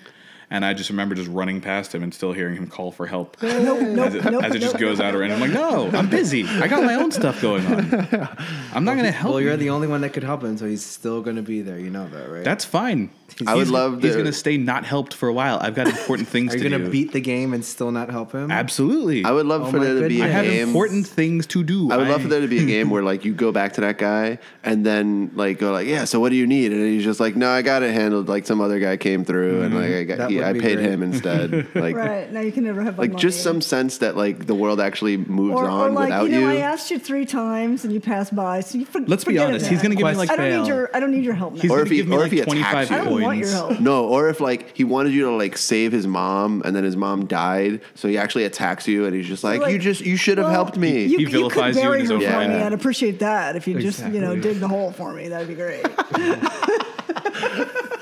[0.51, 3.36] And I just remember just running past him and still hearing him call for help
[3.43, 5.33] Nope, nope, as it, nope, as it just nope, goes out nope, around.
[5.33, 6.44] I'm like, "No, I'm busy.
[6.47, 8.28] I got my own stuff going on.
[8.73, 10.57] I'm not going to help." Well, you're you." the only one that could help him,
[10.57, 11.78] so he's still going to be there.
[11.78, 12.44] You know that, right?
[12.44, 13.10] That's fine.
[13.47, 15.59] I would He's- love He's going to stay not helped for a while.
[15.60, 16.86] I've got important things Are you to going do.
[16.86, 18.51] to beat the game and still not help him?
[18.51, 19.25] Absolutely.
[19.25, 20.67] I would love Oh for my there to be a I have game.
[20.68, 21.93] important things to do.
[21.93, 23.83] I would love for there to be a game where like you go back to
[23.83, 27.05] that guy and then like go like yeah so what do you need and he's
[27.05, 29.83] just like no I got it handled like some other guy came through and mm-hmm.
[29.83, 30.91] like I got That he, I paid great.
[30.91, 33.23] him instead like Right now, you can never have like money.
[33.23, 36.41] just some sense that like the world actually moves or, on or like without you
[36.41, 39.39] know, I asked you three times and you passed by, so you for, Let's be
[39.39, 39.67] honest.
[39.67, 40.05] about He's going to it.
[40.05, 40.62] give me like I don't fail.
[40.62, 41.60] need your I don't need your help now.
[41.62, 42.97] He's Or going if to he- give me or like if he attacks 25 you.
[42.97, 43.81] I don't want your help.
[43.81, 46.97] No, or if like he wanted you to like save his mom and then his
[46.97, 50.17] mom died, so he actually attacks you and he's just like, like, you just you
[50.17, 51.02] should have well, helped me.
[51.05, 52.26] You, He you could vilifies you in his her own me.
[52.26, 52.67] Yeah.
[52.67, 55.28] I'd appreciate that if you just you know dig the hole for me.
[55.28, 55.84] That'd be great.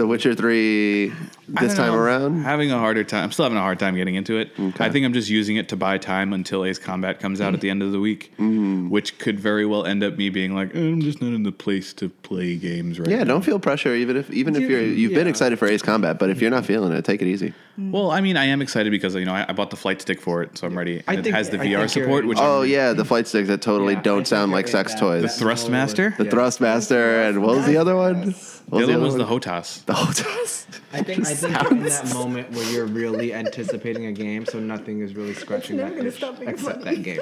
[0.00, 1.12] so Witcher three,
[1.46, 1.98] this time know.
[1.98, 2.42] around?
[2.42, 3.24] Having a harder time.
[3.24, 4.50] I'm still having a hard time getting into it.
[4.80, 7.60] I think I'm just using it to buy time until Ace Combat comes out at
[7.60, 8.88] the end of the week, Mm-hmm.
[8.88, 11.52] which could very well end up me being like, "Eh, I'm just not in the
[11.52, 13.12] place to play games right now.
[13.14, 13.34] Yeah, now.
[13.34, 13.94] don't feel pressure.
[13.94, 16.50] Even if even if You- you're you've been excited for Ace Combat, but if you're
[16.50, 17.52] not feeling it, take it easy.
[17.76, 20.20] Well, I mean, I am excited because you know I, I bought the flight stick
[20.20, 21.02] for it, so I'm ready.
[21.06, 23.48] I it think- has the I VR support, which Oh I'm, yeah, the flight sticks
[23.48, 25.22] that totally Yeah, don't sound like sex that- toys.
[25.38, 26.16] The that Thrustmaster?
[26.16, 26.30] the Yeah.
[26.30, 28.34] Thrustmaster and what was the other one?
[28.70, 29.84] What the was other one was the HOTAS.
[29.86, 30.66] The HOTAS.
[30.92, 34.58] I think I think you're in that moment where you're really anticipating a game, so
[34.60, 36.96] nothing is really scratching that gonna itch except funny.
[36.96, 37.20] that game.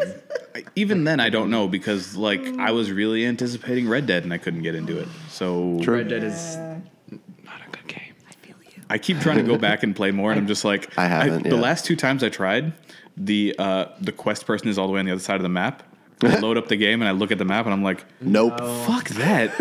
[0.54, 4.32] I- Even then, I don't know because like I was really anticipating Red Dead and
[4.32, 5.08] I couldn't get into it.
[5.30, 5.96] So True.
[5.96, 6.56] Red Dead is
[7.44, 8.14] not a good game.
[8.28, 8.82] I feel you.
[8.90, 11.44] I keep trying to go back and play more, and I'm just like, I haven't
[11.44, 11.60] the yet.
[11.60, 12.74] last two times I tried,
[13.16, 15.48] the uh, the quest person is all the way on the other side of the
[15.48, 15.82] map.
[16.22, 18.54] I load up the game and I look at the map and I'm like, Nope.
[18.58, 18.84] Oh.
[18.84, 19.58] fuck that.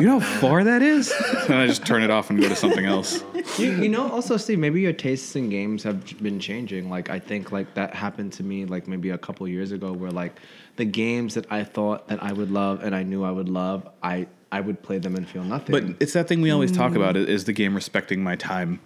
[0.00, 1.12] You know how far that is?
[1.44, 3.22] And I just turn it off and go to something else.
[3.58, 6.88] You, you know, also, Steve, maybe your tastes in games have been changing.
[6.88, 10.10] Like, I think like that happened to me like maybe a couple years ago, where
[10.10, 10.40] like
[10.76, 13.86] the games that I thought that I would love and I knew I would love,
[14.02, 15.72] I I would play them and feel nothing.
[15.72, 17.22] But it's that thing we always talk about mm.
[17.22, 18.80] is is the game respecting my time.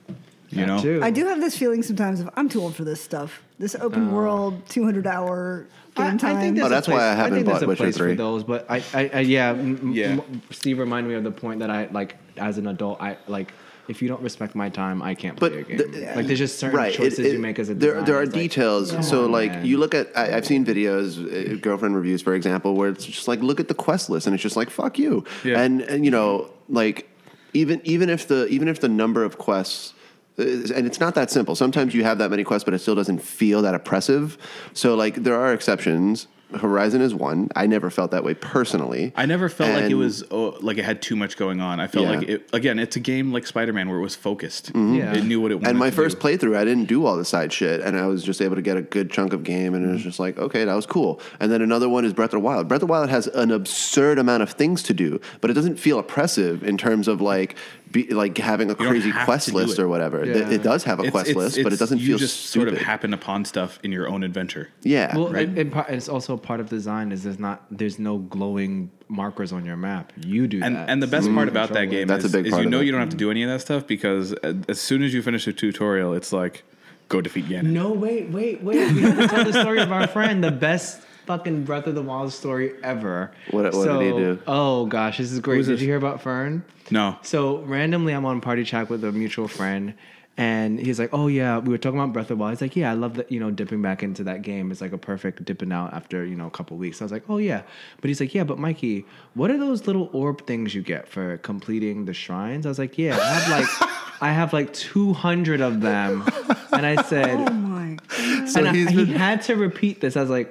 [0.51, 0.81] You know?
[0.81, 1.01] too.
[1.03, 3.43] I do have this feeling sometimes of I'm too old for this stuff.
[3.59, 6.41] This open world, 200 hour I, game I time.
[6.41, 8.13] think there's Oh, a that's why I haven't think bought Witcher 3.
[8.13, 8.45] for those.
[8.45, 10.07] But I, I, I yeah, m- m- Yeah.
[10.13, 13.01] m- Steve reminded me of the point that I like as an adult.
[13.03, 13.53] I like
[13.89, 15.79] if you don't respect my time, I can't play But your game.
[15.93, 16.95] the- like there's just certain right.
[16.95, 18.07] choices it- you make as a there, designer.
[18.07, 18.93] there are It's details.
[18.93, 19.67] come so on, like man.
[19.67, 23.27] you look at I, I've seen videos, uh, girlfriend reviews, for example, where it's just
[23.29, 25.25] like look at the quest list and it's just like fuck you.
[25.45, 25.61] Yeah.
[25.61, 27.09] And and you know like
[27.55, 29.95] even even if the even if the number of quests.
[30.39, 31.55] Is- And it's not that simple.
[31.57, 34.39] Sometimes you have that many quests, but it still doesn't feel that oppressive.
[34.73, 36.27] So, like, there are exceptions.
[36.61, 37.51] Horizon is one.
[37.55, 39.13] I never felt that way personally.
[39.15, 41.79] I never felt like it was oh, like it had too much going on.
[41.79, 42.13] I felt Yeah.
[42.17, 42.79] like it again.
[42.79, 44.71] It's a game like Spider Man where it was focused.
[44.75, 45.13] Yeah.
[45.15, 45.69] It knew what it wanted.
[45.69, 46.27] And my to first do.
[46.27, 48.79] playthrough, I didn't do all the side shit, and I was just able to get
[48.79, 49.95] a good chunk of game, and it Mm-hmm.
[49.97, 51.21] was just like, okay, that was cool.
[51.39, 52.67] And then another one is Breath of the Wild.
[52.67, 55.79] Breath of the Wild has an absurd amount of things to do, but it doesn't
[55.79, 57.57] feel oppressive in terms of like,
[57.93, 60.25] be, like having a don't crazy quest list or whatever.
[60.25, 60.37] Yeah.
[60.37, 62.47] It, it does have a It's- quest it's- list, but it doesn't you feel just
[62.49, 62.69] stupid.
[62.69, 64.69] sort of happen upon stuff in your own adventure.
[64.83, 65.49] yeah, Well, right.
[65.49, 69.53] it, it, part- it's also part of design is there's not there's no glowing markers
[69.53, 70.13] on your map.
[70.17, 70.91] You do And that.
[70.91, 71.35] and the best mm.
[71.35, 72.87] part about that game That's a is, big is you know it.
[72.87, 73.21] you don't have to mm.
[73.21, 76.65] do any of that stuff because as soon as you finish a tutorial, it's like
[77.09, 77.71] go defeat Ganon.
[77.71, 78.93] No, wait, wait, wait.
[78.93, 82.03] We have to tell the story of our friend, the best fucking Breath of the
[82.03, 83.31] Wild story ever.
[83.51, 84.39] What- what did he do?
[84.47, 85.59] Oh gosh, this is great.
[85.59, 85.83] Who's Did this?
[85.83, 86.65] you hear about Fern?
[86.91, 87.17] No.
[87.23, 89.93] So randomly, I'm on party chat with a mutual friend,
[90.39, 92.77] and he's like, "Oh yeah, we were talking about Breath of the Wild." He's like,
[92.77, 93.31] "Yeah, I love that.
[93.31, 96.35] You know, dipping back into that game is like a perfect dipping out after you
[96.35, 97.61] know a couple weeks." I was like, "Oh yeah,"
[98.01, 101.37] but he's like, "Yeah, but Mikey, what are those little orb things you get for
[101.39, 103.91] completing the shrines?" I was like, "Yeah, I have like,
[104.23, 106.25] I have like 200 of them,"
[106.73, 108.49] and I said, oh my God.
[108.49, 110.17] So and I- he's he had to repeat this.
[110.17, 110.51] I was like,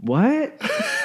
[0.00, 0.52] "What?"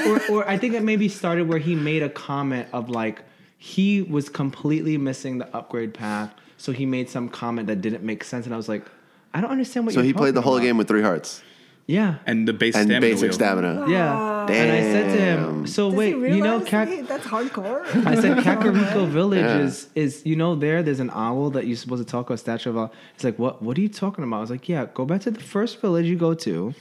[0.07, 3.21] or, or I think it maybe started where he made a comment of like
[3.57, 8.23] he was completely missing the upgrade path, so he made some comment that didn't make
[8.23, 8.85] sense, and I was like,
[9.33, 11.03] "I don't understand what." so you're he played the talking whole about." game with three
[11.03, 11.41] hearts
[11.87, 12.15] Yeah.
[12.27, 13.33] And the base and stamina basic wheel.
[13.33, 13.85] stamina.
[13.89, 17.01] Yeah, and I said to him, "So Does wait, you know, realize Kak- that he-
[17.01, 17.81] that's hardcore.
[18.11, 19.59] I said Kakariko Village Yeah.
[19.67, 22.37] is is you know there there's an owl that you're supposed to talk to a
[22.37, 22.77] statue of.
[22.77, 24.37] a- He's like, what What are you talking about?
[24.37, 26.73] I was like, yeah, go back to the first village you go to,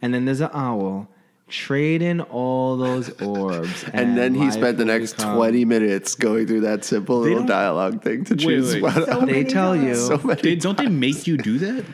[0.00, 1.08] and then there's an owl.
[1.52, 6.46] Trade in all those orbs, And then he spent the next become- 20 minutes going
[6.46, 8.82] through that simple little don't- dialogue thing to Wait, choose wait.
[8.82, 8.94] one.
[8.94, 9.94] So They many tell you.
[9.94, 11.84] so They, don't they make you do that?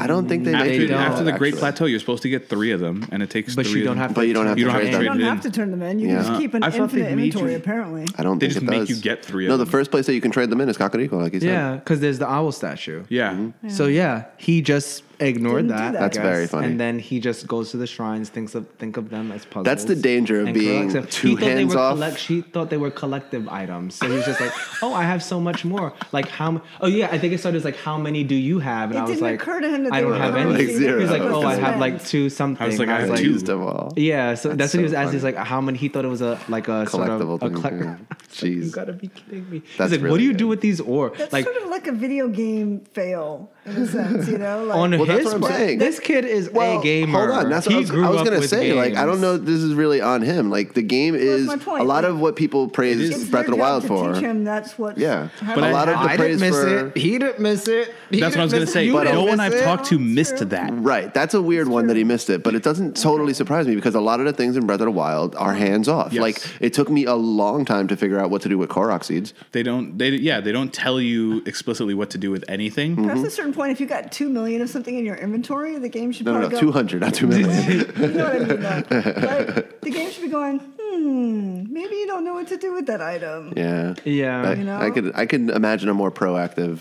[0.00, 1.58] I don't think they After- make After, you do don't, after the Great actually.
[1.60, 3.56] Plateau, you're supposed to get three of them, and it takes.
[3.56, 4.02] But three you don't them.
[4.06, 4.14] have.
[4.14, 5.02] But to you don't have turn to You don't trade have to them.
[5.02, 5.50] You don't have in.
[5.50, 5.98] to turn them in.
[5.98, 6.14] You Yeah.
[6.18, 7.50] can just keep an I infinite inventory.
[7.52, 8.90] you- Apparently, I don't They think just it make does.
[8.90, 9.66] you get three of No, them.
[9.66, 11.48] the first place that you can trade them in is Kakariko, like you said.
[11.48, 13.02] Yeah, because there's the owl statue.
[13.08, 13.32] Yeah.
[13.32, 13.70] Mm-hmm.
[13.70, 15.92] So yeah, he just ignored that.
[15.92, 16.00] that.
[16.00, 16.66] That's guess, very funny.
[16.68, 19.64] And then he just goes to the shrines, thinks of think of them as puzzles.
[19.64, 21.06] That's the danger of being collects them.
[21.08, 21.94] too He thought they hands were off.
[21.94, 25.40] collect- She thought they were collective items, so he's just like, "Oh, I have so
[25.40, 26.48] much more." Like how?
[26.48, 28.98] m- Oh yeah, I think it started as like, "How many do you have?" And
[28.98, 30.66] It I was didn't like, occur to him that "I don't were have like any."
[30.74, 31.00] zero.
[31.00, 33.16] He's like, "Oh, I have like two something." I was like, And I have I
[33.16, 33.24] two.
[33.24, 33.92] used them all.
[33.96, 35.12] Yeah, so that's, so what he was asking.
[35.14, 37.38] He's like, "How many?" He thought it was a like a sort of Collectible a
[37.50, 37.96] thing, collect- yeah.
[38.48, 39.62] You gotta be kidding me.
[39.78, 41.86] That's He's like, "What do you do with these orbs?" that's Like, sort of like
[41.88, 44.28] a video game fail in a sense.
[44.28, 45.78] You know, like on Well, that's his what I'm bra- saying.
[45.78, 47.18] This kid is Well, a gamer.
[47.18, 48.72] Hold on, that's what he I was, was gonna with say.
[48.72, 49.36] Like, I don't know.
[49.36, 50.50] This is really on him.
[50.50, 53.82] Like, the game is a lot of what people praise It's Breath of the Wild
[53.82, 54.12] to for.
[54.14, 54.98] teach him that's what.
[54.98, 55.28] Yeah.
[55.44, 56.96] But a lot of the I praise didn't miss for it.
[56.96, 57.94] He didn't miss it.
[58.10, 58.90] He That's what I was gonna say.
[58.90, 60.70] But no one I've talked to missed that.
[60.72, 63.74] Right, that's a weird one that he missed it, but it doesn't totally surprise me
[63.74, 66.12] because a lot of the things in Breath of the Wild are hands off.
[66.12, 66.22] Yes.
[66.22, 69.04] Like it took me a long time to figure out what to do with Korok
[69.04, 69.34] seeds.
[69.52, 69.98] They don't.
[69.98, 70.40] They yeah.
[70.40, 72.96] They don't tell you explicitly what to do with anything.
[72.96, 73.08] Mm-hmm.
[73.08, 75.88] Past a certain point, if you got two million of something in your inventory, the
[75.88, 76.66] game should No, no, probably no, go.
[76.66, 77.50] two hundred, not two million.
[77.98, 78.48] You know what I mean?
[78.60, 78.82] Though.
[79.28, 80.58] Like, the game should be going.
[80.80, 81.72] Hmm.
[81.72, 83.52] Maybe you don't know what to do with that item.
[83.56, 84.42] yeah, Yeah.
[84.42, 84.78] I, You know?
[84.78, 86.80] I could, I could imagine a more proactive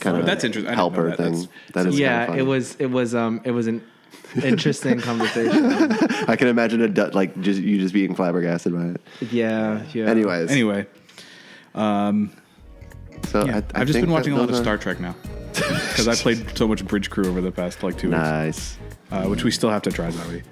[0.00, 0.68] kind of That's interesting.
[0.72, 1.16] I didn't know helper that.
[1.16, 1.32] thing.
[1.34, 3.82] That's- That is yeah, kinda it was it was um it was an
[4.42, 5.72] interesting conversation.
[6.28, 9.00] I can imagine a du- like just you just being flabbergasted by it.
[9.32, 10.06] Yeah, yeah.
[10.06, 10.86] Anyways, Anyway,
[11.74, 12.32] Um.
[13.28, 15.14] so yeah, I, I I've just been watching a lot of Star Trek now
[15.54, 18.78] because I played so much Bridge Crew over the past like two weeks, Nice.
[19.10, 20.42] uh, which we still have to try, Zoe.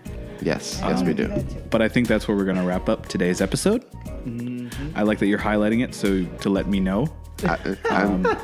[0.43, 1.47] Yes, yes, we um, do.
[1.71, 3.85] But I think that's where we're going to wrap up today's episode.
[4.25, 4.91] Mm-hmm.
[4.95, 7.09] I like that you're highlighting it, so to let me know
[7.45, 8.39] I, I'm um,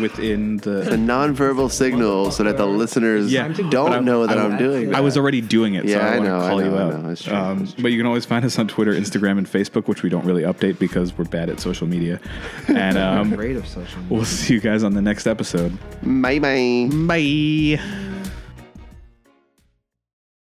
[0.00, 0.96] within a the.
[0.96, 4.96] nonverbal signal so that the listeners Yeah, don't I'm- know that I- I'm doing that.
[4.96, 6.64] I was already doing it, so Yeah, I, I want know, to I call know,
[6.64, 7.02] you I out.
[7.02, 7.10] know.
[7.10, 10.02] It's true, Um, but you can always find us on Twitter, Instagram, and Facebook, which
[10.02, 12.20] we don't really update because we're bad at social media.
[12.68, 14.08] And um, Great of social media.
[14.16, 15.76] we'll see you guys on the next episode.
[16.02, 16.88] Bye bye.
[16.92, 18.11] Bye.